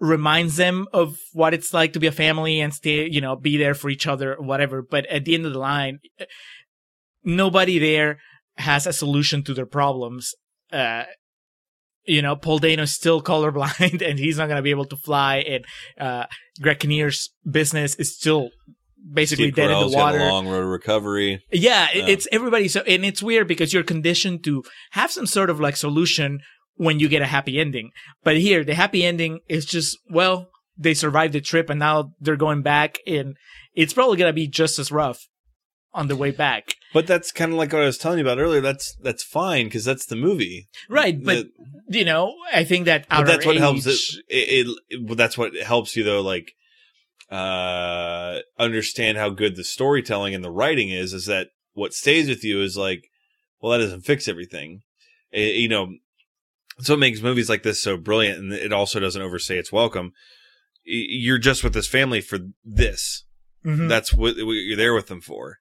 reminds 0.02 0.56
them 0.56 0.88
of 0.92 1.16
what 1.32 1.54
it's 1.54 1.72
like 1.72 1.92
to 1.92 2.00
be 2.00 2.08
a 2.08 2.12
family 2.12 2.60
and 2.60 2.74
stay, 2.74 3.08
you 3.08 3.20
know, 3.20 3.36
be 3.36 3.56
there 3.56 3.72
for 3.72 3.88
each 3.88 4.04
other, 4.08 4.34
whatever. 4.40 4.82
But 4.82 5.06
at 5.06 5.24
the 5.24 5.34
end 5.34 5.46
of 5.46 5.52
the 5.52 5.60
line, 5.60 6.00
nobody 7.24 7.78
there 7.78 8.18
has 8.56 8.86
a 8.86 8.92
solution 8.92 9.44
to 9.44 9.54
their 9.54 9.64
problems. 9.66 10.34
Uh, 10.72 11.04
you 12.04 12.20
know, 12.20 12.34
Paul 12.34 12.58
Dano 12.58 12.82
is 12.82 12.92
still 12.92 13.22
colorblind 13.30 14.02
and 14.06 14.18
he's 14.18 14.38
not 14.38 14.46
going 14.46 14.56
to 14.56 14.62
be 14.62 14.70
able 14.70 14.86
to 14.86 14.96
fly. 14.96 15.36
And, 15.38 15.64
uh, 15.98 16.26
Greg 16.60 16.80
Kinnear's 16.80 17.30
business 17.48 17.94
is 17.94 18.16
still 18.16 18.50
basically 19.12 19.46
Steve 19.46 19.54
dead 19.54 19.70
in 19.70 19.90
the 19.90 19.96
water. 19.96 20.18
a 20.18 20.28
long 20.28 20.48
road 20.48 20.66
recovery. 20.66 21.42
Yeah, 21.52 21.88
Yeah. 21.94 22.06
it's 22.08 22.26
everybody. 22.32 22.66
So, 22.68 22.80
and 22.82 23.04
it's 23.04 23.22
weird 23.22 23.46
because 23.46 23.72
you're 23.72 23.84
conditioned 23.84 24.42
to 24.44 24.64
have 24.92 25.12
some 25.12 25.26
sort 25.26 25.48
of 25.48 25.60
like 25.60 25.76
solution 25.76 26.40
when 26.76 26.98
you 26.98 27.08
get 27.08 27.22
a 27.22 27.26
happy 27.26 27.60
ending. 27.60 27.90
But 28.24 28.36
here, 28.38 28.64
the 28.64 28.74
happy 28.74 29.04
ending 29.04 29.40
is 29.48 29.64
just, 29.64 29.98
well, 30.10 30.48
they 30.76 30.94
survived 30.94 31.34
the 31.34 31.40
trip 31.40 31.68
and 31.70 31.78
now 31.78 32.12
they're 32.20 32.36
going 32.36 32.62
back 32.62 32.98
and 33.06 33.36
it's 33.74 33.92
probably 33.92 34.16
going 34.16 34.30
to 34.30 34.34
be 34.34 34.48
just 34.48 34.78
as 34.78 34.90
rough 34.90 35.28
on 35.94 36.08
the 36.08 36.16
way 36.16 36.30
back. 36.30 36.74
But 36.94 37.06
that's 37.06 37.30
kind 37.30 37.52
of 37.52 37.58
like 37.58 37.72
what 37.72 37.82
I 37.82 37.86
was 37.86 37.98
telling 37.98 38.18
you 38.18 38.24
about 38.24 38.38
earlier. 38.38 38.62
That's, 38.62 38.96
that's 39.02 39.22
fine 39.22 39.66
because 39.66 39.84
that's 39.84 40.06
the 40.06 40.16
movie. 40.16 40.68
Right. 40.88 41.22
But, 41.22 41.46
you 41.88 42.04
know, 42.04 42.34
I 42.52 42.64
think 42.64 42.86
that 42.86 43.06
but 43.08 43.24
that's 43.26 43.44
what 43.44 43.56
helps 43.58 43.86
it, 43.86 43.90
age- 43.90 44.22
it, 44.28 44.78
it 44.88 45.16
that's 45.16 45.36
what 45.36 45.54
helps 45.56 45.94
you 45.96 46.02
though 46.04 46.22
like 46.22 46.52
uh 47.30 48.40
understand 48.58 49.16
how 49.18 49.30
good 49.30 49.56
the 49.56 49.64
storytelling 49.64 50.34
and 50.34 50.44
the 50.44 50.50
writing 50.50 50.90
is 50.90 51.12
is 51.14 51.26
that 51.26 51.48
what 51.72 51.94
stays 51.94 52.28
with 52.28 52.44
you 52.44 52.60
is 52.62 52.76
like 52.76 53.08
well 53.60 53.72
that 53.72 53.78
doesn't 53.84 54.02
fix 54.02 54.28
everything 54.28 54.82
It- 55.30 55.56
you 55.56 55.68
know 55.68 55.94
so 56.80 56.94
it 56.94 56.98
makes 56.98 57.20
movies 57.20 57.48
like 57.48 57.62
this 57.62 57.82
so 57.82 57.96
brilliant 57.96 58.38
and 58.38 58.52
it 58.52 58.72
also 58.72 58.98
doesn't 59.00 59.22
overstay 59.22 59.58
its 59.58 59.72
welcome 59.72 60.12
you're 60.84 61.38
just 61.38 61.62
with 61.62 61.74
this 61.74 61.86
family 61.86 62.20
for 62.20 62.38
this 62.64 63.24
Mhm. 63.64 63.88
that's 63.88 64.12
what, 64.12 64.34
what 64.38 64.52
you're 64.52 64.76
there 64.76 64.94
with 64.94 65.06
them 65.06 65.20
for 65.20 65.58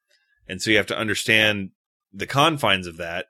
and 0.47 0.61
so 0.61 0.71
you 0.71 0.77
have 0.77 0.87
to 0.87 0.97
understand 0.97 1.69
the 2.11 2.25
confines 2.25 2.87
of 2.87 2.97
that 2.97 3.27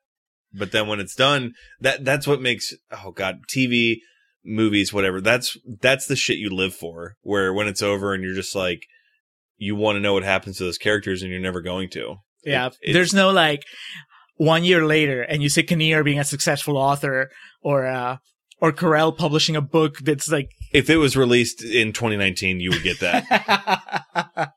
but 0.54 0.72
then 0.72 0.88
when 0.88 1.00
it's 1.02 1.16
done 1.16 1.54
that 1.82 2.06
that's 2.06 2.26
what 2.28 2.42
makes 2.42 2.74
oh 2.92 3.12
god 3.12 3.42
tv 3.54 3.98
movies 4.46 4.94
whatever 4.94 5.20
that's 5.22 5.58
that's 5.82 6.08
the 6.08 6.16
shit 6.16 6.38
you 6.38 6.50
live 6.50 6.74
for 6.74 7.16
where 7.22 7.54
when 7.54 7.68
it's 7.68 7.82
over 7.84 8.14
and 8.14 8.24
you're 8.24 8.34
just 8.34 8.56
like 8.56 8.86
you 9.58 9.76
want 9.76 9.96
to 9.98 10.00
know 10.00 10.14
what 10.14 10.24
happens 10.24 10.58
to 10.58 10.64
those 10.64 10.78
characters 10.78 11.22
and 11.22 11.30
you're 11.32 11.40
never 11.40 11.62
going 11.62 11.90
to 11.90 12.16
Yeah. 12.44 12.70
It- 12.82 12.94
There's 12.94 13.14
no 13.14 13.30
like 13.32 13.62
one 14.46 14.64
year 14.64 14.86
later 14.86 15.22
and 15.22 15.44
you 15.44 15.50
see 15.50 15.62
Kinnear 15.62 16.04
being 16.04 16.18
a 16.20 16.24
successful 16.24 16.76
author 16.76 17.30
or, 17.62 17.86
uh, 17.86 18.18
or 18.60 18.72
Carell 18.72 19.16
publishing 19.16 19.56
a 19.56 19.62
book 19.62 19.98
that's 20.00 20.32
like, 20.32 20.50
if 20.74 20.90
it 20.90 20.98
was 20.98 21.16
released 21.16 21.64
in 21.64 21.94
2019 21.94 22.60
you 22.60 22.72
would 22.72 22.82
get 22.84 23.00
that 23.02 23.24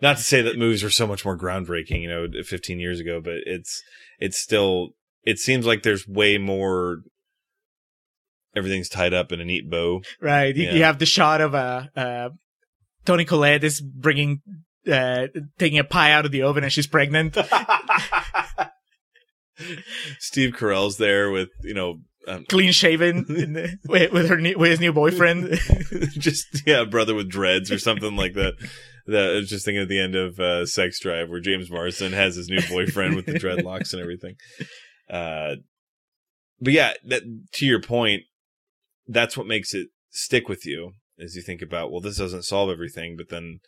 not 0.00 0.16
to 0.16 0.22
say 0.22 0.40
that 0.42 0.56
movies 0.56 0.82
were 0.82 0.90
so 0.90 1.06
much 1.06 1.24
more 1.24 1.36
groundbreaking 1.36 2.00
you 2.02 2.08
know 2.08 2.26
15 2.42 2.78
years 2.80 3.00
ago 3.00 3.20
but 3.22 3.34
it's 3.44 3.82
it's 4.18 4.38
still 4.38 4.90
it 5.24 5.38
seems 5.38 5.66
like 5.66 5.82
there's 5.82 6.06
way 6.08 6.38
more 6.38 7.02
everything's 8.56 8.88
tied 8.88 9.12
up 9.12 9.32
in 9.32 9.40
a 9.40 9.44
neat 9.44 9.68
bow 9.70 10.00
Right. 10.20 10.56
You, 10.56 10.64
Yeah. 10.64 10.74
you 10.74 10.82
have 10.84 10.98
the 10.98 11.06
shot 11.06 11.40
of 11.40 11.54
uh, 11.54 11.82
uh, 11.94 12.28
Toni 13.04 13.24
Collette 13.24 13.64
is 13.64 13.80
bringing, 13.80 14.40
uh, 14.90 15.26
taking 15.58 15.78
a 15.78 15.84
pie 15.84 16.12
out 16.12 16.24
of 16.26 16.32
the 16.32 16.42
oven 16.42 16.64
and 16.64 16.72
she's 16.72 16.86
pregnant. 16.86 17.36
Steve 20.18 20.54
Carell's 20.54 20.96
there 20.98 21.30
with 21.30 21.50
you 21.62 21.74
know 21.74 22.00
um, 22.26 22.44
Clean 22.48 22.72
shaven 22.72 23.24
the- 23.24 23.78
with, 23.88 24.12
with 24.12 24.28
her 24.28 24.38
new, 24.38 24.58
with 24.58 24.70
his 24.70 24.80
new 24.80 24.92
boyfriend. 24.92 25.58
just 26.10 26.62
yeah, 26.66 26.84
brother 26.84 27.14
with 27.14 27.28
dreads 27.30 27.70
or 27.70 27.78
something 27.78 28.16
like 28.16 28.34
that. 28.34 28.54
That 29.06 29.30
I 29.30 29.34
was 29.36 29.48
just 29.48 29.64
thinking 29.64 29.82
at 29.82 29.88
the 29.88 30.00
end 30.00 30.14
of 30.14 30.38
uh, 30.38 30.66
Sex 30.66 31.00
Drive 31.00 31.30
where 31.30 31.40
James 31.40 31.70
Marsden 31.70 32.12
has 32.12 32.36
his 32.36 32.48
new 32.48 32.60
boyfriend 32.68 33.16
with 33.16 33.24
the 33.26 33.32
dreadlocks 33.32 33.92
and 33.92 34.02
everything. 34.02 34.36
Uh, 35.08 35.56
but 36.60 36.72
yeah, 36.74 36.92
that 37.06 37.22
to 37.52 37.66
your 37.66 37.80
point, 37.80 38.24
that's 39.06 39.36
what 39.36 39.46
makes 39.46 39.72
it 39.72 39.88
stick 40.10 40.48
with 40.48 40.66
you 40.66 40.92
as 41.18 41.34
you 41.34 41.42
think 41.42 41.62
about. 41.62 41.90
Well, 41.90 42.02
this 42.02 42.18
doesn't 42.18 42.44
solve 42.44 42.68
everything, 42.68 43.16
but 43.16 43.30
then, 43.30 43.60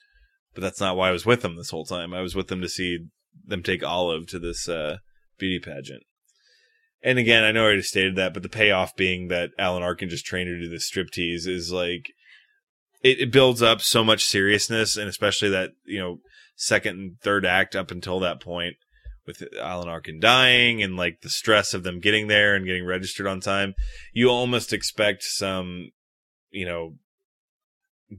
but 0.55 0.61
that's 0.61 0.81
not 0.81 0.97
why 0.97 1.09
I 1.09 1.13
was 1.13 1.25
with 1.25 1.41
them 1.41 1.57
this 1.57 1.71
whole 1.71 1.87
time. 1.87 2.13
I 2.13 2.21
was 2.21 2.35
with 2.35 2.49
them 2.49 2.61
to 2.61 2.69
see 2.69 3.07
them 3.47 3.63
take 3.63 3.83
Olive 3.83 4.27
to 4.29 4.39
this 4.39 4.69
uh, 4.69 4.99
beauty 5.41 5.59
pageant. 5.59 6.05
And 7.03 7.19
again, 7.19 7.45
I 7.45 7.53
know 7.53 7.63
I 7.63 7.65
already 7.65 7.83
stated 7.83 8.17
that, 8.17 8.35
but 8.35 8.43
the 8.43 8.49
payoff 8.49 8.95
being 8.95 9.29
that 9.29 9.51
Alan 9.59 9.83
Arkin 9.83 10.11
just 10.11 10.27
trained 10.27 10.49
her 10.49 10.57
to 10.57 10.63
do 10.63 10.69
the 10.69 10.77
striptease 10.77 11.47
is 11.47 11.73
like 11.73 12.13
it, 13.03 13.21
it 13.21 13.33
builds 13.33 13.63
up 13.63 13.81
so 13.81 14.05
much 14.05 14.25
seriousness, 14.25 14.97
and 14.97 15.09
especially 15.09 15.49
that 15.49 15.71
you 15.85 15.99
know 15.99 16.19
second 16.57 16.99
and 16.99 17.21
third 17.21 17.47
act 17.47 17.75
up 17.75 17.91
until 17.91 18.21
that 18.21 18.41
point 18.41 18.77
with 19.27 19.43
Alan 19.59 19.89
Arkin 19.89 20.21
dying 20.21 20.83
and 20.83 20.97
like 20.97 21.23
the 21.23 21.31
stress 21.31 21.73
of 21.73 21.83
them 21.83 22.01
getting 22.01 22.27
there 22.27 22.55
and 22.55 22.67
getting 22.67 22.85
registered 22.85 23.27
on 23.27 23.41
time, 23.41 23.75
you 24.13 24.29
almost 24.29 24.73
expect 24.73 25.23
some 25.23 25.91
you 26.51 26.67
know 26.67 26.97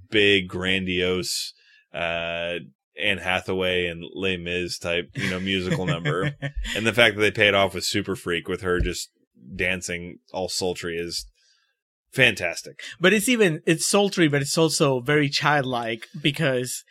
big 0.10 0.48
grandiose 0.48 1.54
uh 1.94 2.56
Anne 3.02 3.18
Hathaway 3.20 3.88
and 3.88 4.04
Les 4.14 4.38
Mis 4.38 4.78
type, 4.78 5.10
you 5.16 5.30
know, 5.30 5.40
musical 5.40 5.86
number. 5.86 6.36
And 6.76 6.86
the 6.86 6.94
fact 6.94 7.16
that 7.16 7.22
they 7.22 7.32
pay 7.32 7.48
it 7.48 7.56
off 7.56 7.74
with 7.74 7.84
Super 7.86 8.16
Freak 8.16 8.48
with 8.48 8.62
her 8.62 8.80
just 8.80 9.10
dancing 9.56 10.20
all 10.34 10.48
sultry 10.50 10.98
is 10.98 11.26
fantastic. 12.14 12.80
but 13.00 13.14
it's 13.14 13.30
even, 13.30 13.62
it's 13.66 13.90
sultry, 13.90 14.28
but 14.28 14.42
it's 14.42 14.58
also 14.58 15.00
very 15.02 15.30
childlike 15.30 16.08
because 16.22 16.84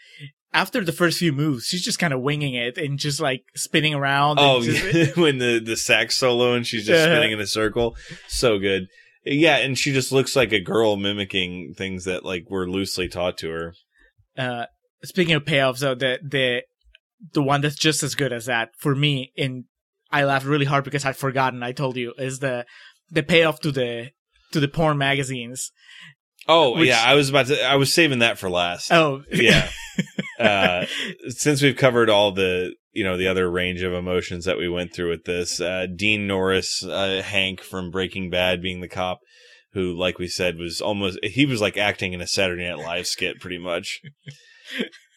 after 0.52 0.82
the 0.84 0.92
first 0.92 1.18
few 1.18 1.32
moves, 1.32 1.64
she's 1.66 1.84
just 1.84 1.98
kind 1.98 2.12
of 2.12 2.20
winging 2.20 2.54
it 2.54 2.76
and 2.78 2.98
just 2.98 3.20
like 3.20 3.42
spinning 3.54 3.94
around. 3.94 4.38
and 4.38 4.46
Oh, 4.48 4.62
just- 4.62 5.16
when 5.16 5.38
the 5.38 5.60
the 5.64 5.76
sax 5.76 6.16
solo 6.16 6.54
and 6.54 6.66
she's 6.66 6.86
just 6.86 7.04
spinning 7.04 7.32
in 7.32 7.40
a 7.40 7.46
circle, 7.46 7.94
so 8.28 8.58
good. 8.58 8.86
Yeah, 9.24 9.56
and 9.58 9.78
she 9.78 9.92
just 9.92 10.12
looks 10.12 10.34
like 10.34 10.50
a 10.52 10.60
girl 10.60 10.96
mimicking 10.96 11.74
things 11.76 12.04
that 12.04 12.24
like 12.24 12.44
were 12.48 12.68
loosely 12.68 13.06
taught 13.08 13.36
to 13.38 13.50
her. 13.50 13.74
uh, 14.38 14.64
speaking 15.04 15.34
of 15.34 15.44
payoffs, 15.44 15.80
though, 15.80 15.94
the 15.94 16.18
the 16.22 16.62
the 17.32 17.42
one 17.42 17.60
that's 17.60 17.76
just 17.76 18.02
as 18.02 18.14
good 18.14 18.32
as 18.32 18.46
that 18.46 18.70
for 18.78 18.94
me, 18.94 19.32
and 19.36 19.64
I 20.10 20.24
laughed 20.24 20.46
really 20.46 20.64
hard 20.64 20.84
because 20.84 21.04
I'd 21.04 21.16
forgotten. 21.16 21.62
I 21.62 21.72
told 21.72 21.96
you 21.96 22.14
is 22.18 22.38
the 22.38 22.66
the 23.10 23.22
payoff 23.22 23.60
to 23.60 23.72
the 23.72 24.10
to 24.52 24.60
the 24.60 24.68
porn 24.68 24.98
magazines. 24.98 25.72
Oh 26.48 26.76
Which- 26.78 26.88
yeah, 26.88 27.02
I 27.04 27.14
was 27.14 27.28
about 27.28 27.46
to. 27.46 27.62
I 27.62 27.76
was 27.76 27.92
saving 27.92 28.20
that 28.20 28.38
for 28.38 28.50
last. 28.50 28.92
Oh 28.92 29.22
yeah. 29.30 29.68
uh, 30.38 30.86
since 31.28 31.62
we've 31.62 31.76
covered 31.76 32.08
all 32.08 32.32
the 32.32 32.74
you 32.92 33.04
know 33.04 33.16
the 33.16 33.28
other 33.28 33.50
range 33.50 33.82
of 33.82 33.92
emotions 33.92 34.44
that 34.46 34.58
we 34.58 34.68
went 34.68 34.94
through 34.94 35.10
with 35.10 35.24
this, 35.24 35.60
uh, 35.60 35.86
Dean 35.94 36.26
Norris, 36.26 36.82
uh, 36.84 37.22
Hank 37.24 37.60
from 37.60 37.90
Breaking 37.90 38.30
Bad, 38.30 38.62
being 38.62 38.80
the 38.80 38.88
cop 38.88 39.20
who, 39.72 39.96
like 39.96 40.18
we 40.18 40.26
said, 40.26 40.56
was 40.56 40.80
almost 40.80 41.18
he 41.22 41.46
was 41.46 41.60
like 41.60 41.76
acting 41.76 42.12
in 42.12 42.20
a 42.20 42.26
Saturday 42.26 42.68
Night 42.68 42.78
Live 42.78 43.06
skit, 43.06 43.40
pretty 43.40 43.58
much. 43.58 44.00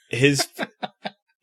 His 0.09 0.47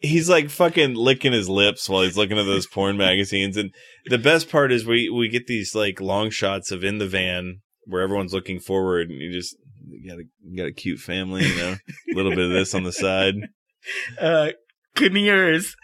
he's 0.01 0.29
like 0.29 0.51
fucking 0.51 0.95
licking 0.95 1.33
his 1.33 1.49
lips 1.49 1.89
while 1.89 2.03
he's 2.03 2.17
looking 2.17 2.39
at 2.39 2.45
those 2.45 2.67
porn 2.67 2.97
magazines, 2.97 3.57
and 3.57 3.73
the 4.07 4.19
best 4.19 4.51
part 4.51 4.73
is 4.73 4.87
we 4.87 5.09
we 5.09 5.29
get 5.29 5.47
these 5.47 5.75
like 5.75 6.01
long 6.01 6.31
shots 6.31 6.71
of 6.71 6.85
in 6.85 6.99
the 6.99 7.09
van 7.09 7.61
where 7.85 8.03
everyone's 8.03 8.33
looking 8.33 8.61
forward, 8.61 9.11
and 9.11 9.21
you 9.21 9.33
just 9.33 9.57
you 9.89 10.09
got 10.09 10.19
a 10.19 10.25
you 10.43 10.57
got 10.57 10.69
a 10.69 10.73
cute 10.73 11.01
family, 11.01 11.47
you 11.47 11.57
know, 11.57 11.77
a 12.13 12.15
little 12.15 12.33
bit 12.33 12.47
of 12.47 12.51
this 12.51 12.75
on 12.75 12.83
the 12.83 12.93
side. 12.93 13.35
uh, 14.21 14.51
Kinnear 14.95 15.53
is 15.53 15.77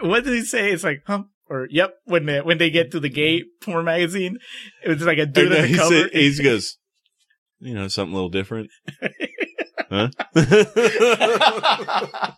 what 0.00 0.24
did 0.24 0.34
he 0.34 0.44
say? 0.44 0.72
It's 0.72 0.84
like 0.84 1.02
huh. 1.06 1.24
Or 1.48 1.68
yep, 1.70 1.96
when 2.04 2.24
they 2.24 2.40
when 2.40 2.56
they 2.56 2.70
get 2.70 2.92
to 2.92 3.00
the 3.00 3.10
gay 3.10 3.44
porn 3.60 3.84
magazine, 3.84 4.38
it 4.82 4.88
was 4.88 5.02
like 5.02 5.18
a 5.18 5.26
dude 5.26 5.52
on 5.52 5.60
the 5.60 5.66
he, 5.66 5.74
cover. 5.76 6.08
said, 6.08 6.10
he 6.12 6.34
goes, 6.42 6.78
you 7.58 7.74
know, 7.74 7.88
something 7.88 8.12
a 8.12 8.16
little 8.16 8.30
different. 8.30 8.70
huh? 9.92 10.08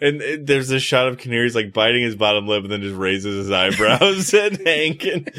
And 0.00 0.22
it- 0.22 0.46
there's 0.46 0.68
this 0.68 0.82
shot 0.82 1.08
of 1.08 1.18
Kinnear's 1.18 1.54
like 1.54 1.74
biting 1.74 2.02
his 2.02 2.16
bottom 2.16 2.46
lip 2.46 2.62
and 2.62 2.72
then 2.72 2.80
just 2.80 2.96
raises 2.96 3.36
his 3.36 3.50
eyebrows 3.50 4.32
at 4.34 4.66
Hank 4.66 5.04
and, 5.04 5.30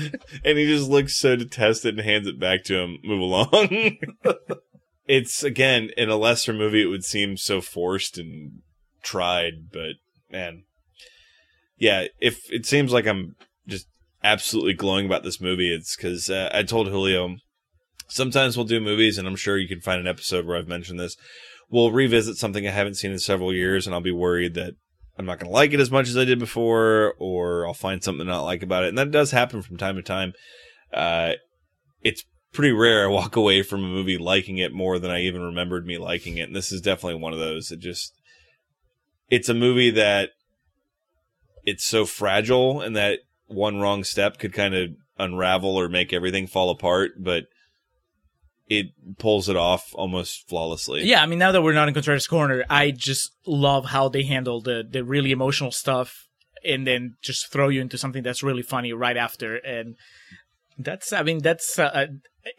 and 0.46 0.58
he 0.58 0.68
just 0.68 0.90
looks 0.90 1.16
so 1.18 1.36
detested 1.36 1.98
and 1.98 2.08
hands 2.08 2.28
it 2.28 2.40
back 2.40 2.64
to 2.66 2.78
him. 2.80 3.00
Move 3.04 3.22
along. 3.22 3.98
it's 5.08 5.44
again, 5.44 5.90
in 5.98 6.10
a 6.10 6.16
lesser 6.16 6.54
movie, 6.54 6.84
it 6.84 6.88
would 6.88 7.04
seem 7.04 7.38
so 7.38 7.60
forced 7.60 8.20
and 8.20 8.62
tried, 9.02 9.72
but 9.72 9.94
man, 10.30 10.64
yeah, 11.78 12.06
if 12.20 12.52
it 12.54 12.68
seems 12.68 12.94
like 12.94 13.08
I'm 13.08 13.36
just 13.68 13.88
absolutely 14.24 14.74
glowing 14.74 15.08
about 15.08 15.24
this 15.24 15.42
movie, 15.42 15.74
it's 15.74 15.96
because 15.96 16.30
uh, 16.30 16.52
I 16.54 16.62
told 16.62 16.88
Julio 16.88 17.38
sometimes 18.12 18.58
we'll 18.58 18.66
do 18.66 18.80
movies, 18.80 19.18
and 19.18 19.28
I'm 19.28 19.36
sure 19.36 19.58
you 19.58 19.68
can 19.68 19.82
find 19.82 20.00
an 20.00 20.08
episode 20.08 20.46
where 20.46 20.58
I've 20.58 20.68
mentioned 20.68 21.00
this. 21.00 21.16
We'll 21.70 21.92
revisit 21.92 22.38
something 22.38 22.68
I 22.68 22.72
haven't 22.72 22.96
seen 22.96 23.12
in 23.12 23.20
several 23.20 23.54
years, 23.54 23.88
and 23.88 23.96
I'll 23.96 24.02
be 24.02 24.12
worried 24.12 24.54
that 24.56 24.74
I'm 25.18 25.26
not 25.26 25.40
going 25.40 25.50
to 25.50 25.54
like 25.54 25.74
it 25.74 25.80
as 25.80 25.92
much 25.92 26.10
as 26.10 26.18
I 26.18 26.26
did 26.26 26.38
before, 26.38 27.16
or 27.18 27.66
I'll 27.66 27.74
find 27.74 28.04
something 28.04 28.28
not 28.28 28.44
like 28.44 28.64
about 28.64 28.84
it. 28.84 28.90
And 28.90 28.98
that 28.98 29.12
does 29.12 29.32
happen 29.32 29.62
from 29.62 29.78
time 29.78 29.96
to 29.96 30.02
time. 30.02 30.34
Uh, 30.94 31.34
it's 32.02 32.26
pretty 32.52 32.74
rare 32.74 33.06
I 33.06 33.08
walk 33.08 33.36
away 33.38 33.64
from 33.64 33.84
a 33.84 33.88
movie 33.88 34.18
liking 34.18 34.58
it 34.58 34.74
more 34.74 35.00
than 35.00 35.10
I 35.12 35.22
even 35.22 35.42
remembered 35.42 35.86
me 35.86 35.98
liking 35.98 36.38
it. 36.38 36.48
And 36.48 36.56
this 36.56 36.72
is 36.72 36.82
definitely 36.82 37.22
one 37.22 37.34
of 37.34 37.40
those. 37.40 37.72
It 37.72 37.80
just, 37.80 38.14
it's 39.30 39.50
a 39.50 39.54
movie 39.54 39.92
that 39.92 40.32
it's 41.64 41.86
so 41.86 42.06
fragile 42.06 42.82
and 42.82 42.96
that 42.98 43.20
one 43.48 43.80
wrong 43.80 44.04
step 44.04 44.38
could 44.38 44.52
kind 44.52 44.76
of 44.76 44.90
unravel 45.18 45.78
or 45.80 45.88
make 45.88 46.12
everything 46.12 46.48
fall 46.48 46.70
apart, 46.70 47.12
but 47.20 47.46
it 48.72 49.18
pulls 49.18 49.50
it 49.50 49.58
off 49.58 49.94
almost 49.96 50.48
flawlessly. 50.48 51.04
Yeah, 51.04 51.22
I 51.22 51.26
mean, 51.26 51.40
now 51.40 51.52
that 51.52 51.62
we're 51.62 51.74
not 51.74 51.90
in 51.90 51.94
Contrarians 51.94 52.30
Corner, 52.30 52.64
I 52.70 52.92
just 52.92 53.32
love 53.46 53.88
how 53.88 54.08
they 54.08 54.24
handle 54.24 54.62
the 54.62 54.82
the 54.90 55.04
really 55.04 55.34
emotional 55.34 55.72
stuff, 55.72 56.30
and 56.64 56.88
then 56.88 57.18
just 57.22 57.52
throw 57.52 57.68
you 57.68 57.82
into 57.82 57.98
something 57.98 58.24
that's 58.24 58.42
really 58.42 58.62
funny 58.62 58.94
right 58.94 59.18
after. 59.18 59.58
And 59.58 59.98
that's, 60.78 61.12
I 61.12 61.22
mean, 61.22 61.40
that's 61.40 61.78
uh, 61.78 62.08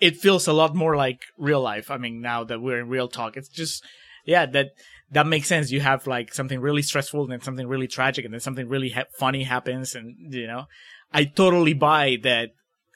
it 0.03 0.19
feels 0.19 0.47
a 0.47 0.53
lot 0.53 0.75
more 0.75 0.97
like 0.97 1.23
real 1.39 1.63
life. 1.63 1.91
I 1.91 1.97
mean, 1.97 2.21
now 2.21 2.45
that 2.45 2.61
we're 2.61 2.81
in 2.81 2.89
real 2.91 3.09
talk, 3.09 3.39
it's 3.39 3.49
just 3.49 3.83
yeah 4.27 4.45
that 4.45 4.67
that 5.13 5.27
makes 5.27 5.49
sense. 5.49 5.71
You 5.71 5.81
have 5.81 6.07
like 6.07 6.35
something 6.35 6.61
really 6.61 6.83
stressful 6.83 7.23
and 7.23 7.33
then 7.33 7.41
something 7.41 7.67
really 7.67 7.89
tragic, 7.89 8.27
and 8.27 8.35
then 8.35 8.41
something 8.41 8.69
really 8.69 8.91
ha- 8.91 9.13
funny 9.19 9.45
happens, 9.45 9.95
and 9.95 10.15
you 10.35 10.47
know, 10.47 10.67
I 11.11 11.25
totally 11.25 11.73
buy 11.73 12.19
that. 12.23 12.51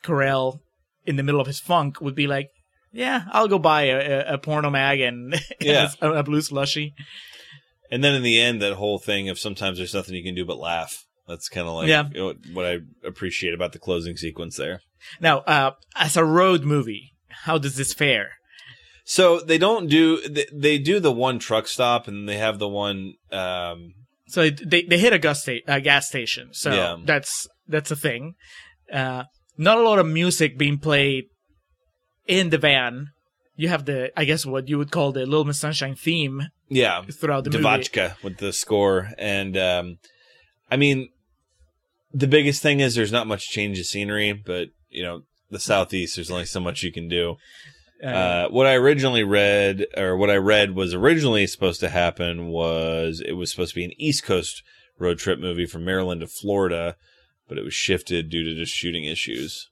Carell 0.05 0.61
in 1.05 1.17
the 1.17 1.23
middle 1.25 1.41
of 1.41 1.49
his 1.49 1.59
funk 1.59 2.01
would 2.01 2.15
be 2.15 2.29
like, 2.29 2.51
yeah, 2.97 3.25
I'll 3.31 3.49
go 3.49 3.59
buy 3.59 3.83
a, 3.85 3.97
a, 3.99 4.35
a 4.35 4.39
porno 4.39 4.71
mag 4.71 5.01
and, 5.09 5.35
Yeah. 5.61 5.91
a, 6.01 6.11
a 6.15 6.23
blue 6.23 6.41
slushy. 6.43 6.95
And 7.91 8.03
then 8.03 8.15
in 8.15 8.23
the 8.23 8.41
end, 8.41 8.61
that 8.63 8.75
whole 8.75 8.99
thing 8.99 9.29
of 9.29 9.39
sometimes 9.39 9.79
there's 9.79 9.95
nothing 9.95 10.15
you 10.15 10.25
can 10.25 10.35
do 10.35 10.45
but 10.45 10.59
laugh. 10.59 11.05
That's 11.29 11.49
kind 11.49 11.67
of 11.69 11.75
like 11.75 11.89
Yeah. 11.89 12.05
what 12.53 12.67
I 12.67 12.79
appreciate 13.05 13.55
about 13.55 13.73
the 13.73 13.79
closing 13.79 14.17
sequence 14.17 14.57
there. 14.57 14.81
Now, 15.21 15.39
uh, 15.41 15.73
as 15.95 16.17
a 16.17 16.25
road 16.25 16.65
movie, 16.65 17.13
how 17.45 17.59
does 17.59 17.77
this 17.77 17.93
fare? 17.93 18.31
So 19.05 19.39
they 19.41 19.59
don't 19.59 19.87
do 19.89 20.21
they, 20.29 20.47
they 20.53 20.79
do 20.79 20.99
the 20.99 21.13
one 21.13 21.39
truck 21.39 21.69
stop 21.69 22.09
and 22.09 22.29
they 22.29 22.39
have 22.39 22.59
the 22.59 22.69
one 22.69 23.15
um 23.31 23.95
So 24.29 24.51
they 24.51 24.83
they 24.83 24.99
hit 24.99 25.13
a 25.13 25.19
gas, 25.19 25.43
sta- 25.43 25.63
a 25.69 25.81
gas 25.81 26.09
station, 26.09 26.49
so 26.53 26.73
Yeah. 26.73 26.97
that's 27.05 27.47
that's 27.69 27.91
a 27.93 27.97
thing. 27.97 28.35
Uh, 28.93 29.25
not 29.57 29.79
a 29.79 29.83
lot 29.83 29.99
of 30.01 30.07
music 30.07 30.59
being 30.59 30.79
played 30.79 31.27
in 32.27 32.51
the 32.51 32.59
van. 32.59 33.11
You 33.59 33.69
have 33.69 33.87
the, 33.87 34.13
I 34.19 34.25
guess, 34.25 34.45
what 34.45 34.69
you 34.69 34.77
would 34.79 34.91
call 34.91 35.13
the 35.13 35.25
Little 35.25 35.45
Miss 35.45 35.59
Sunshine 35.59 35.95
theme 35.95 36.49
yeah 36.69 37.03
throughout 37.03 37.45
the 37.45 37.51
movie. 37.51 37.63
DeVotchKa 37.65 38.23
with 38.25 38.39
the 38.39 38.53
score 38.53 39.11
and 39.19 39.57
um 39.57 39.99
I 40.69 40.77
mean 40.77 41.11
the 42.13 42.27
biggest 42.27 42.61
thing 42.61 42.81
is 42.81 42.95
there's 42.95 43.13
not 43.13 43.27
much 43.27 43.49
change 43.49 43.79
of 43.79 43.87
scenery, 43.87 44.33
but 44.33 44.69
you 44.91 45.03
know 45.03 45.23
the 45.51 45.61
southeast 45.61 46.17
there's 46.17 46.31
only 46.31 46.45
so 46.45 46.61
much 46.61 46.83
you 46.83 46.93
can 46.93 47.09
do. 47.09 47.37
Uh, 48.03 48.07
Uh, 48.07 48.49
what 48.49 48.67
I 48.67 48.75
originally 48.75 49.25
read, 49.25 49.87
or 49.97 50.17
what 50.17 50.29
I 50.29 50.37
read 50.37 50.75
was 50.75 50.93
originally 50.93 51.47
supposed 51.47 51.81
to 51.81 51.89
happen 51.89 52.49
was 52.49 53.23
it 53.25 53.33
was 53.33 53.51
supposed 53.51 53.71
to 53.71 53.81
be 53.81 53.85
an 53.85 53.93
East 53.99 54.23
Coast 54.25 54.63
road 54.99 55.19
trip 55.19 55.39
movie 55.39 55.67
from 55.67 55.85
Maryland 55.85 56.21
to 56.21 56.27
Florida, 56.27 56.97
but 57.49 57.59
it 57.59 57.65
was 57.65 57.75
shifted 57.75 58.29
due 58.29 58.45
to 58.45 58.55
just 58.55 58.73
shooting 58.75 59.05
issues. 59.05 59.71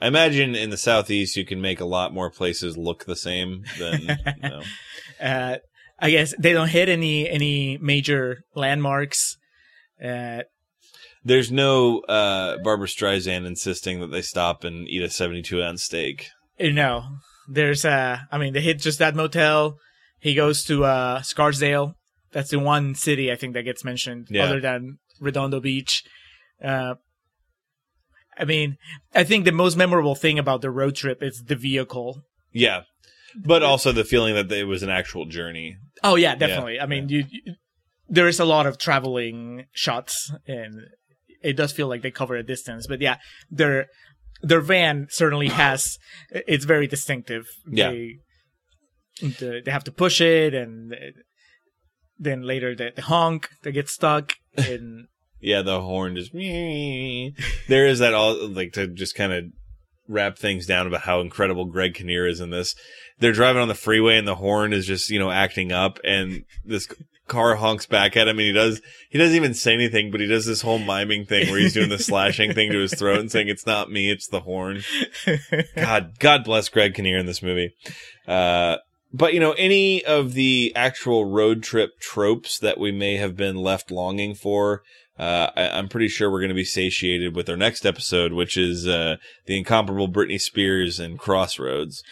I 0.00 0.06
imagine 0.08 0.54
in 0.54 0.70
the 0.70 0.76
Southeast 0.76 1.36
you 1.36 1.44
can 1.44 1.60
make 1.60 1.80
a 1.80 1.84
lot 1.84 2.12
more 2.12 2.30
places 2.30 2.76
look 2.76 3.04
the 3.04 3.16
same 3.16 3.64
than, 3.78 4.00
you 4.42 4.48
know. 4.48 4.62
uh, 5.20 5.56
I 5.98 6.10
guess 6.10 6.34
they 6.38 6.52
don't 6.52 6.68
hit 6.68 6.88
any 6.88 7.28
any 7.28 7.78
major 7.78 8.42
landmarks. 8.54 9.36
Uh, 10.04 10.42
There's 11.24 11.50
no 11.52 12.00
uh, 12.00 12.58
Barbra 12.62 12.88
Streisand 12.88 13.46
insisting 13.46 14.00
that 14.00 14.08
they 14.10 14.20
stop 14.22 14.64
and 14.64 14.86
eat 14.88 15.02
a 15.02 15.08
72 15.08 15.62
ounce 15.62 15.82
steak. 15.84 16.28
No. 16.60 17.04
there's 17.48 17.84
uh 17.84 18.18
I 18.32 18.38
mean 18.38 18.52
they 18.52 18.60
hit 18.60 18.78
just 18.80 18.98
that 18.98 19.14
motel. 19.14 19.78
He 20.18 20.34
goes 20.34 20.64
to 20.64 20.84
uh 20.84 21.22
Scarsdale. 21.22 21.94
That's 22.32 22.50
the 22.50 22.58
one 22.58 22.94
city 22.94 23.30
I 23.30 23.36
think 23.36 23.54
that 23.54 23.62
gets 23.64 23.84
mentioned 23.84 24.28
Yeah. 24.30 24.44
other 24.44 24.60
than 24.60 24.98
Redondo 25.20 25.60
Beach. 25.60 26.02
Uh 26.62 26.94
I 28.38 28.44
mean, 28.44 28.76
I 29.14 29.24
think 29.24 29.44
the 29.44 29.52
most 29.52 29.76
memorable 29.76 30.14
thing 30.14 30.38
about 30.38 30.60
the 30.60 30.70
road 30.70 30.96
trip 30.96 31.22
is 31.22 31.44
the 31.46 31.56
vehicle. 31.56 32.22
Yeah. 32.52 32.82
But 33.36 33.62
also 33.62 33.92
the 33.92 34.04
feeling 34.04 34.34
that 34.34 34.50
it 34.50 34.64
was 34.64 34.82
an 34.82 34.90
actual 34.90 35.26
journey. 35.26 35.76
Oh 36.02 36.16
yeah, 36.16 36.34
definitely. 36.34 36.78
I 36.80 36.86
mean, 36.86 37.08
you, 37.08 37.24
you 37.30 37.54
there 38.08 38.28
is 38.28 38.38
a 38.38 38.44
lot 38.44 38.66
of 38.66 38.78
traveling 38.78 39.64
shots 39.72 40.32
and 40.46 40.74
it 41.42 41.56
does 41.56 41.72
feel 41.72 41.88
like 41.88 42.02
they 42.02 42.10
cover 42.10 42.36
a 42.36 42.42
distance, 42.42 42.86
but 42.86 43.00
yeah, 43.00 43.16
their 43.50 43.86
their 44.42 44.60
van 44.60 45.08
certainly 45.10 45.48
has 45.48 45.98
it's 46.30 46.64
very 46.64 46.86
distinctive. 46.86 47.46
Yeah. 47.66 47.90
They, 47.90 48.18
the, 49.20 49.62
they 49.64 49.70
have 49.70 49.84
to 49.84 49.92
push 49.92 50.20
it 50.20 50.54
and 50.54 50.94
then 52.18 52.42
later 52.42 52.74
the, 52.74 52.92
the 52.94 53.02
honk 53.02 53.48
they 53.62 53.72
get 53.72 53.88
stuck 53.88 54.34
and 54.56 55.06
Yeah, 55.44 55.60
the 55.60 55.82
horn 55.82 56.16
just 56.16 56.32
there 57.68 57.86
is 57.86 57.98
that 57.98 58.14
all 58.14 58.48
like 58.48 58.72
to 58.72 58.86
just 58.86 59.14
kind 59.14 59.30
of 59.30 59.44
wrap 60.08 60.38
things 60.38 60.64
down 60.64 60.86
about 60.86 61.02
how 61.02 61.20
incredible 61.20 61.66
Greg 61.66 61.94
Kinnear 61.94 62.26
is 62.26 62.40
in 62.40 62.48
this. 62.48 62.74
They're 63.18 63.32
driving 63.32 63.60
on 63.60 63.68
the 63.68 63.74
freeway 63.74 64.16
and 64.16 64.26
the 64.26 64.36
horn 64.36 64.72
is 64.72 64.86
just 64.86 65.10
you 65.10 65.18
know 65.18 65.30
acting 65.30 65.70
up, 65.70 65.98
and 66.02 66.44
this 66.64 66.88
car 67.28 67.56
honks 67.56 67.84
back 67.84 68.16
at 68.16 68.26
him, 68.26 68.38
and 68.38 68.46
he 68.46 68.52
does 68.52 68.80
he 69.10 69.18
doesn't 69.18 69.36
even 69.36 69.52
say 69.52 69.74
anything, 69.74 70.10
but 70.10 70.20
he 70.20 70.26
does 70.26 70.46
this 70.46 70.62
whole 70.62 70.78
miming 70.78 71.26
thing 71.26 71.50
where 71.50 71.58
he's 71.58 71.74
doing 71.74 71.90
the 71.90 71.98
slashing 71.98 72.54
thing 72.54 72.72
to 72.72 72.78
his 72.78 72.94
throat 72.94 73.20
and 73.20 73.30
saying 73.30 73.48
it's 73.48 73.66
not 73.66 73.90
me, 73.90 74.10
it's 74.10 74.28
the 74.28 74.40
horn. 74.40 74.82
God, 75.76 76.18
God 76.20 76.44
bless 76.44 76.70
Greg 76.70 76.94
Kinnear 76.94 77.18
in 77.18 77.26
this 77.26 77.42
movie. 77.42 77.74
Uh, 78.26 78.78
but 79.12 79.34
you 79.34 79.40
know, 79.40 79.52
any 79.52 80.04
of 80.04 80.32
the 80.32 80.72
actual 80.74 81.26
road 81.26 81.62
trip 81.62 82.00
tropes 82.00 82.58
that 82.58 82.78
we 82.78 82.90
may 82.90 83.16
have 83.16 83.36
been 83.36 83.56
left 83.56 83.90
longing 83.90 84.34
for, 84.34 84.82
uh, 85.18 85.50
I, 85.56 85.68
I'm 85.68 85.88
pretty 85.88 86.08
sure 86.08 86.30
we're 86.30 86.40
going 86.40 86.48
to 86.48 86.54
be 86.54 86.64
satiated 86.64 87.36
with 87.36 87.48
our 87.48 87.56
next 87.56 87.86
episode, 87.86 88.32
which 88.32 88.56
is 88.56 88.86
uh, 88.86 89.16
the 89.46 89.56
incomparable 89.56 90.08
Britney 90.08 90.40
Spears 90.40 90.98
and 90.98 91.18
Crossroads, 91.18 92.02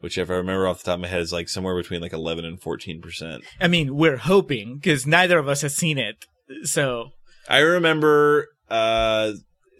which, 0.00 0.18
if 0.18 0.30
I 0.30 0.34
remember 0.34 0.66
off 0.66 0.78
the 0.78 0.86
top 0.86 0.94
of 0.94 1.00
my 1.00 1.08
head, 1.08 1.20
is 1.20 1.32
like 1.32 1.48
somewhere 1.48 1.76
between 1.76 2.00
like 2.00 2.12
11 2.12 2.44
and 2.44 2.60
14 2.60 3.00
percent. 3.00 3.44
I 3.60 3.68
mean, 3.68 3.94
we're 3.96 4.16
hoping 4.16 4.76
because 4.76 5.06
neither 5.06 5.38
of 5.38 5.48
us 5.48 5.62
has 5.62 5.76
seen 5.76 5.98
it. 5.98 6.24
So 6.64 7.10
I 7.48 7.58
remember. 7.58 8.48
Uh, 8.68 9.32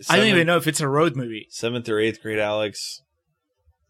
I 0.09 0.17
don't 0.17 0.27
even 0.27 0.47
know 0.47 0.57
if 0.57 0.67
it's 0.67 0.81
a 0.81 0.89
road 0.89 1.15
movie. 1.15 1.47
Seventh 1.51 1.89
or 1.89 1.99
eighth 1.99 2.23
grade, 2.23 2.39
Alex. 2.39 3.03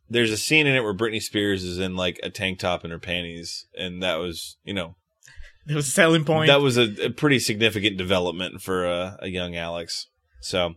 There's 0.08 0.32
a 0.32 0.36
scene 0.36 0.66
in 0.66 0.74
it 0.74 0.82
where 0.82 0.94
Britney 0.94 1.22
Spears 1.22 1.62
is 1.62 1.78
in 1.78 1.94
like 1.94 2.18
a 2.22 2.30
tank 2.30 2.58
top 2.58 2.82
and 2.82 2.92
her 2.92 2.98
panties, 2.98 3.66
and 3.78 4.02
that 4.02 4.16
was, 4.16 4.56
you 4.64 4.74
know, 4.74 4.96
There 5.66 5.76
was 5.76 5.88
a 5.88 5.90
selling 5.90 6.24
point. 6.24 6.48
that 6.48 6.60
was 6.60 6.76
a, 6.76 7.06
a 7.06 7.10
pretty 7.10 7.38
significant 7.38 7.96
development 7.96 8.62
for 8.62 8.86
a, 8.86 9.18
a 9.20 9.28
young 9.28 9.56
Alex. 9.56 10.06
So, 10.40 10.74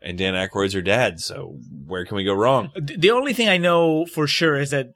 and 0.00 0.16
Dan 0.16 0.34
Aykroyd's 0.34 0.74
her 0.74 0.82
dad. 0.82 1.20
So, 1.20 1.58
where 1.86 2.04
can 2.04 2.16
we 2.16 2.24
go 2.24 2.34
wrong? 2.34 2.70
The 2.76 3.10
only 3.10 3.32
thing 3.32 3.48
I 3.48 3.58
know 3.58 4.06
for 4.06 4.26
sure 4.26 4.58
is 4.58 4.70
that 4.70 4.88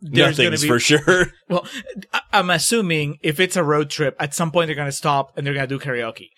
there's 0.00 0.36
going 0.36 0.50
Nothing's 0.50 0.60
to 0.62 0.66
be 0.66 0.68
for 0.68 0.80
sure. 0.80 1.26
Well, 1.48 1.66
I'm 2.32 2.50
assuming 2.50 3.18
if 3.22 3.40
it's 3.40 3.56
a 3.56 3.64
road 3.64 3.90
trip, 3.90 4.16
at 4.20 4.34
some 4.34 4.50
point 4.50 4.68
they're 4.68 4.76
going 4.76 4.88
to 4.88 4.92
stop 4.92 5.32
and 5.36 5.46
they're 5.46 5.54
going 5.54 5.68
to 5.68 5.78
do 5.78 5.82
karaoke 5.82 6.28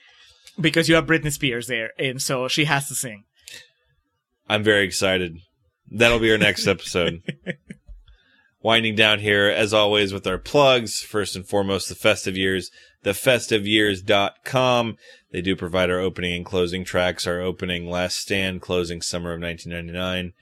because 0.59 0.89
you 0.89 0.95
have 0.95 1.07
Britney 1.07 1.33
Spears 1.33 1.67
there, 1.67 1.91
and 1.99 2.21
so 2.21 2.49
she 2.49 2.65
has 2.67 2.89
to 2.89 2.95
sing. 2.95 3.25
I'm 4.49 4.63
very 4.63 4.85
excited. 4.85 5.37
That'll 5.91 6.19
be 6.19 6.31
our 6.33 6.39
next 6.39 6.67
episode. 6.67 7.21
Winding 8.63 8.95
down 8.95 9.21
here, 9.21 9.47
as 9.47 9.73
always, 9.73 10.13
with 10.13 10.27
our 10.27 10.37
plugs. 10.39 11.01
First 11.01 11.35
and 11.35 11.47
foremost, 11.47 11.89
the 11.89 11.95
festive 11.95 12.37
years, 12.37 12.71
thefestiveyears.com. 13.05 14.97
They 15.33 15.41
do 15.43 15.57
provide 15.57 15.91
our 15.91 15.99
opening 16.01 16.35
and 16.35 16.45
closing 16.45 16.85
tracks, 16.85 17.27
our 17.27 17.41
opening 17.41 17.89
last 17.89 18.17
stand, 18.17 18.61
closing 18.61 19.01
summer 19.01 19.33
of 19.33 19.41
1999, 19.41 20.33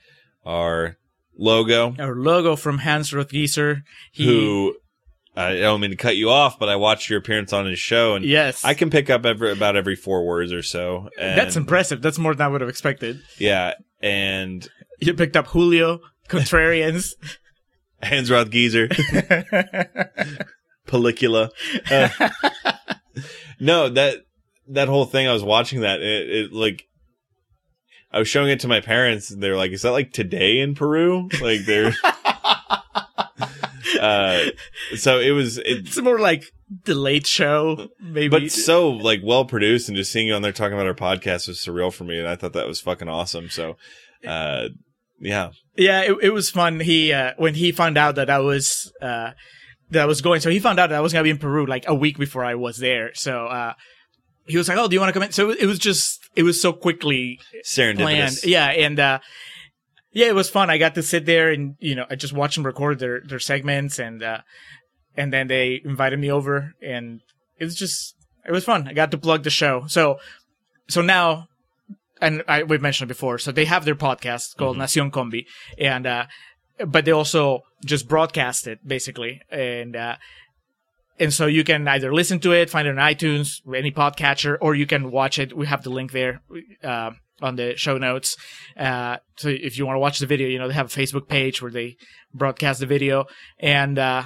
our 0.45 0.97
logo, 1.37 1.95
Our 1.99 2.15
logo 2.15 2.55
from 2.55 2.79
Hans 2.79 3.11
Rothgiesser. 3.11 3.83
He, 4.11 4.25
who, 4.25 4.75
I 5.35 5.53
don't 5.57 5.79
mean 5.79 5.91
to 5.91 5.95
cut 5.95 6.17
you 6.17 6.29
off, 6.29 6.59
but 6.59 6.67
I 6.69 6.75
watched 6.75 7.09
your 7.09 7.19
appearance 7.19 7.53
on 7.53 7.65
his 7.67 7.79
show, 7.79 8.15
and 8.15 8.25
Yes. 8.25 8.65
I 8.65 8.73
can 8.73 8.89
pick 8.89 9.09
up 9.09 9.25
every, 9.25 9.51
about 9.51 9.75
every 9.77 9.95
four 9.95 10.25
words 10.25 10.51
or 10.51 10.63
so. 10.63 11.09
And 11.17 11.37
That's 11.39 11.55
impressive. 11.55 12.01
That's 12.01 12.17
more 12.19 12.33
than 12.33 12.45
I 12.45 12.49
would 12.49 12.61
have 12.61 12.69
expected. 12.69 13.21
Yeah, 13.37 13.75
and 14.01 14.67
You 14.99 15.13
picked 15.13 15.37
up 15.37 15.47
Julio, 15.47 16.01
Contrarians. 16.27 17.13
Hans 18.03 18.29
Rothgiesser, 18.29 18.89
Pellicula. 20.87 21.49
Uh, 21.91 22.29
no, 23.59 23.89
that 23.89 24.17
that 24.67 24.87
whole 24.87 25.05
thing. 25.05 25.27
I 25.27 25.33
was 25.33 25.43
watching 25.43 25.81
that. 25.81 26.01
It, 26.01 26.29
it 26.29 26.53
like. 26.53 26.83
I 28.11 28.17
was 28.17 28.27
showing 28.27 28.49
it 28.49 28.61
to 28.61 28.67
my 28.67 28.81
parents, 28.81 29.29
and 29.29 29.41
they 29.41 29.49
were 29.49 29.57
like, 29.57 29.71
"Is 29.71 29.83
that 29.83 29.91
like 29.91 30.11
today 30.11 30.59
in 30.59 30.75
Peru?" 30.75 31.29
Like 31.41 31.65
they're. 31.65 31.93
uh, 33.99 34.45
so 34.95 35.19
it 35.19 35.31
was. 35.31 35.57
It, 35.57 35.87
it's 35.87 36.01
more 36.01 36.19
like 36.19 36.45
the 36.85 36.95
late 36.95 37.27
show, 37.27 37.87
maybe. 37.99 38.29
but 38.29 38.51
so 38.51 38.89
like 38.89 39.21
well 39.23 39.45
produced 39.45 39.89
and 39.89 39.97
just 39.97 40.11
seeing 40.11 40.27
you 40.27 40.33
on 40.35 40.41
there 40.41 40.51
talking 40.51 40.73
about 40.73 40.87
our 40.87 40.93
podcast 40.93 41.47
was 41.47 41.59
surreal 41.59 41.91
for 41.91 42.03
me 42.03 42.19
and 42.19 42.27
i 42.27 42.35
thought 42.35 42.53
that 42.53 42.67
was 42.67 42.79
fucking 42.79 43.09
awesome 43.09 43.49
so 43.49 43.75
uh 44.27 44.67
yeah 45.19 45.51
yeah, 45.79 46.01
it, 46.01 46.17
it 46.23 46.29
was 46.31 46.49
fun. 46.49 46.81
He 46.81 47.13
uh, 47.13 47.33
when 47.37 47.55
he 47.55 47.71
found 47.71 47.97
out 47.97 48.15
that 48.15 48.29
I 48.29 48.39
was 48.39 48.91
uh, 49.01 49.31
that 49.91 50.01
I 50.01 50.05
was 50.05 50.21
going, 50.21 50.41
so 50.41 50.49
he 50.49 50.59
found 50.59 50.77
out 50.77 50.89
that 50.89 50.97
I 50.97 50.99
was 50.99 51.13
gonna 51.13 51.23
be 51.23 51.29
in 51.29 51.37
Peru 51.37 51.65
like 51.65 51.85
a 51.87 51.95
week 51.95 52.17
before 52.17 52.43
I 52.43 52.55
was 52.55 52.77
there. 52.77 53.11
So 53.13 53.45
uh, 53.45 53.73
he 54.45 54.57
was 54.57 54.67
like, 54.67 54.77
"Oh, 54.77 54.89
do 54.89 54.95
you 54.95 54.99
want 54.99 55.09
to 55.09 55.13
come 55.13 55.23
in?" 55.23 55.31
So 55.31 55.51
it 55.51 55.65
was 55.65 55.79
just 55.79 56.19
it 56.35 56.43
was 56.43 56.61
so 56.61 56.73
quickly 56.73 57.39
planned. 58.03 58.43
Yeah, 58.43 58.65
and 58.65 58.99
uh, 58.99 59.19
yeah, 60.11 60.27
it 60.27 60.35
was 60.35 60.49
fun. 60.49 60.69
I 60.69 60.77
got 60.77 60.95
to 60.95 61.03
sit 61.03 61.25
there 61.25 61.49
and 61.49 61.75
you 61.79 61.95
know 61.95 62.05
I 62.09 62.15
just 62.15 62.33
watched 62.33 62.55
them 62.55 62.65
record 62.65 62.99
their 62.99 63.21
their 63.21 63.39
segments 63.39 63.99
and 63.99 64.21
uh, 64.21 64.39
and 65.15 65.31
then 65.31 65.47
they 65.47 65.81
invited 65.85 66.19
me 66.19 66.29
over 66.29 66.73
and 66.81 67.21
it 67.57 67.63
was 67.63 67.75
just 67.75 68.15
it 68.45 68.51
was 68.51 68.65
fun. 68.65 68.85
I 68.85 68.91
got 68.91 69.11
to 69.11 69.17
plug 69.17 69.43
the 69.43 69.49
show. 69.49 69.85
So 69.87 70.17
so 70.89 71.01
now 71.01 71.47
and 72.21 72.43
I 72.47 72.63
we've 72.63 72.81
mentioned 72.81 73.09
it 73.09 73.13
before. 73.13 73.37
So 73.37 73.51
they 73.51 73.65
have 73.65 73.85
their 73.85 73.95
podcast 73.95 74.57
called 74.57 74.77
Nacion 74.77 75.11
Combi 75.11 75.45
and 75.77 76.05
uh 76.05 76.25
but 76.85 77.05
they 77.05 77.11
also 77.11 77.61
just 77.85 78.07
broadcast 78.07 78.67
it 78.67 78.79
basically 78.87 79.41
and 79.49 79.95
uh 79.95 80.15
and 81.19 81.33
so 81.33 81.47
you 81.47 81.63
can 81.63 81.87
either 81.87 82.13
listen 82.13 82.39
to 82.39 82.53
it, 82.53 82.69
find 82.69 82.87
it 82.87 82.97
on 82.97 83.13
iTunes, 83.13 83.61
any 83.75 83.91
podcatcher, 83.91 84.57
or 84.61 84.73
you 84.73 84.85
can 84.85 85.11
watch 85.11 85.37
it. 85.37 85.55
We 85.55 85.67
have 85.67 85.83
the 85.83 85.89
link 85.89 86.13
there 86.13 86.41
uh, 86.81 87.11
on 87.41 87.57
the 87.57 87.75
show 87.75 87.97
notes. 87.97 88.37
Uh, 88.77 89.17
so 89.35 89.49
if 89.49 89.77
you 89.77 89.85
want 89.85 89.95
to 89.97 89.99
watch 89.99 90.19
the 90.19 90.25
video, 90.25 90.47
you 90.47 90.57
know 90.57 90.69
they 90.69 90.73
have 90.73 90.95
a 90.95 90.99
Facebook 90.99 91.27
page 91.27 91.61
where 91.61 91.71
they 91.71 91.97
broadcast 92.33 92.79
the 92.79 92.85
video, 92.85 93.25
and 93.59 93.99
uh, 93.99 94.23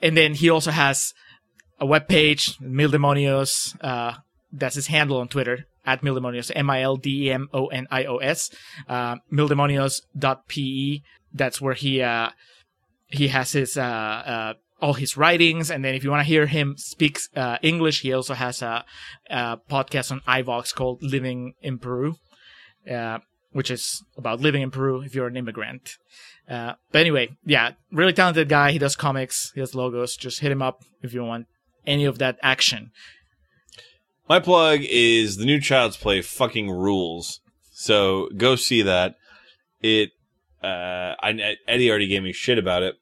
and 0.00 0.16
then 0.16 0.34
he 0.34 0.48
also 0.48 0.70
has 0.70 1.12
a 1.78 1.86
web 1.86 2.08
page, 2.08 2.58
Mil 2.58 2.90
Demonios. 2.90 3.76
Uh, 3.82 4.14
that's 4.50 4.76
his 4.76 4.86
handle 4.86 5.18
on 5.18 5.28
Twitter 5.28 5.66
at 5.84 6.02
Mil 6.02 6.14
Demonios, 6.14 6.50
M 6.54 6.70
I 6.70 6.82
L 6.82 6.96
D 6.96 7.26
E 7.26 7.30
M 7.30 7.48
O 7.52 7.66
N 7.66 7.86
I 7.90 8.04
O 8.04 8.18
S. 8.18 8.50
Uh, 8.88 9.16
Mildemonios.pe. 9.32 11.00
That's 11.32 11.60
where 11.60 11.74
he 11.74 12.02
uh, 12.02 12.30
he 13.06 13.28
has 13.28 13.52
his 13.52 13.76
uh, 13.76 13.82
uh, 13.82 14.54
all 14.80 14.94
his 14.94 15.16
writings, 15.16 15.70
and 15.70 15.84
then 15.84 15.94
if 15.94 16.04
you 16.04 16.10
want 16.10 16.20
to 16.20 16.28
hear 16.28 16.46
him 16.46 16.76
speak 16.76 17.18
uh, 17.34 17.58
English, 17.62 18.02
he 18.02 18.12
also 18.12 18.34
has 18.34 18.62
a, 18.62 18.84
a 19.28 19.58
podcast 19.70 20.12
on 20.12 20.20
iVoox 20.20 20.74
called 20.74 21.02
"Living 21.02 21.54
in 21.62 21.78
Peru," 21.78 22.16
uh, 22.90 23.18
which 23.52 23.70
is 23.70 24.02
about 24.16 24.40
living 24.40 24.62
in 24.62 24.70
Peru 24.70 25.02
if 25.02 25.14
you're 25.14 25.26
an 25.26 25.36
immigrant. 25.36 25.96
Uh, 26.48 26.74
but 26.92 27.00
anyway, 27.00 27.28
yeah, 27.44 27.72
really 27.92 28.12
talented 28.12 28.48
guy. 28.48 28.72
He 28.72 28.78
does 28.78 28.96
comics, 28.96 29.52
he 29.54 29.60
does 29.60 29.74
logos. 29.74 30.16
Just 30.16 30.40
hit 30.40 30.52
him 30.52 30.62
up 30.62 30.82
if 31.02 31.12
you 31.12 31.22
want 31.22 31.46
any 31.86 32.04
of 32.04 32.18
that 32.18 32.38
action. 32.42 32.90
My 34.28 34.40
plug 34.40 34.80
is 34.82 35.36
the 35.36 35.44
new 35.44 35.60
child's 35.60 35.96
play 35.96 36.22
fucking 36.22 36.70
rules. 36.70 37.40
So 37.72 38.28
go 38.36 38.56
see 38.56 38.82
that. 38.82 39.14
It 39.80 40.10
uh 40.62 41.14
I, 41.20 41.56
eddie 41.66 41.88
already 41.90 42.08
gave 42.08 42.22
me 42.22 42.32
shit 42.32 42.58
about 42.58 42.82
it. 42.82 42.96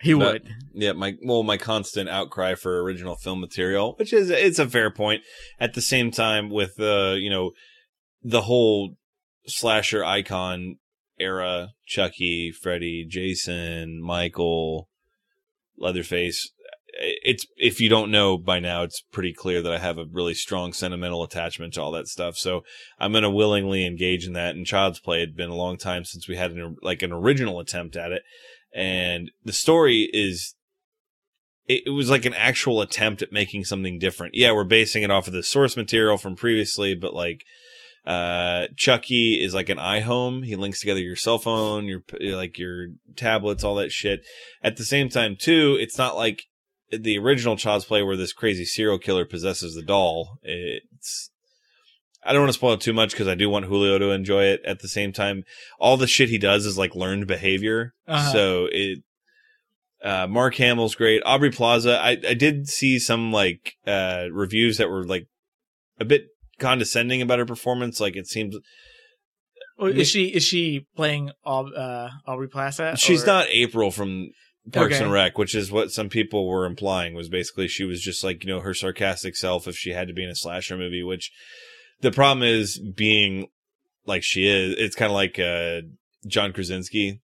He 0.00 0.14
But- 0.14 0.44
would. 0.44 0.48
yeah 0.72 0.92
my 0.92 1.16
well 1.22 1.42
my 1.42 1.56
constant 1.56 2.08
outcry 2.08 2.54
for 2.54 2.82
original 2.82 3.16
film 3.16 3.40
material 3.40 3.94
which 3.98 4.12
is 4.12 4.30
it's 4.30 4.58
a 4.58 4.68
fair 4.68 4.90
point. 4.90 5.22
At 5.60 5.74
the 5.74 5.82
same 5.82 6.10
time 6.10 6.50
with 6.50 6.80
uh 6.80 7.14
you 7.18 7.28
know 7.30 7.50
the 8.22 8.42
whole 8.42 8.96
slasher 9.46 10.04
icon 10.04 10.76
era 11.20 11.70
chucky 11.86 12.52
freddy 12.52 13.04
jason 13.08 14.00
michael 14.00 14.88
leatherface 15.76 16.50
it's 17.00 17.46
if 17.56 17.80
you 17.80 17.88
don't 17.88 18.10
know 18.10 18.36
by 18.36 18.58
now 18.58 18.82
it's 18.82 19.02
pretty 19.12 19.32
clear 19.32 19.62
that 19.62 19.72
i 19.72 19.78
have 19.78 19.98
a 19.98 20.06
really 20.10 20.34
strong 20.34 20.72
sentimental 20.72 21.22
attachment 21.22 21.74
to 21.74 21.80
all 21.80 21.92
that 21.92 22.08
stuff 22.08 22.36
so 22.36 22.62
i'm 22.98 23.12
going 23.12 23.22
to 23.22 23.30
willingly 23.30 23.86
engage 23.86 24.26
in 24.26 24.32
that 24.32 24.56
and 24.56 24.66
child's 24.66 24.98
play 24.98 25.20
had 25.20 25.36
been 25.36 25.50
a 25.50 25.54
long 25.54 25.76
time 25.76 26.04
since 26.04 26.28
we 26.28 26.36
had 26.36 26.50
an 26.50 26.76
like 26.82 27.02
an 27.02 27.12
original 27.12 27.60
attempt 27.60 27.96
at 27.96 28.10
it 28.10 28.22
and 28.74 29.30
the 29.44 29.52
story 29.52 30.10
is 30.12 30.54
it, 31.68 31.82
it 31.86 31.90
was 31.90 32.10
like 32.10 32.24
an 32.24 32.34
actual 32.34 32.80
attempt 32.80 33.22
at 33.22 33.32
making 33.32 33.64
something 33.64 33.98
different. 33.98 34.34
Yeah, 34.34 34.52
we're 34.52 34.64
basing 34.64 35.02
it 35.02 35.10
off 35.10 35.28
of 35.28 35.34
the 35.34 35.42
source 35.42 35.76
material 35.76 36.18
from 36.18 36.34
previously, 36.34 36.94
but 36.94 37.14
like 37.14 37.44
uh 38.06 38.68
Chucky 38.76 39.42
is 39.42 39.54
like 39.54 39.68
an 39.68 39.78
iHome. 39.78 40.44
He 40.44 40.56
links 40.56 40.80
together 40.80 41.00
your 41.00 41.16
cell 41.16 41.38
phone, 41.38 41.84
your 41.84 42.02
like 42.20 42.58
your 42.58 42.88
tablets, 43.16 43.62
all 43.62 43.74
that 43.76 43.92
shit. 43.92 44.24
At 44.62 44.76
the 44.76 44.84
same 44.84 45.08
time, 45.08 45.36
too, 45.38 45.76
it's 45.78 45.98
not 45.98 46.16
like 46.16 46.44
the 46.90 47.18
original 47.18 47.56
Child's 47.56 47.84
Play 47.84 48.02
where 48.02 48.16
this 48.16 48.32
crazy 48.32 48.64
serial 48.64 48.98
killer 48.98 49.24
possesses 49.24 49.74
the 49.74 49.82
doll. 49.82 50.38
It's 50.42 51.30
I 52.24 52.32
don't 52.32 52.42
want 52.42 52.50
to 52.50 52.58
spoil 52.58 52.72
it 52.74 52.80
too 52.80 52.92
much 52.92 53.12
because 53.12 53.28
I 53.28 53.34
do 53.34 53.48
want 53.48 53.66
Julio 53.66 53.98
to 53.98 54.10
enjoy 54.10 54.44
it. 54.44 54.60
At 54.64 54.80
the 54.80 54.88
same 54.88 55.12
time, 55.12 55.44
all 55.78 55.96
the 55.96 56.06
shit 56.06 56.28
he 56.28 56.38
does 56.38 56.66
is 56.66 56.76
like 56.76 56.94
learned 56.94 57.26
behavior. 57.26 57.94
Uh-huh. 58.06 58.32
So 58.32 58.68
it 58.70 58.98
uh, 60.02 60.26
Mark 60.28 60.54
Hamill's 60.56 60.94
great. 60.94 61.22
Aubrey 61.24 61.50
Plaza. 61.50 61.98
I, 61.98 62.10
I 62.10 62.34
did 62.34 62.68
see 62.68 62.98
some 62.98 63.32
like 63.32 63.74
uh, 63.86 64.26
reviews 64.32 64.78
that 64.78 64.88
were 64.90 65.04
like 65.04 65.26
a 66.00 66.04
bit 66.04 66.26
condescending 66.58 67.22
about 67.22 67.38
her 67.38 67.46
performance. 67.46 68.00
Like 68.00 68.16
it 68.16 68.26
seems 68.26 68.56
Oh, 69.80 69.86
Is 69.86 70.08
she 70.08 70.26
is 70.26 70.42
she 70.42 70.86
playing 70.96 71.30
Aub- 71.46 71.76
uh, 71.76 72.08
Aubrey 72.26 72.48
Plaza? 72.48 72.96
she's 72.96 73.22
or- 73.22 73.26
not 73.26 73.46
April 73.50 73.92
from 73.92 74.30
Parks 74.72 74.94
Okay. 74.96 75.04
and 75.04 75.12
Rec, 75.12 75.38
which 75.38 75.54
is 75.54 75.70
what 75.70 75.90
some 75.90 76.08
people 76.08 76.46
were 76.48 76.66
implying 76.66 77.14
was 77.14 77.28
basically 77.28 77.68
she 77.68 77.84
was 77.84 78.00
just 78.00 78.22
like 78.24 78.44
you 78.44 78.50
know 78.50 78.60
her 78.60 78.74
sarcastic 78.74 79.36
self 79.36 79.66
if 79.68 79.76
she 79.76 79.90
had 79.90 80.08
to 80.08 80.14
be 80.14 80.24
in 80.24 80.30
a 80.30 80.34
slasher 80.34 80.76
movie. 80.76 81.02
Which 81.02 81.30
the 82.00 82.10
problem 82.12 82.42
is 82.46 82.78
being 82.78 83.48
like 84.06 84.22
she 84.22 84.48
is. 84.48 84.74
It's 84.78 84.96
kind 84.96 85.10
of 85.10 85.14
like 85.14 85.38
uh, 85.38 85.82
John 86.26 86.52
Krasinski. 86.52 87.20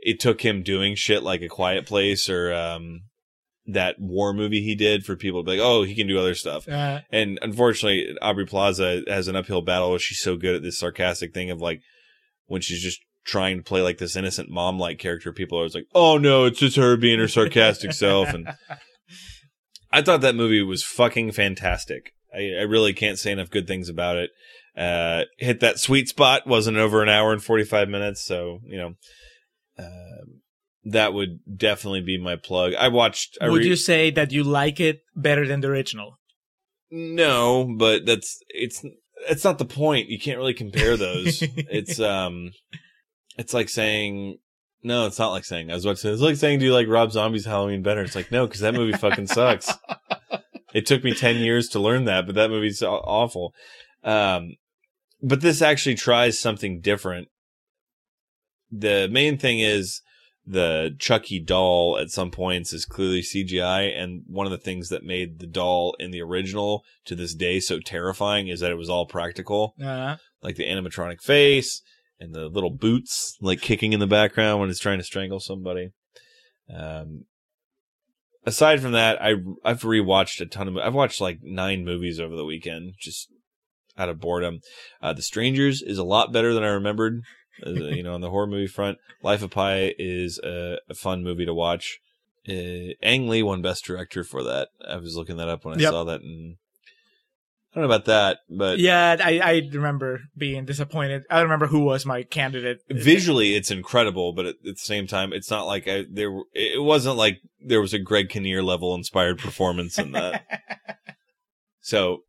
It 0.00 0.20
took 0.20 0.42
him 0.42 0.62
doing 0.62 0.94
shit 0.94 1.22
like 1.22 1.42
A 1.42 1.48
Quiet 1.48 1.84
Place 1.86 2.28
or 2.30 2.52
um, 2.52 3.02
that 3.66 3.98
war 3.98 4.32
movie 4.32 4.62
he 4.62 4.74
did 4.76 5.04
for 5.04 5.16
people 5.16 5.42
to 5.42 5.44
be 5.44 5.58
like, 5.58 5.66
oh, 5.66 5.82
he 5.82 5.94
can 5.94 6.06
do 6.06 6.18
other 6.18 6.34
stuff. 6.34 6.68
Uh, 6.68 7.00
And 7.10 7.38
unfortunately, 7.42 8.16
Aubrey 8.22 8.46
Plaza 8.46 9.02
has 9.08 9.26
an 9.28 9.36
uphill 9.36 9.60
battle. 9.62 9.98
She's 9.98 10.20
so 10.20 10.36
good 10.36 10.54
at 10.54 10.62
this 10.62 10.78
sarcastic 10.78 11.34
thing 11.34 11.50
of 11.50 11.60
like 11.60 11.80
when 12.46 12.60
she's 12.62 12.82
just 12.82 13.00
trying 13.28 13.58
to 13.58 13.62
play 13.62 13.82
like 13.82 13.98
this 13.98 14.16
innocent 14.16 14.48
mom 14.48 14.78
like 14.78 14.98
character. 14.98 15.32
People 15.32 15.58
are 15.58 15.60
always 15.60 15.74
like, 15.74 15.86
"Oh 15.94 16.16
no, 16.18 16.46
it's 16.46 16.58
just 16.58 16.76
her 16.76 16.96
being 16.96 17.18
her 17.18 17.28
sarcastic 17.28 17.92
self." 17.92 18.32
And 18.32 18.48
I 19.92 20.02
thought 20.02 20.22
that 20.22 20.34
movie 20.34 20.62
was 20.62 20.82
fucking 20.82 21.32
fantastic. 21.32 22.12
I, 22.34 22.38
I 22.58 22.62
really 22.62 22.94
can't 22.94 23.18
say 23.18 23.30
enough 23.30 23.50
good 23.50 23.68
things 23.68 23.88
about 23.88 24.16
it. 24.16 24.30
Uh, 24.76 25.24
hit 25.36 25.60
that 25.60 25.78
sweet 25.78 26.08
spot. 26.08 26.46
wasn't 26.46 26.78
over 26.78 27.02
an 27.02 27.08
hour 27.08 27.32
and 27.32 27.42
forty 27.42 27.64
five 27.64 27.88
minutes, 27.88 28.24
so 28.24 28.60
you 28.66 28.78
know. 28.78 28.94
Uh, 29.78 30.24
that 30.84 31.12
would 31.12 31.40
definitely 31.56 32.00
be 32.00 32.18
my 32.18 32.34
plug. 32.34 32.72
I 32.74 32.88
watched. 32.88 33.36
I 33.40 33.48
would 33.48 33.60
re- 33.60 33.68
you 33.68 33.76
say 33.76 34.10
that 34.10 34.32
you 34.32 34.42
like 34.42 34.80
it 34.80 35.02
better 35.14 35.46
than 35.46 35.60
the 35.60 35.68
original? 35.68 36.18
No, 36.90 37.72
but 37.76 38.06
that's 38.06 38.38
it's 38.48 38.84
it's 39.28 39.44
not 39.44 39.58
the 39.58 39.64
point. 39.64 40.08
You 40.08 40.18
can't 40.18 40.38
really 40.38 40.54
compare 40.54 40.96
those. 40.96 41.42
it's 41.56 42.00
um 42.00 42.52
it's 43.38 43.54
like 43.54 43.68
saying 43.70 44.38
no, 44.82 45.06
it's 45.06 45.18
not 45.18 45.30
like 45.32 45.44
saying. 45.44 45.70
I 45.70 45.74
was 45.74 45.84
about 45.84 45.96
to 45.96 46.02
say 46.02 46.10
it's 46.10 46.20
like 46.22 46.36
saying 46.36 46.58
do 46.58 46.66
you 46.66 46.72
like 46.74 46.86
Rob 46.88 47.10
Zombie's 47.12 47.46
Halloween 47.46 47.82
better? 47.82 48.02
It's 48.02 48.14
like 48.14 48.30
no, 48.30 48.46
because 48.46 48.60
that 48.60 48.74
movie 48.74 48.96
fucking 48.96 49.28
sucks. 49.28 49.72
It 50.74 50.84
took 50.84 51.02
me 51.02 51.14
ten 51.14 51.36
years 51.36 51.66
to 51.68 51.80
learn 51.80 52.04
that, 52.04 52.26
but 52.26 52.34
that 52.34 52.50
movie's 52.50 52.82
aw- 52.82 52.98
awful. 52.98 53.54
Um, 54.04 54.56
but 55.22 55.40
this 55.40 55.62
actually 55.62 55.94
tries 55.94 56.38
something 56.38 56.80
different. 56.82 57.28
The 58.70 59.08
main 59.10 59.38
thing 59.38 59.60
is 59.60 60.02
the 60.46 60.94
Chucky 60.98 61.40
doll 61.40 61.98
at 61.98 62.10
some 62.10 62.30
points 62.30 62.74
is 62.74 62.84
clearly 62.84 63.22
CGI, 63.22 63.98
and 63.98 64.24
one 64.26 64.44
of 64.46 64.52
the 64.52 64.58
things 64.58 64.90
that 64.90 65.04
made 65.04 65.38
the 65.38 65.46
doll 65.46 65.96
in 65.98 66.10
the 66.10 66.20
original 66.20 66.84
to 67.06 67.14
this 67.16 67.34
day 67.34 67.60
so 67.60 67.80
terrifying 67.80 68.48
is 68.48 68.60
that 68.60 68.70
it 68.70 68.78
was 68.78 68.90
all 68.90 69.06
practical, 69.06 69.74
Uh, 69.82 70.16
like 70.42 70.56
the 70.56 70.64
animatronic 70.68 71.22
face 71.22 71.80
and 72.20 72.34
the 72.34 72.48
little 72.48 72.70
boots 72.70 73.36
like 73.40 73.60
kicking 73.60 73.92
in 73.92 74.00
the 74.00 74.06
background 74.06 74.60
when 74.60 74.70
it's 74.70 74.80
trying 74.80 74.98
to 74.98 75.04
strangle 75.04 75.40
somebody. 75.40 75.90
Um, 76.74 77.24
aside 78.44 78.80
from 78.80 78.92
that, 78.92 79.20
I 79.22 79.34
I've 79.64 79.82
rewatched 79.82 80.40
a 80.40 80.46
ton 80.46 80.68
of. 80.68 80.76
I've 80.76 80.94
watched 80.94 81.20
like 81.20 81.38
nine 81.42 81.84
movies 81.84 82.20
over 82.20 82.34
the 82.36 82.44
weekend, 82.44 82.94
just 82.98 83.28
out 83.96 84.08
of 84.08 84.20
boredom. 84.20 84.60
Uh, 85.02 85.12
the 85.12 85.22
Strangers 85.22 85.82
is 85.82 85.98
a 85.98 86.04
lot 86.04 86.32
better 86.32 86.54
than 86.54 86.62
I 86.64 86.68
remembered. 86.68 87.20
Uh, 87.66 87.70
you 87.70 88.02
know, 88.04 88.14
on 88.14 88.20
the 88.20 88.30
horror 88.30 88.46
movie 88.46 88.68
front, 88.68 88.98
Life 89.22 89.42
of 89.42 89.50
Pi 89.50 89.92
is 89.98 90.38
a, 90.44 90.78
a 90.88 90.94
fun 90.94 91.24
movie 91.24 91.44
to 91.44 91.54
watch. 91.54 91.98
Uh, 92.48 92.94
Ang 93.02 93.28
Lee 93.28 93.42
won 93.42 93.60
Best 93.62 93.84
Director 93.84 94.22
for 94.22 94.44
that. 94.44 94.68
I 94.88 94.96
was 94.96 95.16
looking 95.16 95.36
that 95.38 95.48
up 95.48 95.64
when 95.64 95.74
I 95.74 95.82
Yep. 95.82 95.90
saw 95.90 96.04
that, 96.04 96.20
and 96.20 96.56
I 97.72 97.80
don't 97.80 97.88
know 97.88 97.94
about 97.94 98.06
that, 98.06 98.38
but 98.48 98.78
Yeah, 98.78 99.16
I, 99.22 99.40
I 99.40 99.68
remember 99.72 100.20
being 100.36 100.64
disappointed. 100.64 101.24
I 101.30 101.36
don't 101.36 101.44
remember 101.44 101.66
who 101.66 101.80
was 101.80 102.06
my 102.06 102.22
candidate. 102.22 102.80
visually 102.90 103.54
it's 103.54 103.70
incredible, 103.70 104.32
but 104.32 104.46
at, 104.46 104.54
at 104.66 104.76
the 104.76 104.76
same 104.76 105.06
time, 105.06 105.32
it's 105.32 105.50
not 105.50 105.66
like 105.66 105.86
I, 105.86 106.06
there. 106.10 106.30
It 106.54 106.82
wasn't 106.82 107.16
like 107.16 107.40
there 107.60 107.80
was 107.80 107.92
a 107.92 107.98
Greg 107.98 108.30
Kinnear 108.30 108.62
level 108.62 108.94
inspired 108.94 109.38
performance 109.38 109.98
in 109.98 110.12
that. 110.12 110.44
So, 111.88 112.24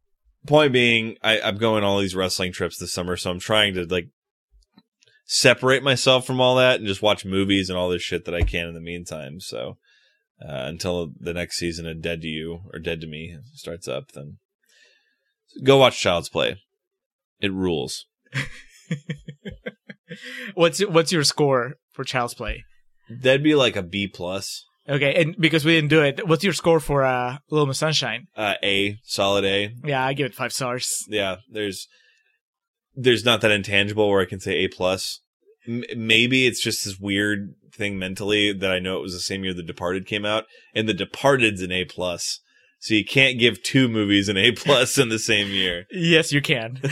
point 0.48 0.72
being, 0.72 1.18
I, 1.22 1.42
I'm 1.42 1.58
going 1.58 1.84
on 1.84 1.90
all 1.90 2.00
these 2.00 2.16
wrestling 2.16 2.54
trips 2.54 2.78
this 2.78 2.94
summer, 2.94 3.18
so 3.18 3.30
I'm 3.30 3.42
trying 3.42 3.74
to 3.74 3.84
like 3.84 4.08
separate 5.26 5.84
myself 5.84 6.26
from 6.26 6.40
all 6.40 6.56
that 6.56 6.80
and 6.80 6.88
just 6.88 7.02
watch 7.02 7.26
movies 7.26 7.70
and 7.70 7.78
all 7.78 7.90
this 7.90 8.02
shit 8.02 8.24
that 8.24 8.34
I 8.34 8.44
can 8.44 8.70
in 8.70 8.74
the 8.74 8.80
meantime. 8.80 9.42
So, 9.42 9.78
uh, 10.42 10.64
until 10.64 11.12
the 11.20 11.34
next 11.34 11.58
season 11.58 11.86
of 11.88 12.02
Dead 12.02 12.22
to 12.22 12.28
You 12.30 12.62
or 12.72 12.80
Dead 12.80 13.02
to 13.02 13.08
Me 13.08 13.38
starts 13.54 13.90
up, 13.90 14.14
then 14.14 14.38
go 15.64 15.78
watch 15.78 16.00
Child's 16.00 16.30
Play. 16.30 16.58
It 17.40 17.54
rules. 17.54 18.06
what's 20.54 20.80
what's 20.86 21.12
your 21.12 21.24
score 21.24 21.76
for 21.92 22.04
Child's 22.04 22.34
Play? 22.34 22.64
That'd 23.10 23.44
be 23.44 23.56
like 23.56 23.76
a 23.76 23.84
B 23.84 24.08
plus. 24.08 24.66
Okay, 24.88 25.22
and 25.22 25.36
because 25.38 25.66
we 25.66 25.74
didn't 25.76 25.90
do 25.92 26.02
it, 26.02 26.28
what's 26.28 26.44
your 26.44 26.54
score 26.54 26.80
for 26.80 27.04
uh, 27.04 27.38
Little 27.52 27.68
Miss 27.68 27.78
Sunshine? 27.78 28.26
Uh, 28.36 28.56
A, 28.64 28.98
solid 29.04 29.46
A. 29.46 29.72
Yeah, 29.84 30.04
I 30.04 30.14
give 30.14 30.26
it 30.26 30.34
five 30.36 30.52
stars. 30.52 31.06
yeah 31.08 31.38
there's 31.52 31.88
there's 32.96 33.24
not 33.24 33.42
that 33.42 33.52
intangible 33.52 34.10
where 34.10 34.20
i 34.20 34.26
can 34.26 34.40
say 34.40 34.54
a 34.58 34.68
plus 34.68 35.22
M- 35.68 35.84
maybe 35.96 36.48
it's 36.48 36.62
just 36.62 36.84
this 36.84 36.98
weird 37.00 37.54
thing 37.72 37.98
mentally 38.00 38.52
that 38.52 38.72
i 38.72 38.80
know 38.80 38.98
it 38.98 39.02
was 39.04 39.14
the 39.14 39.20
same 39.20 39.44
year 39.44 39.54
the 39.54 39.62
departed 39.64 40.08
came 40.08 40.26
out 40.26 40.46
and 40.74 40.90
the 40.90 40.94
departed's 40.94 41.62
an 41.62 41.72
a 41.72 41.86
plus 41.86 42.42
so 42.80 42.94
you 42.94 43.06
can't 43.06 43.38
give 43.40 43.62
two 43.62 43.88
movies 43.88 44.30
an 44.30 44.38
a 44.38 44.52
plus 44.52 44.98
in 44.98 45.10
the 45.10 45.20
same 45.20 45.50
year 45.50 45.86
Yes, 45.92 46.32
you 46.32 46.42
can. 46.42 46.80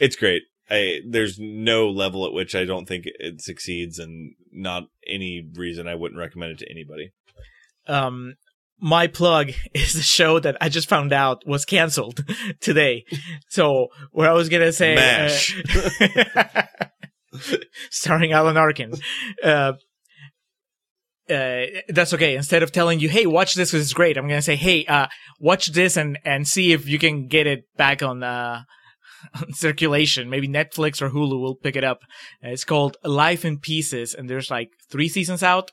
it's 0.00 0.16
great 0.16 0.42
I, 0.70 1.00
there's 1.06 1.38
no 1.38 1.88
level 1.90 2.26
at 2.26 2.32
which 2.32 2.54
I 2.54 2.64
don't 2.64 2.86
think 2.86 3.04
it 3.06 3.42
succeeds, 3.42 3.98
and 3.98 4.34
not 4.50 4.84
any 5.06 5.46
reason 5.54 5.86
I 5.86 5.94
wouldn't 5.94 6.18
recommend 6.18 6.52
it 6.52 6.58
to 6.60 6.70
anybody. 6.70 7.12
um 7.86 8.34
my 8.80 9.06
plug 9.06 9.52
is 9.74 9.92
the 9.92 10.02
show 10.02 10.40
that 10.40 10.56
I 10.60 10.68
just 10.68 10.88
found 10.88 11.12
out 11.12 11.46
was 11.46 11.64
canceled 11.64 12.24
today. 12.60 13.04
So 13.48 13.88
what 14.10 14.28
I 14.28 14.32
was 14.32 14.48
gonna 14.48 14.72
say, 14.72 14.94
Mash. 14.96 15.54
uh, 16.34 16.62
starring 17.90 18.32
Alan 18.32 18.56
Arkin. 18.56 18.92
Uh, 19.42 19.74
uh, 21.30 21.66
that's 21.88 22.12
okay. 22.14 22.36
Instead 22.36 22.62
of 22.62 22.72
telling 22.72 23.00
you, 23.00 23.08
"Hey, 23.08 23.26
watch 23.26 23.54
this 23.54 23.72
it's 23.72 23.92
great," 23.92 24.16
I'm 24.16 24.28
gonna 24.28 24.42
say, 24.42 24.56
"Hey, 24.56 24.84
uh, 24.86 25.06
watch 25.38 25.68
this 25.68 25.96
and 25.96 26.18
and 26.24 26.46
see 26.46 26.72
if 26.72 26.88
you 26.88 26.98
can 26.98 27.28
get 27.28 27.46
it 27.46 27.64
back 27.76 28.02
on 28.02 28.22
uh, 28.22 28.62
on 29.34 29.52
circulation. 29.52 30.28
Maybe 30.28 30.48
Netflix 30.48 31.00
or 31.00 31.10
Hulu 31.10 31.40
will 31.40 31.54
pick 31.54 31.76
it 31.76 31.84
up." 31.84 32.00
Uh, 32.44 32.48
it's 32.48 32.64
called 32.64 32.96
Life 33.04 33.44
in 33.44 33.58
Pieces, 33.58 34.14
and 34.14 34.28
there's 34.28 34.50
like 34.50 34.70
three 34.90 35.08
seasons 35.08 35.42
out. 35.42 35.70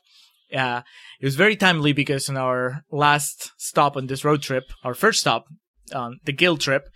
Uh, 0.54 0.82
it 1.20 1.24
was 1.24 1.36
very 1.36 1.56
timely 1.56 1.92
because 1.92 2.28
in 2.28 2.36
our 2.36 2.82
last 2.90 3.52
stop 3.56 3.96
on 3.96 4.06
this 4.06 4.24
road 4.24 4.42
trip, 4.42 4.64
our 4.84 4.94
first 4.94 5.20
stop 5.20 5.46
on 5.94 6.18
the 6.24 6.32
Guild 6.32 6.60
trip, 6.60 6.88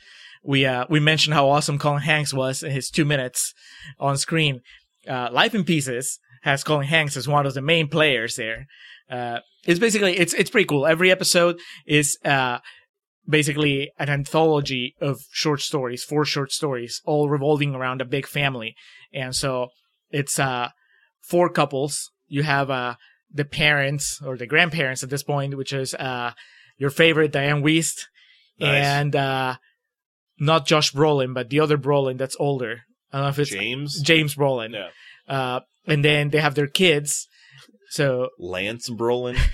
we 0.45 0.65
uh, 0.65 0.85
we 0.89 1.01
mentioned 1.01 1.35
how 1.35 1.49
awesome 1.49 1.79
Colin 1.79 2.03
Hanks 2.03 2.33
was 2.33 2.63
in 2.63 2.71
his 2.71 2.89
two 2.91 3.05
minutes 3.05 3.53
on 3.99 4.17
screen. 4.17 4.61
Uh, 5.09 5.29
Life 5.33 5.55
in 5.55 5.65
Pieces 5.65 6.19
has 6.45 6.63
Colin 6.63 6.87
Hanks 6.87 7.17
as 7.17 7.27
one 7.27 7.47
of 7.47 7.55
the 7.55 7.61
main 7.63 7.89
players 7.89 8.37
there. 8.37 8.67
Uh, 9.11 9.41
it's 9.67 9.81
basically 9.81 10.17
it's 10.17 10.33
it's 10.35 10.51
pretty 10.51 10.67
cool. 10.67 10.87
Every 10.87 11.11
episode 11.11 11.59
is 11.87 12.17
uh, 12.25 12.59
basically 13.29 13.91
an 13.99 14.09
anthology 14.11 14.95
of 15.01 15.19
short 15.33 15.61
stories, 15.61 16.05
four 16.05 16.25
short 16.25 16.53
stories, 16.53 17.01
all 17.05 17.29
revolving 17.29 17.75
around 17.75 18.01
a 18.01 18.05
big 18.05 18.27
family. 18.27 18.75
And 19.13 19.35
so 19.35 19.69
it's 20.11 20.39
uh, 20.39 20.69
four 21.23 21.49
couples. 21.49 22.11
You 22.29 22.43
have 22.43 22.71
uh, 22.71 22.95
the 23.33 23.45
parents 23.45 24.21
or 24.25 24.37
the 24.37 24.47
grandparents 24.47 25.03
at 25.03 25.11
this 25.11 25.23
point, 25.23 25.57
which 25.57 25.73
is 25.73 25.95
uh, 25.95 26.33
your 26.79 26.91
favorite 26.91 27.33
Diane 27.33 27.63
Wiest 27.63 28.07
Nice. 28.61 28.85
and 28.85 29.17
uh, 29.17 29.57
not 30.39 30.67
Josh 30.67 30.93
Brolin, 30.93 31.33
but 31.35 31.49
the 31.51 31.61
other 31.61 31.79
Brolin 31.79 32.19
that's 32.19 32.37
older. 32.39 32.83
I 33.13 33.17
don't 33.19 33.25
know 33.27 33.31
if 33.31 33.39
it's 33.39 33.51
James, 33.51 34.01
James 34.03 34.35
Brolin. 34.35 34.73
no, 34.73 34.89
Uh, 35.29 35.61
and 35.87 36.05
then 36.05 36.31
they 36.31 36.41
have 36.41 36.55
their 36.55 36.67
kids. 36.67 37.29
So 37.91 38.31
Lance 38.39 38.91
Brolin. 38.91 39.39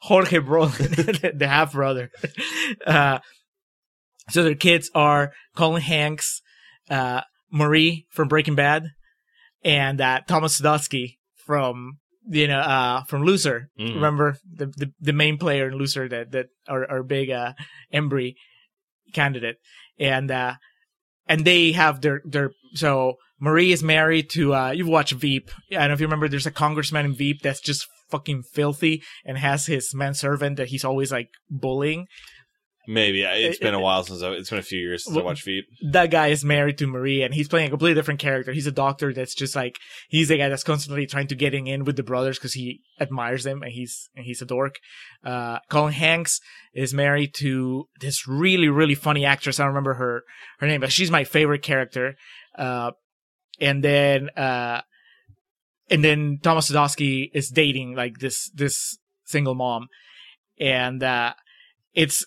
Jorge 0.00 0.38
Brolin, 0.38 1.32
the 1.38 1.48
half 1.48 1.72
brother. 1.72 2.10
Uh, 2.86 3.18
so 4.28 4.42
their 4.42 4.54
kids 4.54 4.90
are 4.94 5.32
Colin 5.56 5.80
Hanks, 5.80 6.42
uh, 6.90 7.22
Marie 7.50 8.06
from 8.10 8.28
Breaking 8.28 8.54
Bad, 8.54 8.84
and 9.64 9.98
uh, 10.00 10.20
Thomas 10.26 10.60
Sadoski 10.60 11.16
from 11.46 11.98
you 12.28 12.46
know 12.46 12.60
uh, 12.60 13.04
from 13.04 13.24
Loser. 13.24 13.70
Mm. 13.80 13.94
Remember 13.94 14.36
the, 14.52 14.66
the 14.66 14.92
the 15.00 15.12
main 15.14 15.38
player 15.38 15.68
in 15.68 15.78
Loser 15.78 16.08
that 16.10 16.32
that 16.32 16.48
our 16.68 16.88
our 16.90 17.02
big 17.02 17.30
uh, 17.30 17.54
Embry 17.92 18.34
candidate, 19.14 19.56
and 19.98 20.30
uh, 20.30 20.54
and 21.28 21.44
they 21.44 21.72
have 21.72 22.00
their 22.00 22.22
their 22.24 22.52
so 22.74 23.18
Marie 23.40 23.72
is 23.72 23.82
married 23.82 24.30
to 24.30 24.54
uh 24.54 24.70
you've 24.70 24.88
watched 24.88 25.12
Veep. 25.12 25.50
I 25.70 25.74
don't 25.74 25.88
know 25.88 25.94
if 25.94 26.00
you 26.00 26.06
remember 26.06 26.28
there's 26.28 26.46
a 26.46 26.50
congressman 26.50 27.06
in 27.06 27.14
Veep 27.14 27.42
that's 27.42 27.60
just 27.60 27.86
fucking 28.10 28.42
filthy 28.42 29.02
and 29.24 29.38
has 29.38 29.66
his 29.66 29.94
manservant 29.94 30.56
that 30.56 30.68
he's 30.68 30.84
always 30.84 31.12
like 31.12 31.30
bullying. 31.50 32.06
Maybe 32.90 33.22
it's 33.22 33.58
been 33.58 33.74
a 33.74 33.80
while 33.80 34.02
since 34.02 34.22
I, 34.22 34.30
it's 34.30 34.48
been 34.48 34.58
a 34.58 34.62
few 34.62 34.80
years 34.80 35.04
since 35.04 35.16
I 35.16 35.20
watched 35.20 35.44
Veep. 35.44 35.66
That 35.92 36.10
guy 36.10 36.28
is 36.28 36.42
married 36.42 36.78
to 36.78 36.86
Marie 36.86 37.22
and 37.22 37.34
he's 37.34 37.46
playing 37.46 37.66
a 37.66 37.70
completely 37.70 37.94
different 37.94 38.18
character. 38.18 38.52
He's 38.52 38.66
a 38.66 38.72
doctor 38.72 39.12
that's 39.12 39.34
just 39.34 39.54
like 39.54 39.78
he's 40.08 40.28
the 40.28 40.38
guy 40.38 40.48
that's 40.48 40.64
constantly 40.64 41.06
trying 41.06 41.26
to 41.26 41.34
getting 41.34 41.66
in 41.66 41.84
with 41.84 41.96
the 41.96 42.02
brothers 42.02 42.38
because 42.38 42.54
he 42.54 42.80
admires 42.98 43.44
them 43.44 43.62
and 43.62 43.72
he's 43.72 44.08
and 44.16 44.24
he's 44.24 44.40
a 44.40 44.46
dork. 44.46 44.76
Uh 45.22 45.58
Colin 45.68 45.92
Hanks 45.92 46.40
is 46.72 46.94
married 46.94 47.34
to 47.34 47.88
this 48.00 48.26
really, 48.26 48.68
really 48.68 48.94
funny 48.94 49.24
actress. 49.24 49.60
I 49.60 49.64
don't 49.64 49.74
remember 49.74 49.94
her 49.94 50.22
her 50.60 50.66
name, 50.66 50.80
but 50.80 50.90
she's 50.90 51.10
my 51.10 51.24
favorite 51.24 51.62
character. 51.62 52.16
Uh 52.56 52.92
and 53.60 53.84
then 53.84 54.30
uh 54.36 54.80
and 55.90 56.04
then 56.04 56.38
Thomas 56.42 56.70
Sadoski 56.70 57.30
is 57.34 57.48
dating 57.48 57.94
like 57.94 58.18
this 58.18 58.50
this 58.54 58.98
single 59.24 59.54
mom, 59.54 59.88
and 60.58 61.02
uh, 61.02 61.34
it's 61.94 62.24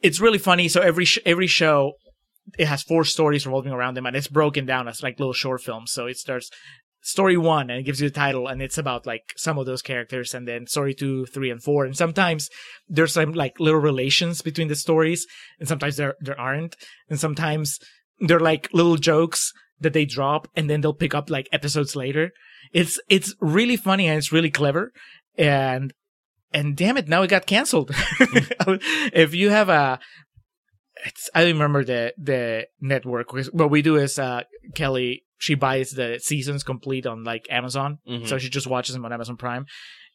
it's 0.00 0.20
really 0.20 0.38
funny. 0.38 0.68
So 0.68 0.80
every 0.80 1.04
sh- 1.04 1.18
every 1.24 1.46
show 1.46 1.92
it 2.58 2.66
has 2.66 2.82
four 2.82 3.04
stories 3.04 3.46
revolving 3.46 3.72
around 3.72 3.94
them, 3.94 4.06
and 4.06 4.16
it's 4.16 4.28
broken 4.28 4.66
down 4.66 4.88
as 4.88 5.02
like 5.02 5.18
little 5.18 5.34
short 5.34 5.62
films. 5.62 5.92
So 5.92 6.06
it 6.06 6.16
starts 6.16 6.50
story 7.02 7.36
one, 7.36 7.70
and 7.70 7.80
it 7.80 7.84
gives 7.84 8.00
you 8.00 8.08
the 8.08 8.14
title, 8.14 8.48
and 8.48 8.62
it's 8.62 8.78
about 8.78 9.06
like 9.06 9.32
some 9.36 9.58
of 9.58 9.66
those 9.66 9.82
characters, 9.82 10.34
and 10.34 10.48
then 10.48 10.66
story 10.66 10.94
two, 10.94 11.26
three, 11.26 11.50
and 11.50 11.62
four, 11.62 11.84
and 11.84 11.96
sometimes 11.96 12.48
there's 12.88 13.14
some 13.14 13.32
like 13.32 13.60
little 13.60 13.80
relations 13.80 14.42
between 14.42 14.68
the 14.68 14.76
stories, 14.76 15.26
and 15.58 15.68
sometimes 15.68 15.96
there 15.96 16.14
there 16.20 16.40
aren't, 16.40 16.76
and 17.08 17.20
sometimes 17.20 17.78
they're 18.20 18.40
like 18.40 18.68
little 18.72 18.96
jokes 18.96 19.52
that 19.80 19.92
they 19.92 20.04
drop 20.04 20.48
and 20.56 20.68
then 20.68 20.80
they'll 20.80 20.94
pick 20.94 21.14
up 21.14 21.30
like 21.30 21.48
episodes 21.52 21.94
later. 21.94 22.32
It's 22.72 23.00
it's 23.08 23.34
really 23.40 23.76
funny 23.76 24.06
and 24.06 24.18
it's 24.18 24.32
really 24.32 24.50
clever 24.50 24.92
and 25.36 25.92
and 26.52 26.76
damn 26.76 26.96
it, 26.96 27.08
now 27.08 27.22
it 27.22 27.28
got 27.28 27.46
canceled. 27.46 27.90
if 29.12 29.34
you 29.34 29.50
have 29.50 29.68
a 29.68 29.98
it's 31.04 31.30
I 31.34 31.42
don't 31.44 31.52
remember 31.54 31.84
the 31.84 32.12
the 32.18 32.66
network. 32.80 33.32
What 33.52 33.70
we 33.70 33.82
do 33.82 33.96
is 33.96 34.18
uh 34.18 34.42
Kelly 34.74 35.24
she 35.38 35.54
buys 35.54 35.90
the 35.92 36.18
seasons 36.22 36.62
complete 36.64 37.06
on 37.06 37.22
like 37.24 37.46
Amazon. 37.50 37.98
Mhm. 38.08 38.26
So 38.26 38.38
she 38.38 38.48
just 38.48 38.66
watches 38.66 38.94
them 38.94 39.04
on 39.04 39.12
Amazon 39.12 39.36
Prime. 39.36 39.66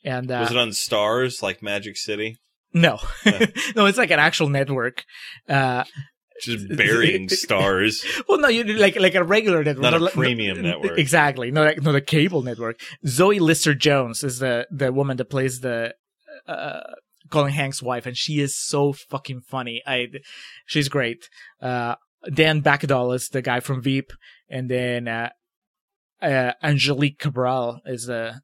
And 0.03 0.30
uh 0.30 0.39
Was 0.41 0.51
it 0.51 0.57
on 0.57 0.69
Starz 0.69 1.41
like 1.41 1.61
Magic 1.64 1.97
City? 1.97 2.38
no. 2.73 2.99
Yeah. 3.26 3.45
no, 3.76 3.85
it's 3.85 3.97
like 3.97 4.11
an 4.11 4.19
actual 4.19 4.49
network. 4.49 5.05
Uh 5.47 5.85
Just 6.41 6.68
burying 6.76 7.30
stars. 7.45 8.03
well, 8.27 8.39
no, 8.39 8.49
you 8.49 8.64
like 8.65 8.97
like 8.99 9.15
a 9.15 9.23
regular 9.23 9.64
network, 9.64 9.84
Not 9.84 9.93
a 9.93 9.99
like- 9.99 10.14
premium 10.14 10.61
network. 10.61 10.97
Exactly, 10.99 11.51
not 11.51 11.64
like 11.65 11.81
not 11.81 11.95
a 11.95 12.01
cable 12.01 12.41
network. 12.41 12.81
Zoe 13.07 13.39
Lister 13.39 13.73
Jones 13.73 14.23
is 14.23 14.39
the 14.39 14.68
the 14.69 14.91
woman 14.91 15.15
that 15.18 15.30
plays 15.30 15.61
the 15.61 15.93
uh, 16.48 16.82
Colin 17.30 17.52
Hanks' 17.53 17.82
wife, 17.82 18.06
and 18.06 18.18
she 18.18 18.40
is 18.40 18.56
so 18.56 18.94
fucking 18.94 19.41
funny. 19.41 19.82
I, 19.86 20.07
she's 20.65 20.90
great. 20.90 21.30
Uh, 21.61 21.95
Dan 22.32 22.61
Bakkedahl 22.61 23.15
is 23.15 23.30
the 23.30 23.41
guy 23.41 23.60
from 23.60 23.82
Veep, 23.82 24.11
and 24.49 24.70
then 24.70 25.07
uh, 25.07 25.30
uh, 26.22 26.53
Angelique 26.61 27.20
Cabral 27.20 27.82
is 27.86 28.06
the 28.06 28.41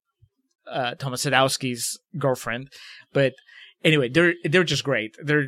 uh, 0.69 0.95
Thomas 0.95 1.25
Sadoski's 1.25 1.99
girlfriend. 2.17 2.69
But 3.13 3.33
anyway, 3.83 4.09
they're 4.09 4.33
they're 4.43 4.63
just 4.63 4.83
great. 4.83 5.15
They're 5.23 5.47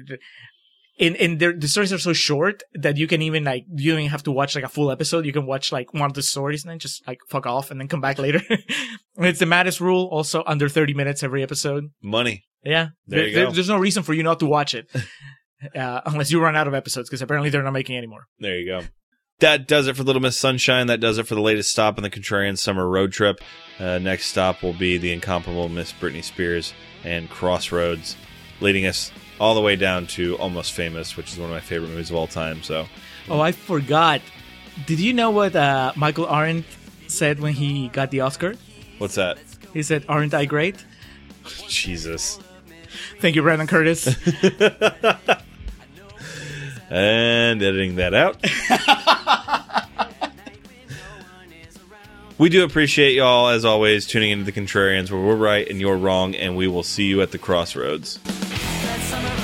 and 1.01 1.17
and 1.17 1.39
the 1.39 1.67
stories 1.67 1.91
are 1.91 1.97
so 1.97 2.13
short 2.13 2.63
that 2.75 2.95
you 2.95 3.07
can 3.07 3.21
even 3.21 3.43
like 3.43 3.65
you 3.75 3.91
don't 3.91 4.01
even 4.01 4.11
have 4.11 4.23
to 4.23 4.31
watch 4.31 4.55
like 4.55 4.63
a 4.63 4.69
full 4.69 4.91
episode. 4.91 5.25
You 5.25 5.33
can 5.33 5.45
watch 5.45 5.71
like 5.71 5.93
one 5.93 6.03
of 6.03 6.13
the 6.13 6.21
stories 6.21 6.63
and 6.63 6.71
then 6.71 6.79
just 6.79 7.05
like 7.07 7.19
fuck 7.27 7.45
off 7.45 7.71
and 7.71 7.79
then 7.79 7.87
come 7.87 7.99
back 8.01 8.19
later. 8.19 8.39
it's 9.17 9.39
the 9.39 9.45
Mattis 9.45 9.81
rule, 9.81 10.07
also 10.11 10.43
under 10.45 10.69
thirty 10.69 10.93
minutes 10.93 11.23
every 11.23 11.43
episode. 11.43 11.89
Money. 12.01 12.45
Yeah, 12.63 12.89
There 13.07 13.27
you 13.27 13.33
go. 13.33 13.51
there's 13.51 13.69
no 13.69 13.79
reason 13.79 14.03
for 14.03 14.13
you 14.13 14.21
not 14.21 14.39
to 14.39 14.45
watch 14.45 14.75
it, 14.75 14.87
uh, 15.75 16.01
unless 16.05 16.31
you 16.31 16.39
run 16.39 16.55
out 16.55 16.67
of 16.67 16.75
episodes 16.75 17.09
because 17.09 17.23
apparently 17.23 17.49
they're 17.49 17.63
not 17.63 17.73
making 17.73 17.97
any 17.97 18.05
more. 18.05 18.27
There 18.39 18.55
you 18.59 18.67
go. 18.67 18.81
That 19.39 19.67
does 19.67 19.87
it 19.87 19.97
for 19.97 20.03
Little 20.03 20.21
Miss 20.21 20.37
Sunshine. 20.37 20.85
That 20.85 20.99
does 20.99 21.17
it 21.17 21.25
for 21.25 21.33
the 21.33 21.41
latest 21.41 21.71
stop 21.71 21.97
on 21.97 22.03
the 22.03 22.11
Contrarian 22.11 22.55
Summer 22.59 22.87
Road 22.87 23.11
Trip. 23.11 23.41
Uh, 23.79 23.97
next 23.97 24.27
stop 24.27 24.61
will 24.61 24.73
be 24.73 24.99
the 24.99 25.11
incomparable 25.11 25.67
Miss 25.67 25.91
Britney 25.91 26.23
Spears 26.23 26.75
and 27.03 27.27
Crossroads, 27.31 28.15
leading 28.59 28.85
us 28.85 29.11
all 29.41 29.55
the 29.55 29.61
way 29.61 29.75
down 29.75 30.05
to 30.05 30.37
Almost 30.37 30.71
Famous, 30.73 31.17
which 31.17 31.33
is 31.33 31.39
one 31.39 31.49
of 31.49 31.55
my 31.55 31.59
favorite 31.59 31.87
movies 31.89 32.11
of 32.11 32.15
all 32.15 32.27
time. 32.27 32.61
So, 32.61 32.85
Oh, 33.27 33.39
I 33.41 33.51
forgot. 33.51 34.21
Did 34.85 34.99
you 34.99 35.13
know 35.13 35.31
what 35.31 35.55
uh, 35.55 35.91
Michael 35.95 36.27
Arndt 36.27 36.65
said 37.07 37.39
when 37.39 37.53
he 37.53 37.87
got 37.89 38.11
the 38.11 38.21
Oscar? 38.21 38.53
what's 38.99 39.15
that? 39.15 39.37
He 39.73 39.81
said, 39.83 40.05
"Aren't 40.07 40.33
I 40.35 40.45
great?" 40.45 40.85
Jesus. 41.67 42.39
Thank 43.19 43.35
you, 43.35 43.41
Brandon 43.41 43.67
Curtis. 43.67 44.15
And 46.93 47.63
editing 47.63 47.95
that 47.95 48.13
out. 48.13 48.35
we 52.37 52.49
do 52.49 52.65
appreciate 52.65 53.15
y'all, 53.15 53.47
as 53.47 53.63
always, 53.63 54.05
tuning 54.05 54.31
into 54.31 54.43
the 54.43 54.51
Contrarians, 54.51 55.09
where 55.09 55.21
we're 55.21 55.37
right 55.37 55.65
and 55.69 55.79
you're 55.79 55.95
wrong, 55.95 56.35
and 56.35 56.57
we 56.57 56.67
will 56.67 56.83
see 56.83 57.05
you 57.05 57.21
at 57.21 57.31
the 57.31 57.37
crossroads. 57.37 58.19
Summer 59.11 59.40